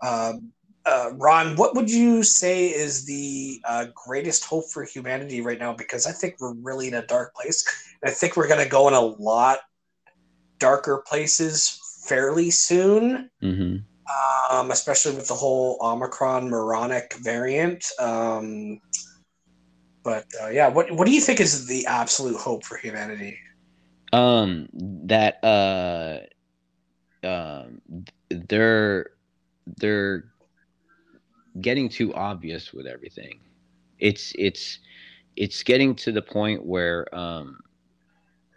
um, 0.00 0.52
uh, 0.88 1.10
Ron, 1.14 1.54
what 1.56 1.74
would 1.74 1.90
you 1.90 2.22
say 2.22 2.68
is 2.68 3.04
the 3.04 3.60
uh, 3.68 3.86
greatest 3.94 4.44
hope 4.44 4.70
for 4.70 4.84
humanity 4.84 5.42
right 5.42 5.58
now? 5.58 5.74
Because 5.74 6.06
I 6.06 6.12
think 6.12 6.36
we're 6.40 6.54
really 6.54 6.88
in 6.88 6.94
a 6.94 7.06
dark 7.06 7.34
place. 7.34 7.64
I 8.04 8.10
think 8.10 8.36
we're 8.36 8.48
going 8.48 8.62
to 8.64 8.70
go 8.70 8.88
in 8.88 8.94
a 8.94 9.00
lot 9.00 9.58
darker 10.58 11.04
places 11.06 11.78
fairly 12.06 12.50
soon, 12.50 13.30
mm-hmm. 13.42 14.56
um, 14.56 14.70
especially 14.70 15.14
with 15.14 15.28
the 15.28 15.34
whole 15.34 15.78
Omicron 15.82 16.48
moronic 16.48 17.14
variant. 17.22 17.84
Um, 17.98 18.80
but 20.02 20.24
uh, 20.42 20.48
yeah, 20.48 20.68
what 20.68 20.90
what 20.92 21.06
do 21.06 21.12
you 21.12 21.20
think 21.20 21.40
is 21.40 21.66
the 21.66 21.84
absolute 21.86 22.36
hope 22.36 22.64
for 22.64 22.78
humanity? 22.78 23.38
Um, 24.12 24.68
that 24.72 25.42
uh, 25.44 26.20
um, 27.26 27.80
they're 28.30 29.10
they're 29.76 30.24
getting 31.60 31.88
too 31.88 32.14
obvious 32.14 32.72
with 32.72 32.86
everything. 32.86 33.40
It's 33.98 34.32
it's 34.38 34.78
it's 35.36 35.62
getting 35.62 35.94
to 35.96 36.12
the 36.12 36.22
point 36.22 36.64
where 36.64 37.12
um 37.14 37.58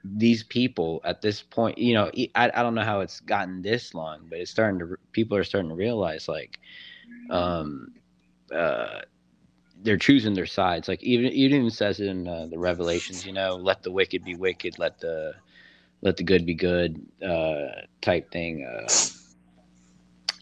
these 0.03 0.44
people 0.44 1.02
at 1.03 1.22
this 1.22 1.41
point, 1.41 1.78
you 1.78 1.94
know, 1.94 2.11
I, 2.36 2.52
I 2.53 2.64
don't 2.64 2.73
know 2.76 2.84
how 2.84 3.02
it's 3.02 3.19
gotten 3.19 3.61
this 3.61 3.94
long, 3.94 4.28
but 4.30 4.40
it's 4.40 4.52
starting 4.52 4.80
to, 4.80 4.95
people 5.11 5.38
are 5.38 5.44
starting 5.44 5.69
to 5.69 5.76
realize 5.76 6.28
like, 6.28 6.60
um, 7.30 7.94
uh, 8.53 9.02
they're 9.82 9.98
choosing 9.98 10.34
their 10.34 10.45
sides. 10.45 10.88
Like 10.88 11.03
even, 11.03 11.32
even 11.32 11.70
says 11.70 11.99
in 11.99 12.28
uh, 12.28 12.48
the 12.49 12.60
revelations, 12.60 13.26
you 13.26 13.34
know, 13.34 13.56
let 13.56 13.84
the 13.84 13.91
wicked 13.91 14.24
be 14.24 14.36
wicked, 14.36 14.80
let 14.80 14.99
the, 14.99 15.34
let 16.02 16.18
the 16.18 16.24
good 16.24 16.45
be 16.45 16.53
good, 16.53 17.02
uh, 17.24 17.82
type 18.02 18.32
thing. 18.32 18.66
Uh, 18.66 18.88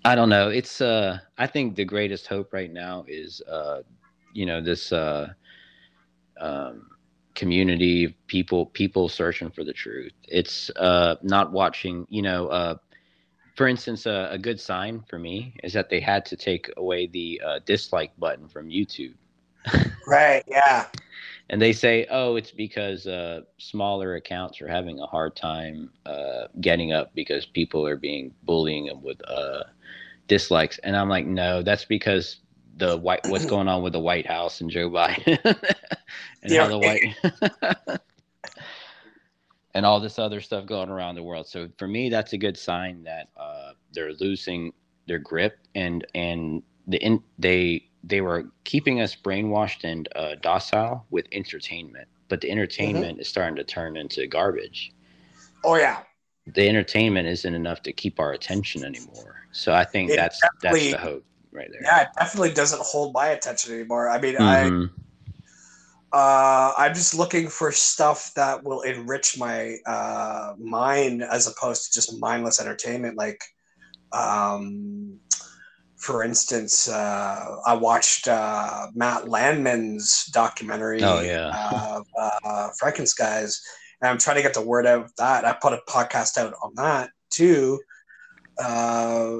I 0.05 0.15
don't 0.15 0.29
know. 0.29 0.49
It's, 0.49 0.81
uh, 0.81 1.19
I 1.37 1.47
think 1.47 1.75
the 1.75 1.85
greatest 1.85 2.27
hope 2.27 2.53
right 2.53 2.71
now 2.71 3.05
is, 3.07 3.41
uh, 3.41 3.81
you 4.33 4.45
know, 4.45 4.61
this, 4.61 4.91
uh, 4.91 5.33
um, 6.39 6.87
community 7.35 8.17
people 8.27 8.65
people 8.65 9.07
searching 9.07 9.49
for 9.49 9.63
the 9.63 9.71
truth 9.71 10.11
it's 10.27 10.69
uh 10.71 11.15
not 11.21 11.53
watching 11.53 12.05
you 12.09 12.21
know 12.21 12.47
uh 12.47 12.75
for 13.55 13.67
instance 13.67 14.05
uh, 14.05 14.27
a 14.31 14.37
good 14.37 14.59
sign 14.59 15.01
for 15.07 15.17
me 15.19 15.53
is 15.63 15.71
that 15.71 15.89
they 15.89 16.01
had 16.01 16.25
to 16.25 16.35
take 16.35 16.69
away 16.75 17.07
the 17.07 17.41
uh, 17.45 17.59
dislike 17.65 18.11
button 18.17 18.47
from 18.47 18.67
youtube 18.67 19.13
right 20.07 20.43
yeah 20.47 20.85
and 21.49 21.61
they 21.61 21.73
say 21.73 22.05
oh 22.11 22.35
it's 22.35 22.51
because 22.51 23.07
uh, 23.07 23.41
smaller 23.57 24.15
accounts 24.15 24.61
are 24.61 24.67
having 24.67 24.99
a 24.99 25.05
hard 25.05 25.35
time 25.35 25.89
uh, 26.05 26.47
getting 26.61 26.91
up 26.93 27.13
because 27.15 27.45
people 27.45 27.85
are 27.85 27.97
being 27.97 28.33
bullying 28.43 28.85
them 28.85 29.01
with 29.01 29.19
uh, 29.27 29.63
dislikes 30.27 30.77
and 30.79 30.95
i'm 30.95 31.09
like 31.09 31.25
no 31.25 31.61
that's 31.61 31.85
because 31.85 32.37
the 32.79 32.97
white 32.97 33.19
what's 33.27 33.45
going 33.49 33.67
on 33.67 33.83
with 33.83 33.93
the 33.93 33.99
White 33.99 34.25
House 34.25 34.61
and 34.61 34.69
Joe 34.69 34.89
Biden 34.89 35.37
and 36.41 36.51
yeah. 36.51 36.63
how 36.63 36.67
the 36.67 36.79
white 36.79 37.99
and 39.75 39.85
all 39.85 39.99
this 39.99 40.17
other 40.17 40.41
stuff 40.41 40.65
going 40.65 40.89
around 40.89 41.15
the 41.15 41.23
world. 41.23 41.47
So 41.47 41.69
for 41.77 41.87
me, 41.87 42.09
that's 42.09 42.33
a 42.33 42.37
good 42.37 42.57
sign 42.57 43.03
that 43.03 43.29
uh, 43.37 43.73
they're 43.93 44.13
losing 44.13 44.73
their 45.07 45.19
grip 45.19 45.59
and 45.75 46.05
and 46.15 46.63
the 46.87 46.97
in, 46.97 47.21
they 47.37 47.88
they 48.03 48.21
were 48.21 48.45
keeping 48.63 49.01
us 49.01 49.15
brainwashed 49.15 49.83
and 49.83 50.07
uh, 50.15 50.35
docile 50.41 51.05
with 51.09 51.27
entertainment, 51.31 52.07
but 52.27 52.41
the 52.41 52.51
entertainment 52.51 53.13
mm-hmm. 53.13 53.21
is 53.21 53.27
starting 53.27 53.55
to 53.55 53.63
turn 53.63 53.97
into 53.97 54.25
garbage. 54.27 54.91
Oh 55.63 55.75
yeah, 55.75 56.03
the 56.47 56.67
entertainment 56.67 57.27
isn't 57.27 57.53
enough 57.53 57.81
to 57.83 57.93
keep 57.93 58.19
our 58.19 58.33
attention 58.33 58.83
anymore. 58.83 59.43
So 59.51 59.73
I 59.73 59.83
think 59.83 60.11
it 60.11 60.15
that's 60.15 60.39
that's 60.61 60.77
the 60.77 60.97
hope 60.97 61.25
right 61.51 61.67
there. 61.71 61.81
Yeah, 61.83 62.01
it 62.01 62.09
definitely 62.17 62.53
doesn't 62.53 62.81
hold 62.81 63.13
my 63.13 63.27
attention 63.27 63.73
anymore. 63.73 64.09
I 64.09 64.19
mean, 64.21 64.35
mm-hmm. 64.35 64.83
I 64.83 64.89
uh, 66.11 66.73
I'm 66.77 66.95
just 66.95 67.13
looking 67.13 67.47
for 67.47 67.71
stuff 67.71 68.33
that 68.35 68.63
will 68.63 68.81
enrich 68.81 69.37
my 69.37 69.77
uh, 69.85 70.53
mind 70.57 71.23
as 71.23 71.47
opposed 71.47 71.85
to 71.85 71.93
just 71.93 72.19
mindless 72.19 72.59
entertainment. 72.59 73.15
Like, 73.15 73.43
um, 74.11 75.19
for 75.99 76.23
instance, 76.23 76.87
uh, 76.87 77.57
I 77.65 77.73
watched 77.73 78.27
uh, 78.27 78.87
Matt 78.95 79.27
Landman's 79.27 80.25
documentary. 80.27 81.03
Oh 81.03 81.19
yeah, 81.21 81.51
uh, 82.17 82.69
Frankenskies, 82.81 83.59
and 84.01 84.09
I'm 84.09 84.17
trying 84.17 84.37
to 84.37 84.41
get 84.41 84.53
the 84.53 84.61
word 84.61 84.87
out 84.87 85.03
of 85.03 85.15
that. 85.17 85.45
I 85.45 85.53
put 85.53 85.73
a 85.73 85.81
podcast 85.87 86.37
out 86.37 86.53
on 86.63 86.73
that 86.75 87.09
too. 87.29 87.79
Uh, 88.57 89.37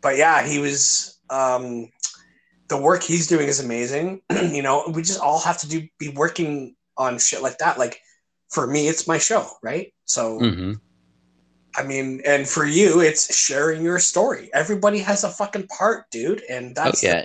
but 0.00 0.16
yeah, 0.16 0.46
he 0.46 0.58
was 0.58 1.18
um, 1.30 1.88
the 2.68 2.76
work 2.76 3.02
he's 3.02 3.26
doing 3.26 3.48
is 3.48 3.60
amazing. 3.60 4.20
you 4.30 4.62
know, 4.62 4.90
we 4.94 5.02
just 5.02 5.20
all 5.20 5.40
have 5.40 5.58
to 5.58 5.68
do 5.68 5.88
be 5.98 6.10
working 6.10 6.76
on 6.98 7.18
shit 7.18 7.42
like 7.42 7.58
that. 7.58 7.78
Like 7.78 7.98
for 8.50 8.66
me, 8.66 8.88
it's 8.88 9.08
my 9.08 9.18
show, 9.18 9.48
right? 9.62 9.92
So, 10.04 10.38
mm-hmm. 10.38 10.72
I 11.78 11.84
mean, 11.84 12.20
and 12.26 12.48
for 12.48 12.66
you, 12.66 13.00
it's 13.00 13.34
sharing 13.34 13.82
your 13.82 14.00
story. 14.00 14.50
Everybody 14.52 14.98
has 14.98 15.22
a 15.22 15.30
fucking 15.30 15.68
part, 15.68 16.10
dude, 16.10 16.42
and 16.50 16.74
that's 16.74 17.04
oh, 17.04 17.08
yeah. 17.08 17.22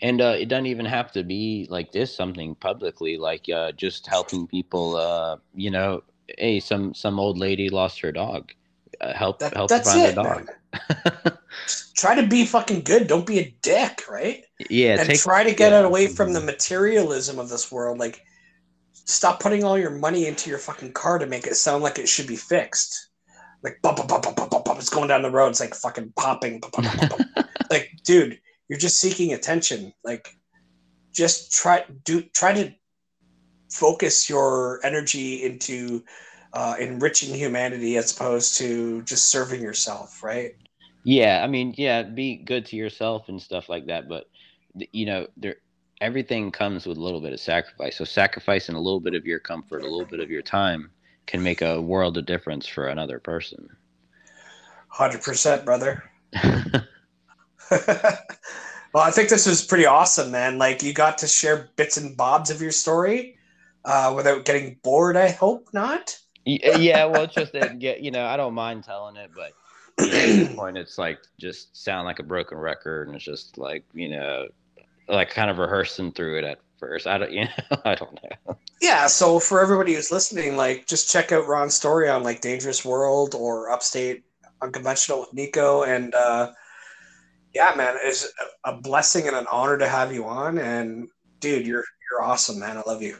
And 0.00 0.20
uh, 0.20 0.36
it 0.38 0.46
doesn't 0.46 0.66
even 0.66 0.86
have 0.86 1.12
to 1.12 1.22
be 1.22 1.66
like 1.68 1.92
this. 1.92 2.14
Something 2.14 2.54
publicly, 2.54 3.18
like 3.18 3.46
uh, 3.50 3.72
just 3.72 4.06
helping 4.06 4.46
people. 4.46 4.96
Uh, 4.96 5.36
you 5.54 5.70
know, 5.70 6.02
hey, 6.38 6.60
some 6.60 6.94
some 6.94 7.20
old 7.20 7.36
lady 7.36 7.68
lost 7.68 8.00
her 8.00 8.12
dog. 8.12 8.52
Uh, 9.00 9.12
help 9.12 9.38
that, 9.40 9.54
help 9.54 9.70
find 9.70 10.00
it, 10.00 10.14
the 10.14 10.22
dog. 10.22 10.50
try 11.96 12.14
to 12.14 12.26
be 12.26 12.46
fucking 12.46 12.82
good. 12.82 13.06
Don't 13.06 13.26
be 13.26 13.38
a 13.38 13.54
dick, 13.60 14.08
right? 14.08 14.44
Yeah, 14.70 14.98
and 14.98 15.08
take, 15.08 15.20
try 15.20 15.44
to 15.44 15.54
get 15.54 15.72
yeah. 15.72 15.80
away 15.80 16.06
from 16.06 16.32
the 16.32 16.40
materialism 16.40 17.38
of 17.38 17.50
this 17.50 17.70
world. 17.70 17.98
Like, 17.98 18.22
stop 18.92 19.40
putting 19.40 19.62
all 19.62 19.78
your 19.78 19.90
money 19.90 20.26
into 20.26 20.48
your 20.48 20.58
fucking 20.58 20.92
car 20.92 21.18
to 21.18 21.26
make 21.26 21.46
it 21.46 21.56
sound 21.56 21.82
like 21.82 21.98
it 21.98 22.08
should 22.08 22.26
be 22.26 22.36
fixed. 22.36 23.08
Like, 23.66 23.82
bump, 23.82 23.96
bump, 23.96 24.08
bump, 24.08 24.22
bump, 24.22 24.36
bump, 24.36 24.64
bump. 24.64 24.78
it's 24.78 24.88
going 24.88 25.08
down 25.08 25.22
the 25.22 25.30
road. 25.30 25.48
It's 25.48 25.58
like 25.58 25.74
fucking 25.74 26.12
popping. 26.16 26.60
Bump, 26.60 26.74
bump, 26.74 26.86
bump, 27.00 27.34
bump. 27.34 27.48
like, 27.70 27.90
dude, 28.04 28.38
you're 28.68 28.78
just 28.78 29.00
seeking 29.00 29.32
attention. 29.32 29.92
Like, 30.04 30.28
just 31.12 31.50
try 31.50 31.84
do 32.04 32.22
try 32.32 32.54
to 32.54 32.72
focus 33.68 34.30
your 34.30 34.78
energy 34.84 35.42
into 35.42 36.04
uh, 36.52 36.76
enriching 36.78 37.34
humanity 37.34 37.96
as 37.96 38.14
opposed 38.14 38.56
to 38.58 39.02
just 39.02 39.30
serving 39.30 39.60
yourself, 39.60 40.22
right? 40.22 40.52
Yeah, 41.02 41.40
I 41.42 41.48
mean, 41.48 41.74
yeah, 41.76 42.04
be 42.04 42.36
good 42.36 42.66
to 42.66 42.76
yourself 42.76 43.28
and 43.28 43.42
stuff 43.42 43.68
like 43.68 43.86
that, 43.86 44.08
but 44.08 44.28
you 44.92 45.06
know, 45.06 45.26
there 45.36 45.56
everything 46.00 46.52
comes 46.52 46.86
with 46.86 46.98
a 46.98 47.02
little 47.02 47.20
bit 47.20 47.32
of 47.32 47.40
sacrifice. 47.40 47.96
So 47.96 48.04
sacrificing 48.04 48.76
a 48.76 48.80
little 48.80 49.00
bit 49.00 49.14
of 49.14 49.26
your 49.26 49.40
comfort, 49.40 49.82
a 49.82 49.90
little 49.90 50.06
bit 50.06 50.20
of 50.20 50.30
your 50.30 50.42
time 50.42 50.92
can 51.26 51.42
make 51.42 51.62
a 51.62 51.80
world 51.80 52.16
of 52.16 52.26
difference 52.26 52.66
for 52.66 52.86
another 52.88 53.18
person. 53.18 53.68
100%, 54.94 55.64
brother. 55.64 56.04
well, 57.70 59.04
I 59.04 59.10
think 59.10 59.28
this 59.28 59.46
was 59.46 59.64
pretty 59.64 59.86
awesome, 59.86 60.30
man. 60.30 60.58
Like 60.58 60.82
you 60.82 60.92
got 60.92 61.18
to 61.18 61.26
share 61.26 61.68
bits 61.76 61.96
and 61.96 62.16
bobs 62.16 62.50
of 62.50 62.62
your 62.62 62.70
story 62.70 63.36
uh, 63.84 64.12
without 64.16 64.44
getting 64.44 64.78
bored. 64.82 65.16
I 65.16 65.30
hope 65.30 65.68
not. 65.72 66.18
yeah, 66.44 67.04
well, 67.06 67.24
it's 67.24 67.34
just 67.34 67.52
that, 67.54 67.78
get 67.78 68.00
you 68.00 68.10
know, 68.10 68.24
I 68.24 68.36
don't 68.36 68.54
mind 68.54 68.84
telling 68.84 69.16
it, 69.16 69.30
but 69.34 69.52
at 69.98 70.10
this 70.10 70.54
point 70.56 70.76
it's 70.76 70.98
like 70.98 71.18
just 71.38 71.76
sound 71.76 72.06
like 72.06 72.18
a 72.18 72.22
broken 72.22 72.58
record 72.58 73.08
and 73.08 73.16
it's 73.16 73.24
just 73.24 73.58
like 73.58 73.84
you 73.94 74.08
know 74.08 74.46
like 75.08 75.30
kind 75.30 75.50
of 75.50 75.58
rehearsing 75.58 76.12
through 76.12 76.38
it 76.38 76.44
at 76.44 76.58
first. 76.78 77.06
I 77.06 77.18
don't, 77.18 77.32
you 77.32 77.44
know, 77.44 77.76
I 77.84 77.94
don't 77.94 78.18
know. 78.22 78.56
Yeah, 78.80 79.06
so 79.06 79.38
for 79.38 79.60
everybody 79.60 79.94
who's 79.94 80.12
listening, 80.12 80.56
like 80.56 80.86
just 80.86 81.10
check 81.10 81.32
out 81.32 81.46
Ron's 81.46 81.74
story 81.74 82.08
on 82.08 82.22
like 82.22 82.40
Dangerous 82.40 82.84
World 82.84 83.34
or 83.34 83.70
Upstate 83.70 84.24
Unconventional 84.62 85.20
with 85.20 85.32
Nico, 85.32 85.82
and 85.82 86.14
uh, 86.14 86.52
yeah, 87.54 87.74
man, 87.76 87.96
it's 88.02 88.30
a 88.64 88.76
blessing 88.76 89.26
and 89.26 89.36
an 89.36 89.46
honor 89.50 89.78
to 89.78 89.88
have 89.88 90.12
you 90.12 90.26
on. 90.26 90.58
And 90.58 91.08
dude, 91.40 91.66
you're 91.66 91.84
you're 92.10 92.22
awesome, 92.22 92.58
man. 92.58 92.76
I 92.76 92.82
love 92.86 93.02
you. 93.02 93.16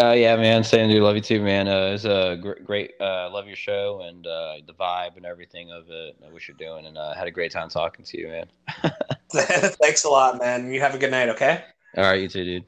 Uh, 0.00 0.12
yeah, 0.12 0.36
man. 0.36 0.62
Same 0.62 0.88
dude. 0.88 1.02
Love 1.02 1.16
you 1.16 1.22
too, 1.22 1.40
man. 1.40 1.66
Uh, 1.66 1.92
it's 1.94 2.04
a 2.04 2.38
gr- 2.40 2.62
great. 2.64 2.92
Uh, 3.00 3.28
love 3.30 3.46
your 3.46 3.56
show 3.56 4.02
and 4.06 4.24
uh, 4.26 4.56
the 4.66 4.74
vibe 4.74 5.16
and 5.16 5.26
everything 5.26 5.72
of 5.72 5.90
it. 5.90 6.16
I 6.24 6.32
wish 6.32 6.46
you're 6.46 6.56
doing, 6.56 6.86
and 6.86 6.96
uh, 6.96 7.14
had 7.14 7.26
a 7.26 7.32
great 7.32 7.50
time 7.50 7.68
talking 7.68 8.04
to 8.04 8.18
you, 8.18 8.28
man. 8.28 8.46
Thanks 9.32 10.04
a 10.04 10.08
lot, 10.08 10.38
man. 10.38 10.72
You 10.72 10.80
have 10.80 10.94
a 10.94 10.98
good 10.98 11.10
night. 11.10 11.28
Okay. 11.30 11.64
All 11.96 12.04
right, 12.04 12.20
you 12.20 12.28
too, 12.28 12.44
dude. 12.44 12.64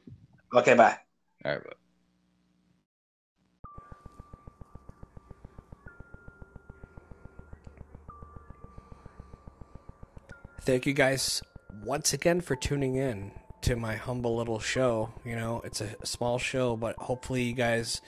Okay, 0.53 0.73
bye. 0.73 0.97
All 1.43 1.51
right, 1.51 1.63
bye. 1.63 1.73
Thank 10.61 10.85
you 10.85 10.93
guys 10.93 11.41
once 11.83 12.13
again 12.13 12.41
for 12.41 12.55
tuning 12.55 12.95
in 12.95 13.31
to 13.61 13.75
my 13.75 13.95
humble 13.95 14.35
little 14.37 14.59
show. 14.59 15.13
You 15.25 15.35
know, 15.35 15.61
it's 15.65 15.81
a 15.81 15.95
small 16.05 16.37
show, 16.39 16.75
but 16.75 16.95
hopefully 16.97 17.43
you 17.43 17.53
guys, 17.53 18.01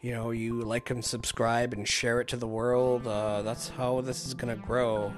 you 0.00 0.12
know, 0.12 0.30
you 0.30 0.60
like 0.62 0.90
and 0.90 1.04
subscribe 1.04 1.72
and 1.72 1.86
share 1.86 2.20
it 2.20 2.28
to 2.28 2.36
the 2.36 2.46
world. 2.46 3.06
Uh, 3.06 3.42
that's 3.42 3.68
how 3.68 4.00
this 4.00 4.26
is 4.26 4.34
gonna 4.34 4.56
grow. 4.56 5.12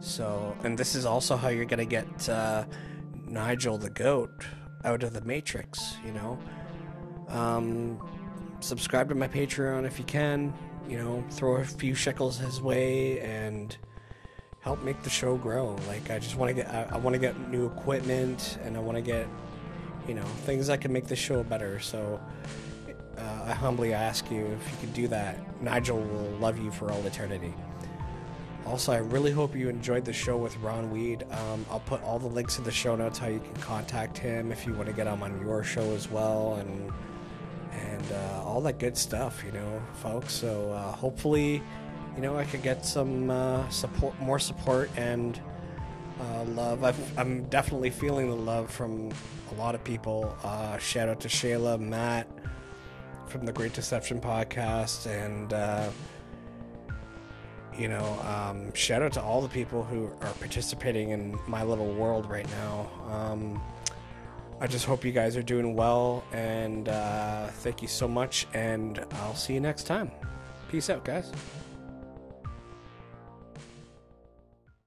So, 0.00 0.56
and 0.64 0.76
this 0.76 0.94
is 0.94 1.04
also 1.04 1.36
how 1.36 1.48
you're 1.48 1.64
gonna 1.64 1.84
get 1.84 2.28
uh, 2.28 2.64
Nigel 3.26 3.78
the 3.78 3.90
goat 3.90 4.30
out 4.84 5.02
of 5.02 5.12
the 5.12 5.20
matrix. 5.22 5.96
You 6.04 6.12
know, 6.12 6.38
um, 7.28 8.00
subscribe 8.60 9.08
to 9.08 9.14
my 9.14 9.28
Patreon 9.28 9.84
if 9.84 9.98
you 9.98 10.04
can. 10.04 10.52
You 10.88 10.98
know, 10.98 11.24
throw 11.30 11.56
a 11.56 11.64
few 11.64 11.94
shekels 11.94 12.38
his 12.38 12.60
way 12.60 13.20
and 13.20 13.76
help 14.60 14.82
make 14.82 15.02
the 15.02 15.10
show 15.10 15.36
grow. 15.36 15.76
Like 15.86 16.10
I 16.10 16.18
just 16.18 16.36
want 16.36 16.50
to 16.50 16.54
get 16.54 16.72
I, 16.72 16.88
I 16.92 16.96
want 16.98 17.14
to 17.14 17.20
get 17.20 17.38
new 17.50 17.66
equipment 17.66 18.58
and 18.62 18.76
I 18.76 18.80
want 18.80 18.96
to 18.96 19.02
get 19.02 19.26
you 20.06 20.14
know 20.14 20.24
things 20.44 20.66
that 20.66 20.80
can 20.80 20.92
make 20.92 21.06
the 21.06 21.16
show 21.16 21.42
better. 21.42 21.80
So 21.80 22.20
uh, 23.18 23.44
I 23.46 23.52
humbly 23.52 23.92
ask 23.92 24.30
you 24.30 24.46
if 24.46 24.70
you 24.70 24.76
could 24.80 24.94
do 24.94 25.08
that. 25.08 25.62
Nigel 25.62 26.00
will 26.00 26.36
love 26.40 26.58
you 26.58 26.70
for 26.70 26.90
all 26.90 27.04
eternity. 27.06 27.54
Also, 28.66 28.92
I 28.92 28.98
really 28.98 29.30
hope 29.30 29.54
you 29.54 29.68
enjoyed 29.68 30.04
the 30.04 30.12
show 30.12 30.36
with 30.36 30.56
Ron 30.58 30.90
Weed. 30.90 31.24
Um, 31.30 31.66
I'll 31.70 31.80
put 31.80 32.02
all 32.02 32.18
the 32.18 32.28
links 32.28 32.58
in 32.58 32.64
the 32.64 32.72
show 32.72 32.96
notes 32.96 33.18
how 33.18 33.28
you 33.28 33.40
can 33.40 33.54
contact 33.56 34.16
him 34.16 34.50
if 34.50 34.66
you 34.66 34.72
want 34.72 34.86
to 34.86 34.94
get 34.94 35.06
him 35.06 35.22
on 35.22 35.38
your 35.40 35.62
show 35.62 35.92
as 35.92 36.10
well, 36.10 36.54
and 36.54 36.92
and 37.72 38.12
uh, 38.12 38.42
all 38.44 38.60
that 38.62 38.78
good 38.78 38.96
stuff, 38.96 39.42
you 39.44 39.52
know, 39.52 39.82
folks. 39.94 40.32
So 40.32 40.72
uh, 40.72 40.92
hopefully 40.92 41.62
you 42.16 42.22
know, 42.22 42.36
I 42.36 42.44
could 42.44 42.62
get 42.62 42.86
some 42.86 43.30
uh, 43.30 43.68
support, 43.70 44.18
more 44.20 44.38
support, 44.38 44.90
and 44.96 45.40
uh, 46.20 46.44
love. 46.44 46.84
i 46.84 47.20
am 47.20 47.44
definitely 47.48 47.90
feeling 47.90 48.28
the 48.28 48.36
love 48.36 48.70
from 48.70 49.10
a 49.50 49.54
lot 49.54 49.74
of 49.74 49.82
people. 49.82 50.36
Uh, 50.44 50.78
shout 50.78 51.08
out 51.08 51.20
to 51.20 51.28
Shayla, 51.28 51.78
Matt 51.80 52.28
from 53.26 53.46
the 53.46 53.52
Great 53.52 53.72
Deception 53.72 54.20
podcast, 54.20 55.06
and 55.06 55.52
uh, 55.52 55.90
you 57.78 57.88
know, 57.88 58.04
um, 58.22 58.72
shout 58.74 59.02
out 59.02 59.12
to 59.12 59.22
all 59.22 59.40
the 59.42 59.48
people 59.48 59.82
who 59.82 60.06
are 60.20 60.32
participating 60.34 61.10
in 61.10 61.38
my 61.46 61.62
little 61.62 61.92
world 61.94 62.28
right 62.28 62.48
now. 62.50 62.90
Um, 63.10 63.62
I 64.60 64.66
just 64.66 64.86
hope 64.86 65.04
you 65.04 65.12
guys 65.12 65.36
are 65.36 65.42
doing 65.42 65.74
well, 65.74 66.24
and 66.32 66.88
uh, 66.88 67.48
thank 67.48 67.82
you 67.82 67.88
so 67.88 68.06
much. 68.06 68.46
And 68.54 69.04
I'll 69.14 69.34
see 69.34 69.54
you 69.54 69.60
next 69.60 69.84
time. 69.84 70.10
Peace 70.70 70.88
out, 70.90 71.04
guys. 71.04 71.30